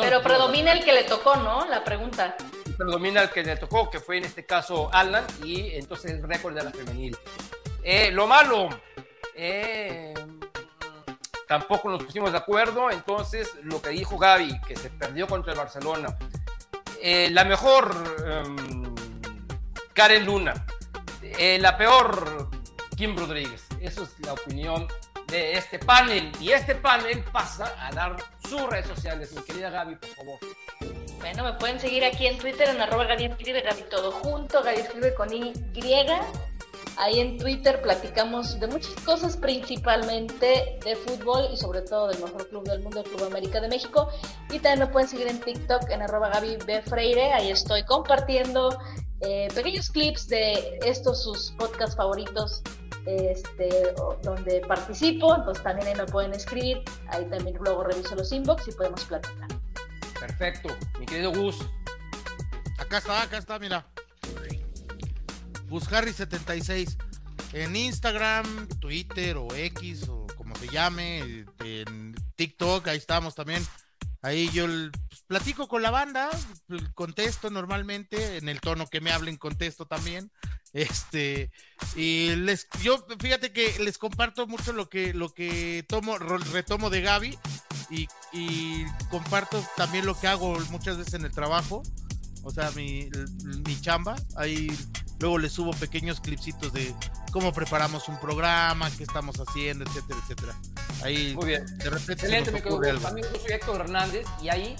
Pero 0.00 0.22
predomina 0.22 0.72
el 0.72 0.84
que 0.84 0.92
le 0.92 1.04
tocó, 1.04 1.36
¿no? 1.36 1.66
La 1.66 1.82
pregunta. 1.82 2.36
Predomina 2.76 3.22
el 3.22 3.30
que 3.30 3.42
le 3.42 3.56
tocó, 3.56 3.88
que 3.88 4.00
fue 4.00 4.18
en 4.18 4.24
este 4.24 4.44
caso 4.44 4.90
Alan, 4.92 5.24
y 5.44 5.74
entonces 5.74 6.12
el 6.12 6.22
récord 6.22 6.54
de 6.54 6.64
la 6.64 6.70
femenil. 6.70 7.16
Eh, 7.82 8.10
lo 8.10 8.26
malo, 8.26 8.68
eh, 9.34 10.14
tampoco 11.48 11.90
nos 11.90 12.04
pusimos 12.04 12.32
de 12.32 12.38
acuerdo, 12.38 12.90
entonces 12.90 13.50
lo 13.62 13.80
que 13.80 13.90
dijo 13.90 14.18
Gaby, 14.18 14.60
que 14.62 14.76
se 14.76 14.90
perdió 14.90 15.26
contra 15.26 15.52
el 15.52 15.58
Barcelona. 15.58 16.16
Eh, 17.02 17.30
la 17.30 17.44
mejor, 17.44 17.94
em, 18.26 18.94
Karen 19.92 20.24
Luna. 20.26 20.54
la 21.58 21.76
peor, 21.76 22.48
Kim 22.96 23.16
Rodríguez. 23.16 23.66
Esa 23.80 24.04
es 24.04 24.18
la 24.20 24.32
opinión 24.32 24.88
de 25.28 25.52
este 25.54 25.78
panel. 25.78 26.32
Y 26.40 26.52
este 26.52 26.74
panel 26.74 27.22
pasa 27.32 27.74
a 27.78 27.92
dar 27.92 28.16
sus 28.48 28.62
redes 28.68 28.86
sociales. 28.86 29.32
Mi 29.32 29.42
querida 29.42 29.70
Gaby, 29.70 29.96
por 29.96 30.10
favor. 30.10 30.38
Bueno, 31.18 31.44
me 31.44 31.52
pueden 31.54 31.80
seguir 31.80 32.04
aquí 32.04 32.26
en 32.26 32.38
Twitter 32.38 32.68
en 32.68 32.80
arroba 32.80 33.04
Gaby 33.04 33.24
Escribe, 33.26 33.60
Gaby 33.60 33.84
todo 33.90 34.12
junto, 34.12 34.62
Gaby 34.62 34.80
Escribe 34.80 35.14
con 35.14 35.32
Y. 35.32 35.52
Ahí 36.98 37.20
en 37.20 37.36
Twitter 37.36 37.82
platicamos 37.82 38.58
de 38.58 38.66
muchas 38.68 38.94
cosas, 39.04 39.36
principalmente 39.36 40.78
de 40.82 40.96
fútbol 40.96 41.48
y 41.52 41.56
sobre 41.56 41.82
todo 41.82 42.08
del 42.08 42.22
mejor 42.22 42.48
club 42.48 42.64
del 42.64 42.80
mundo, 42.82 43.00
el 43.00 43.10
Club 43.10 43.24
América 43.24 43.60
de 43.60 43.68
México. 43.68 44.08
Y 44.48 44.58
también 44.58 44.80
me 44.80 44.86
pueden 44.86 45.08
seguir 45.08 45.28
en 45.28 45.38
TikTok 45.40 45.90
en 45.90 46.02
arroba 46.02 46.30
Gaby 46.30 46.56
B. 46.66 46.82
Freire. 46.82 47.32
Ahí 47.34 47.50
estoy 47.50 47.84
compartiendo 47.84 48.78
eh, 49.20 49.48
pequeños 49.54 49.90
clips 49.90 50.28
de 50.28 50.78
estos 50.84 51.22
sus 51.22 51.50
podcasts 51.58 51.96
favoritos 51.96 52.62
este, 53.04 53.94
donde 54.22 54.62
participo. 54.66 55.34
Entonces 55.34 55.62
también 55.62 55.88
ahí 55.88 55.94
me 55.94 56.06
pueden 56.06 56.32
escribir. 56.32 56.82
Ahí 57.08 57.26
también 57.26 57.58
luego 57.60 57.84
reviso 57.84 58.14
los 58.14 58.32
inbox 58.32 58.68
y 58.68 58.72
podemos 58.72 59.04
platicar. 59.04 59.48
Perfecto. 60.18 60.74
Mi 60.98 61.04
querido 61.04 61.30
Gus. 61.32 61.58
Acá 62.78 62.98
está, 62.98 63.22
acá 63.22 63.38
está, 63.38 63.58
mira. 63.58 63.86
Buscarry76 65.68 66.96
en 67.52 67.76
Instagram, 67.76 68.68
Twitter 68.80 69.36
o 69.36 69.54
X 69.54 70.08
o 70.08 70.26
como 70.36 70.54
se 70.56 70.68
llame, 70.68 71.44
en 71.60 72.14
TikTok, 72.36 72.88
ahí 72.88 72.98
estamos 72.98 73.34
también. 73.34 73.66
Ahí 74.22 74.50
yo 74.52 74.66
pues, 74.66 75.22
platico 75.26 75.68
con 75.68 75.82
la 75.82 75.90
banda, 75.90 76.30
contesto 76.94 77.50
normalmente, 77.50 78.38
en 78.38 78.48
el 78.48 78.60
tono 78.60 78.86
que 78.86 79.00
me 79.00 79.12
hablen 79.12 79.36
contesto 79.36 79.86
también. 79.86 80.30
Este, 80.72 81.50
y 81.94 82.34
les, 82.36 82.68
yo 82.82 83.06
fíjate 83.18 83.50
que 83.50 83.78
les 83.78 83.96
comparto 83.96 84.46
mucho 84.46 84.74
lo 84.74 84.90
que, 84.90 85.14
lo 85.14 85.32
que 85.32 85.86
tomo, 85.88 86.18
retomo 86.18 86.90
de 86.90 87.00
Gaby 87.00 87.38
y, 87.88 88.08
y 88.34 88.84
comparto 89.08 89.64
también 89.78 90.04
lo 90.04 90.18
que 90.20 90.26
hago 90.26 90.58
muchas 90.68 90.98
veces 90.98 91.14
en 91.14 91.24
el 91.24 91.32
trabajo, 91.32 91.82
o 92.42 92.50
sea, 92.50 92.70
mi, 92.72 93.08
mi 93.64 93.80
chamba, 93.80 94.16
ahí 94.36 94.68
Luego 95.18 95.38
les 95.38 95.52
subo 95.52 95.72
pequeños 95.72 96.20
clipsitos 96.20 96.72
de 96.72 96.94
cómo 97.32 97.52
preparamos 97.52 98.08
un 98.08 98.18
programa, 98.20 98.90
qué 98.96 99.04
estamos 99.04 99.36
haciendo, 99.36 99.84
etcétera, 99.84 100.20
etcétera. 100.22 100.54
Ahí 101.02 101.34
Muy 101.34 101.46
bien. 101.46 101.66
de 101.78 101.90
repente 101.90 102.12
Excelente, 102.12 102.50
me 102.50 102.62
quedo 102.62 102.80
También 103.00 103.26
yo 103.32 103.40
soy 103.40 103.52
Héctor 103.52 103.80
Hernández 103.80 104.26
y 104.42 104.48
ahí 104.48 104.76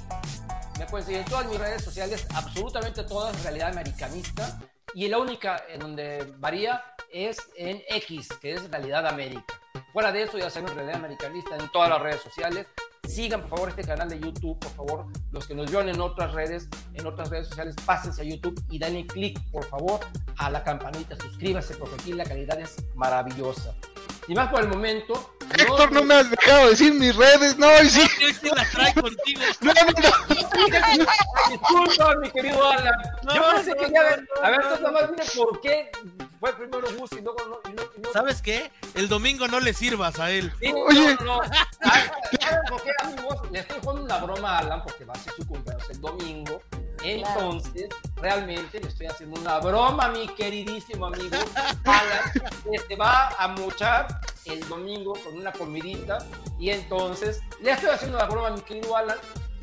me 0.78 0.86
pueden 0.86 1.06
seguir 1.06 1.20
en 1.22 1.26
todas 1.26 1.46
mis 1.46 1.58
redes 1.58 1.82
sociales, 1.82 2.26
absolutamente 2.34 3.04
todas, 3.04 3.36
en 3.36 3.42
realidad 3.42 3.70
americanista. 3.70 4.60
Y 4.94 5.08
la 5.08 5.18
única 5.18 5.64
en 5.68 5.80
donde 5.80 6.34
varía 6.38 6.82
es 7.12 7.38
en 7.56 7.82
X, 7.88 8.28
que 8.40 8.54
es 8.54 8.70
Realidad 8.70 9.06
América. 9.06 9.60
Fuera 9.92 10.12
de 10.12 10.22
eso, 10.22 10.38
ya 10.38 10.50
saben, 10.50 10.74
Realidad 10.74 10.96
Americanista 10.96 11.56
en 11.56 11.70
todas 11.70 11.88
las 11.88 12.00
redes 12.00 12.22
sociales. 12.22 12.66
Sigan 13.06 13.40
por 13.42 13.50
favor 13.50 13.68
este 13.70 13.82
canal 13.82 14.08
de 14.08 14.18
YouTube, 14.18 14.58
por 14.58 14.70
favor, 14.72 15.06
los 15.30 15.46
que 15.46 15.54
nos 15.54 15.70
vieron 15.70 15.88
en 15.88 16.00
otras 16.00 16.32
redes, 16.32 16.68
en 16.94 17.06
otras 17.06 17.30
redes 17.30 17.48
sociales, 17.48 17.74
pásense 17.84 18.22
a 18.22 18.24
YouTube 18.24 18.62
y 18.68 18.78
denle 18.78 19.06
clic, 19.06 19.40
por 19.50 19.64
favor, 19.64 20.00
a 20.36 20.50
la 20.50 20.62
campanita, 20.62 21.16
suscríbase, 21.16 21.76
porque 21.76 21.94
aquí 21.94 22.12
la 22.12 22.24
calidad 22.24 22.58
es 22.60 22.76
maravillosa. 22.94 23.74
Y 24.28 24.34
más 24.34 24.50
por 24.50 24.60
el 24.60 24.68
momento. 24.68 25.34
Héctor, 25.56 25.92
no, 25.92 26.02
me 26.02 26.14
has 26.14 26.30
dejado 26.30 26.70
decir 26.70 26.92
mis 26.94 27.14
redes, 27.14 27.56
no, 27.56 27.68
y 27.82 27.88
sí. 27.88 28.06
la 28.54 28.68
trae 28.70 28.94
contigo. 28.94 29.40
No, 29.60 29.72
no, 29.72 29.82
no. 29.86 31.50
Disculpa, 31.50 32.16
mi 32.16 32.30
querido 32.30 32.68
Alan. 32.68 32.94
Yo 33.34 33.42
pensé 33.54 33.74
que 33.74 33.90
ya. 33.92 34.00
A 34.42 34.50
ver, 34.50 34.60
entonces 34.60 34.80
nomás 34.80 35.10
dime 35.10 35.24
por 35.36 35.60
qué 35.60 35.90
fue 36.40 36.52
primero 36.54 36.88
Gus 36.98 37.12
y 37.12 37.20
luego 37.20 37.38
no, 37.48 37.72
no, 37.72 37.82
no. 37.96 38.12
¿Sabes 38.12 38.42
qué? 38.42 38.70
El 38.94 39.08
domingo 39.08 39.46
no 39.48 39.60
le 39.60 39.72
sirvas 39.72 40.18
a 40.18 40.30
él. 40.30 40.52
Sí, 40.60 40.72
Oye. 40.74 41.16
no, 41.20 41.24
no. 41.24 41.40
Ah, 41.84 42.02
porque, 42.68 42.92
amigos, 43.02 43.50
le 43.50 43.60
estoy 43.60 43.78
jugando 43.80 44.02
una 44.02 44.18
broma 44.18 44.56
a 44.56 44.58
Alan 44.58 44.82
porque 44.82 45.04
va 45.04 45.14
a 45.14 45.18
ser 45.18 45.32
su 45.34 45.46
cumpleaños 45.46 45.90
el 45.90 46.00
domingo. 46.00 46.62
Entonces, 47.02 47.88
realmente 48.16 48.80
le 48.80 48.88
estoy 48.88 49.06
haciendo 49.06 49.40
una 49.40 49.58
broma, 49.58 50.08
mi 50.08 50.26
queridísimo 50.28 51.06
amigo 51.06 51.36
Alan, 51.84 52.32
que 52.70 52.78
se 52.78 52.96
va 52.96 53.28
a 53.38 53.48
mochar 53.48 54.20
el 54.44 54.66
domingo 54.68 55.14
con 55.24 55.36
una 55.36 55.52
comidita. 55.52 56.18
Y 56.58 56.70
entonces, 56.70 57.42
le 57.60 57.72
estoy 57.72 57.90
haciendo 57.90 58.16
una 58.16 58.26
broma, 58.26 58.50
mi 58.50 58.60
querido 58.62 58.96
Alan, 58.96 59.18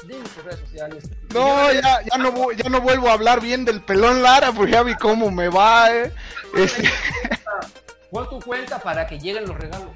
de 0.05 0.15
mis 0.15 0.43
redes 0.43 0.60
sociales. 0.60 1.10
No, 1.34 1.72
ya, 1.72 2.01
ya 2.01 2.18
no, 2.18 2.51
ya 2.51 2.69
no 2.69 2.81
vuelvo 2.81 3.10
a 3.10 3.14
hablar 3.14 3.41
bien 3.41 3.65
del 3.65 3.81
pelón 3.81 4.22
Lara, 4.22 4.51
porque 4.51 4.73
ya 4.73 4.84
vi 4.84 4.95
cómo 4.95 5.31
me 5.31 5.49
va, 5.49 5.91
eh. 5.91 6.14
Este, 6.55 6.84
Pon 8.11 8.30
tu 8.30 8.39
cuenta 8.41 8.77
para 8.80 9.07
que 9.07 9.18
lleguen 9.18 9.45
los 9.45 9.57
regalos. 9.57 9.89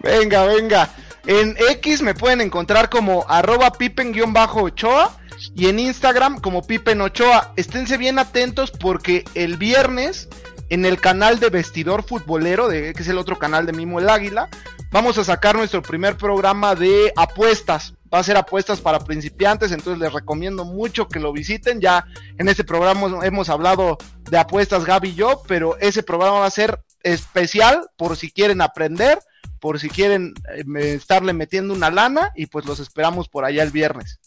venga, 0.00 0.44
venga. 0.46 0.90
En 1.26 1.56
X 1.70 2.02
me 2.02 2.12
pueden 2.12 2.40
encontrar 2.40 2.90
como 2.90 3.24
arroba 3.28 3.70
pipen-ochoa 3.72 5.16
y 5.54 5.68
en 5.68 5.78
Instagram 5.78 6.40
como 6.40 6.62
pipen 6.62 7.00
ochoa. 7.00 7.52
Esténse 7.56 7.96
bien 7.96 8.18
atentos 8.18 8.70
porque 8.70 9.24
el 9.34 9.56
viernes 9.56 10.28
en 10.70 10.84
el 10.84 11.00
canal 11.00 11.40
de 11.40 11.50
Vestidor 11.50 12.02
Futbolero, 12.02 12.68
de, 12.68 12.94
que 12.94 13.02
es 13.02 13.08
el 13.08 13.18
otro 13.18 13.38
canal 13.38 13.66
de 13.66 13.72
Mimo 13.72 14.00
el 14.00 14.08
Águila, 14.08 14.48
vamos 14.90 15.18
a 15.18 15.24
sacar 15.24 15.56
nuestro 15.56 15.82
primer 15.82 16.16
programa 16.16 16.74
de 16.74 17.12
apuestas. 17.16 17.94
Va 18.12 18.20
a 18.20 18.24
ser 18.24 18.36
apuestas 18.36 18.80
para 18.80 19.00
principiantes, 19.00 19.72
entonces 19.72 20.00
les 20.00 20.12
recomiendo 20.12 20.64
mucho 20.64 21.08
que 21.08 21.18
lo 21.18 21.32
visiten. 21.32 21.80
Ya 21.80 22.06
en 22.38 22.48
este 22.48 22.62
programa 22.62 23.24
hemos 23.24 23.48
hablado 23.48 23.98
de 24.30 24.38
apuestas 24.38 24.84
Gaby 24.84 25.10
y 25.10 25.14
yo, 25.14 25.42
pero 25.48 25.76
ese 25.78 26.02
programa 26.02 26.40
va 26.40 26.46
a 26.46 26.50
ser 26.50 26.80
especial 27.02 27.88
por 27.96 28.16
si 28.16 28.30
quieren 28.30 28.60
aprender, 28.60 29.18
por 29.60 29.80
si 29.80 29.88
quieren 29.88 30.34
eh, 30.56 30.94
estarle 30.94 31.32
metiendo 31.32 31.74
una 31.74 31.90
lana 31.90 32.32
y 32.36 32.46
pues 32.46 32.66
los 32.66 32.80
esperamos 32.80 33.28
por 33.28 33.44
allá 33.44 33.62
el 33.62 33.70
viernes. 33.70 34.20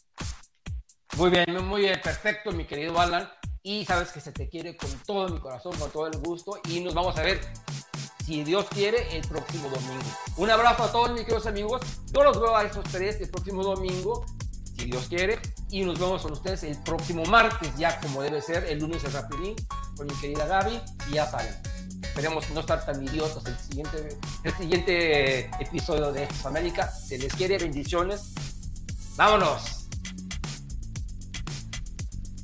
Muy 1.15 1.29
bien, 1.31 1.65
muy 1.65 1.81
bien, 1.81 1.99
perfecto, 2.01 2.51
mi 2.51 2.65
querido 2.65 2.99
Alan. 2.99 3.29
Y 3.63 3.85
sabes 3.85 4.11
que 4.11 4.19
se 4.19 4.31
te 4.31 4.47
quiere 4.47 4.77
con 4.77 4.89
todo 5.05 5.27
mi 5.29 5.39
corazón, 5.39 5.75
con 5.77 5.89
todo 5.91 6.07
el 6.07 6.17
gusto. 6.19 6.59
Y 6.69 6.79
nos 6.81 6.93
vamos 6.93 7.17
a 7.17 7.23
ver, 7.23 7.41
si 8.25 8.43
Dios 8.43 8.65
quiere, 8.69 9.17
el 9.17 9.27
próximo 9.27 9.69
domingo. 9.69 10.05
Un 10.35 10.51
abrazo 10.51 10.83
a 10.83 10.91
todos 10.91 11.11
mis 11.11 11.21
queridos 11.21 11.47
amigos. 11.47 11.81
Yo 12.11 12.23
los 12.23 12.39
veo 12.39 12.55
a 12.55 12.63
esos 12.63 12.83
tres 12.85 13.19
el 13.19 13.29
próximo 13.29 13.63
domingo, 13.63 14.25
si 14.75 14.85
Dios 14.85 15.07
quiere. 15.07 15.39
Y 15.69 15.83
nos 15.83 15.97
vemos 15.97 16.21
con 16.21 16.33
ustedes 16.33 16.63
el 16.63 16.81
próximo 16.83 17.25
martes, 17.25 17.75
ya 17.77 17.99
como 17.99 18.21
debe 18.21 18.41
ser, 18.41 18.65
el 18.65 18.79
lunes 18.79 19.03
el 19.03 19.13
rapidín, 19.13 19.55
con 19.95 20.07
mi 20.07 20.13
querida 20.15 20.45
Gaby. 20.45 20.79
Y 21.09 21.13
ya 21.15 21.25
saben, 21.25 21.55
esperemos 22.03 22.49
no 22.51 22.59
estar 22.59 22.85
tan 22.85 23.03
idiotas 23.03 23.45
el 23.45 23.57
siguiente, 23.57 24.17
el 24.43 24.53
siguiente 24.53 25.45
episodio 25.59 26.11
de 26.11 26.27
América. 26.45 26.91
Se 26.91 27.17
les 27.17 27.33
quiere, 27.33 27.57
bendiciones. 27.57 28.33
Vámonos. 29.15 29.76